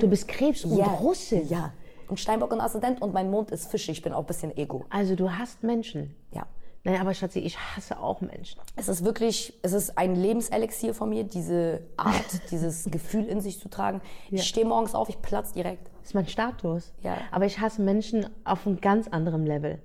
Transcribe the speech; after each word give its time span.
Du 0.00 0.08
bist 0.08 0.28
Krebs 0.28 0.64
und 0.64 0.76
ja. 0.76 0.86
Russin. 0.86 1.48
Ja. 1.48 1.72
Und 2.08 2.18
Steinbock 2.18 2.52
und 2.52 2.60
Aszendent 2.60 3.02
und 3.02 3.12
mein 3.12 3.30
Mond 3.30 3.50
ist 3.50 3.70
Fische. 3.70 3.92
Ich 3.92 4.02
bin 4.02 4.12
auch 4.12 4.20
ein 4.20 4.26
bisschen 4.26 4.56
Ego. 4.56 4.84
Also 4.90 5.14
du 5.14 5.30
hast 5.30 5.62
Menschen. 5.62 6.14
Ja. 6.32 6.46
Nein, 6.84 7.00
aber 7.00 7.12
Schatzi, 7.12 7.40
ich 7.40 7.58
hasse 7.58 7.98
auch 7.98 8.20
Menschen. 8.20 8.60
Es 8.76 8.88
ist 8.88 9.04
wirklich, 9.04 9.52
es 9.62 9.72
ist 9.72 9.98
ein 9.98 10.14
Lebenselixier 10.14 10.94
von 10.94 11.10
mir, 11.10 11.24
diese 11.24 11.82
Art, 11.96 12.14
dieses 12.50 12.84
Gefühl 12.90 13.26
in 13.26 13.40
sich 13.40 13.60
zu 13.60 13.68
tragen. 13.68 14.00
Ich 14.30 14.44
stehe 14.44 14.64
morgens 14.64 14.94
auf, 14.94 15.08
ich 15.08 15.20
platz 15.20 15.52
direkt. 15.52 15.90
Das 15.98 16.08
ist 16.08 16.14
mein 16.14 16.28
Status. 16.28 16.92
Ja. 17.02 17.18
Aber 17.30 17.46
ich 17.46 17.60
hasse 17.60 17.82
Menschen 17.82 18.26
auf 18.44 18.66
einem 18.66 18.80
ganz 18.80 19.08
anderen 19.08 19.44
Level. 19.44 19.80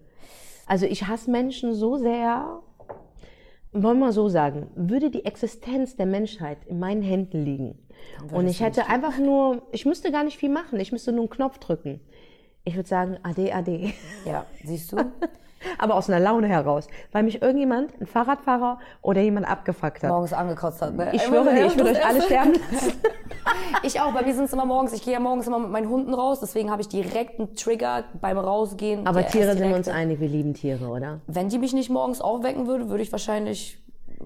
Also 0.65 0.85
ich 0.85 1.07
hasse 1.07 1.29
Menschen 1.29 1.73
so 1.73 1.97
sehr, 1.97 2.61
wollen 3.73 3.99
wir 3.99 4.05
mal 4.05 4.11
so 4.11 4.29
sagen, 4.29 4.67
würde 4.75 5.09
die 5.09 5.25
Existenz 5.25 5.95
der 5.95 6.05
Menschheit 6.05 6.59
in 6.65 6.79
meinen 6.79 7.01
Händen 7.01 7.43
liegen 7.43 7.77
und 8.31 8.47
ich 8.47 8.61
hätte 8.61 8.87
einfach 8.87 9.17
nur, 9.17 9.63
ich 9.71 9.85
müsste 9.85 10.11
gar 10.11 10.23
nicht 10.23 10.37
viel 10.37 10.49
machen, 10.49 10.79
ich 10.79 10.91
müsste 10.91 11.11
nur 11.11 11.21
einen 11.21 11.29
Knopf 11.29 11.57
drücken. 11.57 11.99
Ich 12.65 12.75
würde 12.75 12.87
sagen, 12.87 13.17
ade, 13.23 13.53
ade. 13.53 13.91
Ja, 14.25 14.45
siehst 14.63 14.91
du? 14.91 14.97
Aber 15.77 15.95
aus 15.95 16.09
einer 16.09 16.19
Laune 16.19 16.47
heraus, 16.47 16.87
weil 17.11 17.23
mich 17.23 17.41
irgendjemand, 17.41 17.99
ein 17.99 18.07
Fahrradfahrer 18.07 18.79
oder 19.01 19.21
jemand 19.21 19.47
abgefuckt 19.49 20.03
hat. 20.03 20.09
morgens 20.09 20.33
angekotzt 20.33 20.81
hat. 20.81 20.95
Ne? 20.95 21.09
Ich 21.13 21.23
schwöre 21.23 21.53
dir, 21.53 21.65
ich 21.65 21.75
würde 21.77 21.91
euch 21.91 22.05
alle 22.05 22.21
sterben 22.21 22.53
lassen. 22.71 22.93
Ich 23.83 23.99
auch, 23.99 24.13
bei 24.13 24.23
mir 24.23 24.33
sind 24.33 24.45
es 24.45 24.53
immer 24.53 24.65
morgens, 24.65 24.93
ich 24.93 25.03
gehe 25.03 25.13
ja 25.13 25.19
morgens 25.19 25.47
immer 25.47 25.59
mit 25.59 25.69
meinen 25.69 25.89
Hunden 25.89 26.13
raus, 26.13 26.39
deswegen 26.39 26.71
habe 26.71 26.81
ich 26.81 26.87
direkt 26.87 27.39
einen 27.39 27.55
Trigger 27.55 28.05
beim 28.21 28.37
Rausgehen. 28.37 29.05
Aber 29.05 29.25
Tiere 29.27 29.55
sind 29.57 29.73
uns 29.73 29.87
einig, 29.87 30.19
wir 30.19 30.29
lieben 30.29 30.53
Tiere, 30.53 30.87
oder? 30.87 31.19
Wenn 31.27 31.49
die 31.49 31.57
mich 31.57 31.73
nicht 31.73 31.89
morgens 31.89 32.21
aufwecken 32.21 32.67
würde, 32.67 32.89
würde 32.89 33.03
ich 33.03 33.11
wahrscheinlich 33.11 33.82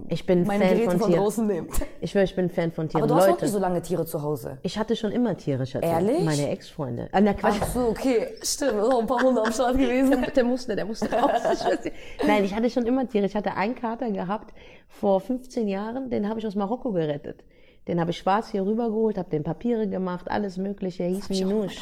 Ich 0.09 0.25
bin 0.25 0.45
meine 0.45 0.65
Fan 0.65 0.73
Geräte 0.73 0.91
von 0.91 0.99
von 0.99 1.09
Tieren. 1.09 1.23
draußen 1.23 1.47
nehmen. 1.47 1.67
Ich 2.01 2.11
schwöre, 2.11 2.25
ich 2.25 2.35
bin 2.35 2.49
Fan 2.49 2.71
von 2.71 2.89
Tieren. 2.89 3.03
Aber 3.03 3.13
du 3.13 3.15
hast 3.15 3.27
Leute, 3.27 3.45
nicht 3.45 3.53
so 3.53 3.59
lange 3.59 3.81
Tiere 3.81 4.05
zu 4.05 4.21
Hause. 4.21 4.57
ich 4.63 4.77
hatte 4.77 4.95
schon 4.95 5.11
immer 5.11 5.35
Tiere, 5.35 5.65
Schatzi. 5.65 5.87
Ehrlich? 5.87 6.23
Meine 6.23 6.49
Ex-Freunde. 6.49 7.09
Ah, 7.11 7.21
na 7.21 7.33
Quatsch. 7.33 7.57
Ach 7.61 7.67
so, 7.67 7.87
okay. 7.87 8.27
Stimmt, 8.41 8.73
ist 8.73 8.91
auch 8.91 8.99
ein 8.99 9.07
paar 9.07 9.21
Hunde 9.21 9.43
am 9.43 9.51
Start 9.51 9.77
gewesen. 9.77 10.25
Der 10.35 10.43
musste, 10.43 10.75
der 10.75 10.85
musste 10.85 11.11
raus. 11.11 11.41
Ich. 11.83 11.91
Nein, 12.27 12.43
ich 12.43 12.53
hatte 12.53 12.69
schon 12.69 12.85
immer 12.85 13.07
Tiere. 13.07 13.25
Ich 13.25 13.35
hatte 13.35 13.53
einen 13.55 13.75
Kater 13.75 14.11
gehabt 14.11 14.53
vor 14.87 15.19
15 15.19 15.67
Jahren, 15.67 16.09
den 16.09 16.29
habe 16.29 16.39
ich 16.39 16.47
aus 16.47 16.55
Marokko 16.55 16.91
gerettet. 16.91 17.43
Den 17.87 17.99
habe 17.99 18.11
ich 18.11 18.17
schwarz 18.17 18.49
hier 18.51 18.65
rübergeholt, 18.65 19.17
habe 19.17 19.29
den 19.29 19.43
Papiere 19.43 19.87
gemacht, 19.87 20.29
alles 20.29 20.57
Mögliche. 20.57 21.03
Er 21.03 21.09
hieß 21.09 21.25
auch 21.25 21.29
Minouche. 21.29 21.79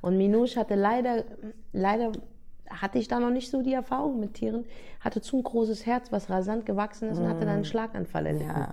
Und 0.00 0.16
Minouche 0.16 0.58
hatte 0.58 0.74
leider, 0.74 1.24
leider 1.72 2.12
hatte 2.70 2.98
ich 2.98 3.08
da 3.08 3.20
noch 3.20 3.30
nicht 3.30 3.50
so 3.50 3.62
die 3.62 3.72
Erfahrung 3.74 4.20
mit 4.20 4.34
Tieren, 4.34 4.64
hatte 5.00 5.20
zu 5.20 5.36
ein 5.38 5.42
großes 5.42 5.86
Herz, 5.86 6.10
was 6.12 6.30
rasant 6.30 6.66
gewachsen 6.66 7.10
ist 7.10 7.18
und 7.18 7.28
hatte 7.28 7.40
dann 7.40 7.56
einen 7.56 7.64
Schlaganfall 7.64 8.26
erlitten. 8.26 8.48
Ja. 8.48 8.72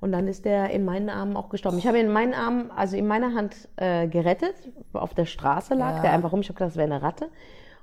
Und 0.00 0.10
dann 0.12 0.26
ist 0.26 0.44
der 0.44 0.70
in 0.70 0.84
meinen 0.84 1.08
Armen 1.10 1.36
auch 1.36 1.48
gestorben. 1.48 1.78
Ich 1.78 1.86
habe 1.86 1.98
ihn 1.98 2.06
in 2.06 2.12
meinen 2.12 2.34
Armen, 2.34 2.70
also 2.72 2.96
in 2.96 3.06
meiner 3.06 3.34
Hand 3.34 3.68
äh, 3.76 4.08
gerettet. 4.08 4.54
Auf 4.92 5.14
der 5.14 5.26
Straße 5.26 5.74
lag 5.74 5.96
Ja. 5.96 6.02
der 6.02 6.12
einfach 6.12 6.32
rum. 6.32 6.40
Ich 6.40 6.48
habe 6.48 6.54
gedacht, 6.58 6.70
das 6.70 6.76
wäre 6.76 6.92
eine 6.92 7.02
Ratte. 7.02 7.28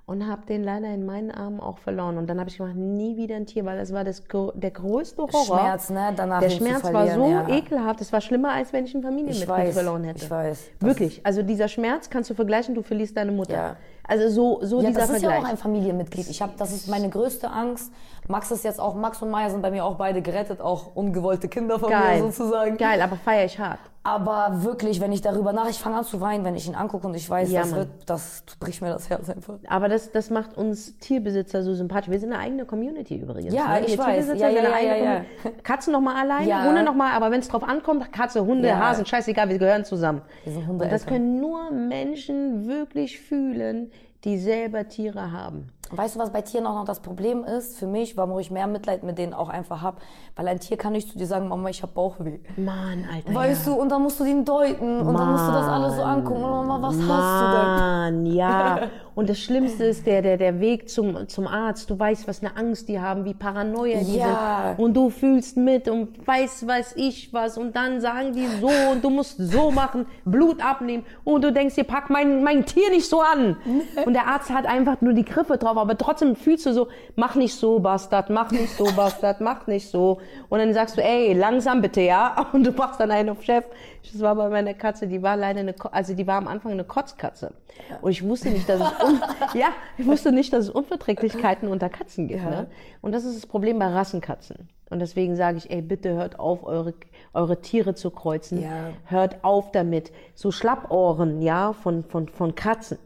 Und 0.09 0.27
habe 0.27 0.43
den 0.47 0.63
leider 0.63 0.87
in 0.87 1.05
meinen 1.05 1.29
Armen 1.29 1.59
auch 1.59 1.77
verloren. 1.77 2.17
Und 2.17 2.27
dann 2.27 2.39
habe 2.39 2.49
ich 2.49 2.57
gemacht, 2.57 2.73
nie 2.75 3.15
wieder 3.15 3.35
ein 3.35 3.45
Tier, 3.45 3.63
weil 3.63 3.77
das 3.77 3.93
war 3.93 4.03
das, 4.03 4.23
der 4.55 4.71
größte 4.71 5.21
Horror. 5.21 5.59
Schmerz, 5.59 5.91
ne? 5.91 6.11
Danach 6.15 6.39
Der 6.39 6.49
Schmerz 6.49 6.83
war 6.91 7.07
so 7.07 7.25
ja. 7.29 7.47
ekelhaft. 7.47 8.01
Es 8.01 8.11
war 8.11 8.19
schlimmer, 8.19 8.53
als 8.53 8.73
wenn 8.73 8.85
ich 8.85 8.95
ein 8.95 9.03
Familienmitglied 9.03 9.73
verloren 9.73 10.03
hätte. 10.05 10.23
ich 10.25 10.31
weiß. 10.31 10.69
Das- 10.79 10.87
Wirklich. 10.87 11.23
Also 11.23 11.43
dieser 11.43 11.67
Schmerz 11.67 12.09
kannst 12.09 12.31
du 12.31 12.33
vergleichen, 12.33 12.73
du 12.73 12.81
verlierst 12.81 13.15
deine 13.17 13.31
Mutter. 13.31 13.53
Ja. 13.53 13.75
Also 14.07 14.29
so, 14.29 14.65
so 14.65 14.81
Ja, 14.81 14.87
dieser 14.87 15.01
das 15.01 15.09
ist 15.11 15.19
Vergleich. 15.19 15.41
ja 15.41 15.45
auch 15.45 15.51
ein 15.51 15.57
Familienmitglied. 15.57 16.27
Ich 16.27 16.41
habe, 16.41 16.53
das 16.57 16.71
ist 16.71 16.87
meine 16.87 17.07
größte 17.09 17.47
Angst. 17.51 17.93
Max 18.27 18.49
ist 18.49 18.63
jetzt 18.63 18.79
auch, 18.79 18.95
Max 18.95 19.21
und 19.21 19.29
Maya 19.29 19.51
sind 19.51 19.61
bei 19.61 19.69
mir 19.69 19.85
auch 19.85 19.97
beide 19.97 20.23
gerettet, 20.23 20.59
auch 20.59 20.95
ungewollte 20.95 21.47
Kinder 21.47 21.77
von 21.77 21.89
Geil. 21.91 22.23
mir 22.23 22.31
sozusagen. 22.31 22.77
Geil, 22.77 22.99
aber 23.03 23.15
feier 23.15 23.45
ich 23.45 23.59
hart. 23.59 23.79
Aber 24.01 24.63
wirklich, 24.63 25.01
wenn 25.01 25.11
ich 25.11 25.21
darüber 25.21 25.51
nach, 25.51 25.69
ich 25.69 25.77
fange 25.77 25.97
an 25.97 26.03
zu 26.05 26.21
weinen, 26.21 26.45
wenn 26.45 26.55
ich 26.55 26.67
ihn 26.67 26.73
angucke 26.75 27.05
und 27.05 27.15
ich 27.15 27.29
weiß, 27.29 27.51
Ja, 27.51 27.61
das 27.61 27.71
Mann. 27.71 27.79
wird, 27.81 27.89
das 28.05 28.43
bricht 28.59 28.81
mir 28.81 28.89
das 28.89 29.09
Herz 29.09 29.29
einfach. 29.29 29.55
Aber 29.67 29.89
das, 29.89 30.11
das 30.11 30.29
macht 30.29 30.57
uns 30.57 30.97
Tierbesitzer 30.99 31.63
so 31.63 31.73
sympathisch. 31.73 32.09
Wir 32.09 32.19
sind 32.19 32.31
eine 32.31 32.41
eigene 32.41 32.65
Community 32.65 33.17
übrigens. 33.17 33.53
Ja, 33.53 33.73
ne? 33.79 33.85
ich 33.85 33.97
Wir 33.97 34.05
weiß. 34.05 34.27
Ja, 34.35 34.47
ja, 34.47 34.79
ja, 34.79 34.95
ja. 34.95 35.21
Katzen 35.63 35.91
noch 35.91 36.01
mal 36.01 36.15
alleine, 36.15 36.47
Ja. 36.49 36.63
Hunde 36.65 36.83
noch 36.83 36.95
mal, 36.95 37.11
aber 37.11 37.29
wenn 37.29 37.41
es 37.41 37.49
drauf 37.49 37.63
ankommt, 37.63 38.11
Katze, 38.13 38.45
Hunde, 38.45 38.69
Ja. 38.69 38.79
Hasen, 38.79 39.05
scheißegal, 39.05 39.49
wir 39.49 39.57
gehören 39.57 39.83
zusammen. 39.83 40.21
Wir 40.45 40.53
sind 40.53 40.69
Und 40.69 40.79
das 40.79 41.05
können 41.05 41.41
nur 41.41 41.69
Menschen 41.71 42.67
wirklich 42.67 43.19
fühlen, 43.19 43.91
die 44.23 44.37
selber 44.37 44.87
Tiere 44.87 45.31
haben. 45.33 45.67
Weißt 45.91 46.15
du, 46.15 46.19
was 46.19 46.31
bei 46.31 46.41
Tieren 46.41 46.65
auch 46.67 46.75
noch 46.75 46.85
das 46.85 46.99
Problem 46.99 47.43
ist? 47.43 47.77
Für 47.77 47.87
mich, 47.87 48.15
warum 48.15 48.37
ich 48.39 48.51
mehr 48.51 48.67
Mitleid 48.67 49.03
mit 49.03 49.17
denen 49.17 49.33
auch 49.33 49.49
einfach 49.49 49.81
habe. 49.81 49.97
Weil 50.35 50.47
ein 50.47 50.59
Tier 50.59 50.77
kann 50.77 50.93
nicht 50.93 51.11
zu 51.11 51.17
dir 51.17 51.25
sagen, 51.25 51.47
Mama, 51.47 51.69
ich 51.69 51.81
habe 51.81 51.91
Bauchweh. 51.93 52.39
Mann, 52.57 53.05
Alter. 53.11 53.33
Weißt 53.33 53.67
du, 53.67 53.73
und 53.73 53.89
dann 53.89 54.03
musst 54.03 54.19
du 54.19 54.23
den 54.23 54.45
deuten 54.45 55.01
und 55.01 55.13
dann 55.17 55.31
musst 55.31 55.47
du 55.47 55.51
das 55.51 55.67
alles 55.67 55.95
so 55.95 56.03
angucken. 56.03 56.43
Und 56.43 56.67
Mama, 56.67 56.87
was 56.87 56.95
hast 56.95 57.07
Mann, 57.09 58.25
ja. 58.25 58.79
Und 59.19 59.27
das 59.29 59.37
Schlimmste 59.39 59.83
ist 59.83 60.07
der, 60.07 60.21
der, 60.21 60.37
der 60.37 60.61
Weg 60.61 60.87
zum, 60.89 61.27
zum 61.27 61.45
Arzt. 61.45 61.89
Du 61.89 61.99
weißt, 61.99 62.25
was 62.25 62.41
eine 62.41 62.55
Angst 62.55 62.87
die 62.87 63.01
haben, 63.01 63.25
wie 63.25 63.33
Paranoia 63.33 63.99
die 63.99 64.15
Ja. 64.15 64.75
sind. 64.77 64.85
Und 64.85 64.93
du 64.93 65.09
fühlst 65.09 65.57
mit 65.57 65.89
und 65.89 66.25
weißt, 66.25 66.65
weiß 66.65 66.93
ich 66.95 67.33
was. 67.33 67.57
Und 67.57 67.75
dann 67.75 67.99
sagen 67.99 68.31
die 68.31 68.47
so 68.61 68.69
und 68.93 69.03
du 69.03 69.09
musst 69.09 69.35
so 69.37 69.71
machen, 69.71 70.05
Blut 70.23 70.63
abnehmen. 70.63 71.05
Und 71.25 71.43
du 71.43 71.51
denkst 71.51 71.75
dir, 71.75 71.83
pack 71.83 72.09
mein, 72.09 72.43
mein 72.45 72.65
Tier 72.65 72.89
nicht 72.91 73.09
so 73.09 73.19
an. 73.19 73.57
Und 74.05 74.13
der 74.13 74.25
Arzt 74.25 74.51
hat 74.51 74.65
einfach 74.65 75.01
nur 75.01 75.11
die 75.11 75.25
Griffe 75.25 75.57
drauf. 75.57 75.75
Aber 75.79 75.97
trotzdem 75.97 76.35
fühlst 76.35 76.65
du 76.65 76.73
so, 76.73 76.87
mach 77.15 77.35
nicht 77.35 77.55
so, 77.55 77.79
Bastard, 77.79 78.29
mach 78.29 78.51
nicht 78.51 78.75
so, 78.75 78.85
Bastard, 78.95 79.41
mach 79.41 79.67
nicht 79.67 79.89
so. 79.89 80.19
Und 80.49 80.59
dann 80.59 80.73
sagst 80.73 80.97
du, 80.97 81.03
ey, 81.03 81.33
langsam 81.33 81.81
bitte, 81.81 82.01
ja. 82.01 82.47
Und 82.53 82.65
du 82.65 82.71
machst 82.71 82.99
dann 82.99 83.11
einen 83.11 83.29
auf 83.29 83.43
Chef. 83.43 83.65
Das 84.11 84.21
war 84.21 84.35
bei 84.35 84.49
meiner 84.49 84.73
Katze, 84.73 85.07
die 85.07 85.21
war 85.21 85.35
leider 85.37 85.59
eine, 85.59 85.75
also 85.91 86.13
die 86.13 86.25
war 86.25 86.37
am 86.37 86.47
Anfang 86.47 86.71
eine 86.71 86.83
Kotzkatze. 86.83 87.53
Und 88.01 88.11
ich 88.11 88.23
wusste 88.23 88.49
nicht, 88.49 88.67
dass 88.67 88.79
es, 88.79 89.03
un 89.03 89.21
ja, 89.53 89.67
ich 89.97 90.05
wusste 90.05 90.31
nicht, 90.31 90.53
dass 90.53 90.65
es 90.65 90.69
Unverträglichkeiten 90.69 91.67
unter 91.67 91.89
Katzen 91.89 92.27
gibt. 92.27 92.43
Ne? 92.43 92.67
Und 93.01 93.11
das 93.11 93.25
ist 93.25 93.37
das 93.37 93.45
Problem 93.45 93.79
bei 93.79 93.87
Rassenkatzen. 93.87 94.69
Und 94.89 94.99
deswegen 94.99 95.35
sage 95.35 95.57
ich, 95.57 95.69
ey, 95.69 95.81
bitte 95.81 96.13
hört 96.13 96.39
auf, 96.39 96.63
eure, 96.63 96.93
eure 97.33 97.61
Tiere 97.61 97.93
zu 97.93 98.09
kreuzen. 98.09 98.61
Ja. 98.61 98.91
Hört 99.05 99.43
auf 99.43 99.71
damit. 99.71 100.11
So 100.33 100.51
Schlappohren, 100.51 101.41
ja, 101.41 101.73
von, 101.73 102.03
von, 102.03 102.27
von 102.27 102.55
Katzen. 102.55 102.97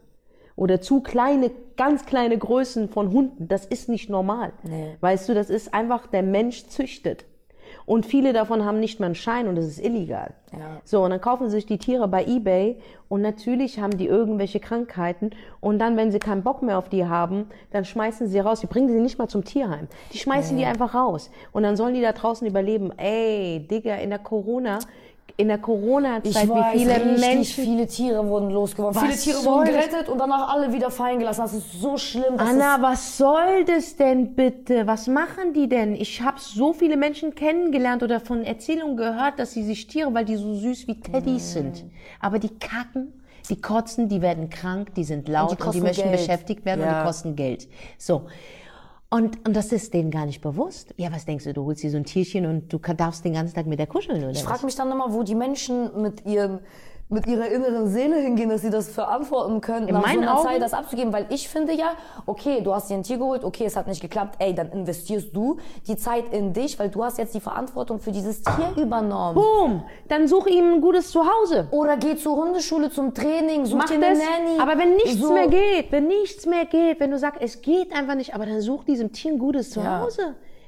Oder 0.55 0.81
zu 0.81 1.01
kleine, 1.01 1.51
ganz 1.77 2.05
kleine 2.05 2.37
Größen 2.37 2.89
von 2.89 3.11
Hunden. 3.11 3.47
Das 3.47 3.65
ist 3.65 3.89
nicht 3.89 4.09
normal. 4.09 4.53
Nee. 4.63 4.95
Weißt 4.99 5.29
du, 5.29 5.33
das 5.33 5.49
ist 5.49 5.73
einfach, 5.73 6.07
der 6.07 6.23
Mensch 6.23 6.67
züchtet. 6.67 7.25
Und 7.85 8.05
viele 8.05 8.33
davon 8.33 8.63
haben 8.63 8.79
nicht 8.79 8.99
mal 8.99 9.07
einen 9.07 9.15
Schein 9.15 9.47
und 9.47 9.55
das 9.55 9.65
ist 9.65 9.83
illegal. 9.83 10.33
Ja. 10.51 10.81
So, 10.83 11.03
und 11.03 11.09
dann 11.09 11.21
kaufen 11.21 11.49
sie 11.49 11.55
sich 11.55 11.65
die 11.65 11.77
Tiere 11.77 12.07
bei 12.07 12.25
Ebay 12.25 12.77
und 13.09 13.21
natürlich 13.21 13.79
haben 13.79 13.97
die 13.97 14.07
irgendwelche 14.07 14.59
Krankheiten 14.59 15.31
und 15.59 15.79
dann, 15.79 15.97
wenn 15.97 16.11
sie 16.11 16.19
keinen 16.19 16.43
Bock 16.43 16.61
mehr 16.61 16.77
auf 16.77 16.89
die 16.89 17.05
haben, 17.05 17.47
dann 17.71 17.83
schmeißen 17.83 18.27
sie 18.27 18.39
raus. 18.39 18.61
Die 18.61 18.67
bringen 18.67 18.89
sie 18.89 18.99
nicht 18.99 19.17
mal 19.17 19.27
zum 19.27 19.43
Tierheim. 19.43 19.87
Die 20.13 20.17
schmeißen 20.17 20.57
die 20.57 20.65
einfach 20.65 20.93
raus. 20.93 21.29
Und 21.51 21.63
dann 21.63 21.75
sollen 21.75 21.93
die 21.93 22.01
da 22.01 22.13
draußen 22.13 22.47
überleben. 22.47 22.91
Ey, 22.97 23.67
Digga, 23.69 23.95
in 23.95 24.11
der 24.11 24.19
Corona, 24.19 24.79
in 25.35 25.47
der 25.47 25.57
Corona-Zeit, 25.57 26.47
wie 26.47 26.77
viele 26.77 26.95
richtig 26.95 27.19
Menschen 27.19 27.63
viele 27.65 27.87
Tiere 27.87 28.27
wurden 28.27 28.51
losgeworden. 28.51 28.95
Was 28.95 29.03
Viele 29.03 29.17
Tiere 29.17 29.45
wurden 29.45 29.65
gerettet 29.65 30.07
und 30.07 30.19
danach 30.19 30.53
alle 30.53 30.71
wieder 30.71 30.91
fallen 30.91 31.17
gelassen. 31.17 31.41
Das 31.41 31.53
ist 31.53 31.73
so 31.81 31.97
schlimm. 31.97 32.35
Anna, 32.37 32.77
was 32.81 33.17
soll 33.17 33.65
das 33.65 33.95
denn 33.95 34.35
bitte? 34.35 34.85
Was 34.85 35.07
machen 35.07 35.53
die 35.53 35.67
denn? 35.67 35.95
Ich 35.95 36.21
habe 36.21 36.37
so 36.39 36.71
viele 36.73 36.97
Menschen 36.97 37.33
kennengelernt 37.33 38.03
oder 38.03 38.19
von 38.19 38.43
Erzählungen 38.43 38.95
gehört, 38.95 39.39
dass 39.39 39.53
sie 39.53 39.63
sich 39.63 39.87
Tiere, 39.87 40.13
weil 40.13 40.25
die 40.25 40.35
so 40.35 40.53
süß 40.53 40.87
wie 40.87 40.99
Teddys 40.99 41.53
sind. 41.53 41.83
Aber 42.19 42.37
die 42.37 42.49
kacken, 42.59 43.11
die 43.49 43.59
kotzen, 43.59 44.09
die 44.09 44.21
werden 44.21 44.51
krank, 44.51 44.93
die 44.93 45.03
sind 45.03 45.27
laut 45.27 45.49
und 45.49 45.59
die, 45.59 45.63
kosten 45.63 45.81
möchten 45.81 46.03
Geld. 46.09 46.17
beschäftigt 46.19 46.63
werden 46.63 46.81
und 46.81 46.87
Ja. 46.87 47.01
die 47.01 47.07
kosten 47.07 47.35
Geld. 47.35 47.67
So. 47.97 48.27
Und, 49.13 49.45
und 49.47 49.55
das 49.55 49.71
ist 49.71 49.93
denen 49.93 50.09
gar 50.09 50.25
nicht 50.25 50.41
bewusst. 50.41 50.95
Ja, 50.97 51.11
was 51.11 51.25
denkst 51.25 51.43
du, 51.43 51.53
du 51.53 51.65
holst 51.65 51.83
dir 51.83 51.91
so 51.91 51.97
ein 51.97 52.03
Tierchen 52.03 52.47
und 52.47 52.73
du 52.73 52.79
darfst 52.79 53.23
den 53.23 53.33
ganzen 53.33 53.53
Tag 53.53 53.67
mit 53.67 53.77
der 53.77 53.85
kuscheln, 53.85 54.17
oder? 54.23 54.31
ich 54.31 54.41
frage 54.41 54.65
mich 54.65 54.75
dann 54.75 54.91
immer, 54.91 55.13
wo 55.13 55.21
die 55.21 55.35
Menschen 55.35 56.01
mit 56.01 56.25
ihren 56.25 56.61
mit 57.09 57.27
ihrer 57.27 57.47
inneren 57.47 57.87
Seele 57.87 58.15
hingehen, 58.15 58.49
dass 58.49 58.61
sie 58.61 58.71
das 58.71 58.89
verantworten 58.89 59.61
können, 59.61 59.87
In 59.87 59.93
nach 59.93 60.01
so 60.01 60.07
meinen 60.07 60.23
einer 60.23 60.35
Augen- 60.39 60.47
Zeit 60.47 60.61
das 60.61 60.73
abzugeben. 60.73 61.13
Weil 61.13 61.27
ich 61.29 61.47
finde 61.47 61.73
ja, 61.73 61.91
okay, 62.25 62.61
du 62.63 62.73
hast 62.73 62.89
dir 62.89 62.95
ein 62.95 63.03
Tier 63.03 63.17
geholt, 63.17 63.43
okay, 63.43 63.65
es 63.65 63.75
hat 63.75 63.87
nicht 63.87 64.01
geklappt, 64.01 64.35
ey, 64.39 64.55
dann 64.55 64.71
investierst 64.71 65.27
du 65.35 65.57
die 65.87 65.95
Zeit 65.95 66.33
in 66.33 66.53
dich, 66.53 66.79
weil 66.79 66.89
du 66.89 67.03
hast 67.03 67.17
jetzt 67.19 67.35
die 67.35 67.39
Verantwortung 67.39 67.99
für 67.99 68.11
dieses 68.11 68.41
Tier 68.41 68.73
übernommen. 68.83 69.35
Boom! 69.35 69.83
Dann 70.07 70.27
such 70.27 70.47
ihm 70.47 70.75
ein 70.75 70.81
gutes 70.81 71.11
Zuhause. 71.11 71.67
Oder 71.71 71.97
geh 71.97 72.15
zur 72.15 72.35
Hundeschule 72.35 72.89
zum 72.89 73.13
Training, 73.13 73.65
such 73.65 73.77
Mach 73.77 73.85
dir 73.85 73.95
eine 73.95 74.09
das. 74.09 74.17
Nanny. 74.19 74.59
Aber 74.59 74.77
wenn 74.79 74.95
nichts 74.95 75.19
So. 75.19 75.33
mehr 75.33 75.47
geht, 75.47 75.91
wenn 75.91 76.07
nichts 76.07 76.45
mehr 76.47 76.65
geht, 76.65 76.99
wenn 76.99 77.11
du 77.11 77.19
sagst, 77.19 77.41
es 77.41 77.61
geht 77.61 77.93
einfach 77.93 78.15
nicht, 78.15 78.33
aber 78.33 78.45
dann 78.47 78.59
such 78.61 78.85
diesem 78.85 79.11
Tier 79.11 79.33
ein 79.33 79.39
gutes 79.39 79.75
Ja. 79.75 80.07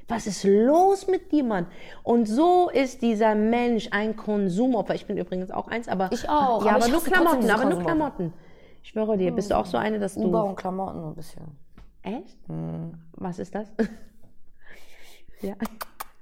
Was 0.08 0.28
ist 0.28 0.44
los 0.44 1.08
mit 1.08 1.32
dir, 1.32 1.44
Mann? 1.44 1.66
Und 2.04 2.28
so 2.28 2.70
ist 2.70 3.02
dieser 3.02 3.34
Mensch 3.34 3.88
ein 3.92 4.16
Konsumopfer. 4.16 4.94
Ich 4.94 5.08
bin 5.08 5.18
übrigens 5.18 5.50
auch 5.50 5.68
eins, 5.68 5.88
aber 5.88 6.10
Ich 6.12 6.30
auch, 6.30 6.64
Ja, 6.64 6.76
aber 6.76 6.78
aber, 6.78 6.86
ich 6.86 6.92
nur 6.92 7.04
Klamotten, 7.04 7.50
aber 7.50 7.66
nur. 7.66 7.80
Klamotten. 7.82 8.34
Ich 8.84 8.90
schwöre 8.90 9.18
dir, 9.18 9.32
bist 9.32 9.50
du 9.50 9.58
auch 9.58 9.66
so 9.66 9.78
eine, 9.78 9.98
dass 9.98 10.14
du 10.14 10.26
Uber 10.26 10.46
und 10.46 10.56
Klamotten 10.56 11.04
ein 11.04 11.16
bisschen. 11.16 11.58
echt? 12.04 12.38
Hm. 12.48 12.94
Was 13.14 13.40
ist 13.40 13.56
das? 13.56 13.68
ja. 15.42 15.56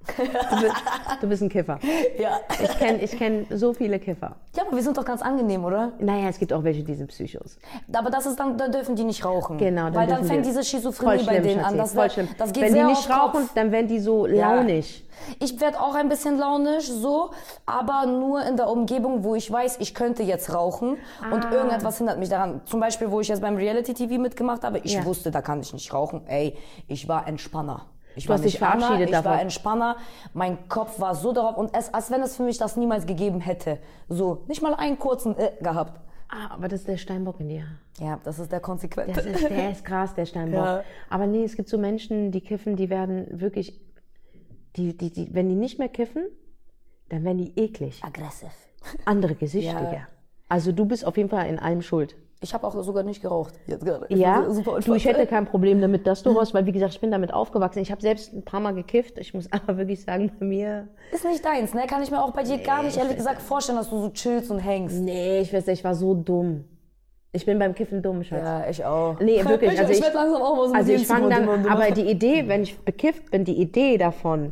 Du 0.05 0.61
bist, 0.61 0.73
du 1.21 1.27
bist 1.27 1.41
ein 1.43 1.49
Kiffer. 1.49 1.79
Ja. 2.19 2.39
Ich 2.61 2.77
kenne 2.77 3.01
ich 3.01 3.11
kenn 3.17 3.45
so 3.49 3.73
viele 3.73 3.99
Kiffer. 3.99 4.35
Ja, 4.55 4.63
aber 4.67 4.75
wir 4.75 4.83
sind 4.83 4.97
doch 4.97 5.05
ganz 5.05 5.21
angenehm, 5.21 5.63
oder? 5.65 5.93
Naja, 5.99 6.29
es 6.29 6.37
gibt 6.37 6.53
auch 6.53 6.63
welche, 6.63 6.83
die 6.83 6.93
sind 6.95 7.07
Psychos. 7.07 7.57
Aber 7.91 8.09
das 8.09 8.25
ist 8.25 8.39
dann, 8.39 8.57
dann 8.57 8.71
dürfen 8.71 8.95
die 8.95 9.03
nicht 9.03 9.23
rauchen. 9.25 9.57
Genau, 9.57 9.85
dann 9.85 9.95
Weil 9.95 10.07
dann 10.07 10.23
fängt 10.25 10.45
die- 10.45 10.49
diese 10.49 10.63
Schizophrenie 10.63 11.23
bei 11.23 11.39
denen 11.39 11.63
an. 11.63 11.77
Das, 11.77 11.93
voll 11.93 12.09
schlimm. 12.09 12.27
das 12.37 12.51
geht 12.53 12.63
Wenn 12.63 12.73
die 12.73 12.79
sehr 12.79 12.87
nicht 12.87 13.09
auf 13.09 13.19
Kopf. 13.19 13.35
rauchen, 13.35 13.49
dann 13.55 13.71
werden 13.71 13.87
die 13.87 13.99
so 13.99 14.27
Ja. 14.27 14.55
launig. 14.55 15.07
Ich 15.39 15.59
werde 15.61 15.79
auch 15.79 15.95
ein 15.95 16.09
bisschen 16.09 16.37
launisch, 16.37 16.87
so, 16.89 17.31
aber 17.65 18.05
nur 18.05 18.43
in 18.45 18.57
der 18.57 18.67
Umgebung, 18.69 19.23
wo 19.23 19.35
ich 19.35 19.49
weiß, 19.51 19.77
ich 19.79 19.93
könnte 19.95 20.23
jetzt 20.23 20.53
rauchen 20.53 20.97
und 21.31 21.45
Ah. 21.45 21.51
irgendetwas 21.51 21.97
hindert 21.97 22.19
mich 22.19 22.29
daran. 22.29 22.61
Zum 22.65 22.79
Beispiel, 22.79 23.09
wo 23.11 23.21
ich 23.21 23.27
jetzt 23.29 23.41
beim 23.41 23.55
Reality-TV 23.55 24.19
mitgemacht 24.19 24.63
habe, 24.63 24.79
ich 24.79 24.93
Ja. 24.93 25.05
wusste, 25.05 25.31
da 25.31 25.41
kann 25.41 25.61
ich 25.61 25.71
nicht 25.73 25.93
rauchen. 25.93 26.21
Ey, 26.27 26.57
ich 26.87 27.07
war 27.07 27.27
Entspanner. 27.27 27.85
Ich 28.15 28.29
war 28.29 28.37
nicht 28.37 28.57
verabschiedet 28.57 29.09
ich 29.09 29.15
war 29.15 29.23
davon. 29.23 29.39
Entspanner. 29.39 29.97
Mein 30.33 30.67
Kopf 30.69 30.99
war 30.99 31.15
so 31.15 31.33
darauf 31.33 31.57
und 31.57 31.75
es, 31.75 31.93
als 31.93 32.11
wenn 32.11 32.21
es 32.21 32.35
für 32.35 32.43
mich 32.43 32.57
das 32.57 32.77
niemals 32.77 33.05
gegeben 33.05 33.39
hätte. 33.39 33.79
So, 34.09 34.43
nicht 34.47 34.61
mal 34.61 34.73
einen 34.75 34.99
kurzen 34.99 35.37
äh, 35.37 35.51
gehabt. 35.61 35.99
Ah, 36.29 36.51
aber 36.51 36.67
das 36.67 36.81
ist 36.81 36.87
der 36.87 36.97
Steinbock 36.97 37.39
in 37.39 37.49
dir. 37.49 37.65
Ja, 37.99 38.19
das 38.23 38.39
ist 38.39 38.51
der 38.51 38.59
konsequente. 38.59 39.13
Das 39.13 39.25
ist, 39.25 39.49
der 39.49 39.71
ist 39.71 39.85
krass, 39.85 40.15
der 40.15 40.25
Steinbock. 40.25 40.65
Ja. 40.65 40.83
Aber 41.09 41.27
nee, 41.27 41.43
es 41.43 41.55
gibt 41.55 41.69
so 41.69 41.77
Menschen, 41.77 42.31
die 42.31 42.41
kiffen, 42.41 42.75
die 42.75 42.89
werden 42.89 43.39
wirklich, 43.39 43.79
die, 44.75 44.97
die, 44.97 45.11
die, 45.11 45.33
wenn 45.33 45.47
die 45.47 45.55
nicht 45.55 45.77
mehr 45.77 45.89
kiffen, 45.89 46.25
dann 47.09 47.23
werden 47.23 47.37
die 47.37 47.59
eklig. 47.59 48.03
Aggressiv. 48.03 48.49
Andere 49.05 49.35
Gesichter. 49.35 49.93
Ja. 49.93 50.07
Also 50.49 50.71
du 50.71 50.85
bist 50.85 51.05
auf 51.05 51.17
jeden 51.17 51.29
Fall 51.29 51.47
in 51.47 51.59
allem 51.59 51.81
schuld. 51.81 52.15
Ich 52.43 52.53
habe 52.53 52.67
auch 52.67 52.75
sogar 52.83 53.03
nicht 53.03 53.21
geraucht. 53.21 53.53
Jetzt 53.67 53.85
gerade. 53.85 54.05
Ich 54.09 54.17
Ja, 54.19 54.49
super 54.49 54.79
du, 54.81 54.93
ich 54.95 55.05
hätte 55.05 55.25
kein 55.25 55.45
Problem 55.45 55.79
damit, 55.79 56.05
dass 56.05 56.23
du 56.23 56.31
raus, 56.31 56.53
weil 56.53 56.65
wie 56.65 56.73
gesagt, 56.73 56.93
ich 56.93 56.99
bin 56.99 57.09
damit 57.09 57.33
aufgewachsen. 57.33 57.79
Ich 57.79 57.89
habe 57.89 58.01
selbst 58.01 58.33
ein 58.33 58.43
paar 58.43 58.59
Mal 58.59 58.73
gekifft. 58.73 59.17
Ich 59.17 59.33
muss 59.33 59.47
aber 59.51 59.77
wirklich 59.77 60.03
sagen, 60.03 60.29
bei 60.39 60.45
mir, 60.45 60.87
Ist 61.13 61.23
nicht 61.23 61.43
deins, 61.43 61.73
ne? 61.73 61.83
Kann 61.87 62.03
ich 62.03 62.11
mir 62.11 62.21
auch 62.21 62.31
bei 62.31 62.43
dir 62.43 62.57
gar 62.57 62.83
nicht 62.83 62.97
ehrlich 62.97 63.15
gesagt 63.15 63.41
vorstellen, 63.41 63.77
dass 63.77 63.89
du 63.89 63.99
so 64.01 64.09
chillst 64.09 64.51
und 64.51 64.59
hängst. 64.59 64.99
nee, 64.99 65.39
ich 65.39 65.53
weiß 65.53 65.65
nicht, 65.67 65.79
ich 65.79 65.83
war 65.85 65.95
so 65.95 66.13
dumm. 66.13 66.65
Ich 67.31 67.45
bin 67.47 67.57
beim 67.57 67.73
Kiffen 67.73 68.01
dumm, 68.03 68.23
Schatz. 68.23 68.41
Ja, 68.43 68.69
ich 68.69 68.83
auch. 68.85 69.19
Nee, 69.19 69.43
wirklich. 69.45 69.71
Ich, 69.73 69.79
Also 69.79 69.91
ich, 69.91 69.97
ich- 69.99 70.03
werd 70.03 70.13
langsam 70.13 70.41
auch 70.41 70.55
mal 70.57 70.67
so 70.67 70.73
Also 70.75 70.91
ich 70.91 71.07
fange 71.07 71.29
dann, 71.29 71.65
aber 71.67 71.91
die 71.91 72.09
Idee, 72.09 72.43
wenn 72.47 72.63
ich 72.63 72.77
bekifft 72.79 73.31
bin, 73.31 73.45
die 73.45 73.59
Idee 73.59 73.97
davon, 73.97 74.51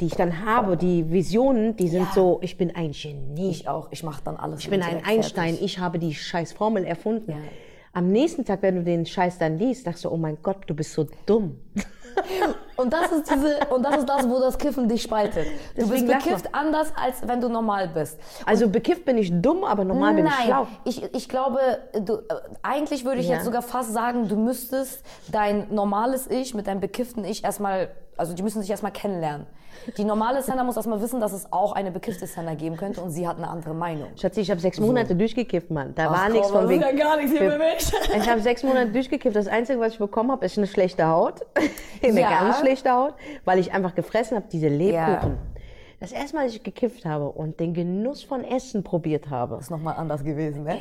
die 0.00 0.06
ich 0.06 0.14
dann 0.14 0.44
habe, 0.44 0.76
die 0.76 1.10
Visionen, 1.10 1.76
die 1.76 1.88
sind 1.88 2.02
Ja. 2.04 2.12
so, 2.14 2.38
ich 2.42 2.58
bin 2.58 2.74
ein 2.76 2.92
Genie. 2.92 3.50
Ich 3.50 3.68
auch. 3.68 3.88
Ich 3.90 4.02
mach 4.02 4.20
dann 4.20 4.36
alles. 4.36 4.60
Ich 4.60 4.70
bin 4.70 4.82
ein 4.82 5.02
Einstein, 5.04 5.56
ich 5.60 5.78
habe 5.78 5.98
die 5.98 6.14
scheiß 6.14 6.52
Formel 6.52 6.84
erfunden. 6.84 7.30
Ja. 7.32 7.36
Am 7.94 8.08
nächsten 8.12 8.44
Tag, 8.44 8.60
wenn 8.60 8.76
du 8.76 8.82
den 8.84 9.06
Scheiß 9.06 9.38
dann 9.38 9.58
liest, 9.58 9.84
sagst 9.84 10.04
du, 10.04 10.10
oh 10.10 10.18
mein 10.18 10.36
Gott, 10.42 10.58
du 10.66 10.74
bist 10.74 10.92
so 10.92 11.06
dumm. 11.24 11.58
Und 12.76 12.92
das 12.92 13.10
ist 13.12 13.30
diese, 13.30 13.58
und 13.74 13.82
das 13.84 13.98
ist 13.98 14.08
das, 14.08 14.26
wo 14.28 14.38
das 14.40 14.56
Kiffen 14.56 14.88
dich 14.88 15.02
spaltet. 15.02 15.46
Du 15.74 15.82
Deswegen 15.82 16.06
bist 16.08 16.24
bekifft 16.24 16.54
anders, 16.54 16.92
als 17.02 17.26
wenn 17.26 17.40
du 17.42 17.48
normal 17.48 17.88
bist. 17.88 18.18
Also 18.46 18.68
bekifft 18.70 19.04
bin 19.04 19.16
ich 19.18 19.30
dumm, 19.40 19.64
aber 19.64 19.84
normal 19.84 20.14
bin 20.14 20.26
ich 20.26 20.32
Nein, 20.32 20.46
schlau. 20.46 20.66
ich, 20.84 21.02
ich 21.14 21.28
glaube, 21.28 21.58
du, 22.00 22.14
äh, 22.16 22.20
eigentlich 22.62 23.04
würde 23.04 23.20
ich 23.20 23.28
Ja. 23.28 23.34
jetzt 23.36 23.44
sogar 23.44 23.60
fast 23.62 23.92
sagen, 23.92 24.28
du 24.28 24.36
müsstest 24.36 25.02
dein 25.30 25.72
normales 25.74 26.26
Ich 26.30 26.54
mit 26.54 26.66
deinem 26.66 26.80
bekifften 26.80 27.24
Ich 27.24 27.44
erstmal, 27.44 27.88
also 28.16 28.32
die 28.34 28.42
müssen 28.42 28.60
sich 28.62 28.70
erstmal 28.70 28.92
kennenlernen. 28.92 29.46
Die 29.98 30.04
normale 30.04 30.42
Senna 30.42 30.64
muss 30.64 30.76
erstmal 30.76 31.00
wissen, 31.00 31.20
dass 31.20 31.32
es 31.32 31.52
auch 31.52 31.72
eine 31.72 31.90
bekiffte 31.90 32.26
Senna 32.26 32.54
geben 32.54 32.76
könnte 32.76 33.00
und 33.02 33.10
sie 33.10 33.28
hat 33.28 33.36
eine 33.36 33.48
andere 33.48 33.74
Meinung. 33.74 34.08
Schatzi, 34.16 34.40
ich 34.40 34.50
habe 34.50 34.60
sechs 34.60 34.80
Monate 34.80 35.14
durchgekifft, 35.14 35.70
Mann. 35.70 35.94
Da 35.94 36.06
war 36.10 36.22
Ach, 36.24 36.28
nichts 36.30 36.48
komm, 36.48 36.54
von 36.56 36.62
das 36.62 36.70
wegen. 36.70 36.98
ja 36.98 37.04
gar 37.04 37.16
nichts 37.18 37.32
hier 37.38 37.58
mich. 37.58 37.92
Ich 38.22 38.28
habe 38.30 38.40
sechs 38.40 38.62
Monate 38.62 38.90
durchgekifft. 38.90 39.36
Das 39.36 39.46
Einzige, 39.48 39.78
was 39.80 39.92
ich 39.92 39.98
bekommen 39.98 40.32
habe, 40.32 40.44
ist 40.46 40.56
eine 40.56 40.66
schlechte 40.66 41.06
Haut. 41.06 41.40
eine 42.02 42.20
Ja. 42.20 42.30
ganz 42.40 42.60
schlechte 42.60 42.90
Haut, 42.90 43.14
weil 43.44 43.58
ich 43.58 43.72
einfach 43.72 43.94
gefressen 43.94 44.36
habe, 44.36 44.46
diese 44.50 44.68
Lebkuchen. 44.68 45.36
Das 46.00 46.12
erste 46.12 46.36
Mal, 46.36 46.42
als 46.44 46.54
ich 46.54 46.62
gekifft 46.62 47.04
habe 47.04 47.28
und 47.30 47.58
den 47.60 47.72
Genuss 47.72 48.22
von 48.22 48.44
Essen 48.44 48.82
probiert 48.82 49.30
habe. 49.30 49.56
ist 49.56 49.70
nochmal 49.70 49.94
anders 49.96 50.24
gewesen, 50.24 50.64
ne? 50.64 50.78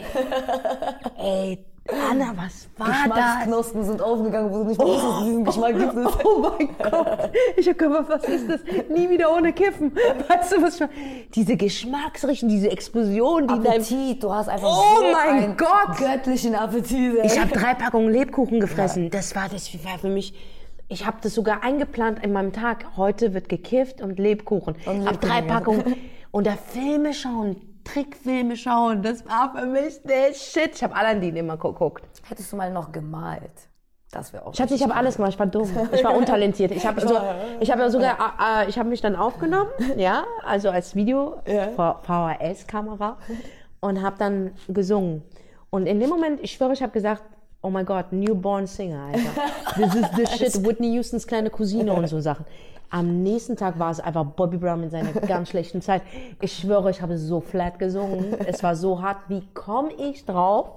Ey, 1.17 1.65
Anna, 1.87 2.33
was 2.35 2.67
war 2.77 2.87
das? 2.87 3.05
Geschmacksknospen 3.15 3.83
sind 3.83 4.01
aufgegangen, 4.01 4.51
wo 4.51 4.57
du 4.59 4.63
nicht 4.69 4.79
wusstest, 4.79 5.05
es 5.19 5.23
diesen 5.25 5.45
Geschmack 5.45 5.77
gibt. 5.77 5.93
es. 5.95 6.13
Oh 6.25 6.39
mein 6.39 6.69
Gott. 6.91 7.31
Ich 7.57 7.69
hab 7.69 7.77
gedacht, 7.77 8.05
was 8.07 8.23
ist 8.23 8.49
das? 8.49 8.61
Nie 8.89 9.07
wieder 9.09 9.31
ohne 9.31 9.53
Kiffen. 9.53 9.91
Weißt 10.27 10.53
du, 10.53 10.61
was 10.63 10.75
ich 10.75 10.79
meine? 10.81 10.91
Diese 11.35 11.55
Geschmacksrichten, 11.55 12.49
diese 12.49 12.71
Explosion, 12.71 13.47
die. 13.47 13.53
Appetit, 13.53 14.23
du 14.23 14.33
hast 14.33 14.49
einfach 14.49 14.67
Oh 14.67 14.97
so 14.97 15.11
mein 15.11 15.43
einen 15.43 15.57
Gott! 15.57 15.97
göttlichen 15.99 16.55
Appetit. 16.55 17.19
ey. 17.19 17.25
Ich 17.27 17.39
habe 17.39 17.51
drei 17.51 17.75
Packungen 17.75 18.09
Lebkuchen 18.11 18.59
gefressen. 18.59 19.11
Das 19.11 19.35
war 19.35 19.47
das 19.47 19.71
war 19.85 19.99
für 19.99 20.09
mich. 20.09 20.33
Ich 20.87 21.05
habe 21.05 21.17
das 21.21 21.35
sogar 21.35 21.63
eingeplant 21.63 22.23
in 22.23 22.33
meinem 22.33 22.51
Tag. 22.53 22.85
Heute 22.97 23.35
wird 23.35 23.47
gekifft 23.47 24.01
und 24.01 24.17
Lebkuchen. 24.17 24.75
Und 24.85 25.01
ich 25.01 25.05
habe 25.07 25.11
Lebkuchen, 25.11 25.19
drei 25.29 25.39
ja. 25.39 25.53
Packungen 25.53 25.95
und 26.31 26.47
da 26.47 26.53
Filme 26.53 27.13
schauen, 27.13 27.57
Trickfilme 27.85 28.57
schauen. 28.57 29.01
Das 29.01 29.25
war 29.25 29.53
für 29.55 29.65
mich 29.65 30.01
der 30.03 30.33
Shit. 30.33 30.75
Ich 30.75 30.83
habe 30.83 30.95
Aladdin 30.95 31.35
immer 31.37 31.55
geguckt. 31.55 32.03
Hättest 32.27 32.51
du 32.51 32.57
mal 32.57 32.71
noch 32.71 32.91
gemalt? 32.91 33.69
Das 34.11 34.31
wäre 34.31 34.45
auch 34.45 34.53
Schatz, 34.55 34.71
ich 34.71 34.81
habe 34.81 34.95
alles 34.95 35.15
gemacht. 35.17 35.33
Ich 35.33 35.39
war 35.39 35.45
dumm. 35.47 35.69
Ich 35.93 36.03
war 36.03 36.15
untalentiert. 36.15 36.71
Ich 36.71 36.85
habe 36.85 37.01
so, 37.07 37.17
ich 37.59 37.71
habe 37.71 37.81
ja 37.81 37.89
sogar, 37.89 38.17
äh, 38.39 38.65
äh, 38.65 38.69
ich 38.69 38.79
habe 38.79 38.89
mich 38.89 39.01
dann 39.01 39.15
aufgenommen, 39.15 39.69
ja, 39.97 40.23
also 40.45 40.69
als 40.69 40.95
Video, 40.95 41.41
Ja. 41.45 41.69
VHS-Kamera 42.01 43.17
und 43.81 44.01
habe 44.01 44.15
dann 44.17 44.51
gesungen. 44.67 45.23
Und 45.69 45.85
in 45.85 45.99
dem 45.99 46.09
Moment, 46.09 46.39
ich 46.41 46.53
schwöre, 46.53 46.73
ich 46.73 46.81
habe 46.81 46.93
gesagt, 46.93 47.23
oh 47.61 47.69
mein 47.69 47.85
Gott, 47.85 48.11
Newborn 48.11 48.67
Singer, 48.67 49.07
Alter. 49.07 49.29
This 49.75 49.95
is 49.95 50.05
the 50.15 50.37
shit. 50.37 50.65
Whitney 50.65 50.95
Houstons 50.95 51.27
kleine 51.27 51.49
Cousine 51.49 51.91
und 51.91 52.07
so 52.07 52.19
Sachen. 52.21 52.45
Am 52.89 53.23
nächsten 53.23 53.55
Tag 53.55 53.79
war 53.79 53.91
es 53.91 53.99
einfach 53.99 54.25
Bobby 54.25 54.57
Brown 54.57 54.83
in 54.83 54.89
seiner 54.89 55.11
ganz 55.27 55.49
schlechten 55.49 55.81
Zeit. 55.81 56.01
Ich 56.41 56.53
schwöre, 56.53 56.89
ich 56.91 57.01
habe 57.01 57.17
so 57.17 57.41
flat 57.41 57.79
gesungen. 57.79 58.33
Es 58.45 58.63
war 58.63 58.75
so 58.75 59.01
hart. 59.01 59.17
Wie 59.27 59.43
komme 59.53 59.91
ich 59.93 60.25
drauf? 60.25 60.69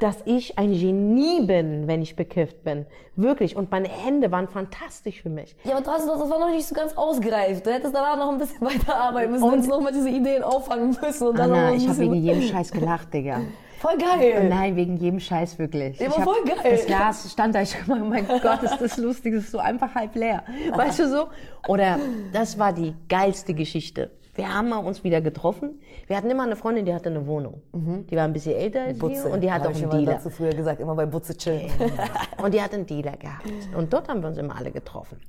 dass 0.00 0.16
ich 0.24 0.58
ein 0.58 0.72
Genie 0.72 1.42
bin, 1.42 1.86
wenn 1.86 2.02
ich 2.02 2.16
bekifft 2.16 2.64
bin. 2.64 2.86
Wirklich. 3.14 3.56
Und 3.56 3.70
meine 3.70 3.88
Hände 3.88 4.32
waren 4.32 4.48
fantastisch 4.48 5.22
für 5.22 5.28
mich. 5.28 5.54
Ja, 5.62 5.76
aber 5.76 5.84
trotzdem, 5.84 6.08
das 6.08 6.28
war 6.28 6.40
noch 6.40 6.50
nicht 6.50 6.66
so 6.66 6.74
ganz 6.74 6.96
ausgereift. 6.96 7.64
Du 7.64 7.72
hättest 7.72 7.94
danach 7.94 8.16
noch 8.16 8.32
ein 8.32 8.38
bisschen 8.38 8.60
weiter 8.66 8.96
arbeiten 8.96 9.32
müssen. 9.32 9.44
Du 9.44 9.52
hättest 9.52 9.68
noch 9.68 9.80
mal 9.80 9.92
diese 9.92 10.08
Ideen 10.08 10.42
auffangen 10.42 10.96
müssen. 11.00 11.28
Und 11.28 11.38
dann 11.38 11.50
noch 11.50 11.56
Anna, 11.56 11.68
ein 11.68 11.76
ich 11.76 11.88
habe 11.88 11.98
wegen 11.98 12.14
jedem 12.22 12.42
Scheiß 12.42 12.72
gelacht, 12.72 13.14
Digga. 13.14 13.40
Voll 13.84 13.98
geil. 13.98 14.48
Nein, 14.48 14.76
wegen 14.76 14.96
jedem 14.96 15.20
Scheiß 15.20 15.58
wirklich. 15.58 15.98
Ja, 15.98 16.06
aber 16.08 16.16
hab- 16.16 16.24
voll 16.24 16.44
geil. 16.44 16.56
Das 16.72 16.86
Glas 16.86 17.30
stand 17.32 17.54
da, 17.54 17.60
ich 17.60 17.78
hab, 17.78 17.88
oh 17.88 18.04
mein 18.04 18.26
Gott, 18.26 18.62
ist 18.62 18.78
das 18.80 18.96
lustig, 18.96 19.34
das 19.34 19.44
ist 19.44 19.50
so 19.52 19.58
einfach 19.58 19.94
halb 19.94 20.14
leer. 20.14 20.42
Weißt 20.74 21.00
du 21.00 21.08
so? 21.08 21.28
Oder 21.68 21.98
das 22.32 22.58
war 22.58 22.72
die 22.72 22.94
geilste 23.08 23.52
Geschichte. 23.52 24.10
Wir 24.34 24.52
haben 24.52 24.70
mal 24.70 24.78
uns 24.78 25.04
wieder 25.04 25.20
getroffen. 25.20 25.80
Wir 26.06 26.16
hatten 26.16 26.30
immer 26.30 26.42
eine 26.44 26.56
Freundin, 26.56 26.86
die 26.86 26.94
hatte 26.94 27.08
eine 27.10 27.26
Wohnung. 27.26 27.62
Die 28.10 28.16
war 28.16 28.24
ein 28.24 28.32
bisschen 28.32 28.56
älter 28.56 28.82
als 28.82 29.00
wir 29.00 29.30
und 29.30 29.42
die 29.42 29.52
hatte 29.52 29.68
auch 29.68 29.72
ich 29.72 29.82
einen 29.82 29.90
Dealer. 29.90 30.14
dazu 30.14 30.30
früher 30.30 30.50
gesagt, 30.50 30.80
immer 30.80 30.94
bei 30.94 31.06
Butze 31.06 31.36
chillen. 31.36 31.70
Und 32.42 32.52
die 32.52 32.60
hat 32.60 32.74
einen 32.74 32.84
Dealer 32.86 33.16
gehabt. 33.16 33.46
Und 33.76 33.92
dort 33.92 34.08
haben 34.08 34.22
wir 34.22 34.28
uns 34.28 34.38
immer 34.38 34.56
alle 34.56 34.72
getroffen. 34.72 35.20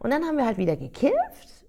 Und 0.00 0.10
dann 0.10 0.24
haben 0.24 0.36
wir 0.36 0.46
halt 0.46 0.58
wieder 0.58 0.76
gekifft, 0.76 1.14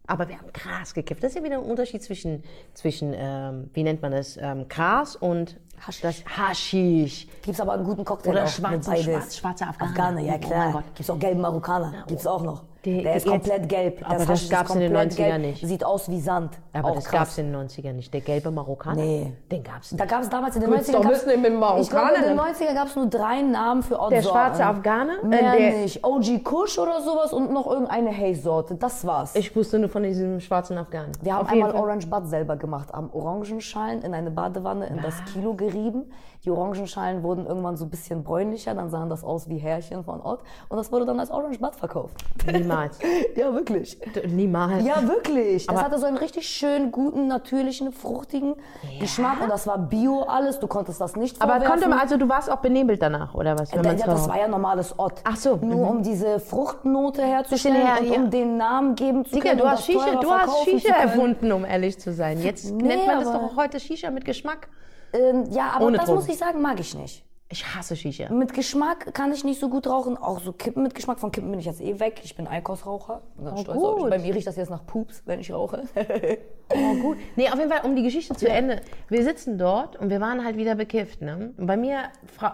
aber 0.07 0.27
wir 0.27 0.39
haben 0.39 0.51
Gras 0.53 0.93
gekifft. 0.93 1.23
Das 1.23 1.31
ist 1.31 1.37
ja 1.37 1.43
wieder 1.43 1.57
ein 1.59 1.63
Unterschied 1.63 2.01
zwischen, 2.01 2.43
zwischen 2.73 3.13
ähm, 3.15 3.69
wie 3.73 3.83
nennt 3.83 4.01
man 4.01 4.11
das, 4.11 4.37
ähm, 4.37 4.67
Gras 4.67 5.15
und 5.15 5.59
Haschisch. 5.85 6.01
das 6.01 6.23
Haschisch. 6.37 7.27
Gibt's 7.41 7.59
aber 7.59 7.73
einen 7.73 7.83
guten 7.83 8.05
Cocktail 8.05 8.31
Oder 8.31 8.43
auch 8.43 8.47
schwarze- 8.47 8.71
mit 8.77 8.85
beides. 8.85 9.05
schwarz- 9.05 9.37
schwarze 9.37 9.67
Afghaner. 9.67 9.91
Afghaner, 9.91 10.19
ja 10.21 10.33
Oh 10.35 10.39
klar. 10.47 10.71
Gott. 10.73 10.83
Gibt's 10.95 11.09
auch 11.09 11.19
gelben 11.19 11.41
Marokkaner. 11.41 12.03
Gibt's 12.07 12.27
auch 12.27 12.43
noch. 12.43 12.63
Die- 12.85 13.03
der 13.03 13.15
ist 13.15 13.25
jetzt- 13.25 13.31
komplett 13.31 13.69
gelb. 13.69 14.01
aber 14.03 14.15
das 14.19 14.27
Haschisch 14.29 14.43
ist 14.45 14.49
gab's 14.51 14.73
in 14.73 14.79
den 14.79 14.91
komplett 14.93 15.11
90ern 15.13 15.25
gelb. 15.41 15.41
nicht. 15.41 15.67
Sieht 15.67 15.83
aus 15.85 16.09
wie 16.09 16.19
Sand. 16.19 16.57
Aber 16.73 16.89
auch 16.89 16.95
das 16.95 17.05
krass. 17.05 17.19
gab 17.19 17.27
es 17.27 17.37
in 17.37 17.45
den 17.45 17.51
90ern 17.51 17.93
nicht. 17.95 18.13
Der 18.13 18.21
gelbe 18.21 18.49
Marokkaner? 18.49 18.95
Nee. 19.01 19.33
Den 19.51 19.63
gab 19.63 19.81
es 19.81 19.89
Da 19.91 19.97
nicht. 20.03 20.09
gab 20.11 20.21
es 20.23 20.29
damals 20.29 20.55
in 20.55 20.61
den 20.63 20.71
Willst 20.71 20.89
90ern. 20.89 21.01
doch 21.03 21.09
wissen, 21.11 21.27
mit 21.27 21.35
dem 21.45 21.53
ich 21.79 21.89
glaube, 21.89 22.15
in 22.15 22.23
den 22.23 22.35
Marokkaner. 22.35 22.41
90ern 22.41 22.73
gab 22.75 22.87
es 22.87 22.95
nur 22.95 23.05
drei 23.07 23.41
Namen 23.41 23.83
für 23.83 23.99
Ortsorten. 23.99 24.15
Der 24.15 24.29
schwarze 24.29 24.65
Afghaner? 24.65 25.21
Äh, 25.23 25.27
Mehr 25.27 25.51
der- 25.55 25.77
nicht. 25.77 26.03
OG 26.03 26.39
Kush 26.43 26.79
oder 26.79 27.01
sowas 27.01 27.33
und 27.33 27.51
noch 27.51 27.67
irgendeine 27.67 28.11
Haze-Sorte. 28.15 28.75
Das 28.75 29.05
war's. 29.05 29.35
Ich 29.35 29.55
wusste 29.55 29.77
nur 29.77 29.89
von 29.89 30.03
diesem 30.03 30.39
schwarzen 30.39 30.77
Afghanen. 30.77 31.11
Wir 31.21 31.35
haben 31.35 31.47
einmal. 31.47 31.75
Orange 31.75 32.07
Bud 32.07 32.27
selber 32.27 32.55
gemacht, 32.55 32.93
am 32.93 33.09
Orangenschalen 33.13 34.01
in 34.01 34.13
eine 34.13 34.31
Badewanne 34.31 34.87
in 34.87 34.99
das 35.01 35.15
Kilo 35.31 35.53
gerieben. 35.53 36.11
Die 36.43 36.49
Orangenschalen 36.49 37.21
wurden 37.21 37.45
irgendwann 37.45 37.77
so 37.77 37.85
ein 37.85 37.91
bisschen 37.91 38.23
bräunlicher, 38.23 38.73
dann 38.73 38.89
sahen 38.89 39.09
das 39.09 39.23
aus 39.23 39.47
wie 39.47 39.57
Härchen 39.59 40.03
von 40.03 40.21
Ott 40.21 40.39
und 40.69 40.77
das 40.77 40.91
wurde 40.91 41.05
dann 41.05 41.19
als 41.19 41.29
Orange 41.29 41.59
Bud 41.59 41.75
verkauft. 41.75 42.15
Niemals. 42.51 42.97
ja, 43.35 43.53
wirklich. 43.53 43.99
Niemals. 44.27 44.83
Ja, 44.83 45.07
wirklich. 45.07 45.67
Das 45.67 45.75
Aber- 45.75 45.85
hatte 45.85 45.99
so 45.99 46.07
einen 46.07 46.17
richtig 46.17 46.47
schönen, 46.49 46.91
guten, 46.91 47.27
natürlichen, 47.27 47.91
fruchtigen 47.91 48.55
Geschmack 48.99 49.39
und 49.43 49.49
das 49.49 49.67
war 49.67 49.77
Bio 49.77 50.21
alles. 50.23 50.59
Du 50.59 50.65
konntest 50.65 50.99
das 50.99 51.15
nicht 51.15 51.39
Aber 51.39 51.51
vorwerfen. 51.53 51.73
konnte 51.73 51.89
man, 51.89 51.99
also 51.99 52.17
du 52.17 52.27
warst 52.27 52.51
auch 52.51 52.57
benebelt 52.57 53.03
danach, 53.03 53.35
oder 53.35 53.59
was? 53.59 53.71
Wenn 53.71 53.83
Ja, 53.83 53.93
ja, 53.93 54.05
das 54.07 54.27
war 54.27 54.39
ja 54.39 54.47
normales 54.47 54.97
Ott. 54.97 55.21
Ach 55.23 55.35
so, 55.35 55.57
Nur 55.57 55.87
um 55.91 56.01
diese 56.01 56.39
Fruchtnote 56.39 57.21
herzustellen 57.21 57.75
her, 57.85 57.97
und 58.01 58.07
ja. 58.07 58.15
um 58.15 58.31
den 58.31 58.57
Namen 58.57 58.95
geben 58.95 59.25
zu 59.25 59.35
Digga, 59.35 59.49
können. 59.49 59.59
du 59.61 59.69
hast 59.69 59.85
Shisha, 59.85 60.15
du 60.19 60.31
hast 60.31 60.63
Shisha 60.63 60.95
erfunden, 60.95 61.51
um 61.51 61.65
ehrlich 61.65 61.99
zu 61.99 62.11
sein. 62.11 62.41
Jetzt 62.41 62.71
Nee, 62.71 62.81
nennt 62.87 63.05
man 63.05 63.19
das 63.19 63.31
doch 63.31 63.43
auch 63.43 63.55
heute 63.57 63.79
Shisha 63.79 64.09
mit 64.09 64.25
Geschmack. 64.25 64.69
Ähm, 65.13 65.45
ja, 65.51 65.71
aber 65.75 65.85
Ohne 65.87 65.97
das 65.97 66.05
Drogen. 66.07 66.19
muss 66.19 66.29
ich 66.29 66.37
sagen, 66.37 66.61
mag 66.61 66.79
ich 66.79 66.95
nicht. 66.95 67.23
Ich 67.53 67.65
hasse 67.75 67.97
Shisha. 67.97 68.31
Mit 68.31 68.53
Geschmack 68.53 69.13
kann 69.13 69.33
ich 69.33 69.43
nicht 69.43 69.59
so 69.59 69.67
gut 69.67 69.85
rauchen. 69.85 70.15
Auch 70.15 70.39
so 70.39 70.53
Kippen 70.53 70.83
mit 70.83 70.95
Geschmack. 70.95 71.19
Von 71.19 71.33
Kippen 71.33 71.51
bin 71.51 71.59
ich 71.59 71.65
jetzt 71.65 71.81
eh 71.81 71.99
weg. 71.99 72.21
Ich 72.23 72.33
bin 72.37 72.47
Eikosraucher. 72.47 73.21
Bin 73.35 73.43
ganz 73.43 73.59
Oh, 73.59 73.63
stolz 73.63 73.77
auf 73.77 73.93
mich. 73.95 74.01
gut. 74.03 74.09
Bei 74.09 74.19
mir 74.19 74.33
riecht 74.33 74.47
das 74.47 74.55
jetzt 74.55 74.69
nach 74.69 74.85
Pups, 74.85 75.21
wenn 75.25 75.39
ich 75.41 75.51
rauche. 75.51 75.83
Oh, 76.73 76.95
gut. 77.01 77.17
Nee, 77.35 77.49
auf 77.49 77.57
jeden 77.59 77.69
Fall, 77.69 77.81
um 77.83 77.97
die 77.97 78.01
Geschichte 78.03 78.33
zu 78.33 78.47
Ende. 78.47 78.81
Wir 79.09 79.23
sitzen 79.25 79.57
dort 79.57 79.97
und 79.97 80.09
wir 80.09 80.21
waren 80.21 80.45
halt 80.45 80.55
wieder 80.55 80.73
bekifft. 80.75 81.21
Ne? 81.21 81.53
Und 81.57 81.65
bei 81.67 81.75
mir, 81.75 82.03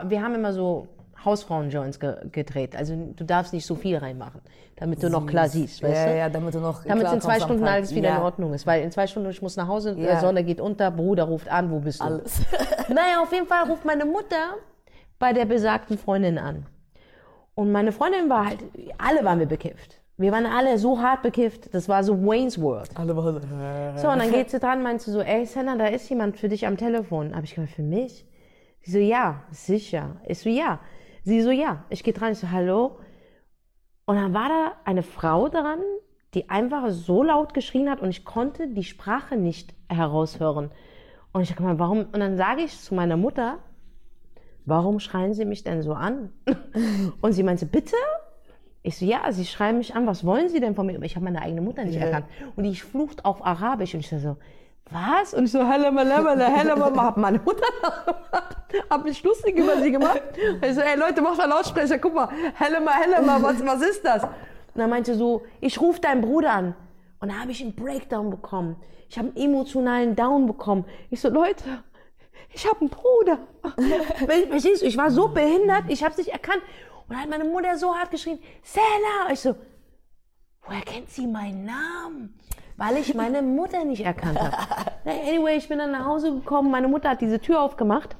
wir 0.06 0.24
haben 0.24 0.34
immer 0.34 0.54
so 0.54 0.88
Hausfrauen-Joints 1.28 2.00
ge 2.00 2.16
gedreht. 2.32 2.76
Also 2.76 2.96
du 2.96 3.24
darfst 3.24 3.54
nicht 3.54 3.66
so 3.66 3.76
viel 3.76 3.98
reinmachen, 3.98 4.42
damit 4.76 5.04
du 5.04 5.10
noch 5.10 5.28
klar 5.28 5.48
siehst, 5.48 5.84
weißt 5.84 6.08
ja, 6.08 6.12
du? 6.12 6.18
ja, 6.18 6.30
damit 6.30 6.56
du 6.56 6.60
noch 6.60 6.84
Damit 6.84 7.12
in 7.12 7.22
zwei 7.22 7.40
Stunden 7.40 7.64
alles 7.64 7.94
wieder 7.94 8.10
ja. 8.10 8.18
in 8.18 8.24
Ordnung 8.24 8.54
ist. 8.54 8.66
Weil 8.66 8.82
in 8.82 8.92
zwei 8.92 9.06
Stunden, 9.06 9.30
ich 9.30 9.42
muss 9.42 9.56
nach 9.56 9.68
Hause, 9.68 9.96
Ja. 9.98 10.16
die 10.16 10.22
Sonne 10.22 10.44
geht 10.44 10.60
unter, 10.60 10.90
Bruder 10.90 11.26
ruft 11.26 11.50
an, 11.50 11.70
wo 11.70 11.80
bist 11.80 12.00
du? 12.00 12.06
Alles. 12.06 12.42
Naja, 12.90 13.22
auf 13.22 13.32
jeden 13.34 13.48
Fall 13.48 13.70
ruft 13.70 13.86
meine 13.86 14.06
Mutter 14.06 14.56
bei 15.20 15.34
der 15.34 15.46
besagten 15.46 15.98
Freundin 15.98 16.38
an. 16.38 16.66
Und 17.54 17.72
meine 17.72 17.92
Freundin 17.92 18.30
war 18.30 18.48
halt, 18.48 18.60
alle 18.98 19.26
waren 19.26 19.40
wir 19.40 19.46
bekifft. 19.46 20.00
Wir 20.20 20.32
waren 20.32 20.48
alle 20.48 20.80
so 20.80 21.00
hart 21.00 21.22
bekifft, 21.22 21.74
das 21.76 21.88
war 21.88 22.04
so 22.04 22.18
Wayne's 22.26 22.60
World. 22.60 22.90
Alle 22.96 23.16
waren 23.16 23.40
so. 23.98 24.02
So, 24.02 24.10
und 24.10 24.20
dann 24.20 24.32
geht 24.32 24.50
sie 24.50 24.60
dran, 24.60 24.82
meint 24.82 25.02
sie 25.02 25.12
so, 25.12 25.22
ey, 25.22 25.46
Senna, 25.46 25.76
da 25.76 25.88
ist 25.88 26.10
jemand 26.10 26.38
für 26.38 26.50
dich 26.50 26.66
am 26.66 26.76
Telefon. 26.78 27.36
Hab 27.36 27.44
ich 27.44 27.54
gesagt, 27.54 27.74
für 27.74 27.84
mich? 27.84 28.26
Sie 28.82 28.92
so, 28.92 28.98
ja, 28.98 29.44
sicher. 29.52 30.16
Ich 30.26 30.40
so, 30.40 30.50
ja. 30.50 30.80
Sie 31.28 31.42
so, 31.42 31.52
ja. 31.52 31.84
Ich 31.90 32.06
gehe 32.06 32.14
dran, 32.14 32.32
ich 32.32 32.40
so, 32.40 32.52
hallo. 32.52 33.00
Und 34.06 34.16
dann 34.16 34.34
war 34.34 34.48
da 34.48 34.72
eine 34.86 35.04
Frau 35.04 35.50
dran, 35.50 35.80
die 36.34 36.50
einfach 36.50 36.90
so 36.90 37.22
laut 37.22 37.54
geschrien 37.54 37.90
hat 37.90 38.00
und 38.00 38.08
ich 38.10 38.24
konnte 38.24 38.70
die 38.70 38.86
Sprache 38.86 39.36
nicht 39.36 39.74
heraushören. 39.90 40.72
Und 41.34 41.42
ich 41.42 41.50
dachte 41.50 41.64
mal, 41.64 41.80
warum? 41.80 42.06
Und 42.14 42.20
dann 42.22 42.38
sage 42.38 42.62
ich 42.62 42.80
zu 42.80 42.96
meiner 42.96 43.18
Mutter, 43.18 43.60
warum 44.64 45.02
schreien 45.02 45.34
Sie 45.34 45.44
mich 45.44 45.66
denn 45.66 45.82
so 45.82 45.92
an? 45.94 46.32
Und 47.22 47.34
sie 47.34 47.44
meinte, 47.44 47.66
bitte? 47.66 47.98
Ich 48.82 48.98
so, 48.98 49.06
ja, 49.06 49.30
Sie 49.34 49.46
schreien 49.46 49.78
mich 49.80 49.96
an, 49.96 50.08
was 50.08 50.26
wollen 50.26 50.48
Sie 50.48 50.62
denn 50.62 50.76
von 50.76 50.86
mir? 50.86 50.96
Aber 50.96 51.06
ich 51.06 51.16
habe 51.18 51.26
meine 51.26 51.42
eigene 51.42 51.60
Mutter 51.62 51.84
nicht 51.84 51.96
Ja. 51.96 52.06
erkannt. 52.06 52.28
Und 52.56 52.64
die 52.64 52.74
flucht 52.76 53.26
auf 53.26 53.46
Arabisch 53.46 53.94
und 53.94 54.00
ich 54.00 54.08
so, 54.08 54.38
was? 54.92 55.34
Und 55.34 55.46
ich 55.46 55.52
so, 55.52 55.68
helle 55.68 55.92
malabala, 55.92 56.46
helle 56.46 56.76
mama, 56.76 57.04
hab 57.04 57.18
meine 57.18 57.40
Mutter 57.40 57.66
nachgemacht, 57.82 58.56
hab 58.90 59.04
mich 59.04 59.24
lustig 59.24 59.58
über 59.58 59.82
sie 59.82 59.92
gemacht. 59.92 60.22
Und 60.38 60.66
ich 60.66 60.76
so, 60.76 60.82
ey 60.82 60.98
Leute, 60.98 61.22
mach 61.22 61.38
mal 61.38 61.48
Lautsprecher, 61.48 62.00
guck 62.00 62.14
mal, 62.14 62.30
helle 62.56 62.80
mal, 62.80 62.94
helle 62.94 63.22
mal, 63.22 63.42
was, 63.42 63.66
was 63.66 63.82
ist 63.82 64.06
das? 64.06 64.24
Und 64.24 64.32
dann 64.76 64.90
meinte 64.90 65.16
so, 65.16 65.44
ich 65.60 65.80
rufe 65.82 66.00
deinen 66.00 66.22
Bruder 66.22 66.52
an. 66.52 66.76
Und 67.20 67.32
da 67.32 67.40
habe 67.40 67.52
ich 67.52 67.62
einen 67.62 67.76
Breakdown 67.76 68.30
bekommen. 68.30 68.76
Ich 69.10 69.18
habe 69.18 69.30
einen 69.30 69.38
emotionalen 69.38 70.16
Down 70.16 70.46
bekommen. 70.46 70.86
Ich 71.10 71.22
so, 71.22 71.30
Leute, 71.30 71.64
ich 72.54 72.68
habe 72.68 72.82
einen 72.82 72.90
Bruder. 72.90 73.40
Verstehst 74.50 74.82
du, 74.82 74.86
ich 74.86 74.98
war 74.98 75.12
so 75.12 75.30
behindert, 75.30 75.86
ich 75.88 76.04
habe 76.04 76.12
es 76.12 76.18
nicht 76.18 76.30
erkannt. 76.30 76.62
Und 77.08 77.14
dann 77.14 77.22
hat 77.22 77.30
meine 77.30 77.46
Mutter 77.46 77.78
so 77.78 77.96
hart 77.96 78.12
geschrien, 78.12 78.40
Sena. 78.64 79.32
Ich 79.32 79.40
so, 79.40 79.56
woher 80.66 80.82
kennt 80.82 81.10
sie 81.10 81.26
meinen 81.26 81.66
Namen? 81.66 82.38
Weil 82.78 82.98
ich 82.98 83.14
meine 83.16 83.42
Mutter 83.42 83.84
nicht 83.86 84.06
erkannt 84.06 84.40
habe. 84.40 84.56
Anyway, 85.06 85.56
ich 85.56 85.70
bin 85.70 85.78
dann 85.78 85.94
nach 85.94 86.06
Hause 86.06 86.34
gekommen, 86.34 86.70
meine 86.70 86.90
Mutter 86.90 87.12
hat 87.12 87.22
diese 87.22 87.40
Tür 87.40 87.62
aufgemacht. 87.62 88.18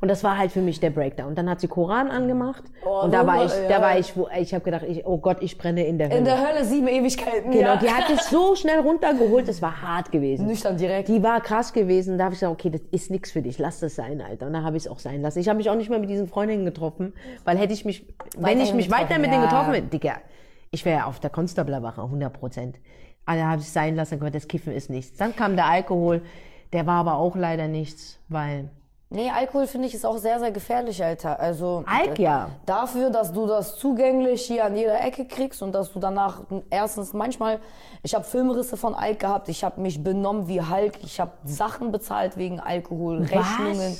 Und 0.00 0.08
das 0.08 0.24
war 0.24 0.36
halt 0.36 0.50
für 0.50 0.60
mich 0.60 0.80
der 0.80 0.90
Breakdown. 0.90 1.34
Dann 1.34 1.48
hat 1.48 1.60
sie 1.60 1.68
Koran 1.68 2.10
angemacht. 2.10 2.64
Oh, 2.84 3.02
und 3.04 3.14
da 3.14 3.26
war 3.26 3.36
Nummer, 3.36 3.46
ich, 3.46 3.52
ja. 3.52 3.68
da 3.68 3.80
war 3.82 3.98
ich, 3.98 4.16
wo, 4.16 4.28
ich 4.36 4.52
habe 4.52 4.64
gedacht, 4.64 4.84
ich, 4.88 5.06
oh 5.06 5.18
Gott, 5.18 5.38
ich 5.40 5.58
brenne 5.58 5.86
in 5.86 5.98
der 5.98 6.08
Hölle. 6.08 6.18
In 6.18 6.24
der 6.24 6.44
Hölle 6.44 6.64
sieben 6.64 6.88
Ewigkeiten. 6.88 7.50
genau, 7.50 7.74
ja. 7.74 7.76
die 7.76 7.88
hat 7.88 8.10
es 8.10 8.30
so 8.30 8.54
schnell 8.56 8.80
runtergeholt, 8.80 9.46
das 9.48 9.62
war 9.62 9.82
hart 9.82 10.10
gewesen. 10.12 10.46
Nüchtern 10.46 10.76
direkt. 10.76 11.08
Die 11.08 11.22
war 11.22 11.40
krass 11.40 11.72
gewesen. 11.72 12.18
Da 12.18 12.24
habe 12.24 12.34
ich 12.34 12.40
gesagt, 12.40 12.52
okay, 12.52 12.70
das 12.70 12.82
ist 12.90 13.10
nichts 13.10 13.30
für 13.30 13.42
dich, 13.42 13.58
lass 13.58 13.80
das 13.80 13.94
sein, 13.94 14.20
Alter. 14.20 14.46
Und 14.46 14.54
da 14.54 14.62
habe 14.62 14.76
ich 14.76 14.84
es 14.84 14.90
auch 14.90 14.98
sein 14.98 15.22
lassen. 15.22 15.38
Ich 15.38 15.48
habe 15.48 15.58
mich 15.58 15.70
auch 15.70 15.76
nicht 15.76 15.90
mehr 15.90 15.98
mit 15.98 16.10
diesen 16.10 16.26
Freundinnen 16.26 16.64
getroffen, 16.64 17.14
weil 17.44 17.58
hätte 17.58 17.72
ich 17.72 17.84
mich, 17.84 18.06
wenn 18.38 18.60
ich 18.60 18.74
mich 18.74 18.90
weiter 18.90 19.18
mit 19.18 19.30
denen 19.30 19.44
ja. 19.44 19.48
getroffen 19.48 19.74
hätte, 19.74 19.88
Digga, 19.88 20.16
ich 20.70 20.84
wäre 20.84 21.06
auf 21.06 21.20
der 21.20 21.30
Konstablerwache, 21.30 22.02
100 22.02 22.32
Prozent. 22.32 22.76
Also 23.26 23.44
habe 23.44 23.60
ich 23.60 23.70
sein 23.70 23.96
lassen, 23.96 24.18
gesagt, 24.18 24.34
das 24.34 24.48
Kiffen 24.48 24.72
ist 24.72 24.88
nichts. 24.88 25.18
Dann 25.18 25.36
kam 25.36 25.56
der 25.56 25.66
Alkohol, 25.66 26.22
der 26.72 26.86
war 26.86 27.00
aber 27.00 27.16
auch 27.16 27.36
leider 27.36 27.68
nichts, 27.68 28.18
weil 28.28 28.70
Nee, 29.08 29.30
Alkohol 29.30 29.68
finde 29.68 29.86
ich 29.86 29.94
ist 29.94 30.04
auch 30.04 30.16
sehr, 30.18 30.40
sehr 30.40 30.50
gefährlich, 30.50 31.02
Alter. 31.02 31.38
Also 31.38 31.84
Alk, 31.86 32.18
ja. 32.18 32.50
dafür, 32.66 33.10
dass 33.10 33.32
du 33.32 33.46
das 33.46 33.76
zugänglich 33.76 34.42
hier 34.42 34.64
an 34.64 34.76
jeder 34.76 35.00
Ecke 35.00 35.26
kriegst 35.26 35.62
und 35.62 35.72
dass 35.72 35.92
du 35.92 36.00
danach 36.00 36.42
erstens 36.70 37.12
manchmal, 37.12 37.60
ich 38.02 38.16
habe 38.16 38.24
Filmrisse 38.24 38.76
von 38.76 38.96
Alk 38.96 39.20
gehabt, 39.20 39.48
ich 39.48 39.62
habe 39.62 39.80
mich 39.80 40.02
benommen 40.02 40.48
wie 40.48 40.60
Hulk, 40.60 40.94
ich 41.04 41.20
habe 41.20 41.30
Sachen 41.44 41.92
bezahlt 41.92 42.36
wegen 42.36 42.58
Alkohol, 42.58 43.20
Was? 43.20 43.30
Rechnungen, 43.30 43.96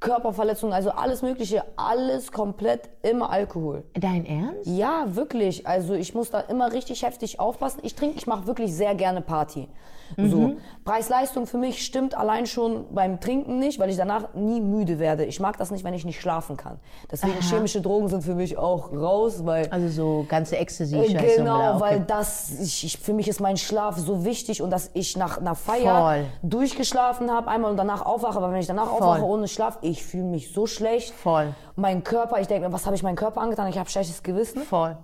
Körperverletzungen, 0.00 0.74
also 0.74 0.90
alles 0.90 1.22
Mögliche, 1.22 1.64
alles 1.76 2.32
komplett 2.32 2.88
immer 3.02 3.30
Alkohol. 3.30 3.84
Dein 3.94 4.26
Ernst? 4.26 4.66
Ja, 4.66 5.04
wirklich. 5.08 5.66
Also 5.66 5.94
ich 5.94 6.14
muss 6.14 6.30
da 6.30 6.40
immer 6.40 6.72
richtig 6.72 7.02
heftig 7.02 7.40
aufpassen. 7.40 7.80
Ich 7.82 7.94
trinke, 7.94 8.16
ich 8.16 8.26
mache 8.26 8.46
wirklich 8.46 8.74
sehr 8.74 8.94
gerne 8.94 9.20
Party. 9.20 9.68
So. 10.16 10.38
Mhm. 10.38 10.56
Preis-Leistung 10.84 11.46
für 11.46 11.58
mich 11.58 11.84
stimmt 11.84 12.16
allein 12.16 12.46
schon 12.46 12.86
beim 12.92 13.20
Trinken 13.20 13.58
nicht, 13.58 13.78
weil 13.78 13.90
ich 13.90 13.96
danach 13.96 14.34
nie 14.34 14.60
müde 14.60 14.98
werde. 14.98 15.24
Ich 15.24 15.40
mag 15.40 15.56
das 15.58 15.70
nicht, 15.70 15.84
wenn 15.84 15.94
ich 15.94 16.04
nicht 16.04 16.20
schlafen 16.20 16.56
kann. 16.56 16.78
Deswegen 17.10 17.34
Aha. 17.38 17.48
chemische 17.48 17.80
Drogen 17.80 18.08
sind 18.08 18.22
für 18.22 18.34
mich 18.34 18.58
auch 18.58 18.92
raus, 18.92 19.44
weil 19.44 19.68
Also 19.70 19.88
so 19.88 20.26
ganze 20.28 20.56
äh, 20.56 20.60
Ecstasy-Scheiße. 20.62 21.36
Genau? 21.36 21.76
Okay. 21.76 21.80
weil 21.80 22.00
das, 22.00 22.60
ich, 22.60 22.84
ich, 22.84 22.98
für 22.98 23.12
mich 23.12 23.28
ist 23.28 23.40
mein 23.40 23.56
Schlaf 23.56 23.98
so 23.98 24.24
wichtig 24.24 24.62
und 24.62 24.70
dass 24.70 24.90
ich 24.94 25.16
nach 25.16 25.38
einer 25.38 25.54
Feier 25.54 26.00
Voll. 26.00 26.24
durchgeschlafen 26.42 27.30
habe 27.30 27.48
einmal 27.48 27.70
und 27.70 27.76
danach 27.76 28.04
aufwache, 28.04 28.38
aber 28.38 28.50
wenn 28.52 28.60
ich 28.60 28.66
danach 28.66 28.90
aufwache 28.90 29.24
ohne 29.24 29.48
Schlaf, 29.48 29.69
ich 29.82 30.04
fühle 30.04 30.24
mich 30.24 30.52
so 30.52 30.66
schlecht. 30.66 31.12
Voll. 31.14 31.54
Mein 31.76 32.04
Körper, 32.04 32.40
ich 32.40 32.46
denke 32.46 32.68
mir, 32.68 32.72
was 32.72 32.86
habe 32.86 32.96
ich 32.96 33.02
meinem 33.02 33.16
Körper 33.16 33.40
angetan? 33.40 33.68
Ich 33.68 33.78
habe 33.78 33.88
schlechtes 33.90 34.22
Gewissen. 34.22 34.62
Voll. 34.62 34.96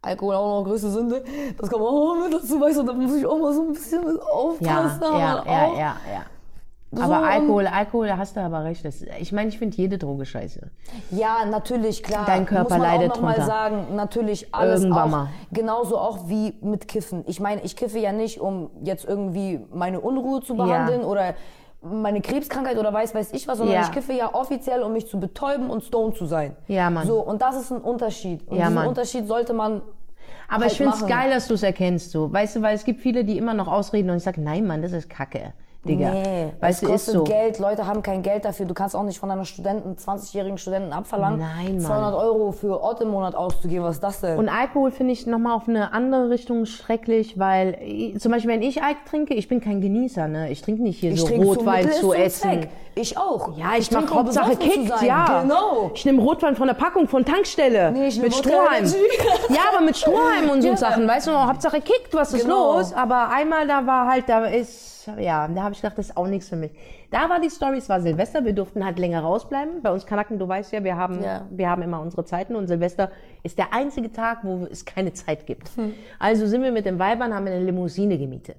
Alkohol 0.00 0.34
auch 0.36 0.60
noch 0.60 0.64
größte 0.64 0.90
Sünde. 0.90 1.24
Das 1.58 1.68
kommt 1.68 1.82
auch 1.82 2.14
mit 2.22 2.32
dazu, 2.32 2.60
weißt 2.60 2.78
du, 2.78 2.82
da 2.84 2.92
muss 2.92 3.14
ich 3.16 3.26
auch 3.26 3.38
mal 3.38 3.52
so 3.52 3.62
ein 3.62 3.72
bisschen 3.72 4.02
Ja, 4.04 4.22
aufpassen. 4.32 5.02
ja, 5.02 5.18
ja, 5.18 5.38
auch 5.40 5.46
ja, 5.46 5.96
ja. 6.12 6.22
so 6.92 7.02
Aber 7.02 7.16
Alkohol, 7.26 7.66
Alkohol, 7.66 8.06
da 8.06 8.16
hast 8.16 8.36
du 8.36 8.40
aber 8.40 8.62
recht. 8.62 8.84
Das, 8.84 9.02
ich 9.18 9.32
meine, 9.32 9.48
ich 9.48 9.58
finde 9.58 9.76
jede 9.76 9.98
Droge 9.98 10.24
scheiße. 10.24 10.70
Ja, 11.10 11.44
natürlich, 11.50 12.04
klar. 12.04 12.24
Dein 12.26 12.46
Körper 12.46 12.62
muss 12.62 12.70
man 12.78 12.80
leidet 12.80 13.10
auch 13.10 13.16
noch 13.16 13.22
mal 13.22 13.32
drunter. 13.34 13.46
sagen, 13.46 13.96
natürlich 13.96 14.54
alles 14.54 14.82
Irgendwann 14.82 15.02
auch, 15.08 15.10
mal. 15.10 15.28
genauso 15.50 15.98
auch 15.98 16.28
wie 16.28 16.54
mit 16.60 16.86
Kiffen. 16.86 17.24
Ich 17.26 17.40
meine, 17.40 17.62
ich 17.62 17.74
kiffe 17.74 17.98
ja 17.98 18.12
nicht, 18.12 18.40
um 18.40 18.70
jetzt 18.84 19.04
irgendwie 19.04 19.60
meine 19.72 19.98
Unruhe 20.00 20.40
zu 20.42 20.54
behandeln 20.54 21.02
oder 21.02 21.34
meine 21.80 22.20
Krebskrankheit 22.20 22.76
oder 22.76 22.92
weiß 22.92 23.14
weiß 23.14 23.32
ich 23.32 23.46
was, 23.46 23.58
sondern 23.58 23.76
Ja. 23.76 23.82
ich 23.82 23.92
kiffe 23.92 24.12
ja 24.12 24.34
offiziell, 24.34 24.82
um 24.82 24.92
mich 24.92 25.06
zu 25.06 25.20
betäuben 25.20 25.70
und 25.70 25.84
stoned 25.84 26.16
zu 26.16 26.26
sein. 26.26 26.56
Ja, 26.66 26.90
Mann. 26.90 27.06
So, 27.06 27.20
und 27.20 27.40
das 27.40 27.56
ist 27.56 27.70
ein 27.70 27.80
Unterschied. 27.80 28.46
Und 28.48 28.56
Ja, 28.56 28.64
diesen 28.64 28.74
Mann. 28.74 28.88
Unterschied 28.88 29.26
sollte 29.28 29.52
man 29.52 29.82
Aber 30.48 30.62
halt 30.62 30.72
ich 30.72 30.78
finde 30.78 30.94
es 30.94 31.06
geil, 31.06 31.30
dass 31.30 31.46
du 31.46 31.54
es 31.54 31.62
erkennst, 31.62 32.10
so. 32.10 32.32
Weißt 32.32 32.56
du, 32.56 32.62
weil 32.62 32.74
es 32.74 32.84
gibt 32.84 33.00
viele, 33.00 33.24
die 33.24 33.38
immer 33.38 33.54
noch 33.54 33.68
ausreden 33.68 34.10
und 34.10 34.16
ich 34.16 34.22
sage, 34.24 34.40
nein, 34.40 34.66
Mann, 34.66 34.82
das 34.82 34.92
ist 34.92 35.08
Kacke, 35.08 35.52
Digga. 35.84 36.10
Nee, 36.10 36.52
weißt 36.60 36.82
es 36.82 36.86
du, 36.86 36.86
ist 36.86 36.92
kostet 37.06 37.14
so. 37.14 37.24
Geld, 37.24 37.58
Leute 37.60 37.86
haben 37.86 38.02
kein 38.02 38.22
Geld 38.22 38.44
dafür. 38.44 38.66
Du 38.66 38.74
kannst 38.74 38.96
auch 38.96 39.04
nicht 39.04 39.18
von 39.20 39.30
einer 39.30 39.44
Studenten, 39.44 39.94
20-jährigen 39.94 40.58
Studenten 40.58 40.92
abverlangen, 40.92 41.38
Nein, 41.38 41.76
Mann. 41.76 41.80
200 41.80 42.14
Euro 42.14 42.50
für 42.52 42.80
Ort 42.82 43.00
im 43.00 43.08
Monat 43.10 43.36
auszugeben. 43.36 43.84
Was 43.84 43.96
ist 43.96 44.02
das 44.02 44.20
denn? 44.20 44.38
Und 44.38 44.48
Alkohol 44.48 44.90
finde 44.90 45.12
ich 45.12 45.26
nochmal 45.26 45.54
auf 45.56 45.68
eine 45.68 45.92
andere 45.92 46.30
Richtung 46.30 46.66
schrecklich, 46.66 47.38
weil 47.38 47.78
ich, 47.80 48.18
zum 48.20 48.32
Beispiel, 48.32 48.50
wenn 48.50 48.62
ich 48.62 48.82
Alk 48.82 49.04
trinke, 49.08 49.34
ich 49.34 49.46
bin 49.48 49.60
kein 49.60 49.80
Genießer, 49.80 50.26
ne? 50.26 50.50
Ich 50.50 50.62
trinke 50.62 50.82
nicht 50.82 50.98
hier 50.98 51.12
ich 51.12 51.20
so 51.20 51.28
trinke 51.28 51.46
Rotwein 51.46 51.90
zu 51.92 52.12
essen. 52.12 52.42
Zweck. 52.50 52.68
Ich 52.96 53.16
auch. 53.16 53.56
Ja, 53.56 53.76
ich, 53.78 53.88
trinke, 53.88 54.06
mach 54.06 54.10
um 54.10 54.18
Hauptsache 54.18 54.56
sein. 54.56 55.06
ja. 55.06 55.42
Genau. 55.42 55.92
Ich 55.94 56.04
nehme 56.04 56.20
Rotwein 56.20 56.56
von 56.56 56.66
der 56.66 56.74
Packung, 56.74 57.06
von 57.06 57.24
Tankstelle. 57.24 57.92
Nee, 57.92 58.08
ich 58.08 58.20
mit 58.20 58.34
Strohhalm. 58.34 58.84
Ja, 59.50 59.60
aber 59.72 59.84
mit 59.84 59.96
Strohhalm 59.96 60.50
und 60.50 60.60
so 60.62 60.68
Ja. 60.72 60.76
Sachen, 60.76 61.06
weißt 61.06 61.28
du, 61.28 61.32
Hauptsache 61.32 61.80
kickt, 61.80 62.12
was 62.12 62.34
ist 62.34 62.42
Genau. 62.42 62.76
los? 62.78 62.92
Aber 62.92 63.28
einmal 63.30 63.66
da 63.68 63.86
war 63.86 64.08
halt, 64.10 64.28
da 64.28 64.44
ist, 64.46 64.97
ja, 65.18 65.48
da 65.48 65.62
habe 65.62 65.74
ich 65.74 65.80
gedacht, 65.80 65.96
das 65.98 66.10
ist 66.10 66.16
auch 66.16 66.26
nichts 66.26 66.48
für 66.48 66.56
mich. 66.56 66.72
Da 67.10 67.28
war 67.28 67.40
die 67.40 67.48
Story, 67.48 67.78
es 67.78 67.88
war 67.88 68.00
Silvester, 68.00 68.44
wir 68.44 68.52
durften 68.52 68.84
halt 68.84 68.98
länger 68.98 69.20
rausbleiben. 69.20 69.82
Bei 69.82 69.90
uns 69.90 70.04
Kanaken, 70.06 70.38
du 70.38 70.46
weißt 70.46 70.72
ja, 70.72 70.84
wir 70.84 70.96
haben, 70.96 71.22
Ja. 71.22 71.46
wir 71.50 71.70
haben 71.70 71.82
immer 71.82 72.00
unsere 72.00 72.24
Zeiten 72.24 72.56
und 72.56 72.66
Silvester 72.66 73.10
ist 73.42 73.58
der 73.58 73.72
einzige 73.72 74.12
Tag, 74.12 74.40
wo 74.42 74.66
es 74.70 74.84
keine 74.84 75.12
Zeit 75.12 75.46
gibt. 75.46 75.68
Hm. 75.76 75.94
Also 76.18 76.46
sind 76.46 76.62
wir 76.62 76.72
mit 76.72 76.84
den 76.86 76.98
Weibern, 76.98 77.34
haben 77.34 77.46
eine 77.46 77.60
Limousine 77.60 78.18
gemietet. 78.18 78.58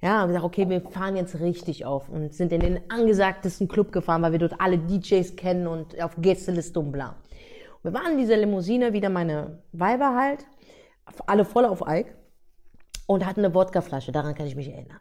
Ja, 0.00 0.20
haben 0.20 0.28
gesagt, 0.28 0.44
okay, 0.44 0.68
wir 0.68 0.80
fahren 0.80 1.16
jetzt 1.16 1.40
richtig 1.40 1.84
auf 1.84 2.08
und 2.08 2.32
sind 2.32 2.52
in 2.52 2.60
den 2.60 2.80
angesagtesten 2.88 3.66
Club 3.66 3.90
gefahren, 3.90 4.22
weil 4.22 4.30
wir 4.32 4.38
dort 4.38 4.60
alle 4.60 4.78
DJs 4.78 5.34
kennen 5.34 5.66
und 5.66 6.00
auf 6.00 6.12
Gästeliste 6.18 6.78
und 6.78 6.92
bla. 6.92 7.16
Und 7.82 7.92
wir 7.92 8.00
waren 8.00 8.12
in 8.12 8.18
dieser 8.18 8.36
Limousine, 8.36 8.92
wieder 8.92 9.08
meine 9.08 9.62
Weiber 9.72 10.14
halt, 10.14 10.46
alle 11.26 11.44
voll 11.44 11.64
auf 11.64 11.84
Alk 11.86 12.14
und 13.06 13.26
hatten 13.26 13.44
eine 13.44 13.54
Wodkaflasche, 13.54 14.12
daran 14.12 14.34
kann 14.34 14.46
ich 14.46 14.54
mich 14.54 14.68
erinnern. 14.68 15.00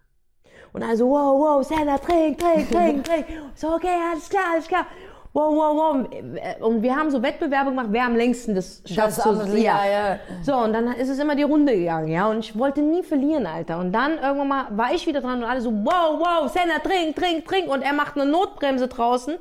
Und 0.74 0.84
also, 0.84 1.10
wow, 1.10 1.40
wow, 1.40 1.64
Sandra, 1.64 1.98
trink, 1.98 2.38
trink, 2.38 2.70
trink, 2.70 3.04
trink. 3.06 3.26
So, 3.56 3.74
okay, 3.74 3.96
alles 4.12 4.30
klar, 4.30 4.44
alles 4.54 4.68
klar. 4.68 4.86
Wow, 5.34 5.54
wow, 5.56 5.76
wow. 5.76 6.68
Und 6.68 6.82
wir 6.82 6.96
haben 6.96 7.12
so 7.12 7.22
Wettbewerbe 7.22 7.70
gemacht, 7.70 7.88
wer 7.92 8.06
am 8.06 8.16
längsten 8.16 8.56
das 8.56 8.82
schafft. 8.86 9.20
Das 9.20 9.24
so, 9.24 9.56
ja, 9.56 9.86
ja. 9.86 10.20
so, 10.42 10.56
und 10.56 10.74
dann 10.74 10.88
ist 10.94 11.10
es 11.10 11.20
immer 11.20 11.36
die 11.36 11.44
Runde 11.44 11.78
gegangen, 11.78 12.08
ja. 12.08 12.28
Und 12.28 12.40
ich 12.40 12.58
wollte 12.58 12.82
nie 12.82 13.04
verlieren, 13.04 13.46
Alter. 13.46 13.78
Und 13.78 13.92
dann 13.92 14.18
irgendwann 14.18 14.48
mal 14.48 14.66
war 14.72 14.94
ich 14.94 15.06
wieder 15.06 15.22
dran 15.22 15.44
und 15.44 15.50
alle 15.50 15.62
so, 15.62 15.72
wow, 15.72 16.20
wow, 16.20 16.52
Senna, 16.52 16.80
trink, 16.80 17.16
trink, 17.16 17.46
trink. 17.46 17.70
Und 17.70 17.84
er 17.84 17.94
macht 17.94 18.16
eine 18.16 18.26
Notbremse 18.26 18.88
draußen, 18.88 19.38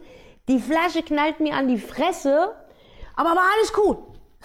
Die 0.49 0.61
Flasche 0.61 1.03
knallt 1.03 1.41
mir 1.41 1.55
an 1.55 1.67
die 1.67 1.79
Fresse, 1.79 2.53
aber 3.17 3.31
war 3.31 3.45
alles 3.57 3.73
gut. 3.73 3.99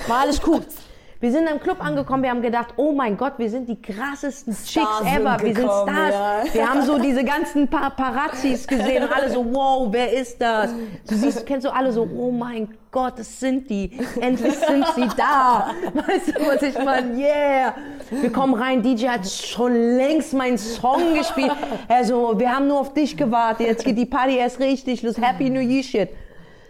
War 0.07 0.19
alles 0.21 0.41
gut. 0.41 0.65
Wir 1.21 1.31
sind 1.31 1.47
im 1.47 1.59
Club 1.59 1.85
angekommen, 1.85 2.23
wir 2.23 2.31
haben 2.31 2.41
gedacht, 2.41 2.73
oh 2.77 2.93
mein 2.93 3.15
Gott, 3.15 3.33
wir 3.37 3.47
sind 3.47 3.69
die 3.69 3.79
krassesten 3.79 4.55
Chicks 4.55 4.71
Stars 4.71 5.03
sind 5.03 5.19
ever, 5.19 5.37
wir 5.39 5.53
sind 5.53 5.65
Stars. 5.65 6.47
ja. 6.47 6.53
Wir 6.53 6.67
haben 6.67 6.81
so 6.81 6.97
diese 6.97 7.23
ganzen 7.23 7.67
Paparazzis 7.67 8.65
gesehen 8.65 9.03
und 9.03 9.15
alle 9.15 9.29
so, 9.29 9.45
wow, 9.53 9.87
wer 9.91 10.11
ist 10.11 10.41
das? 10.41 10.71
Du 11.07 11.13
siehst, 11.13 11.45
kennst 11.45 11.67
du 11.67 11.71
alle 11.71 11.91
so, 11.91 12.09
oh 12.17 12.31
mein 12.31 12.75
Gott, 12.89 13.19
das 13.19 13.39
sind 13.39 13.69
die. 13.69 13.91
Endlich 14.19 14.55
sind 14.55 14.83
sie 14.95 15.07
da. 15.15 15.69
Weißt 15.93 16.29
du, 16.29 16.47
was 16.47 16.61
ich 16.63 16.75
meine? 16.83 17.15
Yeah. 17.15 17.75
Wir 18.09 18.31
kommen 18.31 18.55
rein, 18.55 18.81
DJ 18.81 19.09
hat 19.09 19.29
schon 19.29 19.73
längst 19.75 20.33
meinen 20.33 20.57
Song 20.57 21.13
gespielt. 21.13 21.51
Also, 21.87 22.39
wir 22.39 22.51
haben 22.51 22.67
nur 22.67 22.79
auf 22.79 22.95
dich 22.95 23.15
gewartet, 23.15 23.67
jetzt 23.67 23.85
geht 23.85 23.99
die 23.99 24.07
Party 24.07 24.37
erst 24.37 24.59
richtig 24.59 25.03
los. 25.03 25.21
Happy 25.21 25.51
New 25.51 25.61
Year 25.61 25.83
Shit. 25.83 26.09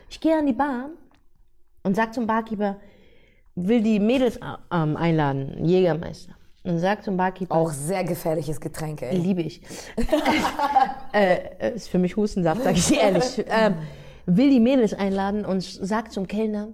Ich 0.09 0.19
gehe 0.19 0.37
an 0.37 0.45
die 0.45 0.51
Bar 0.51 0.89
und 1.83 1.95
sag 1.95 2.13
zum 2.13 2.27
Barkeeper, 2.27 2.75
will 3.55 3.81
die 3.81 3.99
Mädels 3.99 4.39
ähm, 4.71 4.97
einladen, 4.97 5.65
Jägermeister. 5.65 6.35
Und 6.63 6.77
sag 6.79 7.03
zum 7.03 7.17
Barkeeper, 7.17 7.55
Auch 7.55 7.71
sehr 7.71 8.03
gefährliches 8.03 8.61
Getränk, 8.61 9.01
ey. 9.01 9.17
liebe 9.17 9.41
ich. 9.41 9.61
äh, 11.13 11.73
ist 11.75 11.89
für 11.89 11.97
mich 11.97 12.15
Hustensaft, 12.15 12.63
sag 12.63 12.75
ich 12.77 12.87
dir 12.87 12.99
ehrlich. 13.01 13.43
Ähm, 13.47 13.75
will 14.27 14.49
die 14.51 14.59
Mädels 14.59 14.93
einladen 14.93 15.43
und 15.43 15.61
sagt 15.63 16.11
zum 16.11 16.27
Kellner, 16.27 16.69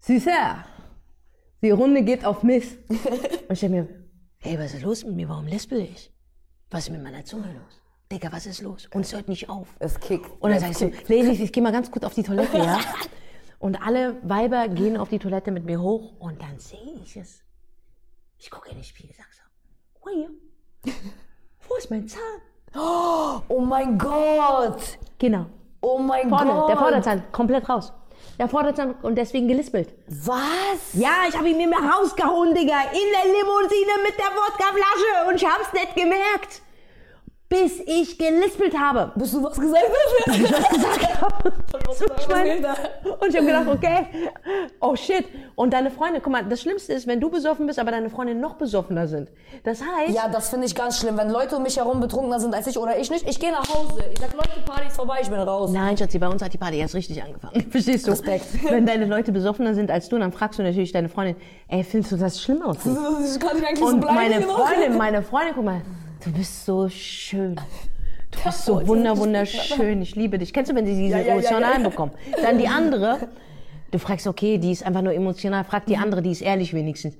Süßer, 0.00 0.64
die 1.62 1.70
Runde 1.70 2.02
geht 2.02 2.24
auf 2.24 2.42
Miss. 2.42 2.76
Und 2.88 3.52
ich 3.52 3.60
denke 3.60 3.76
mir, 3.82 3.88
hey, 4.38 4.58
was 4.58 4.74
ist 4.74 4.82
los 4.82 5.04
mit 5.04 5.16
mir? 5.16 5.28
Warum 5.28 5.46
lispel 5.46 5.80
ich? 5.80 6.12
Was 6.70 6.84
ist 6.84 6.90
mit 6.90 7.02
meiner 7.02 7.24
Zunge 7.24 7.46
los? 7.46 7.80
Digga, 8.12 8.30
was 8.30 8.46
ist 8.46 8.62
los? 8.62 8.86
Und 8.92 9.00
es 9.02 9.12
hört 9.12 9.28
nicht 9.28 9.48
auf. 9.48 9.68
Es 9.80 9.98
kickt. 9.98 10.30
Und 10.40 10.50
dann 10.50 10.52
Es 10.52 10.60
sag 10.60 10.70
ich 10.70 10.78
so, 10.78 11.14
Ladies, 11.14 11.40
ich 11.40 11.52
gehe 11.52 11.62
mal 11.62 11.72
ganz 11.72 11.90
kurz 11.90 12.04
auf 12.04 12.14
die 12.14 12.22
Toilette, 12.22 12.58
ja? 12.58 12.78
Und 13.58 13.82
alle 13.84 14.16
Weiber 14.22 14.68
gehen 14.68 14.96
auf 14.96 15.08
die 15.08 15.18
Toilette 15.18 15.50
mit 15.50 15.64
mir 15.64 15.80
hoch 15.80 16.12
und 16.20 16.40
dann 16.40 16.58
sehe 16.58 17.00
ich 17.02 17.16
es. 17.16 17.42
Ich 18.38 18.50
gucke 18.50 18.68
in 18.70 18.76
den 18.76 18.84
Spiegel, 18.84 19.14
sag 19.16 19.26
so, 19.32 19.42
oh 20.04 20.08
ja, 20.14 20.92
wo 21.68 21.74
ist 21.76 21.90
mein 21.90 22.06
Zahn? 22.08 22.20
Oh 23.48 23.60
mein 23.60 23.98
Gott! 23.98 24.98
Genau, 25.18 25.46
Oh 25.80 25.98
mein 25.98 26.28
vorne, 26.28 26.52
Gott! 26.52 26.68
der 26.68 26.76
Vorderzahn, 26.76 27.22
komplett 27.32 27.68
raus. 27.68 27.92
Der 28.38 28.48
Vorderzahn 28.48 28.94
und 29.02 29.16
deswegen 29.16 29.48
gelispelt. 29.48 29.94
Was? 30.06 30.92
Ja, 30.94 31.24
ich 31.28 31.36
habe 31.36 31.48
ihn 31.48 31.56
mir 31.56 31.76
rausgehauen, 31.76 32.54
Digga, 32.54 32.80
in 32.92 33.08
der 33.12 33.32
Limousine 33.32 33.92
mit 34.04 34.16
der 34.18 34.26
Wodkaflasche 34.26 35.28
und 35.28 35.36
ich 35.36 35.46
hab's 35.46 35.72
nicht 35.72 35.94
gemerkt. 35.96 36.62
Bis 37.50 37.80
ich 37.86 38.18
gelispelt 38.18 38.78
habe. 38.78 39.10
Bis 39.14 39.32
du 39.32 39.42
was 39.42 39.58
gesagt 39.58 39.82
hast? 40.26 40.36
ich 40.36 40.52
was 40.52 40.68
gesagt 40.70 41.22
habe. 41.22 41.52
Ich 42.20 42.28
meine, 42.28 42.56
und 43.20 43.28
ich 43.30 43.36
habe 43.36 43.46
gedacht, 43.46 43.66
okay, 43.68 44.06
oh 44.80 44.94
shit. 44.94 45.24
Und 45.54 45.72
deine 45.72 45.90
Freunde, 45.90 46.20
guck 46.20 46.30
mal, 46.30 46.44
das 46.44 46.60
Schlimmste 46.60 46.92
ist, 46.92 47.06
wenn 47.06 47.20
du 47.20 47.30
besoffen 47.30 47.66
bist, 47.66 47.78
aber 47.78 47.90
deine 47.90 48.10
Freunde 48.10 48.34
noch 48.34 48.56
besoffener 48.56 49.08
sind. 49.08 49.30
Das 49.64 49.80
heißt, 49.80 50.14
Ja, 50.14 50.28
das 50.28 50.50
finde 50.50 50.66
ich 50.66 50.74
ganz 50.74 50.98
schlimm. 51.00 51.16
Wenn 51.16 51.30
Leute 51.30 51.56
um 51.56 51.62
mich 51.62 51.78
herum 51.78 52.00
betrunkener 52.00 52.38
sind 52.38 52.54
als 52.54 52.66
ich 52.66 52.76
oder 52.78 52.98
ich 52.98 53.10
nicht, 53.10 53.26
ich 53.26 53.40
gehe 53.40 53.50
nach 53.50 53.66
Hause. 53.66 54.04
Ich 54.12 54.20
sag, 54.20 54.34
Leute, 54.34 54.60
Party 54.66 54.88
ist 54.88 54.96
vorbei, 54.96 55.20
ich 55.22 55.30
bin 55.30 55.38
raus. 55.40 55.70
nein, 55.72 55.96
Schatzi, 55.96 56.18
bei 56.18 56.28
uns 56.28 56.42
hat 56.42 56.52
die 56.52 56.58
Party 56.58 56.76
erst 56.76 56.94
richtig 56.94 57.22
angefangen. 57.22 57.62
Verstehst 57.70 58.06
du? 58.06 58.10
Respekt. 58.10 58.44
Wenn 58.68 58.84
deine 58.84 59.06
Leute 59.06 59.32
besoffener 59.32 59.74
sind 59.74 59.90
als 59.90 60.10
du, 60.10 60.18
dann 60.18 60.32
fragst 60.32 60.58
du 60.58 60.62
natürlich 60.62 60.92
deine 60.92 61.08
Freundin, 61.08 61.36
ey, 61.68 61.82
findest 61.82 62.12
du 62.12 62.16
das 62.18 62.42
schlimm 62.42 62.60
aus? 62.60 62.76
Ich 62.84 63.40
kann 63.40 63.56
nicht 63.56 63.66
eigentlich 63.66 63.80
Und 63.82 63.90
so 64.02 64.06
bleiben. 64.06 64.14
meine. 64.16 64.42
Freundin, 64.42 64.96
meine 64.98 65.22
Freundin, 65.22 65.54
guck 65.54 65.64
mal, 65.64 65.80
du 66.32 66.38
bist 66.38 66.64
so 66.66 66.88
schön. 66.88 67.56
Du 68.30 68.38
bist 68.44 68.64
so 68.64 68.86
wunder, 68.86 69.12
ich 69.14 69.18
wunderschön. 69.18 70.02
Ich 70.02 70.14
liebe 70.16 70.38
dich. 70.38 70.52
Kennst 70.52 70.70
du, 70.70 70.74
wenn 70.76 70.86
sie 70.86 70.94
diese 70.94 71.18
Ja, 71.18 71.24
ja, 71.24 71.32
Emotionen 71.32 71.62
ja. 71.62 71.72
einbekommen? 71.72 72.14
Dann 72.42 72.58
die 72.58 72.68
andere, 72.78 73.18
du 73.90 73.98
fragst, 73.98 74.26
okay, 74.26 74.58
die 74.58 74.72
ist 74.72 74.84
einfach 74.84 75.02
nur 75.02 75.12
emotional. 75.14 75.64
Frag 75.64 75.86
die 75.86 75.96
andere, 75.96 76.22
die 76.22 76.30
ist 76.32 76.42
ehrlich 76.42 76.74
wenigstens. 76.74 77.14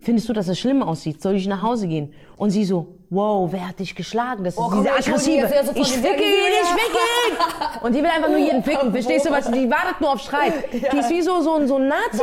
Findest 0.00 0.28
du, 0.28 0.34
dass 0.34 0.48
es 0.48 0.58
schlimm 0.58 0.82
aussieht? 0.82 1.22
Soll 1.22 1.34
ich 1.36 1.46
nach 1.46 1.62
Hause 1.62 1.88
gehen? 1.88 2.12
Und 2.36 2.50
sie 2.50 2.64
so, 2.66 2.88
wow, 3.08 3.50
wer 3.50 3.68
hat 3.68 3.78
dich 3.78 3.94
geschlagen? 3.94 4.44
Das 4.44 4.52
ist 4.52 4.60
Oh, 4.60 4.68
komm 4.68 4.82
diese 4.84 4.90
ich 4.98 5.04
die 5.06 5.10
aggressive. 5.40 5.80
Ich 5.80 5.92
die 5.92 5.98
ficke 5.98 6.22
ihn, 6.22 6.52
ich 6.62 6.68
ficke 6.68 6.98
ihn! 6.98 7.80
Und 7.82 7.94
die 7.94 7.98
will 8.02 8.10
einfach 8.10 8.28
nur 8.28 8.36
jeden 8.38 8.62
ficken. 8.62 8.92
Verstehst 8.92 9.24
du 9.24 9.30
was? 9.30 9.50
Die 9.50 9.70
wartet 9.70 10.00
nur 10.02 10.12
auf 10.12 10.20
Streit. 10.20 10.52
Die 10.72 10.98
ist 10.98 11.08
wie 11.08 11.22
so, 11.22 11.40
so, 11.40 11.54
ein- 11.54 11.66
so 11.68 11.76
ein 11.76 11.88
Nazi, 11.88 12.20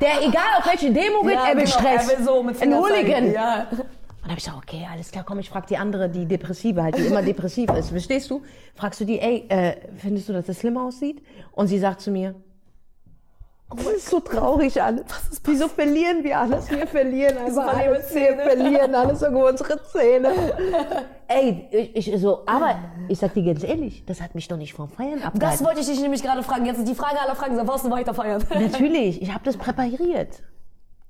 der 0.00 0.22
egal 0.28 0.58
auf 0.58 0.66
welche 0.66 0.92
Demo 0.92 1.22
geht, 1.22 1.32
Ja, 1.32 1.48
er 1.48 1.56
will 1.56 1.64
genau, 1.64 1.76
Stress. 1.78 2.08
er 2.12 2.18
will 2.18 2.24
so 2.24 2.42
mit 2.42 2.62
ein. 2.62 2.74
Hooligan. 2.76 3.32
Ja. 3.32 3.66
Und 4.28 4.32
dann 4.32 4.36
hab 4.36 4.38
ich 4.40 4.44
gesagt, 4.44 4.74
okay, 4.76 4.86
alles 4.92 5.10
klar, 5.10 5.24
komm, 5.26 5.38
ich 5.38 5.48
frag 5.48 5.66
die 5.68 5.78
andere, 5.78 6.10
die 6.10 6.26
Depressive 6.26 6.82
halt, 6.82 6.98
die 6.98 7.06
immer 7.06 7.22
depressiv 7.22 7.70
ist. 7.70 7.88
Verstehst 7.88 8.30
du? 8.30 8.42
Fragst 8.74 9.00
du 9.00 9.06
die, 9.06 9.18
ey, 9.18 9.46
äh, 9.48 9.76
findest 9.96 10.28
du, 10.28 10.34
dass 10.34 10.44
das 10.44 10.60
schlimm 10.60 10.76
aussieht? 10.76 11.22
Und 11.52 11.68
sie 11.68 11.78
sagt 11.78 12.02
zu 12.02 12.10
mir, 12.10 12.34
oh, 13.70 13.76
das 13.76 13.86
ist 13.86 14.10
so 14.10 14.20
traurig 14.20 14.82
alles. 14.82 15.06
Wieso 15.44 15.68
verlieren 15.68 16.22
wir 16.24 16.40
alles? 16.40 16.70
Wir 16.70 16.86
verlieren 16.86 17.38
einfach 17.38 17.74
alles. 17.74 18.14
Wir 18.14 18.36
verlieren 18.36 18.94
alles 18.94 19.20
sogar 19.20 19.48
unsere 19.48 19.82
Zähne. 19.84 20.28
ey, 21.28 21.66
ich, 21.94 22.12
ich 22.12 22.20
so, 22.20 22.42
aber 22.44 22.78
ich 23.08 23.18
sag 23.18 23.32
dir 23.32 23.44
ganz 23.44 23.64
ehrlich, 23.64 24.04
das 24.04 24.20
hat 24.20 24.34
mich 24.34 24.46
doch 24.46 24.58
nicht 24.58 24.74
vom 24.74 24.90
Feiern 24.90 25.20
Das 25.20 25.24
abgehalten. 25.24 25.64
wollte 25.64 25.80
ich 25.80 25.86
dich 25.86 26.02
nämlich 26.02 26.22
gerade 26.22 26.42
fragen. 26.42 26.66
Jetzt 26.66 26.80
ist 26.80 26.88
die 26.88 26.94
Frage 26.94 27.18
aller 27.18 27.34
Fragen. 27.34 27.66
Warst 27.66 27.86
du 27.86 27.90
weiter 27.90 28.12
feiern? 28.12 28.44
Natürlich, 28.50 29.22
ich 29.22 29.32
habe 29.32 29.44
das 29.44 29.56
präpariert. 29.56 30.42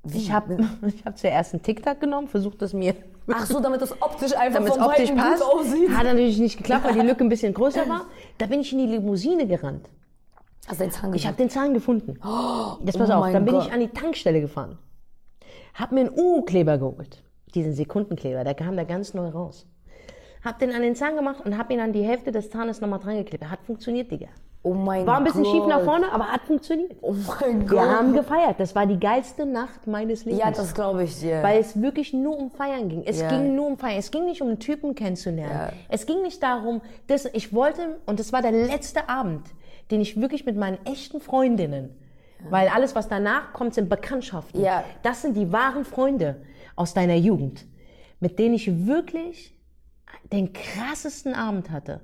Ich 0.04 0.32
habe 0.32 0.58
ich 0.86 1.04
hab 1.04 1.18
zuerst 1.18 1.54
einen 1.54 1.62
TikTok 1.62 2.00
genommen, 2.00 2.28
versucht 2.28 2.62
es 2.62 2.72
mir 2.72 2.94
Ach 3.30 3.44
so, 3.44 3.60
damit 3.60 3.82
es 3.82 3.92
optisch 4.00 4.34
einfach 4.34 4.60
damit 4.60 4.74
vom 4.74 4.84
optisch 4.84 5.10
passt. 5.12 5.42
gut 5.42 5.52
aussieht. 5.52 5.90
Hat 5.90 6.04
natürlich 6.04 6.38
nicht 6.38 6.56
geklappt, 6.56 6.84
weil 6.84 6.94
die 6.94 7.06
Lücke 7.06 7.24
ein 7.24 7.28
bisschen 7.28 7.52
größer 7.52 7.88
war. 7.88 8.06
Da 8.38 8.46
bin 8.46 8.60
ich 8.60 8.72
in 8.72 8.78
die 8.78 8.86
Limousine 8.86 9.46
gerannt. 9.46 9.90
Hast 10.66 10.80
du 10.80 10.84
den 10.84 10.92
Zahn 10.92 11.14
Ich 11.14 11.26
habe 11.26 11.36
den 11.36 11.50
Zahn 11.50 11.74
gefunden. 11.74 12.18
Jetzt 12.84 12.98
pass 12.98 13.10
oh 13.10 13.14
auf, 13.14 13.32
dann 13.32 13.44
bin 13.44 13.54
Gott. 13.54 13.66
ich 13.66 13.72
an 13.72 13.80
die 13.80 13.88
Tankstelle 13.88 14.40
gefahren. 14.40 14.78
Hab 15.74 15.92
mir 15.92 16.00
einen 16.00 16.10
U-Kleber 16.10 16.78
geholt. 16.78 17.22
Diesen 17.54 17.72
Sekundenkleber, 17.74 18.44
der 18.44 18.54
kam 18.54 18.76
da 18.76 18.84
ganz 18.84 19.14
neu 19.14 19.28
raus. 19.28 19.66
Hab 20.44 20.58
den 20.58 20.72
an 20.72 20.82
den 20.82 20.94
Zahn 20.94 21.16
gemacht 21.16 21.44
und 21.44 21.58
hab 21.58 21.70
ihn 21.70 21.80
an 21.80 21.92
die 21.92 22.02
Hälfte 22.02 22.32
des 22.32 22.50
Zahnes 22.50 22.80
nochmal 22.80 23.00
dran 23.00 23.16
geklebt. 23.16 23.50
Hat 23.50 23.60
funktioniert, 23.66 24.10
Digga. 24.10 24.28
Oh 24.70 24.74
mein 24.74 25.06
War 25.06 25.16
ein 25.18 25.24
bisschen 25.24 25.42
Gott. 25.44 25.52
schief 25.52 25.66
nach 25.66 25.82
vorne, 25.82 26.12
aber 26.12 26.26
hat 26.28 26.42
funktioniert. 26.42 26.92
Oh 27.00 27.12
mein 27.40 27.66
Gott. 27.66 27.70
Wir 27.78 27.90
haben 27.90 28.12
gefeiert. 28.12 28.60
Das 28.60 28.74
war 28.74 28.86
die 28.86 28.98
geilste 29.00 29.46
Nacht 29.46 29.86
meines 29.86 30.24
Lebens. 30.24 30.40
ja, 30.42 30.50
das 30.50 30.74
glaube 30.74 31.04
ich 31.04 31.18
dir. 31.20 31.42
Weil 31.42 31.60
es 31.60 31.80
wirklich 31.80 32.12
nur 32.12 32.36
um 32.38 32.50
Feiern 32.50 32.88
ging. 32.88 33.02
Es 33.04 33.20
Ja. 33.20 33.28
ging 33.28 33.54
nur 33.54 33.66
um 33.66 33.78
Feiern. 33.78 33.98
Es 33.98 34.10
ging 34.10 34.24
nicht 34.26 34.42
um 34.42 34.48
einen 34.48 34.58
Typen 34.58 34.94
kennenzulernen. 34.94 35.52
Ja. 35.52 35.72
Es 35.88 36.04
ging 36.06 36.20
nicht 36.22 36.42
darum, 36.42 36.82
dass 37.06 37.24
ich 37.24 37.52
wollte, 37.54 37.98
und 38.06 38.20
das 38.20 38.32
war 38.32 38.42
der 38.42 38.52
letzte 38.52 39.08
Abend, 39.08 39.46
den 39.90 40.00
ich 40.00 40.20
wirklich 40.20 40.44
mit 40.44 40.56
meinen 40.56 40.78
echten 40.84 41.20
Freundinnen, 41.20 41.96
weil 42.50 42.68
alles, 42.68 42.94
was 42.94 43.08
danach 43.08 43.52
kommt, 43.52 43.74
sind 43.74 43.88
Bekanntschaften. 43.88 44.60
Ja. 44.60 44.84
Das 45.02 45.22
sind 45.22 45.34
die 45.36 45.50
wahren 45.52 45.84
Freunde 45.84 46.42
aus 46.76 46.92
deiner 46.94 47.16
Jugend, 47.16 47.64
mit 48.20 48.38
denen 48.38 48.54
ich 48.54 48.86
wirklich 48.86 49.54
den 50.32 50.52
krassesten 50.52 51.34
Abend 51.34 51.70
hatte. 51.70 52.00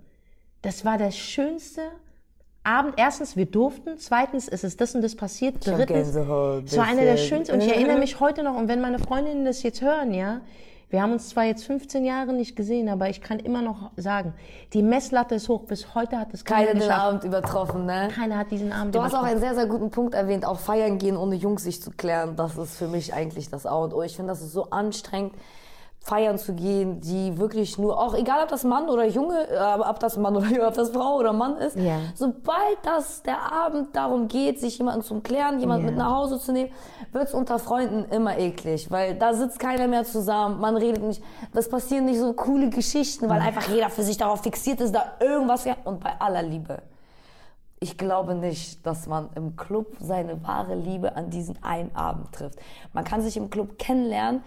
Das 0.62 0.84
war 0.84 0.96
der 0.96 1.10
schönste 1.10 1.82
Abend. 2.64 2.94
Erstens, 2.96 3.36
wir 3.36 3.46
durften. 3.46 3.98
Zweitens, 3.98 4.48
ist 4.48 4.64
es 4.64 4.76
das 4.76 4.94
und 4.94 5.02
das 5.02 5.14
passiert. 5.14 5.64
Drittens, 5.64 6.08
es 6.08 6.16
war 6.16 6.84
einer 6.84 7.02
der 7.02 7.16
schönsten. 7.18 7.54
Und 7.54 7.62
ich 7.62 7.70
erinnere 7.70 7.98
mich 7.98 8.20
heute 8.20 8.42
noch, 8.42 8.56
und 8.56 8.68
wenn 8.68 8.80
meine 8.80 8.98
Freundinnen 8.98 9.44
das 9.44 9.62
jetzt 9.62 9.82
hören, 9.82 10.12
ja, 10.12 10.40
wir 10.90 11.02
haben 11.02 11.12
uns 11.12 11.30
zwar 11.30 11.44
jetzt 11.44 11.64
15 11.64 12.04
Jahre 12.04 12.32
nicht 12.32 12.54
gesehen, 12.54 12.88
aber 12.88 13.08
ich 13.08 13.20
kann 13.20 13.40
immer 13.40 13.62
noch 13.62 13.90
sagen, 13.96 14.32
die 14.74 14.82
Messlatte 14.82 15.34
ist 15.34 15.48
hoch. 15.48 15.62
Bis 15.64 15.94
heute 15.94 16.18
hat 16.18 16.32
es 16.32 16.44
keiner 16.44 16.68
Keiner 16.68 16.80
den. 16.80 16.90
Abend 16.90 17.24
übertroffen, 17.24 17.84
ne? 17.84 18.10
Keiner 18.14 18.38
hat 18.38 18.50
diesen 18.50 18.72
Abend 18.72 18.94
Du 18.94 19.02
hast 19.02 19.12
auch 19.12 19.20
übertroffen. 19.22 19.30
einen 19.32 19.40
sehr, 19.40 19.54
sehr 19.54 19.66
guten 19.66 19.90
Punkt 19.90 20.14
erwähnt, 20.14 20.44
auch 20.44 20.60
feiern 20.60 20.98
gehen, 20.98 21.16
ohne 21.16 21.34
Jungs 21.34 21.64
sich 21.64 21.82
zu 21.82 21.90
klären. 21.90 22.36
Das 22.36 22.56
ist 22.56 22.76
für 22.76 22.86
mich 22.86 23.12
eigentlich 23.12 23.50
das 23.50 23.66
A 23.66 23.74
und 23.74 23.92
O. 23.92 24.02
Ich 24.02 24.14
finde, 24.14 24.32
das 24.32 24.40
ist 24.40 24.52
so 24.52 24.70
anstrengend, 24.70 25.32
feiern 26.04 26.36
zu 26.36 26.52
gehen, 26.52 27.00
die 27.00 27.38
wirklich 27.38 27.78
nur, 27.78 27.98
auch 27.98 28.14
egal 28.14 28.42
ob 28.42 28.50
das 28.50 28.62
Mann 28.62 28.90
oder 28.90 29.06
Junge, 29.06 29.48
äh, 29.48 29.80
ob 29.80 29.98
das 30.00 30.18
Mann 30.18 30.36
oder 30.36 30.46
Junge, 30.50 30.66
ob 30.66 30.74
das 30.74 30.90
Frau 30.90 31.16
oder 31.16 31.32
Mann 31.32 31.56
ist, 31.56 31.76
Ja. 31.78 31.98
sobald 32.14 32.76
das 32.82 33.22
der 33.22 33.50
Abend 33.50 33.96
darum 33.96 34.28
geht, 34.28 34.60
sich 34.60 34.76
jemanden 34.76 35.00
zum 35.02 35.22
Klären, 35.22 35.60
jemanden 35.60 35.86
Ja. 35.86 35.90
mit 35.92 35.98
nach 35.98 36.10
Hause 36.14 36.38
zu 36.38 36.52
nehmen, 36.52 36.70
wird's 37.12 37.32
unter 37.32 37.58
Freunden 37.58 38.04
immer 38.14 38.36
eklig, 38.38 38.90
weil 38.90 39.14
da 39.14 39.32
sitzt 39.32 39.58
keiner 39.58 39.88
mehr 39.88 40.04
zusammen, 40.04 40.60
man 40.60 40.76
redet 40.76 41.02
nicht, 41.02 41.22
es 41.54 41.68
passieren 41.70 42.04
nicht 42.04 42.18
so 42.18 42.34
coole 42.34 42.68
Geschichten, 42.68 43.28
weil 43.30 43.40
einfach 43.40 43.66
jeder 43.68 43.88
für 43.88 44.02
sich 44.02 44.18
darauf 44.18 44.42
fixiert 44.42 44.82
ist, 44.82 44.94
da 44.94 45.12
irgendwas, 45.20 45.64
ja, 45.64 45.74
und 45.84 46.00
bei 46.00 46.12
aller 46.20 46.42
Liebe 46.42 46.82
ich 47.80 47.98
glaube 47.98 48.34
nicht, 48.34 48.86
dass 48.86 49.06
man 49.06 49.28
im 49.34 49.56
Club 49.56 49.96
seine 50.00 50.42
wahre 50.42 50.74
Liebe 50.74 51.16
an 51.16 51.28
diesen 51.28 51.62
einen 51.62 51.94
Abend 51.94 52.32
trifft. 52.32 52.58
Man 52.94 53.04
kann 53.04 53.20
sich 53.20 53.36
im 53.36 53.50
Club 53.50 53.78
kennenlernen, 53.78 54.42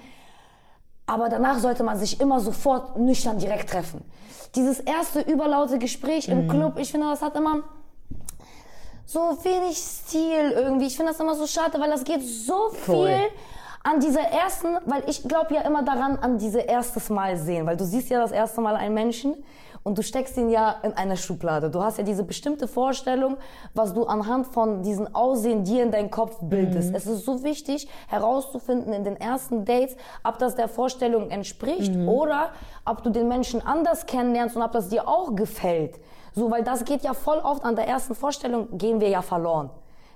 aber 1.08 1.30
danach 1.30 1.58
sollte 1.58 1.84
man 1.84 1.98
sich 1.98 2.20
immer 2.20 2.40
sofort 2.40 2.98
nüchtern 3.00 3.40
direkt 3.40 3.70
treffen. 3.70 4.04
Dieses 4.56 4.80
erste 4.80 5.22
überlaute 5.22 5.80
Gespräch 5.80 6.28
im 6.28 6.48
Club, 6.48 6.78
ich 6.78 6.92
finde, 6.92 7.10
das 7.10 7.22
hat 7.22 7.36
immer 7.36 7.64
so 9.06 9.20
wenig 9.44 9.78
Stil 9.78 10.52
irgendwie. 10.52 10.88
Ich 10.88 10.98
finde 10.98 11.14
das 11.14 11.20
immer 11.20 11.36
so 11.36 11.48
schade, 11.48 11.80
weil 11.80 11.90
das 11.90 12.04
geht 12.04 12.22
so 12.24 12.70
Voll. 12.70 13.08
viel 13.08 13.20
an 13.84 14.02
dieser 14.02 14.22
ersten, 14.22 14.78
weil 14.86 15.04
ich 15.08 15.24
glaube 15.24 15.56
ja 15.56 15.62
immer 15.62 15.82
daran, 15.82 16.18
an 16.18 16.38
diese 16.38 16.60
erstes 16.60 17.10
Mal 17.10 17.38
sehen, 17.38 17.66
weil 17.66 17.78
du 17.78 17.86
siehst 17.86 18.10
ja 18.10 18.20
das 18.20 18.32
erste 18.32 18.60
Mal 18.60 18.76
einen 18.76 18.94
Menschen 18.94 19.36
und 19.84 19.98
du 19.98 20.04
steckst 20.04 20.38
ihn 20.38 20.50
ja 20.50 20.76
in 20.84 20.94
eine 20.94 21.18
Schublade. 21.18 21.70
Du 21.70 21.82
hast 21.82 21.98
ja 21.98 22.04
diese 22.04 22.24
bestimmte 22.24 22.68
Vorstellung, 22.68 23.38
was 23.74 23.94
du 23.94 24.06
anhand 24.06 24.48
von 24.48 24.82
diesem 24.84 25.14
Aussehen 25.16 25.64
dir 25.64 25.84
in 25.84 25.92
deinen 25.92 26.12
Kopf 26.12 26.38
bildest. 26.42 26.94
Es 26.94 27.08
ist 27.08 27.26
so 27.26 27.44
wichtig 27.44 27.88
herauszufinden 28.08 28.94
in 28.94 29.04
den 29.04 29.18
ersten 29.18 29.66
Dates, 29.66 29.96
ob 30.24 30.40
das 30.40 30.56
der 30.56 30.68
Vorstellung 30.68 31.30
entspricht 31.30 31.96
oder 32.08 32.50
ob 32.86 33.04
du 33.04 33.10
den 33.10 33.28
Menschen 33.28 33.66
anders 33.66 34.06
kennenlernst 34.06 34.56
und 34.56 34.62
ob 34.62 34.72
das 34.72 34.90
dir 34.90 35.08
auch 35.08 35.36
gefällt. 35.36 36.00
So, 36.34 36.52
weil 36.52 36.64
das 36.64 36.86
geht 36.86 37.04
ja 37.04 37.14
voll 37.14 37.40
oft 37.40 37.64
an 37.64 37.76
der 37.76 37.88
ersten 37.88 38.14
Vorstellung, 38.14 38.78
gehen 38.78 39.00
wir 39.00 39.10
ja 39.10 39.22
verloren. 39.22 39.72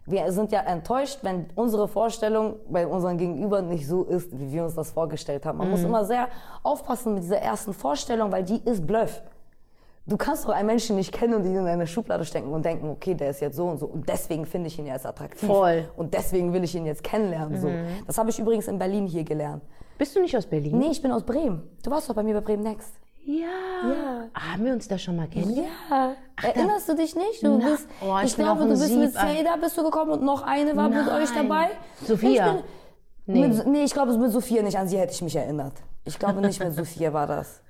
Wir 0.06 0.32
sind 0.32 0.52
ja 0.52 0.62
enttäuscht, 0.62 1.19
wenn 1.21 1.47
unsere 1.56 1.88
Vorstellung 1.88 2.56
bei 2.69 2.88
unserem 2.88 3.17
Gegenüber 3.17 3.62
nicht 3.62 3.88
so 3.88 4.04
ist, 4.04 4.38
wie 4.38 4.52
wir 4.52 4.63
uns 4.63 4.76
das 4.76 4.91
vorgestellt 4.91 5.45
haben. 5.45 5.60
Man 5.60 5.69
muss 5.69 5.84
immer 5.84 6.06
sehr 6.06 6.28
aufpassen 6.63 7.13
mit 7.13 7.24
dieser 7.24 7.38
ersten 7.38 7.74
Vorstellung, 7.74 8.32
weil 8.32 8.43
die 8.43 8.62
ist 8.65 8.86
Bluff. 8.86 9.21
Du 10.12 10.17
kannst 10.17 10.43
doch 10.43 10.50
einen 10.50 10.67
Menschen 10.67 10.97
nicht 10.97 11.13
kennen 11.13 11.36
und 11.36 11.45
ihn 11.45 11.56
in 11.56 11.65
eine 11.65 11.88
Schublade 11.88 12.26
stecken 12.26 12.52
und 12.52 12.65
denken, 12.65 12.89
okay, 12.89 13.15
der 13.15 13.30
ist 13.30 13.39
jetzt 13.39 13.56
so 13.56 13.65
und 13.67 13.78
so 13.78 13.86
und 13.86 14.10
deswegen 14.10 14.45
finde 14.45 14.67
ich 14.67 14.78
ihn 14.78 14.86
jetzt 14.86 15.06
attraktiv. 15.06 15.47
Voll. 15.47 15.89
Und 15.95 16.13
deswegen 16.13 16.52
will 16.52 16.65
ich 16.65 16.76
ihn 16.76 16.86
jetzt 16.86 17.02
kennenlernen. 17.02 17.62
So. 17.62 17.71
Das 18.08 18.17
habe 18.17 18.30
ich 18.30 18.38
übrigens 18.38 18.67
in 18.67 18.78
Berlin 18.78 19.08
hier 19.08 19.24
gelernt. 19.24 19.63
Bist 19.97 20.13
du 20.13 20.19
nicht 20.19 20.36
aus 20.36 20.45
Berlin? 20.45 20.78
Nee, 20.78 20.89
ich 20.91 21.02
bin 21.02 21.13
aus 21.13 21.24
Bremen. 21.24 21.63
Du 21.82 21.91
warst 21.91 22.10
doch 22.10 22.15
bei 22.15 22.24
mir 22.24 22.34
bei 22.34 22.41
Bremen 22.41 22.63
Next. 22.63 22.91
Ja. 23.24 23.45
Ja. 23.88 24.28
Haben 24.34 24.65
wir 24.65 24.74
uns 24.74 24.89
da 24.89 24.97
schon 24.97 25.15
mal 25.15 25.30
kennengelernt? 25.30 25.69
Ja. 25.89 26.15
Erinnerst 26.43 26.89
du 26.89 26.95
dich 26.95 27.15
nicht? 27.15 27.41
Du 27.41 27.58
Na, 27.58 27.69
bist, 27.69 27.88
oh, 28.02 28.17
ich 28.17 28.26
ich, 28.32 28.36
glaube, 28.36 28.63
du 28.63 28.69
bist 28.69 28.93
mit 28.93 29.13
Sieb, 29.13 29.24
ey. 29.24 29.38
Seda 29.38 29.56
bist 29.56 29.78
du 29.78 29.84
gekommen 29.84 30.12
und 30.12 30.24
noch 30.24 30.41
eine 30.41 30.76
war 30.76 30.89
mit 30.89 31.08
euch 31.08 31.34
Nein. 31.34 31.47
dabei. 31.47 31.67
Sophia. 32.06 32.47
Ich 32.47 32.54
bin, 33.28 33.34
nee. 33.34 33.47
Mit, 33.47 33.65
nee, 33.65 33.84
ich 33.86 33.93
glaube, 33.93 34.17
mit 34.17 34.32
Sophia 34.32 34.62
nicht. 34.62 34.78
An 34.78 34.89
sie 34.89 34.97
hätte 34.97 35.13
ich 35.13 35.21
mich 35.21 35.38
erinnert. 35.38 35.76
Ich 36.04 36.19
glaube 36.19 36.41
nicht 36.41 36.62
mit 36.62 36.74
Sophia 36.76 37.13
war 37.13 37.28
das. 37.28 37.62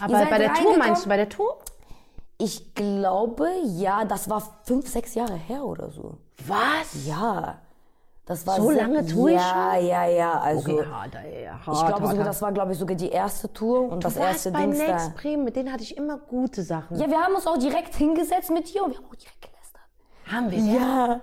Aber 0.00 0.24
bei 0.26 0.38
der 0.38 0.54
Tour 0.54 0.76
meinst 0.78 1.04
du, 1.04 1.08
bei 1.08 1.16
der 1.16 1.28
Tour? 1.28 1.58
Ich 2.38 2.74
glaube, 2.74 3.48
ja, 3.64 4.04
das 4.04 4.28
war 4.28 4.42
fünf, 4.64 4.88
sechs 4.88 5.14
Jahre 5.14 5.34
her 5.36 5.64
oder 5.64 5.90
so. 5.90 6.18
Was? 6.46 7.06
Ja. 7.06 7.58
Das 8.24 8.46
war 8.46 8.56
So 8.56 8.70
lange 8.70 9.04
Tour 9.04 9.30
ich 9.30 9.34
Ja, 9.34 9.76
ja, 9.76 10.06
ja. 10.06 10.40
Also, 10.40 10.78
Okay, 10.78 10.86
hart, 10.90 11.14
ey, 11.16 11.46
hart, 11.46 11.76
ich 11.76 11.86
glaube 11.86 12.06
sogar, 12.06 12.24
das 12.24 12.40
war, 12.40 12.52
glaube 12.52 12.72
ich, 12.72 12.78
sogar 12.78 12.96
die 12.96 13.10
erste 13.10 13.52
Tour 13.52 13.90
und 13.92 14.04
das 14.04 14.14
Du 14.14 14.20
warst 14.20 14.46
erste 14.46 14.52
bei 14.52 14.62
Dings 14.62 14.78
da. 14.78 14.86
Next 14.86 15.14
Bremen, 15.16 15.44
mit 15.44 15.56
denen 15.56 15.72
hatte 15.72 15.82
ich 15.82 15.96
immer 15.96 16.18
gute 16.18 16.62
Sachen. 16.62 16.98
Ja, 16.98 17.08
wir 17.08 17.20
haben 17.20 17.34
uns 17.34 17.46
auch 17.46 17.58
direkt 17.58 17.94
hingesetzt 17.96 18.50
mit 18.50 18.72
dir 18.72 18.84
und 18.84 18.92
wir 18.92 18.98
haben 18.98 19.06
auch 19.06 19.14
direkt. 19.16 19.50
Haben 20.32 20.50
wir? 20.50 20.58
Ja. 20.58 21.20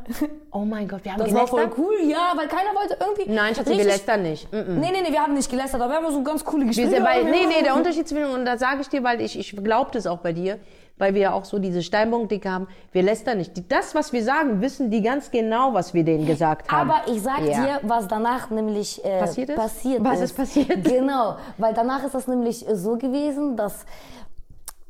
Oh 0.52 0.60
mein 0.60 0.88
Gott, 0.88 1.04
wir 1.04 1.13
haben 1.13 1.19
Das 1.19 1.34
war 1.34 1.48
voll 1.48 1.62
gelästert? 1.62 1.80
cool, 1.86 2.10
ja, 2.10 2.34
weil 2.36 2.48
keiner 2.48 2.76
wollte 2.76 2.98
irgendwie. 3.00 3.32
Nein, 3.32 3.56
Schatzi, 3.56 3.72
wir 3.72 3.78
richtig- 3.78 3.93
lästern 3.93 4.22
nicht. 4.24 4.52
Mm 4.52 4.56
-mm. 4.58 4.65
Nee, 4.80 4.89
nee, 4.91 5.02
nee, 5.04 5.12
wir 5.12 5.22
haben 5.22 5.34
nicht 5.34 5.50
gelästert, 5.50 5.82
aber 5.82 5.91
wir 5.93 5.98
haben 5.98 6.13
so 6.13 6.22
ganz 6.24 6.43
coole 6.45 6.65
Wir 6.65 6.74
sind, 6.74 6.91
weil, 6.91 7.22
gehabt. 7.24 7.24
nee, 7.26 7.45
nee, 7.48 7.63
der 7.63 7.76
Unterschied 7.76 8.08
zwischen, 8.08 8.30
und 8.32 8.45
da 8.45 8.58
sage 8.58 8.82
ich 8.82 8.89
dir, 8.89 9.04
weil 9.04 9.22
ich, 9.22 9.38
ich 9.38 9.56
glaubte 9.63 9.98
es 9.98 10.06
auch 10.08 10.19
bei 10.19 10.34
dir, 10.34 10.60
weil 10.98 11.13
wir 11.13 11.22
ja 11.22 11.34
auch 11.34 11.45
so 11.45 11.60
diese 11.60 11.82
Steinbock-Dicke 11.82 12.52
haben, 12.52 12.67
wir 12.91 13.04
lästern 13.04 13.38
nicht. 13.38 13.56
Die, 13.56 13.65
das, 13.67 13.95
was 13.95 14.12
wir 14.12 14.22
sagen, 14.24 14.60
wissen 14.62 14.91
die 14.91 15.02
ganz 15.02 15.32
genau, 15.32 15.74
was 15.74 15.93
wir 15.93 16.04
denen 16.04 16.26
gesagt 16.26 16.69
haben. 16.72 16.91
Aber 16.91 17.10
ich 17.12 17.22
sag 17.22 17.39
Ja. 17.45 17.63
dir, 17.65 17.80
was 17.84 18.08
danach 18.08 18.50
nämlich 18.50 19.04
äh, 19.06 19.19
Passiert 19.19 19.50
ist? 19.50 19.56
passiert 19.56 20.04
Was 20.04 20.15
ist. 20.17 20.24
ist 20.32 20.38
passiert? 20.38 20.84
Genau, 20.84 21.38
weil 21.58 21.74
danach 21.74 22.04
ist 22.04 22.15
das 22.15 22.28
nämlich 22.28 22.67
äh, 22.67 22.76
so 22.76 22.98
gewesen, 22.98 23.56
dass 23.56 23.86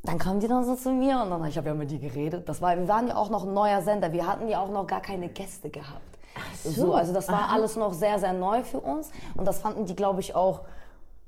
dann 0.10 0.17
kamen 0.17 0.39
die 0.39 0.48
dann 0.48 0.65
so 0.65 0.76
zu 0.76 0.91
mir 0.91 1.22
und 1.22 1.30
dann 1.30 1.45
ich 1.45 1.56
habe 1.56 1.67
ja 1.67 1.76
mit 1.76 1.91
die 1.91 2.00
geredet. 2.00 2.50
Das 2.50 2.62
war, 2.62 2.76
wir 2.76 2.88
waren 2.88 3.08
ja 3.08 3.15
auch 3.15 3.30
noch 3.30 3.45
ein 3.45 3.54
neuer 3.54 3.82
Sender, 3.84 4.12
wir 4.12 4.26
hatten 4.26 4.48
ja 4.48 4.60
auch 4.60 4.72
noch 4.72 4.88
gar 4.88 5.02
keine 5.02 5.30
Gäste 5.30 5.69
gehabt. 5.69 6.17
so. 6.63 6.93
also 6.95 7.13
das 7.13 7.28
war 7.28 7.52
alles 7.52 7.76
noch 7.76 7.93
sehr 7.93 8.17
sehr 8.17 8.34
neu 8.34 8.63
für 8.63 8.80
uns 8.80 9.12
und 9.36 9.45
das 9.45 9.60
fanden 9.60 9.86
die, 9.86 9.95
glaube 9.95 10.22
ich, 10.22 10.34
auch 10.34 10.62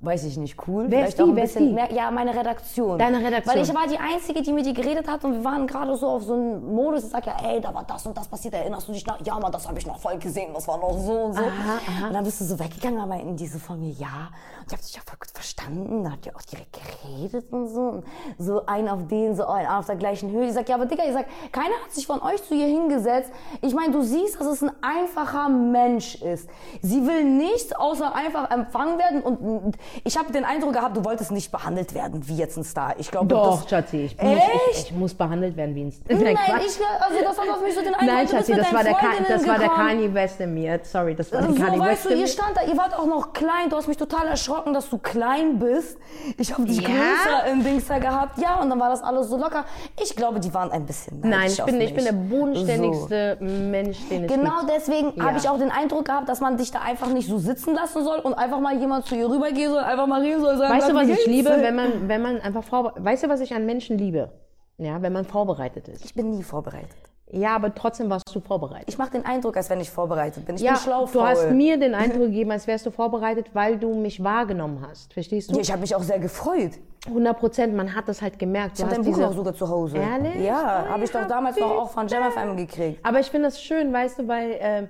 weiß 0.02 0.24
ich 0.26 0.38
nicht, 0.38 0.58
cool. 0.68 0.86
Wer 0.88 1.08
ist 1.08 1.18
die? 1.18 1.24
ein 1.24 1.36
Wer 1.36 1.44
ist 1.44 1.54
bisschen 1.54 1.70
die? 1.70 1.74
mehr. 1.74 1.92
Ja, 1.94 2.10
meine 2.10 2.36
Redaktion. 2.36 2.98
Deine 2.98 3.20
Redaktion. 3.20 3.56
Weil 3.56 3.64
ich 3.64 3.74
war 3.74 3.88
die 3.88 3.98
Einzige, 3.98 4.42
die 4.42 4.52
mit 4.52 4.66
die 4.66 4.74
geredet 4.74 5.08
hat 5.08 5.24
und 5.24 5.34
wir 5.34 5.44
waren 5.44 5.68
gerade 5.68 5.96
so 5.96 6.08
auf 6.08 6.24
so 6.24 6.34
einem 6.34 6.74
Modus. 6.74 7.04
Ich 7.04 7.12
sag 7.12 7.26
ja, 7.28 7.36
ey, 7.44 7.62
da 7.62 7.74
war 7.74 7.84
das 7.84 8.06
und 8.08 8.18
das 8.18 8.28
passiert. 8.28 8.56
Erinnerst 8.56 8.88
du 8.88 8.94
dich 8.94 9.06
noch? 9.06 9.20
Ja, 9.24 9.40
Mann, 9.40 9.52
das 9.52 9.68
habe 9.68 9.78
ich 9.78 9.86
noch 9.86 10.00
voll 10.00 10.18
gesehen. 10.18 10.52
Das 10.54 10.68
war 10.68 10.78
noch 10.78 10.98
so 10.98 11.14
und 11.14 11.34
so. 11.34 11.44
Und 11.44 12.14
dann 12.14 12.24
bist 12.24 12.42
du 12.42 12.46
so 12.46 12.60
weggegangen, 12.60 12.98
dann 12.98 13.10
meinten 13.10 13.36
die 13.36 13.48
so 13.48 13.60
von 13.60 13.80
mir, 13.80 13.92
ja. 13.92 14.30
Und 14.60 14.68
ich 14.68 14.74
hab 14.74 14.82
dich 14.82 14.96
ja 14.96 15.02
voll 15.06 15.18
gut 15.20 15.32
verstanden. 15.32 16.04
Dann 16.04 16.14
habt 16.14 16.26
ihr 16.26 16.36
auch 16.36 16.42
direkt 16.42 16.74
geredet 16.74 17.52
und 17.52 17.68
so. 17.68 17.82
Und 17.82 18.06
so 18.40 18.66
ein 18.66 18.90
auf 18.90 19.08
den, 19.08 19.36
so 19.36 19.46
ein 19.46 19.68
auf 19.68 19.86
der 19.86 19.98
gleichen 19.98 20.32
Höhe. 20.32 20.48
Ich 20.48 20.54
sag, 20.54 20.68
ja, 20.68 20.76
aber 20.76 20.88
Digga, 20.88 21.04
ich 21.06 21.14
sag, 21.14 21.26
keiner 21.52 21.76
hat 21.84 21.92
sich 21.92 22.08
von 22.08 22.22
euch 22.22 22.44
zu 22.44 22.56
ihr 22.56 22.66
hingesetzt. 22.66 23.32
Ich 23.62 23.76
meine, 23.76 23.92
du 23.92 24.02
siehst, 24.02 24.40
dass 24.40 24.48
es 24.48 24.64
ein 24.64 24.72
einfacher 24.82 25.50
Mensch 25.50 26.16
ist. 26.22 26.50
Sie 26.82 27.06
will 27.06 27.24
nichts 27.24 27.74
außer 27.74 28.16
einfach 28.16 28.50
empfangen 28.50 28.98
werden. 28.98 29.22
Und 29.22 29.78
ich 30.04 30.18
habe 30.18 30.32
den 30.32 30.46
Eindruck 30.46 30.74
gehabt, 30.74 30.96
du 30.98 31.04
wolltest 31.06 31.32
nicht 31.32 31.52
behandelt 31.52 31.94
werden 31.94 32.28
wie 32.28 32.36
jetzt 32.36 32.58
ein 32.58 32.64
Star. 32.64 32.96
Ich 32.98 33.12
glaube, 33.12 33.28
Doch, 33.28 33.62
das, 33.62 33.70
Schatzi, 33.70 33.98
ich 34.06 34.22
muss, 34.22 34.40
ich, 34.74 34.80
ich 34.88 34.92
muss 34.94 35.14
behandelt 35.14 35.56
werden 35.58 35.76
wie 35.76 35.84
ein 35.84 35.94
Nein, 36.10 36.22
Nein, 36.24 36.36
Quatsch. 36.36 36.66
ich, 36.66 36.80
also 37.02 37.24
das 37.24 37.38
hat 37.40 37.50
auf 37.50 37.62
mich 37.62 37.74
so 37.76 37.82
den 37.82 37.94
Eindruck, 37.94 38.08
Nein, 38.16 38.26
du 38.26 38.32
Schatzi, 38.32 38.54
das 38.54 38.74
war, 38.74 38.84
der, 38.84 38.96
das 39.28 39.48
war 39.48 39.60
der. 39.60 39.70
Kanye 39.70 40.14
West 40.14 40.40
in 40.42 40.54
mir. 40.54 40.80
Sorry, 40.84 41.16
das 41.16 41.32
war 41.32 41.42
der 41.42 41.50
So, 41.52 41.56
Kanye 41.56 41.80
weißt 41.80 41.92
West 41.92 42.06
du, 42.06 42.10
in 42.10 42.20
ihr 42.20 42.28
stand 42.28 42.56
da, 42.58 42.62
ihr 42.64 42.78
wart 42.78 42.98
auch 42.98 43.06
noch 43.06 43.34
klein. 43.34 43.70
Du 43.70 43.76
hast 43.78 43.88
mich 43.88 43.98
total 43.98 44.28
erschrocken, 44.28 44.74
dass 44.74 44.90
du 44.90 44.98
klein 44.98 45.60
bist. 45.60 45.98
Ich 46.38 46.54
habe 46.54 46.66
dich 46.66 46.82
Ja? 46.82 46.88
größer 46.90 47.52
im 47.52 47.64
Dings 47.64 47.88
da 47.88 48.00
gehabt. 48.00 48.38
Ja, 48.40 48.60
und 48.62 48.70
dann 48.70 48.80
war 48.80 48.90
das 48.90 49.02
alles 49.04 49.28
so 49.28 49.38
locker. 49.38 49.66
Ich 50.02 50.16
glaube, 50.16 50.40
die 50.40 50.54
waren 50.54 50.72
ein 50.72 50.86
bisschen 50.86 51.20
Nein, 51.22 51.50
ich 51.52 51.64
bin, 51.64 51.80
ich 51.82 51.94
bin 51.96 52.04
der 52.04 52.14
So. 52.14 52.20
bodenständigste 52.20 53.38
Mensch, 53.40 53.98
den 54.10 54.26
es 54.26 54.32
Genau 54.32 54.62
deswegen 54.68 55.14
Ja. 55.16 55.26
habe 55.26 55.38
ich 55.38 55.50
auch 55.50 55.58
den 55.58 55.72
Eindruck 55.72 56.06
gehabt, 56.06 56.30
dass 56.30 56.40
man 56.40 56.58
dich 56.58 56.72
da 56.72 56.80
einfach 56.82 57.08
nicht 57.08 57.28
so 57.28 57.38
sitzen 57.38 57.76
lassen 57.76 58.04
soll 58.04 58.20
und 58.20 58.34
einfach 58.34 58.60
mal 58.60 58.78
jemand 58.78 59.06
zu 59.06 59.16
ihr 59.16 59.30
rübergehen 59.30 59.72
soll, 59.72 59.81
einfach 59.84 60.08
mal 60.08 60.22
reden 60.22 60.42
soll. 60.42 60.58
Sagen, 60.58 60.74
Weißt 60.74 60.90
du, 60.90 60.94
"Wie 60.94 60.98
was 60.98 61.08
ich 61.20 61.26
liebe, 61.28 61.50
dir?" 61.50 61.62
wenn 61.62 61.76
man, 61.76 62.08
wenn 62.08 62.22
man 62.22 62.42
einfach 62.42 62.64
vorbereitet 62.64 63.06
Weißt 63.06 63.24
du, 63.24 63.30
was 63.30 63.40
ich 63.42 63.54
an 63.54 63.66
Menschen 63.66 63.98
liebe? 63.98 64.32
Ja, 64.78 65.02
wenn 65.02 65.14
man 65.14 65.26
vorbereitet 65.26 65.88
ist. 65.88 66.04
Ich 66.06 66.14
bin 66.16 66.32
nie 66.32 66.44
vorbereitet. 66.44 66.96
Ja, 67.34 67.56
aber 67.56 67.74
trotzdem 67.74 68.10
warst 68.10 68.36
du 68.36 68.42
vorbereitet. 68.42 68.90
Ich 68.90 68.98
mache 68.98 69.12
den 69.12 69.26
Eindruck, 69.26 69.56
als 69.56 69.70
wenn 69.70 69.80
ich 69.80 69.90
vorbereitet 69.90 70.46
bin. 70.46 70.56
Ich 70.56 70.62
ja, 70.62 70.74
bin 70.74 70.82
schlau 70.82 71.06
du 71.06 71.22
hast 71.22 71.50
mir 71.52 71.78
den 71.80 71.96
Eindruck 72.04 72.24
gegeben, 72.24 72.52
als 72.52 72.68
wärst 72.68 72.86
du 72.86 72.92
vorbereitet, 72.92 73.52
weil 73.54 73.78
du 73.78 73.94
mich 73.94 74.22
wahrgenommen 74.22 74.86
hast. 74.86 75.14
Verstehst 75.14 75.50
du? 75.50 75.56
Ja, 75.56 75.62
ich 75.62 75.72
habe 75.72 75.82
mich 75.82 75.96
auch 75.96 76.04
sehr 76.04 76.20
gefreut. 76.20 76.72
100 77.08 77.40
Prozent, 77.40 77.74
man 77.76 77.96
hat 77.96 78.08
das 78.10 78.22
halt 78.22 78.38
gemerkt. 78.38 78.74
Ich 78.74 78.80
Du 78.80 78.84
habe 78.84 78.98
hast 78.98 79.06
dein 79.08 79.14
Buch 79.14 79.24
auch 79.24 79.34
sogar 79.34 79.54
zu 79.54 79.70
Hause. 79.70 79.98
Ehrlich? 79.98 80.42
Ja, 80.46 80.86
Oh 80.88 80.92
habe 80.94 81.04
ich 81.06 81.12
doch 81.12 81.26
damals 81.28 81.58
noch 81.58 81.72
auch 81.72 81.90
von 81.92 82.10
FM 82.10 82.58
gekriegt. 82.58 83.00
Aber 83.06 83.20
ich 83.20 83.28
finde 83.28 83.48
das 83.48 83.62
schön, 83.62 83.94
weißt 83.94 84.20
du, 84.20 84.28
weil 84.28 84.58
ähm, 84.60 84.90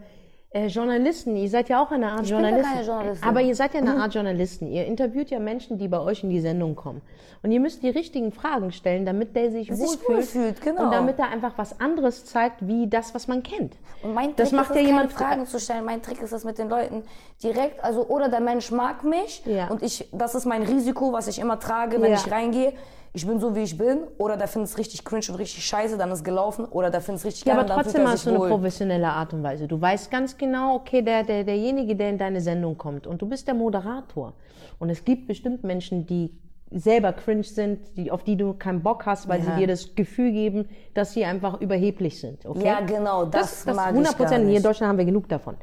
äh, 0.53 0.67
Journalisten, 0.67 1.35
ihr 1.37 1.49
seid 1.49 1.69
ja 1.69 1.81
auch 1.81 1.91
eine 1.91 2.11
Art 2.11 2.23
Ich 2.23 2.29
bin 2.29 2.39
Journalisten. 2.39 2.73
keine 2.73 2.85
Journalistin. 2.85 3.29
Aber 3.29 3.41
ihr 3.41 3.55
seid 3.55 3.73
ja 3.73 3.79
eine 3.79 3.95
Art 4.01 4.13
Journalisten. 4.13 4.67
Ihr 4.67 4.85
interviewt 4.85 5.29
ja 5.29 5.39
Menschen, 5.39 5.77
die 5.77 5.87
bei 5.87 5.99
euch 5.99 6.23
in 6.23 6.29
die 6.29 6.41
Sendung 6.41 6.75
kommen. 6.75 7.01
Und 7.43 7.51
ihr 7.51 7.59
müsst 7.59 7.81
die 7.83 7.89
richtigen 7.89 8.31
Fragen 8.31 8.71
stellen, 8.71 9.05
damit 9.05 9.35
der 9.35 9.49
sich 9.49 9.69
wohlfühlt. 9.71 10.07
wohlfühlt, 10.09 10.61
genau. 10.61 10.83
Und 10.83 10.91
damit 10.91 11.17
er 11.19 11.29
einfach 11.29 11.53
was 11.57 11.79
anderes 11.79 12.25
zeigt, 12.25 12.67
wie 12.67 12.87
das, 12.87 13.15
was 13.15 13.27
man 13.27 13.43
kennt. 13.43 13.77
Und 14.03 14.13
mein 14.13 14.27
Trick 14.27 14.35
das 14.37 14.51
macht 14.51 14.69
ist 14.71 14.75
ja 14.75 14.81
es, 14.81 14.87
jemand 14.87 15.13
Fragen 15.13 15.45
zu 15.45 15.59
stellen. 15.59 15.85
Mein 15.85 16.01
Trick 16.01 16.21
ist 16.21 16.33
es 16.33 16.43
mit 16.43 16.57
den 16.57 16.69
Leuten 16.69 17.03
direkt, 17.41 17.83
also 17.83 18.05
oder 18.07 18.27
der 18.29 18.41
Mensch 18.41 18.71
mag 18.71 19.03
mich 19.03 19.41
Ja. 19.45 19.67
und 19.69 19.81
ich, 19.81 20.07
das 20.11 20.35
ist 20.35 20.45
mein 20.45 20.63
Risiko, 20.63 21.13
was 21.13 21.27
ich 21.27 21.39
immer 21.39 21.59
trage, 21.59 22.01
wenn 22.01 22.11
Ja. 22.11 22.17
ich 22.17 22.31
reingehe. 22.31 22.73
Ich 23.13 23.28
bin 23.28 23.39
so, 23.39 23.56
wie 23.56 23.62
ich 23.62 23.78
bin. 23.78 24.04
Oder 24.17 24.38
der 24.38 24.47
findet 24.47 24.69
es 24.71 24.78
richtig 24.78 25.04
cringe 25.04 25.26
und 25.30 25.36
richtig 25.36 25.65
scheiße, 25.65 25.97
dann 25.97 26.12
ist 26.12 26.24
gelaufen. 26.24 26.65
Oder 26.65 26.89
der 26.89 27.02
findet 27.02 27.19
es 27.19 27.26
richtig 27.26 27.45
Ja, 27.45 27.54
geil 27.56 27.60
aber 27.60 27.63
und 27.63 27.69
dann 27.78 27.84
trotzdem 27.84 28.08
hast 28.08 28.26
du 28.26 28.30
eine 28.30 28.39
wohl. 28.39 28.50
professionelle 28.50 29.08
Art 29.10 29.34
und 29.34 29.43
Weise. 29.43 29.67
Du 29.67 29.80
weißt 29.82 30.10
ganz 30.10 30.38
genau, 30.38 30.76
okay, 30.76 31.02
der, 31.02 31.24
der, 31.24 31.43
derjenige, 31.43 31.95
der 31.95 32.10
in 32.10 32.17
deine 32.17 32.39
Sendung 32.39 32.78
kommt 32.78 33.08
und 33.08 33.21
du 33.21 33.28
bist 33.28 33.47
der 33.47 33.54
Moderator. 33.54 34.34
Und 34.80 34.89
es 34.89 35.04
gibt 35.04 35.28
bestimmt 35.28 35.63
Menschen, 35.63 36.06
die 36.06 36.32
selber 36.74 37.12
cringe 37.12 37.43
sind, 37.43 37.97
die, 37.97 38.12
auf 38.12 38.24
die 38.24 38.38
du 38.38 38.54
keinen 38.54 38.82
Bock 38.82 39.06
hast, 39.06 39.28
weil 39.28 39.41
Ja. 39.43 39.45
sie 39.56 39.60
dir 39.60 39.67
das 39.67 39.93
Gefühl 39.93 40.32
geben, 40.32 40.69
dass 40.93 41.12
sie 41.12 41.26
einfach 41.26 41.60
überheblich 41.60 42.17
sind. 42.21 42.45
Okay? 42.45 42.65
Ja, 42.65 42.80
genau, 42.80 43.26
das 43.26 43.41
das, 43.65 43.65
das 43.65 43.76
mag 43.76 43.86
ich 43.88 43.97
100 43.97 44.17
gar 44.17 44.26
Prozent. 44.26 44.47
Hier 44.47 44.58
in. 44.58 44.63
Deutschland 44.63 44.89
haben 44.89 44.97
wir 44.97 45.04
genug 45.06 45.28
davon. 45.28 45.58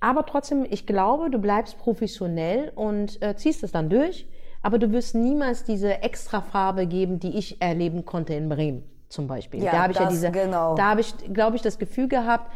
Aber 0.00 0.24
trotzdem, 0.24 0.66
ich 0.70 0.86
glaube, 0.86 1.28
du 1.28 1.38
bleibst 1.38 1.76
professionell 1.76 2.72
und 2.74 3.20
äh, 3.22 3.36
ziehst 3.36 3.62
es 3.64 3.70
dann 3.72 3.90
durch. 3.90 4.26
Aber 4.62 4.78
du 4.78 4.92
wirst 4.92 5.14
niemals 5.14 5.64
diese 5.64 6.02
Extrafarbe 6.02 6.86
geben, 6.86 7.18
die 7.18 7.38
ich 7.38 7.60
erleben 7.60 8.04
konnte 8.04 8.34
in 8.34 8.48
Bremen 8.48 8.82
zum 9.08 9.26
Beispiel. 9.26 9.62
Ja, 9.62 9.72
da 9.72 9.82
habe 9.82 9.92
ich 9.92 9.98
ja 9.98 10.04
das 10.04 10.14
diese, 10.14 10.30
genau. 10.30 10.74
da 10.74 10.90
habe 10.90 11.00
ich, 11.00 11.14
glaube 11.32 11.56
ich, 11.56 11.62
das 11.62 11.78
Gefühl 11.78 12.08
gehabt, 12.08 12.50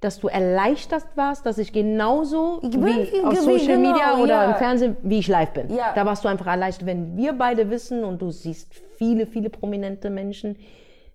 dass 0.00 0.20
du 0.20 0.28
erleichtert 0.28 1.04
warst, 1.14 1.46
dass 1.46 1.56
ich 1.56 1.72
genauso 1.72 2.60
bin 2.60 2.84
wie 2.84 3.24
auf 3.24 3.38
Social 3.38 3.78
genau, 3.78 3.92
Media 3.92 4.18
oder 4.18 4.34
ja. 4.34 4.44
im 4.50 4.54
Fernsehen, 4.56 4.96
wie 5.02 5.18
ich 5.18 5.28
live 5.28 5.52
bin. 5.52 5.74
Ja. 5.74 5.92
Da 5.94 6.04
warst 6.04 6.24
du 6.24 6.28
einfach 6.28 6.46
erleichtert, 6.46 6.86
wenn 6.86 7.16
wir 7.16 7.32
beide 7.32 7.70
wissen 7.70 8.04
und 8.04 8.20
du 8.20 8.30
siehst 8.30 8.74
viele, 8.98 9.26
viele 9.26 9.48
prominente 9.48 10.10
Menschen, 10.10 10.56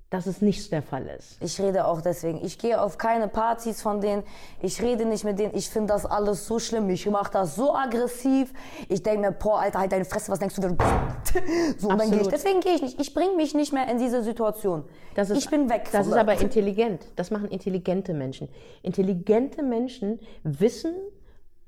dass 0.09 0.25
es 0.25 0.41
nicht 0.41 0.71
der 0.71 0.81
Fall 0.81 1.05
ist. 1.07 1.37
Ich 1.39 1.61
rede 1.61 1.85
auch 1.85 2.01
deswegen. 2.01 2.43
Ich 2.43 2.57
gehe 2.57 2.81
auf 2.81 2.97
keine 2.97 3.27
Partys 3.27 3.81
von 3.81 4.01
denen. 4.01 4.23
Ich 4.61 4.81
rede 4.81 5.05
nicht 5.05 5.23
mit 5.23 5.37
denen. 5.37 5.55
Ich 5.55 5.69
finde 5.69 5.93
das 5.93 6.05
alles 6.05 6.47
so 6.47 6.57
schlimm. 6.57 6.89
Ich 6.89 7.07
mache 7.07 7.31
das 7.31 7.55
so 7.55 7.75
aggressiv. 7.75 8.51
Ich 8.87 9.03
denke 9.03 9.21
mir, 9.21 9.31
boah, 9.31 9.59
Alter, 9.59 9.79
halt 9.79 9.91
deine 9.91 10.05
Fresse, 10.05 10.31
was 10.31 10.39
denkst 10.39 10.55
du 10.55 10.61
denn? 10.61 10.77
So, 11.77 11.89
dann 11.89 12.09
gehe 12.09 12.21
ich. 12.21 12.27
Deswegen 12.27 12.59
gehe 12.59 12.73
ich 12.73 12.81
nicht. 12.81 12.99
Ich 12.99 13.13
bringe 13.13 13.35
mich 13.35 13.53
nicht 13.53 13.71
mehr 13.71 13.87
in 13.87 13.99
diese 13.99 14.23
Situation. 14.23 14.83
Das 15.13 15.29
ist, 15.29 15.37
ich 15.37 15.49
bin 15.49 15.69
weg. 15.69 15.89
Das 15.91 16.07
ist 16.07 16.13
da. 16.13 16.21
aber 16.21 16.39
intelligent. 16.41 17.05
Das 17.15 17.29
machen 17.29 17.49
intelligente 17.49 18.13
Menschen. 18.13 18.49
Intelligente 18.81 19.61
Menschen 19.61 20.19
wissen, 20.43 20.95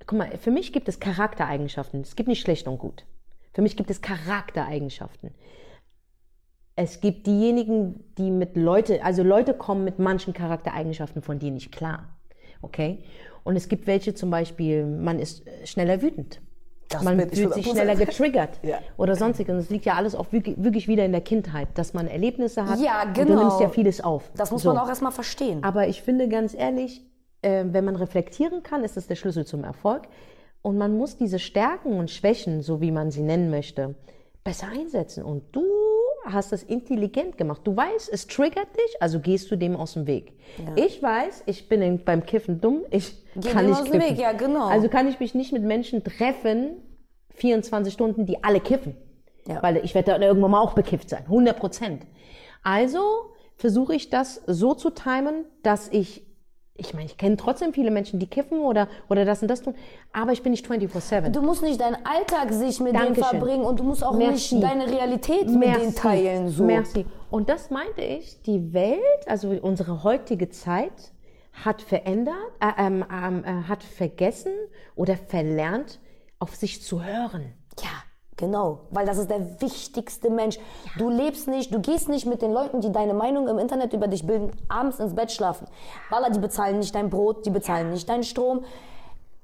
guck 0.07 0.17
mal, 0.17 0.37
für 0.39 0.51
mich 0.51 0.73
gibt 0.73 0.89
es 0.89 0.99
Charaktereigenschaften. 0.99 2.01
Es 2.01 2.15
gibt 2.15 2.27
nicht 2.27 2.41
schlecht 2.41 2.67
und 2.67 2.79
gut. 2.79 3.05
Für 3.53 3.61
mich 3.61 3.77
gibt 3.77 3.91
es 3.91 4.01
Charaktereigenschaften. 4.01 5.31
Es 6.83 6.99
gibt 6.99 7.27
diejenigen, 7.27 8.03
die 8.17 8.31
mit 8.31 8.55
Leute, 8.57 9.03
also 9.03 9.21
Leute 9.21 9.53
kommen 9.53 9.83
mit 9.83 9.99
manchen 9.99 10.33
Charaktereigenschaften 10.33 11.21
von 11.21 11.37
dir 11.37 11.51
nicht 11.51 11.71
klar. 11.71 12.09
Okay? 12.63 13.03
Und 13.43 13.55
es 13.55 13.69
gibt 13.69 13.85
welche 13.85 14.13
zum 14.15 14.31
Beispiel, 14.31 14.85
man 14.85 15.19
ist 15.19 15.45
äh, 15.47 15.65
schneller 15.67 16.01
wütend. 16.01 16.41
Das 16.89 17.03
man 17.03 17.19
fühlt 17.29 17.53
sich 17.53 17.65
100%. 17.67 17.71
schneller 17.71 17.95
getriggert 17.95 18.59
Ja. 18.63 18.79
oder 18.97 19.15
sonstiges. 19.15 19.53
Und 19.53 19.59
es 19.59 19.69
liegt 19.69 19.85
ja 19.85 19.93
alles 19.93 20.15
auch 20.15 20.31
wirklich, 20.31 20.87
wieder 20.87 21.05
in 21.05 21.11
der 21.11 21.21
Kindheit, 21.21 21.69
dass 21.75 21.93
man 21.93 22.07
Erlebnisse 22.07 22.65
hat. 22.65 22.79
Ja, 22.79 23.03
Und 23.03 23.15
du 23.17 23.25
genau. 23.25 23.39
nimmst 23.43 23.59
ja 23.61 23.69
vieles 23.69 24.01
auf. 24.01 24.31
Das 24.35 24.49
muss 24.51 24.63
So. 24.63 24.73
man 24.73 24.79
auch 24.83 24.89
erstmal 24.89 25.11
verstehen. 25.11 25.63
Aber 25.63 25.87
ich 25.87 26.01
finde 26.01 26.27
ganz 26.27 26.53
ehrlich, 26.55 27.05
äh, 27.43 27.63
wenn 27.67 27.85
man 27.85 27.95
reflektieren 27.95 28.63
kann, 28.63 28.83
ist 28.83 28.97
das 28.97 29.05
der 29.07 29.15
Schlüssel 29.15 29.45
zum 29.45 29.63
Erfolg. 29.63 30.07
Und 30.63 30.77
man 30.77 30.97
muss 30.97 31.15
diese 31.17 31.39
Stärken 31.39 31.93
und 31.97 32.09
Schwächen, 32.11 32.61
so 32.61 32.81
wie 32.81 32.91
man 32.91 33.11
sie 33.11 33.21
nennen 33.21 33.49
möchte, 33.51 33.95
besser 34.43 34.67
einsetzen. 34.67 35.23
Und 35.23 35.43
du 35.55 35.63
hast 36.25 36.51
das 36.51 36.63
intelligent 36.63 37.37
gemacht. 37.37 37.61
Du 37.63 37.75
weißt, 37.75 38.09
es 38.11 38.27
triggert 38.27 38.67
dich, 38.75 39.01
also 39.01 39.19
gehst 39.19 39.49
du 39.51 39.55
dem 39.55 39.75
aus 39.75 39.93
dem 39.93 40.07
Weg. 40.07 40.33
Ich 40.75 41.01
weiß, 41.01 41.43
ich 41.45 41.69
bin 41.69 41.81
in, 41.81 42.03
beim 42.03 42.25
Kiffen 42.25 42.61
dumm, 42.61 42.83
ich 42.89 43.23
Geh 43.35 43.49
kann 43.49 43.65
nicht 43.65 43.79
aus 43.79 43.83
dem 43.85 43.99
kiffen. 43.99 44.17
Weg, 44.17 44.19
ja, 44.19 44.31
genau. 44.33 44.67
Also 44.67 44.89
kann 44.89 45.07
ich 45.07 45.19
mich 45.19 45.33
nicht 45.33 45.51
mit 45.51 45.63
Menschen 45.63 46.03
treffen, 46.03 46.77
24 47.35 47.93
Stunden, 47.93 48.25
die 48.25 48.43
alle 48.43 48.59
kiffen. 48.59 48.95
Ja. 49.47 49.63
Weil 49.63 49.77
ich 49.77 49.95
werde 49.95 50.11
dann 50.11 50.21
irgendwann 50.21 50.51
mal 50.51 50.61
auch 50.61 50.73
bekifft 50.73 51.09
sein, 51.09 51.23
100 51.23 51.57
Prozent. 51.57 52.05
Also 52.63 52.99
versuche 53.55 53.95
ich 53.95 54.09
das 54.09 54.41
so 54.47 54.73
zu 54.73 54.91
timen, 54.91 55.45
dass 55.63 55.87
ich, 55.87 56.23
ich 56.75 56.93
meine, 56.93 57.05
ich 57.05 57.17
kenne 57.17 57.37
trotzdem 57.37 57.73
viele 57.73 57.91
Menschen, 57.91 58.19
die 58.19 58.27
kiffen 58.27 58.59
oder, 58.59 58.87
oder 59.09 59.25
das 59.25 59.41
und 59.41 59.47
das 59.49 59.61
tun, 59.61 59.75
aber 60.13 60.31
ich 60.31 60.41
bin 60.41 60.51
nicht 60.51 60.65
24-7. 60.65 61.29
Du 61.29 61.41
musst 61.41 61.61
nicht 61.61 61.79
deinen 61.79 61.97
Alltag 62.05 62.51
sich 62.51 62.79
mit 62.79 62.93
denen 62.93 63.13
Dankeschön. 63.13 63.39
verbringen 63.39 63.63
und 63.63 63.79
du 63.79 63.83
musst 63.83 64.03
auch 64.03 64.13
Merci. 64.15 64.55
nicht 64.55 64.67
deine 64.67 64.87
Realität 64.89 65.49
mit 65.49 65.75
denen 65.75 65.95
teilen. 65.95 66.49
So. 66.49 66.63
Merci. 66.63 67.05
Und 67.29 67.49
das 67.49 67.69
meinte 67.69 68.01
ich, 68.01 68.41
die 68.41 68.73
Welt, 68.73 68.99
also 69.27 69.49
unsere 69.49 70.03
heutige 70.03 70.49
Zeit, 70.49 71.13
hat 71.53 71.81
verändert, 71.81 72.35
äh, 72.59 72.71
ähm, 72.77 73.05
ähm, 73.11 73.43
äh, 73.43 73.63
hat 73.67 73.83
vergessen 73.83 74.53
oder 74.95 75.17
verlernt, 75.17 75.99
auf 76.39 76.55
sich 76.55 76.81
zu 76.81 77.03
hören. 77.03 77.53
Ja, 77.79 77.89
genau. 78.41 78.79
Weil 78.89 79.05
das 79.05 79.17
ist 79.17 79.29
der 79.29 79.61
wichtigste 79.61 80.29
Mensch. 80.29 80.59
Du 80.97 81.09
lebst 81.09 81.47
nicht, 81.47 81.73
du 81.73 81.79
gehst 81.79 82.09
nicht 82.09 82.25
mit 82.25 82.41
den 82.41 82.51
Leuten, 82.51 82.81
die 82.81 82.91
deine 82.91 83.13
Meinung 83.13 83.47
im 83.47 83.57
Internet 83.57 83.93
über 83.93 84.09
dich 84.09 84.27
bilden, 84.27 84.51
abends 84.67 84.99
ins 84.99 85.15
Bett 85.15 85.31
schlafen. 85.31 85.67
Walla, 86.09 86.29
die 86.29 86.39
bezahlen 86.39 86.79
nicht 86.79 86.93
dein 86.93 87.09
Brot, 87.09 87.45
die 87.45 87.51
bezahlen 87.51 87.91
nicht 87.91 88.09
deinen 88.09 88.23
Strom. 88.23 88.65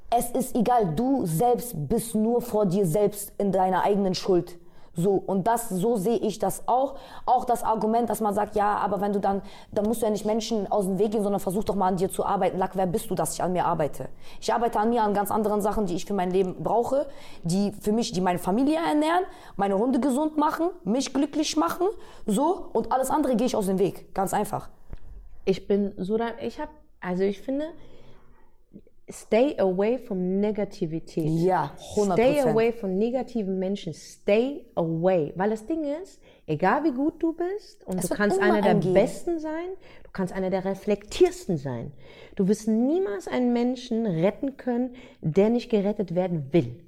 Es 0.10 0.32
ist 0.32 0.56
egal, 0.56 0.94
du 0.96 1.26
selbst 1.26 1.74
bist 1.88 2.16
nur 2.16 2.42
vor 2.42 2.66
dir 2.66 2.86
selbst 2.86 3.32
in 3.38 3.54
deiner 3.54 3.84
eigenen 3.84 4.16
Schuld. 4.16 4.58
So, 4.98 5.12
und 5.12 5.46
das, 5.46 5.70
so 5.70 5.96
sehe 5.96 6.18
ich 6.18 6.40
das 6.40 6.68
auch. 6.68 6.96
Auch 7.28 7.46
das 7.46 7.64
Argument, 7.64 8.10
dass 8.10 8.20
man 8.20 8.34
sagt, 8.34 8.56
ja, 8.56 8.78
aber 8.78 9.00
wenn 9.00 9.14
du 9.14 9.20
dann, 9.20 9.44
dann 9.72 9.86
musst 9.86 10.02
du 10.02 10.08
ja 10.08 10.12
nicht 10.12 10.26
Menschen 10.26 10.70
aus 10.72 10.86
dem 10.86 10.98
Weg 10.98 11.12
gehen, 11.12 11.22
sondern 11.22 11.40
versuch 11.40 11.64
doch 11.64 11.76
mal 11.76 11.90
an 11.90 11.98
dir 11.98 12.10
zu 12.10 12.26
arbeiten. 12.26 12.58
Lack, 12.58 12.76
wer 12.76 12.88
bist 12.88 13.10
du, 13.12 13.16
dass 13.16 13.36
ich 13.36 13.44
an 13.44 13.54
mir 13.54 13.66
arbeite? 13.66 14.10
Ich 14.42 14.52
arbeite 14.52 14.80
an 14.80 14.90
mir 14.90 15.04
an 15.04 15.14
ganz 15.14 15.30
anderen 15.30 15.62
Sachen, 15.62 15.86
die 15.86 15.96
ich 15.96 16.06
für 16.06 16.16
mein 16.16 16.32
Leben 16.32 16.64
brauche, 16.64 17.06
die 17.44 17.72
für 17.80 17.92
mich, 17.92 18.12
die 18.12 18.22
meine 18.22 18.40
Familie 18.40 18.78
ernähren, 18.78 19.24
meine 19.56 19.78
Hunde 19.78 20.00
gesund 20.00 20.36
machen, 20.36 20.70
mich 20.84 21.14
glücklich 21.14 21.56
machen, 21.58 21.86
so, 22.26 22.70
und 22.74 22.92
alles 22.92 23.12
andere 23.12 23.36
gehe 23.36 23.46
ich 23.46 23.56
aus 23.56 23.68
dem 23.68 23.78
Weg. 23.78 24.16
Ganz 24.16 24.34
einfach. 24.34 24.68
Ich 25.46 25.68
bin 25.68 25.94
so 25.98 26.18
da, 26.18 26.30
ich 26.42 26.60
habe, 26.60 26.72
also 27.02 27.22
ich 27.22 27.40
finde, 27.40 27.68
stay 29.10 29.56
away 29.60 29.98
from 29.98 30.40
Negativität. 30.40 31.28
Ja, 31.28 31.76
100%. 31.96 32.14
Stay 32.14 32.42
away 32.42 32.72
von 32.74 32.98
negativen 32.98 33.58
Menschen. 33.58 33.94
Stay 33.94 34.66
away. 34.76 35.34
Weil 35.36 35.50
das 35.50 35.66
Ding 35.66 35.84
ist, 36.02 36.22
egal 36.46 36.84
wie 36.84 36.92
gut 36.92 37.22
du 37.24 37.34
bist, 37.34 37.86
und 37.86 38.00
Es 38.00 38.10
du 38.10 38.16
kannst 38.16 38.40
einer 38.40 38.62
der 38.62 38.72
einen 38.72 38.80
geben. 38.82 38.94
Besten 38.94 39.40
sein, 39.40 39.70
du 40.04 40.10
kannst 40.12 40.34
einer 40.34 40.50
der 40.50 40.66
reflektiersten 40.66 41.58
sein. 41.58 41.94
Du 42.36 42.48
wirst 42.48 42.68
niemals 42.68 43.28
einen 43.28 43.54
Menschen 43.54 44.06
retten 44.06 44.58
können, 44.58 44.96
der 45.22 45.50
nicht 45.50 45.70
gerettet 45.70 46.14
werden 46.14 46.52
will. 46.52 46.84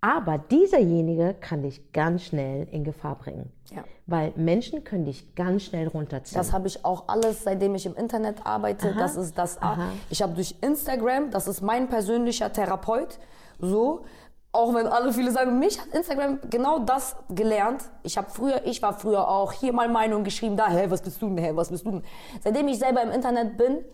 Aber 0.00 0.36
dieserjenige 0.36 1.34
kann 1.40 1.62
dich 1.62 1.92
ganz 1.92 2.24
schnell 2.24 2.68
in 2.70 2.84
Gefahr 2.84 3.18
bringen. 3.18 3.50
Ja. 3.70 3.84
Weil 4.06 4.32
Menschen 4.36 4.84
können 4.84 5.06
dich 5.06 5.34
ganz 5.34 5.64
schnell 5.64 5.88
runterziehen. 5.88 6.38
Das 6.38 6.52
habe 6.52 6.68
ich 6.68 6.84
auch 6.84 7.04
alles, 7.06 7.44
seitdem 7.44 7.74
ich 7.74 7.86
im 7.86 7.96
Internet 7.96 8.44
arbeite. 8.44 8.94
Das 8.94 9.16
ist 9.16 9.38
das. 9.38 9.60
Aha. 9.62 9.88
Ich 10.10 10.22
habe 10.22 10.34
durch 10.34 10.54
Instagram, 10.60 11.30
das 11.30 11.48
ist 11.48 11.62
mein 11.62 11.88
persönlicher 11.88 12.52
Therapeut. 12.52 13.18
So, 13.58 14.04
auch 14.52 14.72
wenn 14.74 14.86
alle 14.86 15.12
viele 15.12 15.30
sagen, 15.30 15.58
mich 15.58 15.80
hat 15.80 15.88
Instagram 15.88 16.38
genau 16.48 16.78
das 16.78 17.16
gelernt. 17.30 17.82
Ich 18.02 18.16
habe 18.16 18.30
früher, 18.30 18.64
ich 18.64 18.80
war 18.82 18.92
früher 18.92 19.28
auch 19.28 19.52
hier 19.52 19.72
mal 19.72 19.88
Meinung 19.88 20.22
geschrieben, 20.22 20.56
da, 20.56 20.68
hä, 20.68 20.86
was 20.88 21.02
bist 21.02 21.20
du 21.20 21.28
denn, 21.28 21.38
hä, 21.38 21.52
was 21.54 21.70
bist 21.70 21.84
du 21.84 21.90
denn? 21.90 22.02
Seitdem 22.42 22.68
ich 22.68 22.78
selber 22.78 23.02
im 23.02 23.10
Internet 23.10 23.56
bin, 23.56 23.84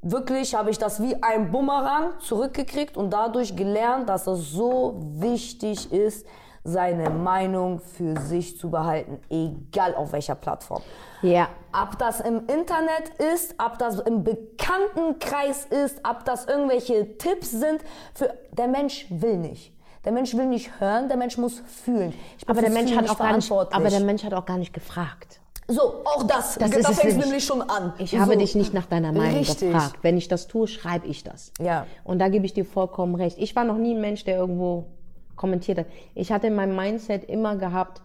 wirklich 0.00 0.54
habe 0.54 0.70
ich 0.70 0.78
das 0.78 1.00
wie 1.00 1.22
ein 1.22 1.52
Bumerang 1.52 2.18
zurückgekriegt 2.18 2.96
und 2.96 3.10
dadurch 3.10 3.54
gelernt, 3.54 4.08
dass 4.08 4.26
es 4.26 4.50
so 4.50 4.98
wichtig 5.00 5.92
ist, 5.92 6.26
seine 6.64 7.10
Meinung 7.10 7.80
für 7.80 8.18
sich 8.20 8.58
zu 8.58 8.70
behalten, 8.70 9.18
egal 9.30 9.94
auf 9.94 10.12
welcher 10.12 10.34
Plattform. 10.34 10.82
ja. 11.22 11.48
Ob 11.74 11.98
das 11.98 12.20
im 12.20 12.40
Internet 12.48 13.08
ist, 13.34 13.54
ob 13.58 13.78
das 13.78 13.98
im 14.00 14.24
Bekanntenkreis 14.24 15.64
ist, 15.64 16.02
ob 16.06 16.22
das 16.26 16.44
irgendwelche 16.44 17.16
Tipps 17.16 17.50
sind, 17.50 17.82
für, 18.12 18.34
der 18.50 18.68
Mensch 18.68 19.06
will 19.08 19.38
nicht. 19.38 19.72
Der 20.04 20.12
Mensch 20.12 20.34
will 20.36 20.46
nicht 20.46 20.80
hören, 20.80 21.08
der 21.08 21.16
Mensch 21.16 21.38
muss 21.38 21.62
fühlen. 21.84 22.12
Aber 22.46 22.60
der 22.60 22.70
Mensch 22.70 22.94
hat 22.94 23.08
auch 23.08 23.18
gar 23.18 23.34
nicht, 23.34 23.50
aber 23.50 23.88
der 23.88 24.00
Mensch 24.00 24.22
hat 24.22 24.34
auch 24.34 24.44
gar 24.44 24.58
nicht 24.58 24.74
gefragt. 24.74 25.40
so, 25.68 26.02
auch 26.04 26.24
das. 26.24 26.56
Das 26.56 26.70
da 26.70 26.76
ist 26.76 26.90
es 26.90 27.00
fängt 27.00 27.18
nämlich. 27.18 27.44
schon 27.46 27.62
an. 27.62 27.94
Ich 27.96 28.18
habe 28.18 28.34
so. 28.34 28.38
dich 28.38 28.54
nicht 28.54 28.74
nach 28.74 28.84
deiner 28.86 29.12
Meinung 29.12 29.38
Richtig. 29.38 29.72
gefragt. 29.72 29.96
Wenn 30.02 30.18
ich 30.18 30.28
das 30.28 30.48
tue, 30.48 30.66
schreibe 30.66 31.06
ich 31.06 31.24
das. 31.24 31.52
Ja. 31.58 31.86
Und 32.04 32.18
da 32.18 32.28
gebe 32.28 32.44
ich 32.44 32.52
dir 32.52 32.66
vollkommen 32.66 33.14
recht. 33.14 33.38
Ich 33.38 33.56
war 33.56 33.64
noch 33.64 33.78
nie 33.78 33.94
ein 33.94 34.00
Mensch, 34.02 34.24
der 34.24 34.36
irgendwo 34.36 34.88
kommentiert 35.42 35.78
hat. 35.78 35.86
Ich 36.14 36.30
hatte 36.32 36.46
in 36.46 36.54
meinem 36.54 36.76
Mindset 36.76 37.24
immer 37.24 37.56
gehabt, 37.56 38.00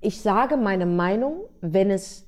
ich 0.00 0.20
sage 0.22 0.56
meine 0.56 0.86
Meinung, 0.86 1.34
wenn 1.60 1.90
es 1.90 2.26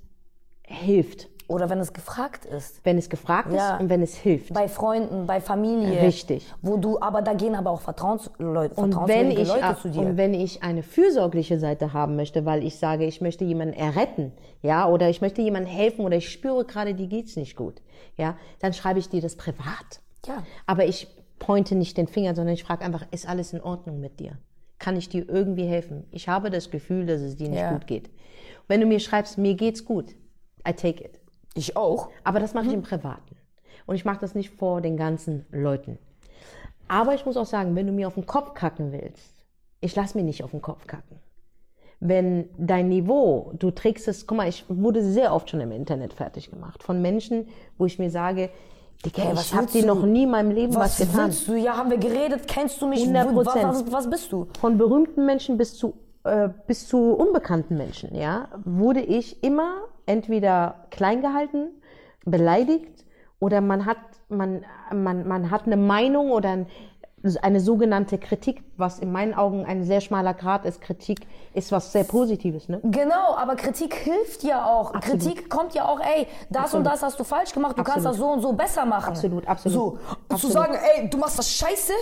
hilft, 0.62 1.28
Oder 1.48 1.70
wenn 1.70 1.78
es 1.78 1.92
gefragt 1.92 2.44
ist. 2.44 2.84
wenn 2.84 2.98
es 2.98 3.08
gefragt 3.08 3.52
Ja. 3.52 3.74
ist 3.76 3.80
und 3.80 3.88
wenn 3.88 4.02
es 4.02 4.14
hilft. 4.16 4.52
Bei 4.52 4.66
Freunden, 4.68 5.26
bei 5.26 5.40
Familie. 5.40 6.02
Richtig. 6.02 6.52
Wo 6.60 6.76
du, 6.76 7.00
aber 7.00 7.22
da 7.22 7.32
gehen 7.34 7.54
aber 7.54 7.70
auch 7.70 7.80
Vertrauensleute, 7.80 8.74
vertrauenswürdige 8.74 9.42
ich, 9.42 9.48
Leute 9.48 9.76
zu 9.80 9.88
dir. 9.90 10.00
und 10.00 10.16
wenn 10.18 10.34
ich 10.34 10.62
eine 10.64 10.82
fürsorgliche 10.82 11.58
Seite 11.58 11.92
haben 11.94 12.16
möchte, 12.16 12.44
weil 12.44 12.62
ich 12.64 12.76
sage, 12.78 13.04
ich 13.06 13.20
möchte 13.22 13.44
jemanden 13.44 13.74
erretten, 13.74 14.32
ja, 14.60 14.86
oder 14.88 15.08
ich 15.08 15.20
möchte 15.22 15.40
jemandem 15.40 15.72
helfen 15.72 16.04
oder 16.04 16.16
ich 16.16 16.28
spüre 16.28 16.64
gerade, 16.66 16.94
die 16.94 17.08
geht's 17.08 17.36
nicht 17.36 17.56
gut, 17.56 17.80
ja, 18.18 18.36
dann 18.58 18.72
schreibe 18.74 18.98
ich 18.98 19.08
dir 19.08 19.22
das 19.22 19.36
privat. 19.36 20.00
Ja. 20.26 20.42
Aber 20.66 20.84
ich 20.84 21.06
pointe 21.38 21.74
nicht 21.74 21.96
den 21.96 22.06
Finger, 22.08 22.34
sondern 22.34 22.54
ich 22.54 22.64
frage 22.64 22.84
einfach, 22.84 23.06
ist 23.10 23.28
alles 23.28 23.52
in 23.52 23.60
Ordnung 23.60 24.00
mit 24.00 24.20
dir? 24.20 24.38
Kann 24.78 24.96
ich 24.96 25.08
dir 25.08 25.28
irgendwie 25.28 25.66
helfen? 25.66 26.04
Ich 26.10 26.28
habe 26.28 26.50
das 26.50 26.70
Gefühl, 26.70 27.06
dass 27.06 27.20
es 27.20 27.36
dir 27.36 27.48
nicht 27.48 27.60
Ja. 27.60 27.72
gut 27.72 27.86
geht. 27.86 28.10
Wenn 28.68 28.80
du 28.80 28.86
mir 28.86 29.00
schreibst, 29.00 29.38
mir 29.38 29.54
geht's 29.54 29.84
gut, 29.84 30.12
I 30.68 30.72
take 30.72 31.02
it. 31.04 31.20
ich 31.54 31.76
auch. 31.76 32.10
Aber 32.24 32.40
das 32.40 32.52
mache 32.54 32.66
ich 32.66 32.72
im 32.74 32.82
Privaten. 32.82 33.36
Und 33.86 33.94
ich 33.94 34.04
mache 34.04 34.18
das 34.20 34.34
nicht 34.34 34.50
vor 34.50 34.80
den 34.80 34.96
ganzen 34.96 35.46
Leuten. 35.50 35.98
Aber 36.88 37.14
ich 37.14 37.24
muss 37.24 37.36
auch 37.36 37.46
sagen, 37.46 37.74
wenn 37.76 37.86
du 37.86 37.92
mir 37.92 38.06
auf 38.08 38.14
den 38.14 38.26
Kopf 38.26 38.52
kacken 38.54 38.92
willst, 38.92 39.44
ich 39.80 39.94
lass 39.96 40.14
mir 40.14 40.22
nicht 40.22 40.42
auf 40.44 40.50
den 40.50 40.60
Kopf 40.62 40.86
kacken. 40.86 41.18
Wenn 41.98 42.50
dein 42.58 42.88
Niveau, 42.88 43.52
du 43.58 43.70
trägst 43.70 44.06
es, 44.08 44.26
guck 44.26 44.36
mal, 44.36 44.48
ich 44.48 44.64
wurde 44.68 45.02
sehr 45.02 45.32
oft 45.32 45.48
schon 45.48 45.60
im 45.60 45.72
Internet 45.72 46.12
fertig 46.12 46.50
gemacht. 46.50 46.82
Von 46.82 47.00
Menschen, 47.00 47.48
wo 47.78 47.86
ich 47.86 47.98
mir 47.98 48.10
sage, 48.10 48.50
Digga, 49.04 49.22
Hey, 49.22 49.36
was 49.36 49.50
dir 49.72 49.82
du? 49.82 49.86
noch 49.88 50.02
nie 50.02 50.24
in 50.24 50.30
meinem 50.30 50.50
Leben 50.50 50.74
was, 50.74 50.98
Was 51.00 51.08
getan. 51.08 51.26
willst 51.26 51.48
du? 51.48 51.54
Ja, 51.54 51.76
haben 51.76 51.90
wir 51.90 51.98
geredet, 51.98 52.46
kennst 52.48 52.80
du 52.80 52.86
mich? 52.88 53.02
100 53.02 53.46
Was, 53.46 53.54
was, 53.86 53.92
was 53.92 54.10
bist 54.10 54.32
du? 54.32 54.48
Von 54.60 54.78
berühmten 54.78 55.26
Menschen 55.26 55.56
bis 55.58 55.76
zu, 55.76 55.94
äh, 56.24 56.48
bis 56.66 56.88
zu 56.88 57.12
unbekannten 57.14 57.76
Menschen, 57.76 58.14
ja, 58.14 58.48
wurde 58.64 59.00
ich 59.00 59.42
immer 59.44 59.82
entweder 60.06 60.86
klein 60.90 61.20
gehalten, 61.20 61.68
beleidigt 62.24 63.04
oder 63.38 63.60
man 63.60 63.86
hat, 63.86 63.98
man, 64.28 64.64
man, 64.92 65.26
man 65.28 65.50
hat 65.50 65.66
eine 65.66 65.76
Meinung 65.76 66.30
oder 66.30 66.50
ein, 66.50 66.66
eine 67.42 67.60
sogenannte 67.60 68.18
Kritik, 68.18 68.62
was 68.76 68.98
in 68.98 69.12
meinen 69.12 69.34
Augen 69.34 69.64
ein 69.64 69.84
sehr 69.84 70.00
schmaler 70.00 70.34
Grad 70.34 70.64
ist. 70.64 70.80
Kritik 70.80 71.26
ist 71.54 71.72
was 71.72 71.92
sehr 71.92 72.04
Positives, 72.04 72.68
ne? 72.68 72.80
Genau, 72.84 73.36
aber 73.36 73.56
Kritik 73.56 73.94
hilft 73.94 74.42
ja 74.44 74.64
auch. 74.64 74.94
Absolut. 74.94 75.20
Kritik 75.20 75.50
kommt 75.50 75.74
ja 75.74 75.86
auch, 75.86 76.00
ey, 76.00 76.26
das 76.50 76.64
Absolut. 76.64 76.86
und 76.86 76.92
das 76.92 77.02
hast 77.02 77.18
du 77.18 77.24
falsch 77.24 77.52
gemacht, 77.52 77.78
du 77.78 77.82
kannst 77.82 78.06
Absolut. 78.06 78.14
das 78.14 78.18
so 78.18 78.32
und 78.32 78.42
so 78.42 78.52
besser 78.52 78.84
machen. 78.86 79.08
Absolut, 79.10 79.46
absolut. 79.48 79.74
So, 79.76 79.98
und 80.28 80.38
zu 80.38 80.48
sagen, 80.48 80.74
ey, 80.96 81.08
du 81.10 81.18
machst 81.18 81.38
das 81.38 81.50
scheiße, 81.50 81.92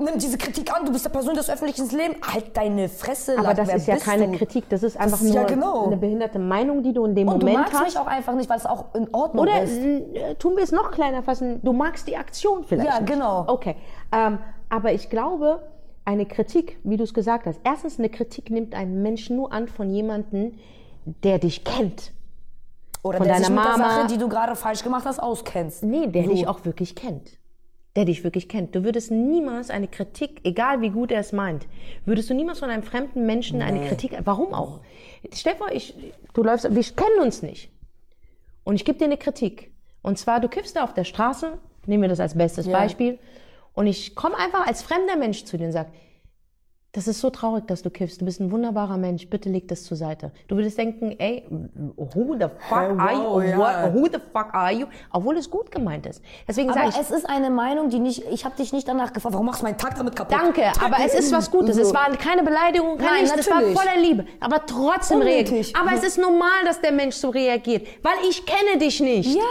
nimm 0.00 0.18
diese 0.18 0.38
Kritik 0.38 0.74
an, 0.74 0.84
du 0.84 0.92
bist 0.92 1.04
der 1.04 1.10
Person 1.10 1.34
des 1.34 1.48
öffentlichen 1.50 1.88
Lebens, 1.90 2.16
halt 2.32 2.56
deine 2.56 2.88
Fresse. 2.88 3.38
Aber 3.38 3.54
das 3.54 3.72
ist 3.72 3.86
ja 3.86 3.96
keine 3.96 4.28
du? 4.28 4.38
Kritik, 4.38 4.68
das 4.68 4.82
ist 4.82 4.96
einfach 4.98 5.20
ist 5.20 5.24
nur 5.26 5.34
ja 5.34 5.44
genau. 5.44 5.86
eine 5.86 5.96
behinderte 5.96 6.38
Meinung, 6.38 6.82
die 6.82 6.92
du 6.92 7.04
in 7.04 7.14
dem 7.14 7.28
Und 7.28 7.42
du 7.42 7.46
Moment 7.46 7.64
magst 7.64 7.74
hast. 7.74 7.84
mich 7.84 7.98
auch 7.98 8.06
einfach 8.06 8.34
nicht, 8.34 8.48
weil 8.48 8.58
es 8.58 8.66
auch 8.66 8.86
in 8.94 9.12
Ordnung 9.12 9.42
Oder 9.42 9.62
ist. 9.62 9.76
äh, 9.78 10.34
tun 10.36 10.56
wir 10.56 10.64
es 10.64 10.72
noch 10.72 10.90
kleiner 10.90 11.22
fassen, 11.22 11.60
du 11.62 11.72
magst 11.72 12.06
die 12.08 12.16
Aktion 12.16 12.64
vielleicht. 12.64 12.88
Ja, 12.88 13.00
nicht. 13.00 13.12
genau. 13.12 13.44
Okay. 13.46 13.76
Ähm, 14.12 14.38
aber 14.70 14.92
ich 14.92 15.10
glaube, 15.10 15.60
eine 16.06 16.24
Kritik, 16.26 16.78
wie 16.82 16.96
du 16.96 17.04
es 17.04 17.12
gesagt 17.12 17.44
hast, 17.46 17.60
erstens, 17.64 17.98
eine 17.98 18.08
Kritik 18.08 18.50
nimmt 18.50 18.74
ein 18.74 19.02
Mensch 19.02 19.28
nur 19.28 19.52
an 19.52 19.68
von 19.68 19.90
jemandem, 19.90 20.52
der 21.04 21.38
dich 21.38 21.64
kennt. 21.64 22.12
Oder 23.02 23.18
von 23.18 23.26
der 23.26 23.34
deiner 23.36 23.46
sich 23.46 23.54
mit 23.54 23.64
der 23.64 23.72
Mama. 23.72 23.90
Sache, 24.02 24.06
die 24.08 24.18
du 24.18 24.28
gerade 24.28 24.56
falsch 24.56 24.82
gemacht 24.82 25.04
hast, 25.06 25.18
auskennst. 25.22 25.82
Nee, 25.82 26.06
der 26.06 26.24
So. 26.24 26.30
dich 26.30 26.46
auch 26.46 26.64
wirklich 26.64 26.94
kennt. 26.94 27.38
Der 27.96 28.04
dich 28.04 28.22
wirklich 28.24 28.48
kennt. 28.48 28.74
Du 28.74 28.84
würdest 28.84 29.10
niemals 29.10 29.70
eine 29.70 29.88
Kritik, 29.88 30.40
egal 30.44 30.80
wie 30.80 30.90
gut 30.90 31.10
er 31.10 31.20
es 31.20 31.32
meint, 31.32 31.66
würdest 32.04 32.30
du 32.30 32.34
niemals 32.34 32.60
von 32.60 32.70
einem 32.70 32.82
fremden 32.82 33.26
Menschen 33.26 33.62
eine 33.62 33.80
Nee. 33.80 33.88
Kritik, 33.88 34.16
warum 34.24 34.54
auch? 34.54 34.80
Stell 35.32 35.54
dir 35.54 35.58
vor, 35.58 35.72
ich, 35.72 35.94
du 36.34 36.42
läufst, 36.42 36.72
wir 36.72 36.82
kennen 36.82 37.20
uns 37.22 37.42
nicht. 37.42 37.70
Und 38.64 38.76
ich 38.76 38.84
gebe 38.84 38.98
dir 38.98 39.06
eine 39.06 39.16
Kritik. 39.16 39.72
Und 40.02 40.18
zwar, 40.18 40.40
du 40.40 40.48
kiffst 40.48 40.76
da 40.76 40.84
auf 40.84 40.94
der 40.94 41.04
Straße, 41.04 41.58
nehmen 41.86 42.02
wir 42.02 42.08
das 42.08 42.20
als 42.20 42.36
bestes 42.36 42.66
Ja. 42.66 42.72
Beispiel, 42.72 43.18
und 43.74 43.86
ich 43.86 44.14
komme 44.14 44.36
einfach 44.38 44.66
als 44.66 44.82
fremder 44.82 45.16
Mensch 45.16 45.44
zu 45.44 45.56
dir 45.56 45.66
und 45.66 45.72
sage, 45.72 45.90
das 46.92 47.06
ist 47.06 47.20
so 47.20 47.30
traurig, 47.30 47.68
dass 47.68 47.82
du 47.82 47.90
kiffst. 47.90 48.20
Du 48.20 48.24
bist 48.24 48.40
ein 48.40 48.50
wunderbarer 48.50 48.96
Mensch. 48.96 49.30
Bitte 49.30 49.48
leg 49.48 49.68
das 49.68 49.84
zur 49.84 49.96
Seite. 49.96 50.32
Du 50.48 50.56
würdest 50.56 50.76
denken, 50.76 51.12
ey, 51.20 51.44
who 51.96 52.34
the 52.36 52.46
fuck 52.68 52.78
Hey, 52.80 52.98
are 52.98 53.12
you? 53.12 53.20
wow, 53.22 53.42
ja. 53.44 53.58
What- 53.58 53.94
Who 53.94 54.04
the 54.06 54.18
fuck 54.32 54.52
are 54.52 54.72
you? 54.72 54.86
Obwohl 55.12 55.36
es 55.36 55.48
gut 55.48 55.70
gemeint 55.70 56.04
ist. 56.06 56.20
Deswegen 56.48 56.72
sage 56.72 56.88
ich, 56.88 56.96
es 56.96 57.12
ist 57.12 57.28
eine 57.30 57.48
Meinung, 57.48 57.90
die 57.90 58.00
nicht, 58.00 58.24
ich 58.32 58.44
habe 58.44 58.56
dich 58.56 58.72
nicht 58.72 58.88
danach 58.88 59.12
gefragt, 59.12 59.34
warum 59.34 59.46
machst 59.46 59.60
du 59.60 59.66
meinen 59.66 59.78
Tag 59.78 59.94
damit 59.94 60.16
kaputt? 60.16 60.36
danke, 60.36 60.64
aber 60.84 60.96
es 61.06 61.14
ist 61.14 61.30
was 61.32 61.48
Gutes. 61.52 61.76
Es 61.76 61.94
war 61.94 62.10
keine 62.16 62.42
Beleidigung, 62.42 62.96
Nein, 62.98 63.22
nichts. 63.22 63.38
Es 63.38 63.48
war 63.48 63.60
voller 63.62 63.96
Liebe. 64.02 64.26
Aber 64.40 64.66
trotzdem 64.66 65.22
reagiert. 65.22 65.72
Aber 65.80 65.94
es 65.96 66.02
ist 66.02 66.18
normal, 66.18 66.64
dass 66.64 66.80
der 66.80 66.90
Mensch 66.90 67.14
so 67.14 67.28
reagiert. 67.30 67.86
Weil 68.02 68.14
ich 68.28 68.44
kenne 68.44 68.78
dich 68.80 68.98
nicht. 68.98 69.36
Ja. 69.36 69.42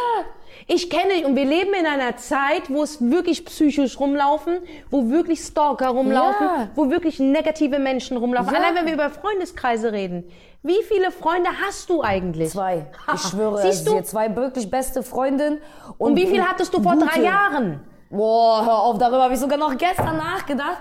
Ich 0.71 0.87
kenne 0.91 1.13
dich 1.15 1.25
und 1.25 1.35
wir 1.35 1.45
leben 1.45 1.73
in 1.73 1.87
einer 1.87 2.15
Zeit, 2.17 2.69
wo 2.69 2.83
es 2.83 3.01
wirklich 3.01 3.43
psychisch 3.43 3.99
rumlaufen, 3.99 4.59
wo 4.91 5.09
wirklich 5.09 5.39
Stalker 5.39 5.87
rumlaufen, 5.89 6.45
Ja. 6.45 6.67
wo 6.75 6.91
wirklich 6.91 7.19
negative 7.19 7.79
Menschen 7.79 8.17
rumlaufen. 8.17 8.53
Ja. 8.53 8.59
Allein 8.59 8.75
wenn 8.75 8.85
wir 8.85 8.93
über 8.93 9.09
Freundeskreise 9.09 9.91
reden. 9.91 10.29
Wie 10.61 10.77
viele 10.87 11.09
Freunde 11.09 11.49
hast 11.65 11.89
du 11.89 12.03
eigentlich? 12.03 12.51
Zwei. 12.51 12.85
Ich 13.15 13.21
schwöre, 13.21 13.61
Siehst 13.63 13.87
du? 13.87 13.91
es 13.91 13.95
sind 13.95 14.07
zwei 14.07 14.35
wirklich 14.35 14.69
beste 14.69 15.01
Freundinnen. 15.01 15.59
Und 15.97 16.15
wie 16.15 16.27
viel 16.27 16.43
hattest 16.43 16.71
du 16.71 16.83
vor 16.83 16.93
gute. 16.93 17.07
drei 17.07 17.21
Jahren? 17.23 17.79
Boah, 18.11 18.63
hör 18.63 18.79
auf, 18.83 18.97
darüber 18.99 19.23
habe 19.23 19.33
ich 19.33 19.39
sogar 19.39 19.57
noch 19.57 19.75
gestern 19.75 20.17
nachgedacht. 20.17 20.77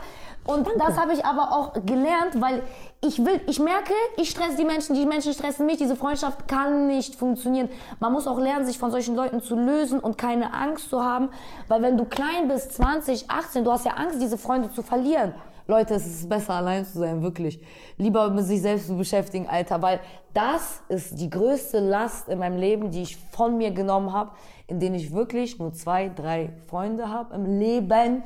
Und 0.49 0.67
das 0.79 0.97
habe 0.99 1.13
ich 1.13 1.27
aber 1.27 1.53
auch 1.53 1.75
gelernt, 1.85 2.41
weil 2.41 2.63
ich 3.03 3.23
will, 3.23 3.39
ich 3.47 3.61
merke, 3.61 3.93
ich 4.17 4.31
stresse 4.31 4.57
die 4.57 4.65
Menschen, 4.65 4.95
die 4.95 5.05
Menschen 5.05 5.35
stressen 5.35 5.67
mich. 5.67 5.77
Diese 5.77 5.95
Freundschaft 5.95 6.49
kann 6.49 6.87
nicht 6.87 7.17
funktionieren. 7.17 7.69
Man 8.01 8.15
muss 8.15 8.27
auch 8.27 8.39
lernen, 8.39 8.65
sich 8.65 8.79
von 8.79 8.91
solchen 8.91 9.15
Leuten 9.15 9.43
zu 9.43 9.57
lösen 9.57 10.01
und 10.01 10.17
keine 10.17 10.55
Angst 10.55 10.89
zu 10.89 11.05
haben, 11.05 11.29
weil 11.69 11.83
wenn 11.83 11.99
du 11.99 12.07
klein 12.07 12.49
bist, 12.49 12.73
20, 12.73 13.31
18, 13.31 13.63
du 13.63 13.71
hast 13.71 13.85
ja 13.85 13.93
Angst, 13.93 14.23
diese 14.23 14.39
Freunde 14.39 14.73
zu 14.73 14.83
verlieren. 14.83 15.35
Leute, 15.67 15.97
es 15.97 16.07
ist 16.07 16.27
besser, 16.27 16.55
allein 16.55 16.87
zu 16.87 17.01
sein, 17.01 17.21
wirklich. 17.21 17.61
Lieber 17.99 18.31
mit 18.31 18.47
sich 18.47 18.63
selbst 18.63 18.87
zu 18.87 18.97
beschäftigen, 18.97 19.47
Alter, 19.51 19.83
weil 19.83 20.01
das 20.33 20.81
ist 20.89 21.21
die 21.21 21.29
größte 21.29 21.79
Last 21.79 22.27
in 22.31 22.39
meinem 22.39 22.57
Leben, 22.57 22.91
die 22.91 23.03
ich 23.03 23.19
von 23.33 23.59
mir 23.59 23.71
genommen 23.71 24.15
habe, 24.15 24.31
in 24.67 24.81
denen 24.81 24.95
ich 24.95 25.13
wirklich 25.13 25.59
nur 25.59 25.75
zwei, 25.75 26.09
drei 26.09 26.55
Freunde 26.69 27.11
habe 27.11 27.35
im 27.35 27.59
Leben. 27.59 28.23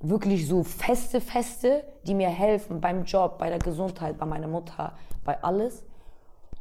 Wirklich 0.00 0.48
so 0.48 0.62
feste, 0.64 1.20
feste, 1.20 1.84
die 2.06 2.14
mir 2.14 2.28
helfen 2.28 2.80
beim 2.80 3.04
Job, 3.04 3.38
bei 3.38 3.48
der 3.48 3.58
Gesundheit, 3.58 4.18
bei 4.18 4.26
meiner 4.26 4.48
Mutter, 4.48 4.92
bei 5.24 5.42
alles. 5.42 5.84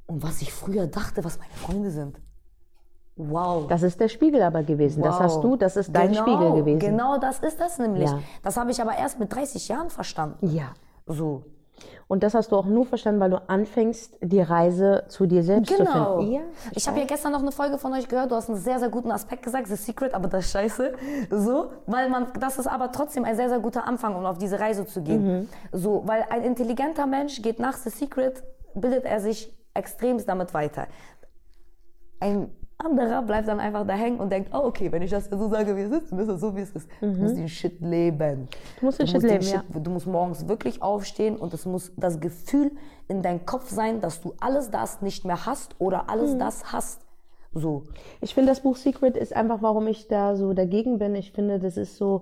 Und 0.07 0.23
was 0.23 0.41
ich 0.41 0.51
früher 0.51 0.87
dachte, 0.87 1.23
was 1.23 1.37
meine 1.39 1.53
Freunde 1.53 1.91
sind. 1.91 2.19
Wow. 3.15 3.67
Das 3.67 3.83
ist 3.83 3.99
der 3.99 4.07
Spiegel 4.07 4.41
aber 4.41 4.63
gewesen. 4.63 5.03
Das 5.03 5.15
Wow. 5.15 5.21
hast 5.21 5.43
du, 5.43 5.55
das 5.57 5.75
ist 5.75 5.93
dein 5.93 6.11
Genau, 6.13 6.21
Spiegel 6.21 6.53
gewesen. 6.53 6.79
Genau 6.79 7.17
das 7.17 7.39
ist 7.39 7.59
das 7.59 7.77
nämlich. 7.77 8.09
Ja. 8.09 8.19
Das 8.43 8.55
habe 8.55 8.71
ich 8.71 8.81
aber 8.81 8.95
erst 8.97 9.19
mit 9.19 9.33
30 9.33 9.67
Jahren 9.67 9.89
verstanden. 9.89 10.47
Ja. 10.47 10.73
So. 11.05 11.43
Und 12.07 12.23
das 12.23 12.33
hast 12.33 12.51
du 12.51 12.55
auch 12.55 12.65
nur 12.65 12.85
verstanden, 12.85 13.19
weil 13.21 13.29
du 13.29 13.41
anfängst, 13.49 14.17
die 14.21 14.41
Reise 14.41 15.03
zu 15.07 15.25
dir 15.25 15.43
selbst 15.43 15.71
zu 15.71 15.83
Genau. 15.83 16.17
finden. 16.17 16.33
Ja, 16.33 16.41
ich 16.75 16.87
habe 16.87 16.99
ja 16.99 17.05
gestern 17.05 17.31
noch 17.31 17.41
eine 17.41 17.51
Folge 17.51 17.77
von 17.77 17.93
euch 17.93 18.07
gehört. 18.07 18.31
Du 18.31 18.35
hast 18.35 18.49
einen 18.49 18.57
sehr, 18.57 18.79
sehr 18.79 18.89
guten 18.89 19.11
Aspekt 19.11 19.43
gesagt, 19.43 19.67
The 19.67 19.75
Secret, 19.75 20.13
aber 20.13 20.27
das 20.27 20.45
ist 20.45 20.51
scheiße. 20.51 20.93
So, 21.29 21.71
weil 21.85 22.09
man, 22.09 22.27
das 22.39 22.57
ist 22.57 22.67
aber 22.67 22.91
trotzdem 22.91 23.25
ein 23.25 23.35
sehr, 23.35 23.49
sehr 23.49 23.59
guter 23.59 23.85
Anfang, 23.85 24.15
um 24.15 24.25
auf 24.25 24.37
diese 24.37 24.59
Reise 24.59 24.85
zu 24.85 25.01
gehen. 25.01 25.39
Mhm. 25.41 25.49
So, 25.71 26.03
weil 26.05 26.25
ein 26.29 26.43
intelligenter 26.43 27.05
Mensch 27.05 27.41
geht 27.41 27.59
nach 27.59 27.73
The 27.77 27.89
Secret, 27.89 28.43
bildet 28.73 29.05
er 29.05 29.19
sich 29.19 29.55
extremst 29.73 30.27
damit 30.27 30.53
weiter. 30.53 30.87
Ein 32.19 32.49
anderer 32.83 33.21
bleibt 33.21 33.47
dann 33.47 33.59
einfach 33.59 33.85
da 33.85 33.93
hängen 33.93 34.19
und 34.19 34.31
denkt, 34.31 34.51
oh, 34.53 34.59
okay, 34.63 34.91
wenn 34.91 35.01
ich 35.01 35.11
das 35.11 35.25
so 35.25 35.49
sage, 35.49 35.75
wie 35.75 35.81
es 35.81 35.91
ist, 35.91 36.11
dann 36.11 36.19
ist 36.19 36.29
es 36.29 36.39
so, 36.39 36.55
wie 36.55 36.61
es 36.61 36.71
ist. 36.71 36.87
Du 37.01 37.07
musst 37.07 37.35
den 37.37 37.49
Shit 37.49 37.81
leben. 37.81 38.41
Mhm. 38.41 38.47
Du 38.79 38.85
musst 38.85 38.99
den 38.99 39.07
Shit 39.07 39.21
leben, 39.23 39.43
ja. 39.45 39.63
Du 39.73 39.91
musst 39.91 40.07
morgens 40.07 40.47
wirklich 40.47 40.81
aufstehen 40.81 41.35
und 41.35 41.53
es 41.53 41.65
muss 41.65 41.91
das 41.97 42.19
Gefühl 42.19 42.71
in 43.07 43.21
deinem 43.21 43.45
Kopf 43.45 43.69
sein, 43.69 43.99
dass 44.01 44.21
du 44.21 44.33
alles 44.39 44.71
das 44.71 45.01
nicht 45.01 45.25
mehr 45.25 45.45
hast 45.45 45.75
oder 45.79 46.09
alles 46.09 46.33
Mhm. 46.35 46.39
das 46.39 46.71
hast. 46.71 47.01
So. 47.53 47.83
Ich 48.21 48.33
finde, 48.33 48.51
das 48.51 48.61
Buch 48.61 48.77
Secret 48.77 49.17
ist 49.17 49.35
einfach, 49.35 49.61
warum 49.61 49.87
ich 49.87 50.07
da 50.07 50.35
so 50.35 50.53
dagegen 50.53 50.99
bin. 50.99 51.15
Ich 51.15 51.31
finde, 51.31 51.59
das 51.59 51.77
ist 51.77 51.97
so, 51.97 52.21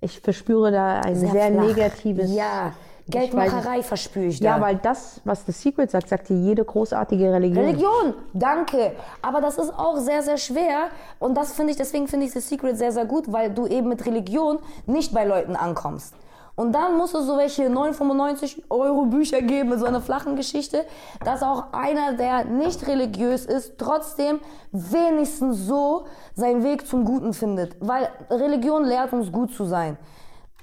ich 0.00 0.20
verspüre 0.20 0.70
da 0.70 1.00
ein 1.00 1.16
sehr, 1.16 1.50
flach. 1.50 1.66
negatives. 1.66 2.32
Ja, 2.34 2.72
Geldmacherei 3.08 3.82
verspüre 3.82 4.26
ich 4.26 4.40
da. 4.40 4.56
Ja, 4.56 4.60
weil 4.60 4.76
das, 4.76 5.20
was 5.24 5.44
The 5.46 5.52
Secret 5.52 5.90
sagt, 5.90 6.08
sagt 6.08 6.28
dir 6.28 6.36
jede 6.36 6.64
großartige 6.64 7.32
Religion. 7.32 7.64
Religion, 7.64 8.14
danke. 8.34 8.92
Aber 9.22 9.40
das 9.40 9.58
ist 9.58 9.72
auch 9.72 9.96
sehr, 9.98 10.22
sehr 10.22 10.36
schwer. 10.36 10.88
Und 11.18 11.36
das 11.36 11.52
finde 11.52 11.72
ich, 11.72 11.76
deswegen 11.76 12.06
finde 12.08 12.26
ich 12.26 12.32
The 12.32 12.40
Secret 12.40 12.76
sehr, 12.76 12.92
sehr 12.92 13.06
gut, 13.06 13.32
weil 13.32 13.50
du 13.50 13.66
eben 13.66 13.88
mit 13.88 14.04
Religion 14.06 14.58
nicht 14.86 15.14
bei 15.14 15.24
Leuten 15.24 15.56
ankommst. 15.56 16.14
Und 16.58 16.72
dann 16.72 16.96
musst 16.96 17.14
du 17.14 17.20
so 17.20 17.36
welche 17.36 17.68
9,95 17.68 18.64
Euro 18.68 19.04
Bücher 19.04 19.40
geben 19.42 19.68
mit 19.68 19.78
so 19.78 19.86
einer 19.86 20.00
flachen 20.00 20.34
Geschichte, 20.34 20.84
dass 21.24 21.40
auch 21.40 21.72
einer, 21.72 22.14
der 22.14 22.46
nicht 22.46 22.84
religiös 22.88 23.46
ist, 23.46 23.78
trotzdem 23.78 24.40
wenigstens 24.72 25.66
so 25.68 26.06
seinen 26.34 26.64
Weg 26.64 26.84
zum 26.88 27.04
Guten 27.04 27.32
findet. 27.32 27.76
Weil 27.78 28.08
Religion 28.28 28.84
lehrt 28.84 29.12
uns 29.12 29.30
gut 29.30 29.52
zu 29.52 29.66
sein. 29.66 29.96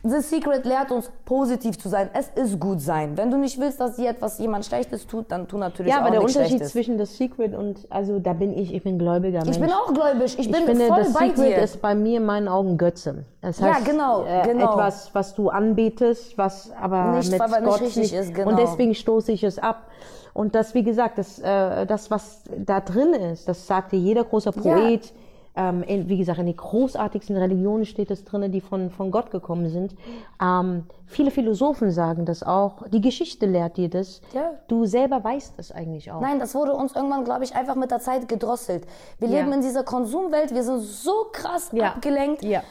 The 0.07 0.21
Secret 0.21 0.65
lehrt 0.65 0.91
uns 0.91 1.09
positiv 1.25 1.79
zu 1.79 1.89
sein. 1.89 2.09
Es 2.13 2.29
ist 2.35 2.59
gut 2.59 2.79
sein. 2.79 3.17
Wenn 3.17 3.31
du 3.31 3.37
nicht 3.37 3.59
willst, 3.59 3.79
dass 3.79 3.95
dir 3.95 4.09
etwas 4.09 4.37
jemand 4.37 4.63
Schlechtes 4.63 5.07
tut, 5.07 5.31
dann 5.31 5.47
tu 5.47 5.57
natürlich 5.57 5.91
Ja, 5.91 5.97
auch 5.97 6.01
aber 6.03 6.11
der 6.11 6.21
Unterschied 6.21 6.47
Schlechtes. 6.47 6.71
zwischen 6.73 6.99
The 7.03 7.05
Secret 7.05 7.55
und, 7.55 7.87
also 7.89 8.19
da 8.19 8.33
bin 8.33 8.55
ich, 8.55 8.71
ich 8.71 8.83
bin 8.83 8.99
gläubiger 8.99 9.39
Mensch. 9.39 9.55
Ich 9.55 9.59
bin 9.59 9.71
auch 9.71 9.91
gläubig. 9.91 10.37
Ich 10.37 10.51
bin 10.51 10.61
ich 10.61 10.65
finde, 10.65 10.85
voll 10.87 10.97
das 11.03 11.13
bei 11.13 11.29
Secret 11.29 11.47
dir. 11.57 11.57
ist 11.63 11.81
bei 11.81 11.95
mir 11.95 12.17
in 12.17 12.25
meinen 12.25 12.47
Augen 12.47 12.77
Götze. 12.77 13.25
Das 13.41 13.59
Ja, 13.59 13.73
heißt, 13.73 13.85
genau, 13.85 14.25
äh, 14.25 14.43
genau. 14.43 14.73
etwas, 14.73 15.09
was 15.13 15.33
du 15.33 15.49
anbetest, 15.49 16.37
was 16.37 16.71
aber 16.79 17.13
Nicht, 17.17 17.31
mit 17.31 17.41
nicht 17.41 17.63
Gott 17.63 17.81
richtig 17.81 17.97
nicht 17.97 18.13
ist, 18.13 18.33
genau. 18.35 18.51
Und 18.51 18.59
deswegen 18.59 18.93
stoße 18.93 19.31
ich 19.31 19.43
es 19.43 19.57
ab. 19.57 19.87
Und 20.35 20.53
das, 20.53 20.75
wie 20.75 20.83
gesagt, 20.83 21.17
das, 21.17 21.39
äh, 21.39 21.85
das 21.87 22.11
was 22.11 22.43
da 22.57 22.79
drin 22.81 23.13
ist, 23.13 23.47
das 23.47 23.65
sagte 23.65 23.95
jeder 23.95 24.23
große 24.23 24.51
Poet. 24.51 25.13
Ähm, 25.57 25.83
in, 25.83 26.09
wie 26.09 26.17
gesagt, 26.17 26.37
in 26.39 26.47
die 26.47 26.55
großartigsten 26.55 27.37
Religionen 27.37 27.85
steht 27.85 28.11
es 28.11 28.25
drin, 28.25 28.51
die 28.51 28.59
von, 28.59 28.89
von 28.89 29.09
Gott 29.09 29.31
gekommen 29.31 29.69
sind. 29.69 29.95
Ähm, 30.41 30.83
viele 31.05 31.31
Philosophen 31.31 31.91
sagen 31.91 32.25
das 32.25 32.43
auch. 32.43 32.87
Die 32.89 32.99
Geschichte 32.99 33.45
lehrt 33.45 33.77
dir 33.77 33.89
das. 33.89 34.19
Ja. 34.33 34.51
Du 34.67 34.85
selber 34.85 35.23
weißt 35.23 35.53
es 35.57 35.71
eigentlich 35.71 36.11
auch. 36.11 36.19
Nein, 36.19 36.39
das 36.39 36.53
wurde 36.55 36.73
uns 36.73 36.93
irgendwann, 36.95 37.23
glaube 37.23 37.45
ich, 37.45 37.55
einfach 37.55 37.75
mit 37.75 37.89
der 37.89 37.99
Zeit 37.99 38.27
gedrosselt. 38.27 38.85
Wir 39.19 39.29
Ja. 39.29 39.39
leben 39.39 39.53
in 39.53 39.61
dieser 39.61 39.83
Konsumwelt, 39.83 40.53
wir 40.53 40.63
sind 40.63 40.79
so 40.81 41.27
krass 41.31 41.69
Ja. 41.71 41.93
abgelenkt. 41.93 42.43
Ja. 42.43 42.61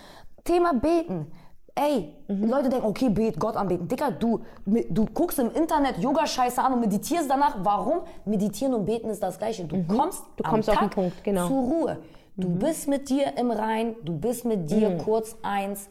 Thema 0.45 0.75
Beten. 0.75 1.27
Ey, 1.77 2.15
Mhm. 2.29 2.49
Leute 2.51 2.69
denken, 2.69 2.87
okay, 2.87 3.09
bet, 3.09 3.41
Gott 3.41 3.57
anbeten. 3.57 3.89
Dicker, 3.89 4.11
du, 4.13 4.41
du 4.67 5.07
guckst 5.13 5.39
im 5.41 5.51
Internet 5.51 5.99
Yoga-Scheiße 5.99 6.63
an 6.63 6.75
und 6.75 6.81
meditierst 6.81 7.29
danach. 7.29 7.57
Warum? 7.65 8.03
Meditieren 8.27 8.75
und 8.75 8.85
beten 8.85 9.09
ist 9.09 9.23
das 9.23 9.39
Gleiche. 9.39 9.65
Du 9.65 9.83
kommst, 9.85 10.21
Mhm. 10.23 10.33
Du 10.37 10.43
kommst 10.45 10.69
am 10.69 10.75
auf 10.75 10.81
den 10.81 10.89
Tag 10.91 10.95
Punkt, 10.95 11.25
genau. 11.25 11.49
zur 11.49 11.63
Ruhe. 11.63 11.99
Du 12.37 12.49
bist 12.49 12.89
mit 12.89 13.09
dir 13.09 13.37
im 13.39 13.51
Rein, 13.51 13.95
du 14.03 14.19
bist 14.19 14.45
mit 14.45 14.71
dir 14.71 14.91
Mhm. 14.91 14.99
kurz 14.99 15.37
eins. 15.43 15.89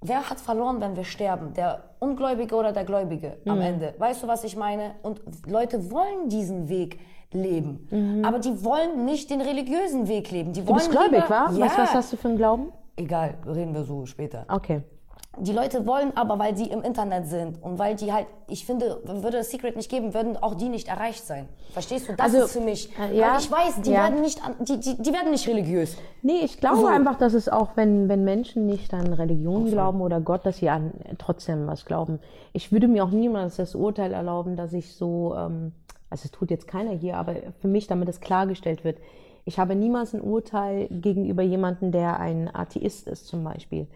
Wer 0.00 0.28
hat 0.28 0.40
verloren, 0.40 0.80
wenn 0.80 0.96
wir 0.96 1.04
sterben? 1.04 1.52
Der 1.54 1.84
Ungläubige 2.00 2.54
oder 2.56 2.72
der 2.72 2.84
Gläubige 2.84 3.36
am 3.46 3.56
Mhm. 3.58 3.62
Ende? 3.64 3.94
Weißt 3.98 4.22
du, 4.22 4.26
was 4.28 4.44
ich 4.44 4.56
meine? 4.56 4.94
Und 5.02 5.20
Leute 5.46 5.90
wollen 5.90 6.28
diesen 6.28 6.68
Weg 6.68 6.98
leben. 7.32 8.22
Aber 8.24 8.38
die 8.40 8.64
wollen 8.64 9.04
nicht 9.04 9.30
den 9.30 9.40
religiösen 9.40 10.08
Weg 10.08 10.30
leben. 10.32 10.52
Die 10.52 10.62
Mhm. 10.62 10.66
Du 10.66 10.74
bist 10.74 10.86
wollen 10.94 11.08
gläubig, 11.10 11.28
lieber, 11.28 11.30
wa? 11.30 11.50
Ja. 11.52 11.66
Du, 11.68 11.78
was 11.82 11.94
hast 11.94 12.12
du 12.12 12.16
für 12.16 12.28
einen 12.28 12.36
Glauben? 12.38 12.72
Egal, 12.96 13.34
reden 13.46 13.72
wir 13.74 13.84
so 13.84 14.04
später. 14.06 14.44
Okay. 14.48 14.82
Die 15.40 15.52
Leute 15.52 15.86
wollen 15.86 16.16
aber, 16.16 16.38
weil 16.38 16.52
die 16.54 16.70
im 16.70 16.82
Internet 16.82 17.26
sind 17.26 17.62
und 17.62 17.78
weil 17.78 17.96
die 17.96 18.12
halt, 18.12 18.26
ich 18.46 18.66
finde, 18.66 19.00
würde 19.04 19.38
es 19.38 19.50
Secret 19.50 19.76
nicht 19.76 19.90
geben, 19.90 20.12
würden 20.14 20.36
auch 20.36 20.54
die 20.54 20.68
nicht 20.68 20.88
erreicht 20.88 21.24
sein. 21.26 21.48
Verstehst 21.72 22.08
du? 22.08 22.12
Das 22.14 22.26
Also, 22.26 22.44
ist 22.44 22.52
für 22.52 22.60
mich. 22.60 22.90
äh, 22.98 23.16
ja, 23.16 23.32
weil 23.32 23.40
ich 23.40 23.50
weiß, 23.50 23.80
die 23.82 23.90
ja. 23.90 24.02
werden 24.04 24.20
nicht, 24.20 24.40
die, 24.60 24.78
die, 24.78 25.00
die 25.02 25.12
werden 25.12 25.30
nicht 25.30 25.48
religiös. 25.48 25.96
Nee, 26.22 26.40
ich 26.44 26.58
glaube 26.58 26.78
So. 26.78 26.86
einfach, 26.86 27.16
dass 27.16 27.32
es 27.34 27.48
auch, 27.48 27.70
wenn, 27.76 28.08
wenn 28.08 28.24
Menschen 28.24 28.66
nicht 28.66 28.92
an 28.92 29.12
Religion 29.12 29.70
glauben 29.70 30.00
oder 30.00 30.20
Gott, 30.20 30.44
dass 30.44 30.58
sie 30.58 30.68
an 30.68 30.92
trotzdem 31.18 31.66
was 31.66 31.84
glauben. 31.86 32.18
Ich 32.52 32.72
würde 32.72 32.88
mir 32.88 33.04
auch 33.04 33.10
niemals 33.10 33.56
das 33.56 33.74
Urteil 33.74 34.12
erlauben, 34.12 34.56
dass 34.56 34.72
ich 34.72 34.94
so, 34.94 35.34
ähm, 35.36 35.72
also 36.10 36.22
es 36.26 36.30
tut 36.32 36.50
jetzt 36.50 36.66
keiner 36.68 36.90
hier, 36.92 37.16
aber 37.16 37.34
für 37.60 37.68
mich, 37.68 37.86
damit 37.86 38.08
es 38.08 38.20
klargestellt 38.20 38.84
wird, 38.84 38.98
Ich 39.44 39.58
habe 39.58 39.74
niemals 39.74 40.14
ein 40.14 40.20
Urteil 40.20 40.88
gegenüber 40.90 41.42
jemandem, 41.42 41.92
der 41.92 42.20
ein 42.20 42.54
Atheist 42.54 43.08
ist 43.08 43.26
zum 43.26 43.44
Beispiel. 43.44 43.86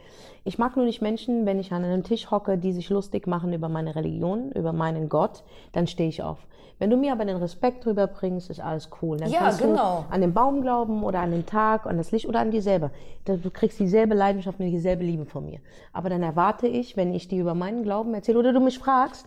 Ich 0.44 0.58
mag 0.58 0.76
nur 0.76 0.84
nicht 0.84 1.02
Menschen, 1.02 1.46
wenn 1.46 1.58
ich 1.58 1.72
an 1.72 1.84
einem 1.84 2.02
Tisch 2.02 2.30
hocke, 2.30 2.58
die 2.58 2.72
sich 2.72 2.90
lustig 2.90 3.26
machen 3.26 3.52
über 3.52 3.68
meine 3.68 3.94
Religion, 3.94 4.52
über 4.52 4.72
meinen 4.72 5.08
Gott, 5.08 5.42
dann 5.72 5.86
stehe 5.86 6.08
ich 6.08 6.22
auf. 6.22 6.46
Wenn 6.78 6.90
du 6.90 6.96
mir 6.96 7.12
aber 7.12 7.24
den 7.24 7.36
Respekt 7.36 7.84
drüber 7.84 8.08
bringst, 8.08 8.50
ist 8.50 8.60
alles 8.60 8.90
cool. 9.00 9.16
Dann 9.18 9.30
Ja, 9.30 9.38
kannst 9.40 9.60
genau. 9.60 10.04
du 10.08 10.12
an 10.14 10.20
den 10.20 10.34
Baum 10.34 10.60
glauben 10.60 11.04
oder 11.04 11.20
an 11.20 11.30
den 11.30 11.46
Tag, 11.46 11.86
an 11.86 11.96
das 11.96 12.10
Licht 12.10 12.26
oder 12.26 12.40
an 12.40 12.50
dir 12.50 12.62
selber. 12.62 12.90
Du 13.24 13.50
kriegst 13.50 13.78
dieselbe 13.78 14.14
Leidenschaft 14.14 14.58
und 14.58 14.66
dieselbe 14.66 15.04
Liebe 15.04 15.24
von 15.24 15.44
mir. 15.46 15.60
Aber 15.92 16.10
dann 16.10 16.22
erwarte 16.22 16.66
ich, 16.66 16.96
wenn 16.96 17.14
ich 17.14 17.28
dir 17.28 17.40
über 17.40 17.54
meinen 17.54 17.84
Glauben 17.84 18.12
erzähle 18.12 18.38
oder 18.40 18.52
du 18.52 18.60
mich 18.60 18.78
fragst, 18.78 19.26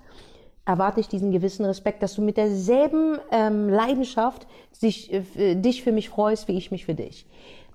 erwarte 0.67 0.99
ich 0.99 1.07
diesen 1.07 1.31
gewissen 1.31 1.65
Respekt, 1.65 2.03
dass 2.03 2.13
du 2.13 2.21
mit 2.21 2.35
derselben 2.35 3.17
ähm, 3.31 3.69
Leidenschaft 3.69 4.45
sich, 4.73 5.11
äh, 5.13 5.55
dich 5.55 5.81
für 5.81 5.93
mich 5.93 6.09
freust, 6.09 6.49
wie 6.49 6.57
ich 6.57 6.71
mich 6.71 6.85
für 6.85 6.93
dich. 6.93 7.25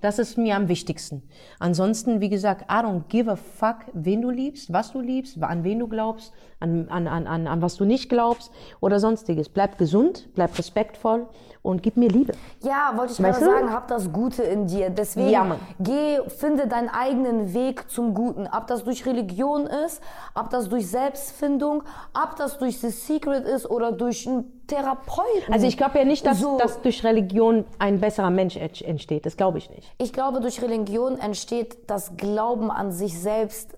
Das 0.03 0.19
ist 0.19 0.37
mir 0.37 0.57
am 0.57 0.67
wichtigsten. 0.67 1.23
Ansonsten, 1.59 2.19
wie 2.19 2.27
gesagt, 2.27 2.63
I 2.69 2.83
don't 2.83 3.03
give 3.07 3.31
a 3.31 3.37
fuck, 3.37 3.77
wen 3.93 4.21
du 4.21 4.31
liebst, 4.31 4.73
was 4.73 4.91
du 4.91 4.99
liebst, 4.99 5.41
an 5.41 5.63
wen 5.63 5.79
du 5.79 5.87
glaubst, 5.87 6.33
an, 6.59 6.89
an, 6.89 7.07
an, 7.07 7.25
an, 7.25 7.47
an 7.47 7.61
was 7.61 7.77
du 7.77 7.85
nicht 7.85 8.09
glaubst 8.09 8.51
oder 8.81 8.99
sonstiges. 8.99 9.47
Bleib 9.47 9.77
gesund, 9.77 10.27
bleib 10.35 10.57
respektvoll 10.57 11.27
und 11.61 11.83
gib 11.83 11.95
mir 11.95 12.09
Liebe. 12.09 12.33
Ja, 12.63 12.91
wollte 12.97 13.13
ich 13.13 13.23
Weißt 13.23 13.39
gerade 13.39 13.51
du? 13.51 13.57
sagen, 13.61 13.73
hab 13.73 13.87
das 13.87 14.11
Gute 14.11 14.43
in 14.43 14.67
dir. 14.67 14.89
Deswegen 14.89 15.29
Ja, 15.29 15.55
geh, 15.79 16.19
finde 16.27 16.67
deinen 16.67 16.89
eigenen 16.89 17.53
Weg 17.53 17.89
zum 17.89 18.13
Guten. 18.13 18.45
Ob 18.47 18.67
das 18.67 18.83
durch 18.83 19.05
Religion 19.05 19.67
ist, 19.67 20.01
ob 20.35 20.49
das 20.49 20.67
durch 20.67 20.89
Selbstfindung, 20.89 21.83
ob 22.13 22.35
das 22.35 22.57
durch 22.57 22.77
The 22.81 22.89
Secret 22.89 23.45
ist 23.45 23.69
oder 23.69 23.93
durch 23.93 24.27
einen 24.27 24.62
Therapeuten. 24.67 25.51
Also 25.53 25.67
ich 25.67 25.77
glaube 25.77 25.99
ja 25.99 26.05
nicht, 26.05 26.25
dass, 26.25 26.39
So. 26.39 26.57
dass 26.57 26.81
durch 26.81 27.03
Religion 27.03 27.65
ein 27.79 27.99
besserer 27.99 28.29
Mensch 28.29 28.55
ent- 28.55 28.81
entsteht. 28.81 29.25
Das 29.25 29.37
glaube 29.37 29.57
ich 29.57 29.69
nicht. 29.69 29.91
Ich 29.97 30.13
glaube, 30.13 30.39
durch 30.39 30.61
Religion 30.61 31.19
entsteht 31.19 31.89
das 31.89 32.15
Glauben 32.17 32.71
an 32.71 32.91
sich 32.91 33.19
selbst, 33.19 33.77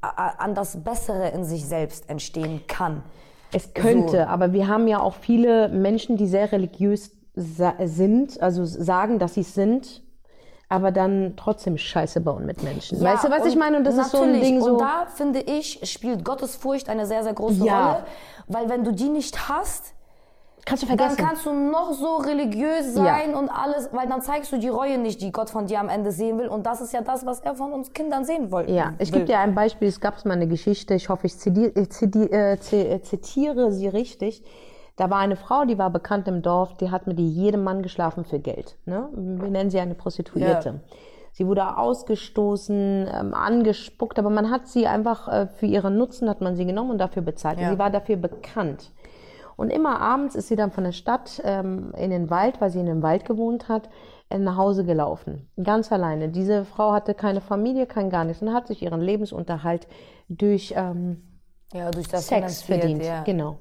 an 0.00 0.54
das 0.54 0.82
Bessere 0.82 1.28
in 1.28 1.44
sich 1.44 1.66
selbst 1.66 2.08
entstehen 2.10 2.62
kann. 2.66 3.02
Es 3.52 3.74
könnte, 3.74 4.12
So. 4.12 4.18
aber 4.18 4.52
wir 4.52 4.66
haben 4.68 4.88
ja 4.88 5.00
auch 5.00 5.14
viele 5.14 5.68
Menschen, 5.68 6.16
die 6.16 6.26
sehr 6.26 6.50
religiös 6.52 7.10
sind, 7.34 8.40
also 8.42 8.64
sagen, 8.64 9.18
dass 9.18 9.34
sie 9.34 9.40
es 9.42 9.54
sind, 9.54 10.02
aber 10.68 10.90
dann 10.90 11.34
trotzdem 11.36 11.76
Scheiße 11.76 12.20
bauen 12.22 12.46
mit 12.46 12.62
Menschen. 12.62 12.98
Ja, 13.02 13.12
weißt 13.12 13.24
du, 13.24 13.30
was 13.30 13.44
ich 13.46 13.56
meine? 13.56 13.76
Und 13.76 13.84
das 13.84 13.96
ist 13.98 14.10
so 14.10 14.22
ein 14.22 14.40
Ding 14.40 14.60
so. 14.62 14.72
Und 14.72 14.80
da 14.80 15.06
finde 15.06 15.40
ich, 15.40 15.80
spielt 15.84 16.24
Gottesfurcht 16.24 16.88
eine 16.88 17.04
sehr, 17.06 17.22
sehr 17.22 17.34
große 17.34 17.64
Ja. 17.64 17.92
Rolle. 17.92 18.04
Weil 18.48 18.68
wenn 18.70 18.82
du 18.84 18.92
die 18.92 19.08
nicht 19.10 19.48
hast, 19.50 19.92
kannst 20.64 20.82
du 20.82 20.86
dann 20.86 20.98
vergessen. 20.98 21.24
kannst 21.26 21.46
du 21.46 21.52
noch 21.52 21.92
so 21.92 22.16
religiös 22.16 22.94
sein 22.94 23.34
und 23.34 23.48
alles, 23.48 23.90
weil 23.92 24.08
dann 24.08 24.22
zeigst 24.22 24.52
du 24.52 24.58
die 24.58 24.68
Reue 24.68 24.98
nicht, 24.98 25.20
die 25.20 25.32
Gott 25.32 25.50
von 25.50 25.66
dir 25.66 25.80
am 25.80 25.88
Ende 25.88 26.12
sehen 26.12 26.38
will. 26.38 26.48
Und 26.48 26.66
das 26.66 26.80
ist 26.80 26.92
ja 26.92 27.00
das, 27.02 27.26
was 27.26 27.40
er 27.40 27.54
von 27.54 27.72
uns 27.72 27.92
Kindern 27.92 28.24
sehen 28.24 28.50
wollte. 28.50 28.72
Ja, 28.72 28.94
ich 28.98 29.12
gebe 29.12 29.24
dir 29.24 29.38
ein 29.38 29.54
Beispiel. 29.54 29.88
Es 29.88 30.00
gab 30.00 30.24
mal 30.24 30.34
eine 30.34 30.48
Geschichte. 30.48 30.94
Ich 30.94 31.08
hoffe, 31.08 31.26
ich 31.26 31.38
zitiere, 31.38 31.72
äh, 31.74 32.56
äh, 32.72 32.94
äh, 32.94 33.02
zitiere 33.02 33.72
sie 33.72 33.88
richtig. 33.88 34.42
Da 34.96 35.08
war 35.10 35.18
eine 35.18 35.36
Frau, 35.36 35.64
die 35.64 35.78
war 35.78 35.90
bekannt 35.90 36.28
im 36.28 36.42
Dorf, 36.42 36.76
die 36.76 36.90
hat 36.90 37.06
mit 37.06 37.18
jedem 37.18 37.64
Mann 37.64 37.82
geschlafen 37.82 38.24
für 38.24 38.38
Geld. 38.38 38.76
Ne? 38.84 39.08
Wir 39.14 39.48
nennen 39.50 39.70
sie 39.70 39.80
eine 39.80 39.94
Prostituierte. 39.94 40.68
Ja. 40.68 40.96
Sie 41.32 41.46
wurde 41.46 41.78
ausgestoßen, 41.78 43.08
ähm, 43.10 43.32
angespuckt, 43.32 44.18
aber 44.18 44.28
man 44.28 44.50
hat 44.50 44.68
sie 44.68 44.86
einfach 44.86 45.28
äh, 45.28 45.46
für 45.46 45.64
ihren 45.64 45.96
Nutzen 45.96 46.28
hat 46.28 46.42
man 46.42 46.56
sie 46.56 46.66
genommen 46.66 46.90
und 46.90 46.98
dafür 46.98 47.22
bezahlt. 47.22 47.56
Und 47.56 47.64
Ja. 47.64 47.70
sie 47.70 47.78
war 47.78 47.88
dafür 47.88 48.16
bekannt. 48.16 48.90
Und 49.56 49.70
immer 49.70 50.00
abends 50.00 50.34
ist 50.34 50.48
sie 50.48 50.56
dann 50.56 50.70
von 50.70 50.84
der 50.84 50.92
Stadt 50.92 51.40
ähm, 51.44 51.92
in 51.96 52.10
den 52.10 52.30
Wald, 52.30 52.60
weil 52.60 52.70
sie 52.70 52.80
in 52.80 52.86
dem 52.86 53.02
Wald 53.02 53.24
gewohnt 53.24 53.68
hat, 53.68 53.88
äh, 54.30 54.38
nach 54.38 54.56
Hause 54.56 54.84
gelaufen. 54.84 55.48
Ganz 55.62 55.92
alleine. 55.92 56.28
Diese 56.28 56.64
Frau 56.64 56.92
hatte 56.92 57.14
keine 57.14 57.40
Familie, 57.40 57.86
kein 57.86 58.10
gar 58.10 58.24
nichts 58.24 58.42
und 58.42 58.52
hat 58.52 58.66
sich 58.66 58.82
ihren 58.82 59.00
Lebensunterhalt 59.00 59.86
durch 60.28 60.74
ähm, 60.76 61.22
ja, 61.72 61.90
durch 61.90 62.08
das 62.08 62.26
Sex 62.26 62.62
verdient. 62.62 63.02
Ja. 63.02 63.22
Genau. 63.22 63.56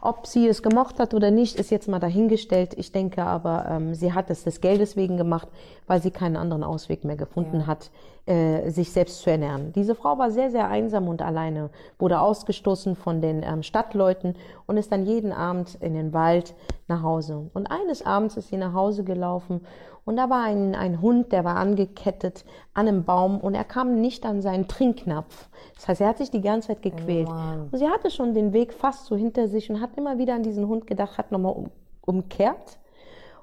Ob 0.00 0.26
sie 0.26 0.46
es 0.46 0.62
gemocht 0.62 0.98
hat 0.98 1.14
oder 1.14 1.30
nicht, 1.30 1.56
ist 1.56 1.70
jetzt 1.70 1.88
mal 1.88 1.98
dahingestellt. 1.98 2.74
Ich 2.76 2.92
denke 2.92 3.22
aber, 3.22 3.66
ähm, 3.68 3.94
sie 3.94 4.12
hat 4.12 4.30
es 4.30 4.44
des 4.44 4.60
Geldes 4.60 4.96
wegen 4.96 5.16
gemacht, 5.16 5.48
weil 5.86 6.00
sie 6.00 6.10
keinen 6.10 6.36
anderen 6.36 6.62
Ausweg 6.62 7.04
mehr 7.04 7.16
gefunden 7.16 7.66
hat, 7.66 7.90
äh, 8.26 8.70
sich 8.70 8.92
selbst 8.92 9.20
zu 9.22 9.30
ernähren. 9.30 9.72
Diese 9.72 9.94
Frau 9.94 10.18
war 10.18 10.30
sehr, 10.30 10.50
sehr 10.50 10.68
einsam 10.68 11.08
und 11.08 11.22
alleine, 11.22 11.70
wurde 11.98 12.20
ausgestoßen 12.20 12.94
von 12.94 13.20
den 13.20 13.42
ähm, 13.42 13.62
Stadtleuten 13.62 14.36
und 14.66 14.76
ist 14.76 14.92
dann 14.92 15.04
jeden 15.04 15.32
Abend 15.32 15.76
in 15.80 15.94
den 15.94 16.12
Wald 16.12 16.54
nach 16.86 17.02
Hause. 17.02 17.50
Und 17.54 17.70
eines 17.70 18.04
Abends 18.06 18.36
ist 18.36 18.48
sie 18.48 18.56
nach 18.56 18.74
Hause 18.74 19.04
gelaufen 19.04 19.62
und 20.04 20.16
da 20.16 20.30
war 20.30 20.44
ein, 20.44 20.74
ein 20.74 21.00
Hund, 21.00 21.32
der 21.32 21.44
war 21.44 21.56
angekettet 21.56 22.44
an 22.74 22.88
einem 22.88 23.04
Baum 23.04 23.40
und 23.40 23.54
er 23.54 23.64
kam 23.64 24.00
nicht 24.00 24.24
an 24.26 24.40
seinen 24.40 24.68
Trinknapf. 24.68 25.48
Das 25.74 25.88
heißt, 25.88 26.00
er 26.00 26.08
hat 26.08 26.18
sich 26.18 26.30
die 26.30 26.40
ganze 26.40 26.68
Zeit 26.68 26.82
gequält. 26.82 27.28
und 27.28 27.78
sie 27.78 27.88
hatte 27.88 28.10
schon 28.10 28.34
den 28.34 28.52
Weg 28.52 28.72
fast 28.72 29.06
so 29.06 29.16
hinter 29.16 29.48
sich 29.48 29.70
und 29.70 29.80
hat 29.80 29.96
immer 29.96 30.18
wieder 30.18 30.34
an 30.34 30.42
diesen 30.42 30.66
Hund 30.68 30.86
gedacht, 30.86 31.18
hat 31.18 31.32
nochmal 31.32 31.52
um, 31.52 31.70
umkehrt 32.02 32.78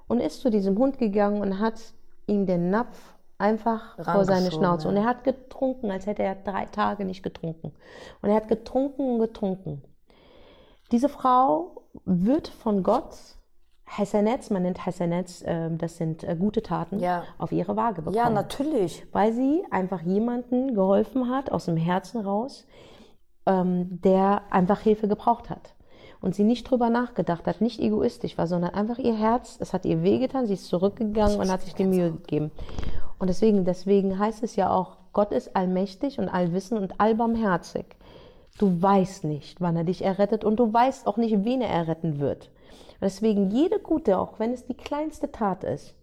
und 0.08 0.20
ist 0.20 0.42
zu 0.42 0.50
diesem 0.50 0.78
Hund 0.78 0.98
gegangen 0.98 1.42
und 1.42 1.60
hat 1.60 1.80
ihm 2.26 2.46
den 2.46 2.70
Napf 2.70 3.14
einfach 3.38 3.96
vor 4.04 4.26
seine 4.26 4.52
Schnauze. 4.52 4.86
ja. 4.86 4.90
Und 4.90 4.98
er 4.98 5.06
hat 5.06 5.24
getrunken, 5.24 5.92
als 5.92 6.06
hätte 6.06 6.24
er 6.24 6.36
drei 6.36 6.66
Tage 6.66 7.06
nicht 7.06 7.24
getrunken. 7.24 7.72
Und 8.22 8.30
er 8.30 8.36
hat 8.36 8.48
getrunken 8.48 9.14
und 9.14 9.20
getrunken. 9.20 9.84
Diese 10.92 11.10
Frau 11.10 11.84
wird 12.06 12.48
von 12.48 12.84
Gott 12.84 13.37
Hasanets, 13.88 14.50
man 14.50 14.64
nennt 14.64 14.86
Hasanets, 14.86 15.42
äh, 15.44 15.70
das 15.72 15.98
sind 15.98 16.24
äh, 16.24 16.36
gute 16.38 16.62
Taten, 16.62 17.00
Ja. 17.00 17.24
auf 17.38 17.52
ihre 17.52 17.76
Waage 17.78 18.02
bekommen. 18.02 18.18
ja, 18.18 18.30
natürlich. 18.30 19.06
Weil 19.14 19.32
sie 19.34 19.64
einfach 19.72 20.02
jemanden 20.02 20.76
geholfen 20.76 21.30
hat, 21.30 21.52
aus 21.52 21.66
dem 21.66 21.78
Herzen 21.78 22.20
raus, 22.22 22.68
ähm, 23.46 24.02
der 24.02 24.42
einfach 24.50 24.82
Hilfe 24.82 25.08
gebraucht 25.08 25.50
hat. 25.50 25.74
Und 26.20 26.36
sie 26.36 26.44
nicht 26.44 26.70
drüber 26.70 26.90
nachgedacht 26.90 27.46
hat, 27.46 27.62
nicht 27.62 27.80
egoistisch 27.80 28.38
war, 28.38 28.48
sondern 28.48 28.74
einfach 28.74 28.98
ihr 28.98 29.16
Herz, 29.16 29.58
es 29.62 29.72
hat 29.72 29.86
ihr 29.86 30.02
wehgetan, 30.04 30.48
sie 30.48 30.54
ist 30.56 30.68
zurückgegangen 30.68 31.40
und 31.40 31.50
hat 31.52 31.62
sich 31.62 31.76
die 31.76 31.86
Mühe 31.86 32.12
gegeben. 32.12 32.52
Und 33.20 33.28
deswegen, 33.30 33.66
deswegen 33.66 34.18
heißt 34.20 34.44
es 34.44 34.56
ja 34.56 34.70
auch, 34.72 34.98
Gott 35.14 35.32
ist 35.32 35.56
allmächtig 35.56 36.20
und 36.20 36.28
allwissend 36.28 36.82
und 36.82 37.00
allbarmherzig. 37.00 37.86
Du 38.58 38.82
weißt 38.82 39.24
nicht, 39.24 39.62
wann 39.62 39.76
er 39.76 39.84
dich 39.84 40.04
errettet 40.04 40.44
und 40.44 40.58
du 40.58 40.72
weißt 40.74 41.06
auch 41.08 41.18
nicht, 41.18 41.44
wen 41.46 41.62
er 41.62 41.70
erretten 41.70 42.20
wird. 42.20 42.46
Und 42.94 43.02
deswegen 43.04 43.52
jede 43.52 43.80
gute, 43.80 44.18
auch 44.18 44.40
wenn 44.40 44.52
es 44.54 44.66
die 44.66 44.74
kleinste 44.74 45.32
Tat 45.32 45.64
ist, 45.64 45.94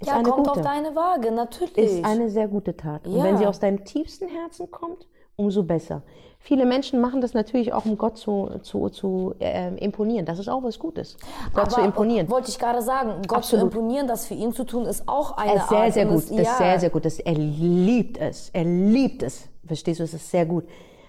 ist 0.00 0.08
Ja, 0.08 0.14
eine 0.14 0.28
kommt 0.28 0.48
gute 0.48 0.60
auf 0.60 0.66
deine 0.66 0.94
Waage, 0.96 1.30
natürlich. 1.30 1.76
ist 1.76 2.04
eine 2.04 2.28
sehr 2.28 2.48
gute 2.48 2.76
Tat. 2.76 3.06
Und 3.06 3.14
Ja. 3.16 3.24
wenn 3.24 3.38
sie 3.38 3.46
aus 3.46 3.60
deinem 3.60 3.84
tiefsten 3.84 4.28
Herzen 4.28 4.70
kommt, 4.70 5.06
umso 5.36 5.62
besser. 5.62 6.02
Viele 6.38 6.64
Menschen 6.66 7.00
machen 7.00 7.20
das 7.20 7.34
natürlich 7.34 7.72
auch, 7.72 7.84
um 7.84 7.96
Gott 7.98 8.16
zu, 8.18 8.50
zu, 8.62 8.88
zu 8.88 9.34
ähm, 9.40 9.76
imponieren. 9.76 10.26
Das 10.26 10.38
ist 10.38 10.48
auch 10.48 10.62
was 10.62 10.78
Gutes, 10.78 11.16
Gott 11.54 11.70
zu 11.72 11.80
imponieren. 11.80 12.28
Wollte 12.30 12.50
ich 12.50 12.58
gerade 12.58 12.82
sagen, 12.82 13.22
Gott 13.26 13.38
Absolut. 13.38 13.72
zu 13.72 13.78
imponieren, 13.78 14.06
das 14.06 14.26
für 14.26 14.34
ihn 14.34 14.52
zu 14.52 14.64
tun, 14.64 14.86
ist 14.86 15.08
auch 15.08 15.36
eine 15.36 15.52
Er 15.52 15.56
ist 15.56 15.68
sehr, 15.68 15.78
Art. 15.78 15.92
sehr 15.94 16.08
und 16.08 16.14
gut. 16.14 16.22
es- 16.24 16.28
Das 16.30 16.38
ist 16.40 16.58
sehr, 16.58 16.80
sehr 16.80 16.90
gut. 16.90 17.04
Das, 17.04 17.18
er 17.20 17.34
liebt 17.34 18.18
es. 18.18 18.50
Er 18.52 18.64
liebt 18.64 19.22
es. 19.22 19.48
Verstehst 19.66 20.00
du? 20.00 20.04
Es 20.04 20.14
ist 20.14 20.30
sehr 20.30 20.46
gut. 20.46 20.64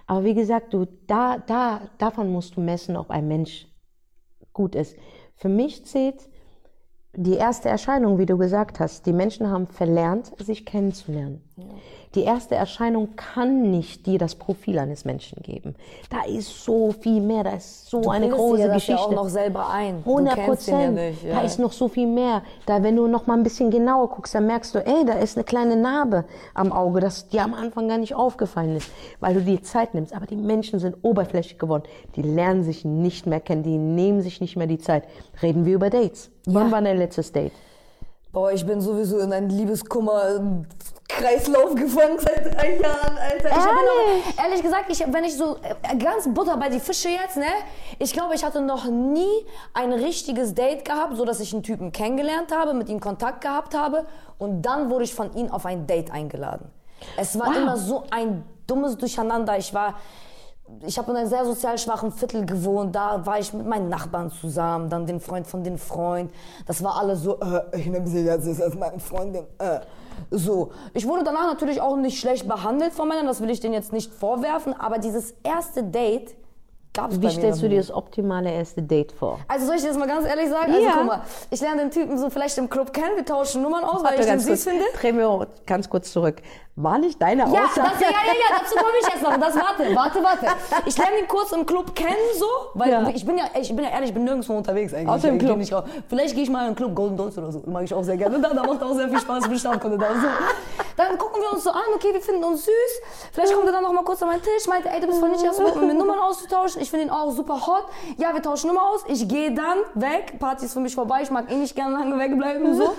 Aber 0.07 0.23
wie 0.23 0.33
gesagt, 0.33 0.73
du, 0.73 0.87
da, 1.05 1.37
da, 1.37 1.81
davon 1.97 2.31
musst 2.31 2.55
du 2.55 2.61
messen, 2.61 2.95
ob 2.95 3.11
ein 3.11 3.27
Mensch 3.27 3.67
gut 4.53 4.73
ist. 4.73 4.95
Für 5.35 5.49
mich 5.49 5.85
zählt 5.85 6.27
die 7.13 7.35
erste 7.35 7.69
Erscheinung, 7.69 8.17
wie 8.17 8.25
du 8.25 8.37
gesagt 8.37 8.79
hast. 8.79 9.05
Die 9.05 9.13
Menschen 9.13 9.49
haben 9.49 9.67
verlernt, 9.67 10.31
sich 10.39 10.65
kennenzulernen. 10.65 11.43
Die 12.15 12.23
erste 12.23 12.55
Erscheinung 12.55 13.15
kann 13.15 13.69
nicht 13.69 14.05
dir 14.05 14.17
das 14.17 14.35
Profil 14.35 14.79
eines 14.79 15.05
Menschen 15.05 15.41
geben. 15.43 15.75
Da 16.09 16.23
ist 16.23 16.63
so 16.63 16.91
viel 16.91 17.21
mehr, 17.21 17.43
da 17.43 17.51
ist 17.51 17.89
so 17.89 18.09
eine 18.09 18.27
bildest 18.27 18.41
große 18.41 18.61
dir 18.61 18.67
das 18.67 18.75
Geschichte. 18.75 19.01
ja 19.01 19.07
auch 19.07 19.11
noch 19.11 19.29
selber 19.29 19.69
ein. 19.69 20.03
Du 20.03 20.11
100 20.11 20.35
kennst 20.35 20.67
ihn 20.67 20.71
ja 20.71 20.77
Prozent. 20.79 20.95
nicht, 20.95 21.23
ja. 21.23 21.35
Da 21.35 21.41
ist 21.41 21.59
noch 21.59 21.71
so 21.71 21.87
viel 21.87 22.07
mehr. 22.07 22.43
Da, 22.65 22.81
wenn 22.81 22.95
du 22.95 23.07
noch 23.07 23.27
mal 23.27 23.35
ein 23.35 23.43
bisschen 23.43 23.69
genauer 23.69 24.09
guckst, 24.09 24.33
dann 24.35 24.47
merkst 24.47 24.73
du, 24.73 24.79
ey, 24.85 25.05
da 25.05 25.13
ist 25.13 25.37
eine 25.37 25.43
kleine 25.43 25.75
Narbe 25.75 26.25
am 26.53 26.71
Auge, 26.71 27.01
das 27.01 27.27
dir 27.27 27.43
am 27.43 27.53
Anfang 27.53 27.87
gar 27.87 27.97
nicht 27.97 28.15
aufgefallen 28.15 28.77
ist, 28.77 28.89
weil 29.19 29.33
du 29.33 29.41
dir 29.41 29.61
Zeit 29.61 29.93
nimmst. 29.93 30.13
Aber 30.13 30.25
die 30.25 30.37
Menschen 30.37 30.79
sind 30.79 30.95
oberflächlich 31.01 31.59
geworden. 31.59 31.83
Die 32.15 32.21
lernen 32.21 32.63
sich 32.63 32.85
nicht 32.85 33.27
mehr 33.27 33.41
kennen, 33.41 33.63
die 33.63 33.77
nehmen 33.77 34.21
sich 34.21 34.41
nicht 34.41 34.55
mehr 34.55 34.67
die 34.67 34.79
Zeit. 34.79 35.03
Reden 35.41 35.65
wir 35.65 35.75
über 35.75 35.89
Dates. 35.89 36.31
Wann 36.45 36.71
war 36.71 36.81
dein 36.81 36.97
letztes 36.97 37.31
Date? 37.31 37.51
Boah, 38.31 38.51
ich 38.51 38.65
bin 38.65 38.81
sowieso 38.81 39.19
in 39.19 39.33
einen 39.33 39.49
Liebeskummer-Kreislauf 41.09 41.75
gefangen 41.75 42.19
seit 42.19 42.45
drei 42.55 42.75
Jahren, 42.77 43.17
Alter. 43.17 43.49
Ich 43.49 43.55
hab 43.55 43.65
Ehrlich? 43.67 44.35
noch, 44.35 44.43
ehrlich 44.43 44.61
gesagt, 44.61 44.85
ich, 44.89 44.99
wenn 45.13 45.23
ich 45.23 45.35
so 45.37 45.57
äh, 45.57 45.95
ganz 45.97 46.27
Butter 46.33 46.57
bei 46.57 46.69
die 46.69 46.79
Fische 46.79 47.09
jetzt, 47.09 47.37
ne? 47.37 47.45
Ich 47.99 48.13
glaube, 48.13 48.35
ich 48.35 48.43
hatte 48.43 48.61
noch 48.61 48.85
nie 48.85 49.45
ein 49.73 49.93
richtiges 49.93 50.53
Date 50.53 50.85
gehabt, 50.85 51.15
so 51.17 51.25
dass 51.25 51.39
ich 51.39 51.53
einen 51.53 51.63
Typen 51.63 51.91
kennengelernt 51.91 52.51
habe, 52.55 52.73
mit 52.73 52.89
ihm 52.89 52.99
Kontakt 52.99 53.41
gehabt 53.41 53.75
habe 53.75 54.05
und 54.37 54.61
dann 54.61 54.89
wurde 54.89 55.03
ich 55.05 55.13
von 55.13 55.33
ihm 55.35 55.51
auf 55.51 55.65
ein 55.65 55.87
Date 55.87 56.11
eingeladen. 56.11 56.69
Es 57.17 57.37
war 57.39 57.47
Wow. 57.47 57.57
immer 57.57 57.77
so 57.77 58.03
ein 58.09 58.43
dummes 58.65 58.97
Durcheinander. 58.97 59.57
Ich 59.57 59.73
war 59.73 59.95
ich 60.85 60.97
habe 60.97 61.11
in 61.11 61.15
einem 61.17 61.29
sehr 61.29 61.45
sozial 61.45 61.77
schwachen 61.77 62.11
Viertel 62.11 62.45
gewohnt. 62.45 62.93
Da 62.93 63.25
war 63.25 63.39
ich 63.39 63.53
mit 63.53 63.65
meinen 63.65 63.87
Nachbarn 63.87 64.29
zusammen, 64.29 64.89
dann 64.89 65.05
den 65.05 65.21
Freund 65.21 65.47
von 65.47 65.63
den 65.63 65.77
Freund. 65.77 66.29
Das 66.65 66.83
war 66.83 66.97
alles 66.97 67.21
so, 67.21 67.39
äh, 67.39 67.61
ich 67.79 67.85
nehme 67.85 68.05
sie 68.05 68.25
jetzt 68.25 68.45
als 68.61 68.75
meine 68.75 68.99
Freundin. 68.99 69.45
Äh. 69.59 69.79
So, 70.31 70.71
ich 70.93 71.07
wurde 71.07 71.23
danach 71.23 71.47
natürlich 71.47 71.81
auch 71.81 71.95
nicht 71.95 72.19
schlecht 72.19 72.47
behandelt 72.47 72.93
von 72.93 73.07
Männern, 73.07 73.25
das 73.27 73.41
will 73.41 73.49
ich 73.49 73.59
denen 73.59 73.73
jetzt 73.73 73.93
nicht 73.93 74.13
vorwerfen, 74.13 74.73
aber 74.73 74.97
dieses 74.97 75.35
erste 75.43 75.83
Date 75.83 76.35
gab 76.93 77.11
es 77.11 77.21
Wie 77.21 77.29
stellst 77.29 77.61
du 77.61 77.69
dir 77.69 77.77
das 77.77 77.91
optimale 77.91 78.51
erste 78.51 78.81
Date 78.81 79.11
vor? 79.11 79.39
Also 79.47 79.67
soll 79.67 79.75
ich 79.75 79.81
dir 79.83 79.89
das 79.89 79.97
mal 79.97 80.07
ganz 80.07 80.25
ehrlich 80.27 80.49
sagen? 80.49 80.71
Also 80.73 80.85
Ja. 80.85 80.93
guck 80.97 81.05
mal, 81.05 81.21
ich 81.51 81.61
lerne 81.61 81.81
den 81.81 81.91
Typen 81.91 82.17
so 82.17 82.29
vielleicht 82.29 82.57
im 82.57 82.69
Club 82.69 82.91
kennen, 82.93 83.15
wir 83.15 83.25
tauschen 83.25 83.61
Nummern 83.61 83.83
aus, 83.83 83.97
weil 84.03 84.17
Warte 84.17 84.21
ich 84.21 84.25
den 84.27 84.39
süß 84.39 84.47
kurz. 84.47 84.63
finde. 84.63 84.85
Dreh 84.99 85.11
mir 85.11 85.47
ganz 85.65 85.89
kurz 85.89 86.11
zurück. 86.11 86.41
War 86.79 86.99
nicht 86.99 87.19
deine 87.19 87.41
Ja, 87.41 87.47
das, 87.61 87.71
Aussage? 87.71 88.03
ja, 88.03 88.09
ja, 88.09 88.33
ja, 88.33 88.59
dazu 88.59 88.75
komme 88.75 88.91
ich 89.01 89.07
jetzt 89.07 89.23
noch. 89.23 89.35
Das, 89.37 89.55
warte, 89.55 89.95
warte, 89.95 90.23
warte. 90.23 90.45
Ich 90.85 90.95
lerne 90.95 91.17
ihn 91.21 91.27
kurz 91.27 91.51
im 91.51 91.65
Club 91.65 91.95
kennen, 91.95 92.15
so, 92.37 92.45
weil 92.75 92.91
Ja. 92.91 93.09
ich 93.09 93.25
bin 93.25 93.35
ja, 93.35 93.45
ich 93.59 93.75
bin 93.75 93.83
ja 93.83 93.89
ehrlich, 93.89 94.09
ich 94.09 94.13
bin 94.13 94.23
nirgendwo 94.25 94.53
unterwegs 94.55 94.93
eigentlich. 94.93 95.09
Außer 95.09 95.29
im 95.29 95.37
Ich 95.37 95.43
Club. 95.43 95.57
Nicht 95.57 95.73
raus. 95.73 95.85
Vielleicht 96.07 96.35
gehe 96.35 96.43
ich 96.43 96.51
mal 96.51 96.61
in 96.61 96.73
den 96.73 96.75
Club 96.75 96.93
Golden 96.93 97.17
Dolls 97.17 97.35
oder 97.35 97.51
so, 97.51 97.63
mag 97.65 97.83
ich 97.83 97.91
auch 97.95 98.03
sehr 98.03 98.15
gerne. 98.15 98.39
Da, 98.39 98.49
da 98.53 98.63
macht 98.63 98.83
auch 98.83 98.93
sehr 98.93 99.09
viel 99.09 99.19
Spaß, 99.19 99.45
ich 99.45 99.49
bin 99.49 99.57
Stammkunde 99.57 99.97
da. 99.97 100.05
So. 100.21 100.27
Dann 100.97 101.17
gucken 101.17 101.41
wir 101.41 101.51
uns 101.51 101.63
so 101.63 101.71
an, 101.71 101.81
okay, 101.95 102.13
wir 102.13 102.21
finden 102.21 102.43
uns 102.43 102.63
süß. 102.65 102.73
Vielleicht 103.31 103.53
kommt 103.55 103.65
er 103.65 103.71
dann 103.71 103.83
noch 103.83 103.91
mal 103.93 104.03
kurz 104.03 104.21
an 104.21 104.29
meinen 104.29 104.43
Tisch, 104.43 104.67
meinte, 104.67 104.87
ey, 104.89 104.99
du 105.01 105.07
bist 105.07 105.19
voll 105.19 105.29
nicht 105.29 105.43
erst 105.43 105.59
mit 105.59 105.75
mir 105.81 105.93
Nummern 105.95 106.19
auszutauschen. 106.19 106.79
Ich 106.81 106.91
finde 106.91 107.05
ihn 107.07 107.11
auch 107.11 107.31
super 107.31 107.65
hot. 107.65 107.85
Ja, 108.17 108.35
wir 108.35 108.41
tauschen 108.43 108.67
Nummer 108.67 108.83
aus. 108.91 109.01
Ich 109.07 109.27
gehe 109.27 109.51
dann 109.51 109.79
weg. 109.95 110.37
Party 110.39 110.65
ist 110.65 110.73
für 110.73 110.79
mich 110.79 110.93
vorbei. 110.93 111.21
Ich 111.23 111.31
mag 111.31 111.51
eh 111.51 111.55
nicht 111.55 111.75
gerne 111.75 111.97
lange 111.97 112.19
wegbleiben. 112.19 112.75
So. 112.75 112.93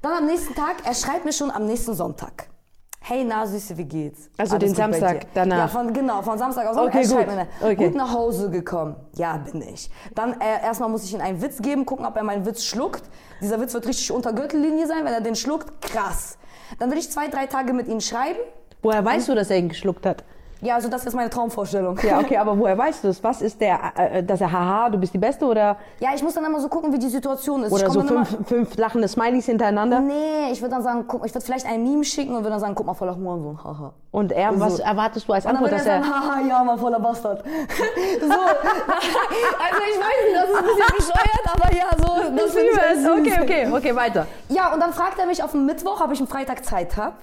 Dann 0.00 0.12
am 0.12 0.24
nächsten 0.24 0.54
Tag, 0.54 0.76
er 0.84 0.94
schreibt 0.94 1.26
mir 1.26 1.34
schon 1.34 1.50
am 1.50 1.66
nächsten 1.66 1.92
Sonntag. 1.94 2.48
Hey, 3.06 3.22
na 3.22 3.46
Süße, 3.46 3.76
wie 3.76 3.84
geht's? 3.84 4.30
Also 4.38 4.56
Alles 4.56 4.70
den 4.70 4.74
Samstag 4.76 5.26
danach? 5.34 5.58
Ja, 5.58 5.68
von, 5.68 5.92
genau, 5.92 6.22
von 6.22 6.38
Samstag 6.38 6.66
aus. 6.68 6.78
Okay, 6.78 7.02
er 7.02 7.04
schreibt 7.06 7.28
gut. 7.28 7.36
mir, 7.36 7.46
Okay. 7.60 7.74
gut 7.88 7.94
nach 7.96 8.14
Hause 8.14 8.48
gekommen. 8.48 8.96
Ja, 9.16 9.36
bin 9.36 9.60
ich. 9.60 9.90
Dann 10.14 10.40
äh, 10.40 10.62
erstmal 10.62 10.88
muss 10.88 11.04
ich 11.04 11.12
ihm 11.12 11.20
einen 11.20 11.42
Witz 11.42 11.60
geben, 11.60 11.84
gucken, 11.84 12.06
ob 12.06 12.16
er 12.16 12.24
meinen 12.24 12.46
Witz 12.46 12.64
schluckt. 12.64 13.02
Dieser 13.42 13.60
Witz 13.60 13.74
wird 13.74 13.86
richtig 13.86 14.10
unter 14.10 14.32
Gürtellinie 14.32 14.86
sein. 14.86 15.04
Wenn 15.04 15.12
er 15.12 15.20
den 15.20 15.36
schluckt, 15.36 15.82
krass. 15.82 16.38
Dann 16.78 16.90
will 16.90 16.96
ich 16.96 17.10
zwei, 17.10 17.28
drei 17.28 17.44
Tage 17.46 17.74
mit 17.74 17.88
ihm 17.88 18.00
schreiben. 18.00 18.38
Woher 18.80 19.04
weißt 19.04 19.28
du, 19.28 19.34
dass 19.34 19.50
er 19.50 19.58
ihn 19.58 19.68
geschluckt 19.68 20.06
hat? 20.06 20.24
Ja, 20.60 20.76
also 20.76 20.88
das 20.88 21.04
ist 21.04 21.14
meine 21.14 21.28
Traumvorstellung. 21.28 21.98
Ja, 22.02 22.18
okay, 22.20 22.36
aber 22.38 22.58
woher 22.58 22.76
weißt 22.78 23.04
du 23.04 23.08
es? 23.08 23.22
Was 23.22 23.42
ist 23.42 23.60
der, 23.60 23.78
äh, 23.96 24.22
dass 24.22 24.40
er, 24.40 24.50
haha, 24.50 24.88
du 24.88 24.96
bist 24.98 25.12
die 25.12 25.18
Beste 25.18 25.44
oder, 25.44 25.76
Ja, 26.00 26.10
ich 26.14 26.22
muss 26.22 26.34
dann 26.34 26.44
immer 26.44 26.58
so 26.60 26.68
gucken, 26.68 26.92
wie 26.92 26.98
die 26.98 27.08
Situation 27.08 27.64
ist. 27.64 27.72
oder 27.72 27.86
ich 27.86 27.92
so 27.92 28.00
fünf, 28.02 28.36
fünf 28.46 28.76
lachende 28.76 29.06
Smileys 29.08 29.46
hintereinander? 29.46 30.00
Nee, 30.00 30.50
ich 30.52 30.60
würde 30.62 30.74
dann 30.74 30.82
sagen, 30.82 31.04
guck, 31.06 31.26
ich 31.26 31.34
würde 31.34 31.44
vielleicht 31.44 31.66
ein 31.66 31.82
Meme 31.82 32.04
schicken 32.04 32.30
und 32.30 32.38
würde 32.38 32.50
dann 32.50 32.60
sagen, 32.60 32.74
guck 32.74 32.86
mal, 32.86 32.94
voller 32.94 33.14
Humor 33.14 33.34
und 33.34 33.42
so, 33.42 33.58
haha. 33.64 33.92
Und 34.10 34.32
er, 34.32 34.58
was 34.58 34.76
So. 34.76 34.82
erwartest 34.82 35.28
du 35.28 35.32
als 35.32 35.44
Antwort, 35.44 35.72
dass 35.72 35.84
er 35.84 36.02
sagen, 36.02 36.14
haha, 36.14 36.40
ja, 36.48 36.64
mal 36.64 36.78
voller 36.78 37.00
Bastard. 37.00 37.44
so, 38.20 38.24
also 38.32 39.82
ich 39.90 40.00
weiß 40.00 40.20
nicht, 40.24 40.36
das 40.36 40.48
ist 40.50 40.56
ein 40.56 40.64
bisschen 40.64 40.96
bescheuert, 40.96 41.44
aber 41.52 41.74
ja, 41.74 41.86
so, 41.98 42.36
das 42.36 42.52
finde 42.52 42.70
ich 42.70 43.00
süß. 43.00 43.08
Okay, 43.10 43.42
okay, 43.42 43.68
okay, 43.76 43.96
weiter. 43.96 44.26
Ja, 44.48 44.72
und 44.72 44.80
dann 44.80 44.92
fragt 44.92 45.18
er 45.18 45.26
mich 45.26 45.42
auf 45.42 45.50
den 45.52 45.66
Mittwoch, 45.66 46.00
ob 46.00 46.12
ich 46.12 46.20
am 46.20 46.26
Freitag 46.26 46.64
Zeit 46.64 46.96
habe. 46.96 47.16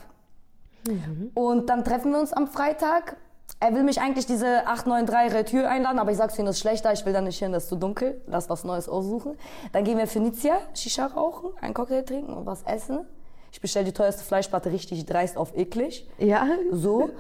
Und 1.36 1.70
dann 1.70 1.84
treffen 1.84 2.12
wir 2.12 2.20
uns 2.20 2.34
am 2.34 2.48
Freitag. 2.48 3.16
Er 3.62 3.76
will 3.76 3.84
mich 3.84 4.02
eigentlich 4.02 4.26
diese 4.26 4.66
893 4.66 5.34
Retür 5.34 5.70
einladen, 5.70 6.00
aber 6.00 6.10
ich 6.10 6.18
sag 6.18 6.32
zu 6.32 6.42
ihm, 6.42 6.48
das 6.48 6.56
ist 6.56 6.62
schlechter, 6.62 6.92
ich 6.94 7.06
will 7.06 7.14
da 7.14 7.22
nicht 7.22 7.38
hin, 7.38 7.52
das 7.52 7.64
ist 7.64 7.70
zu 7.70 7.76
dunkel, 7.76 8.20
lass 8.26 8.50
was 8.50 8.64
Neues 8.64 8.90
aussuchen. 8.90 9.38
Dann 9.72 9.84
gehen 9.84 10.00
wir 10.00 10.08
für 10.08 10.20
Nizia, 10.20 10.58
Shisha 10.74 11.06
rauchen, 11.06 11.52
einen 11.62 11.76
Cocktail 11.76 12.02
trinken 12.02 12.34
und 12.34 12.48
was 12.48 12.64
essen. 12.64 13.06
Ich 13.52 13.62
bestelle 13.62 13.86
die 13.86 13.92
teuerste 13.92 14.24
Fleischplatte 14.24 14.72
richtig 14.72 15.06
dreist 15.06 15.38
auf 15.38 15.56
eklig. 15.56 16.10
Ja? 16.18 16.48
So. 16.72 17.12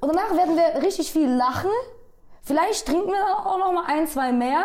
Und 0.00 0.08
danach 0.08 0.34
werden 0.34 0.56
wir 0.56 0.82
richtig 0.82 1.12
viel 1.12 1.28
lachen. 1.28 1.70
Vielleicht 2.40 2.86
trinken 2.86 3.08
wir 3.08 3.18
dann 3.18 3.44
auch 3.44 3.58
noch 3.58 3.72
mal 3.72 3.84
ein, 3.86 4.06
zwei 4.06 4.32
mehr. 4.32 4.64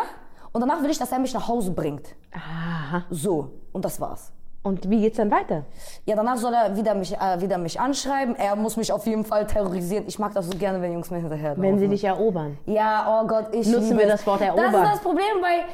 Und 0.52 0.62
danach 0.62 0.82
will 0.82 0.88
ich, 0.88 0.98
dass 0.98 1.12
er 1.12 1.18
mich 1.18 1.34
nach 1.34 1.48
Hause 1.48 1.72
bringt. 1.72 2.14
Aha. 2.32 3.04
So. 3.10 3.50
Und 3.72 3.84
das 3.84 4.00
war's. 4.00 4.32
Und 4.66 4.90
wie 4.90 5.00
geht's 5.00 5.16
dann 5.16 5.30
weiter? 5.30 5.64
Ja, 6.06 6.16
danach 6.16 6.36
soll 6.38 6.52
er 6.52 6.76
wieder 6.76 6.96
mich, 6.96 7.16
äh, 7.16 7.40
wieder 7.40 7.56
mich 7.56 7.78
anschreiben. 7.78 8.34
Er 8.34 8.56
muss 8.56 8.76
mich 8.76 8.92
auf 8.92 9.06
jeden 9.06 9.24
Fall 9.24 9.46
terrorisieren. 9.46 10.06
Ich 10.08 10.18
mag 10.18 10.34
das 10.34 10.46
so 10.46 10.58
gerne, 10.58 10.82
wenn 10.82 10.92
Jungs 10.92 11.08
mir 11.08 11.18
hinterher 11.18 11.54
Wenn 11.56 11.78
sie 11.78 11.86
dich 11.86 12.02
erobern. 12.02 12.58
Ja, 12.66 13.06
oh 13.08 13.26
Gott, 13.28 13.54
ich 13.54 13.68
Nutzen 13.68 13.96
wir 13.96 14.08
das 14.08 14.26
Wort 14.26 14.40
Das 14.40 14.48
erobern. 14.48 14.82
ist 14.82 14.92
das 14.94 15.00
Problem 15.00 15.40
bei 15.40 15.66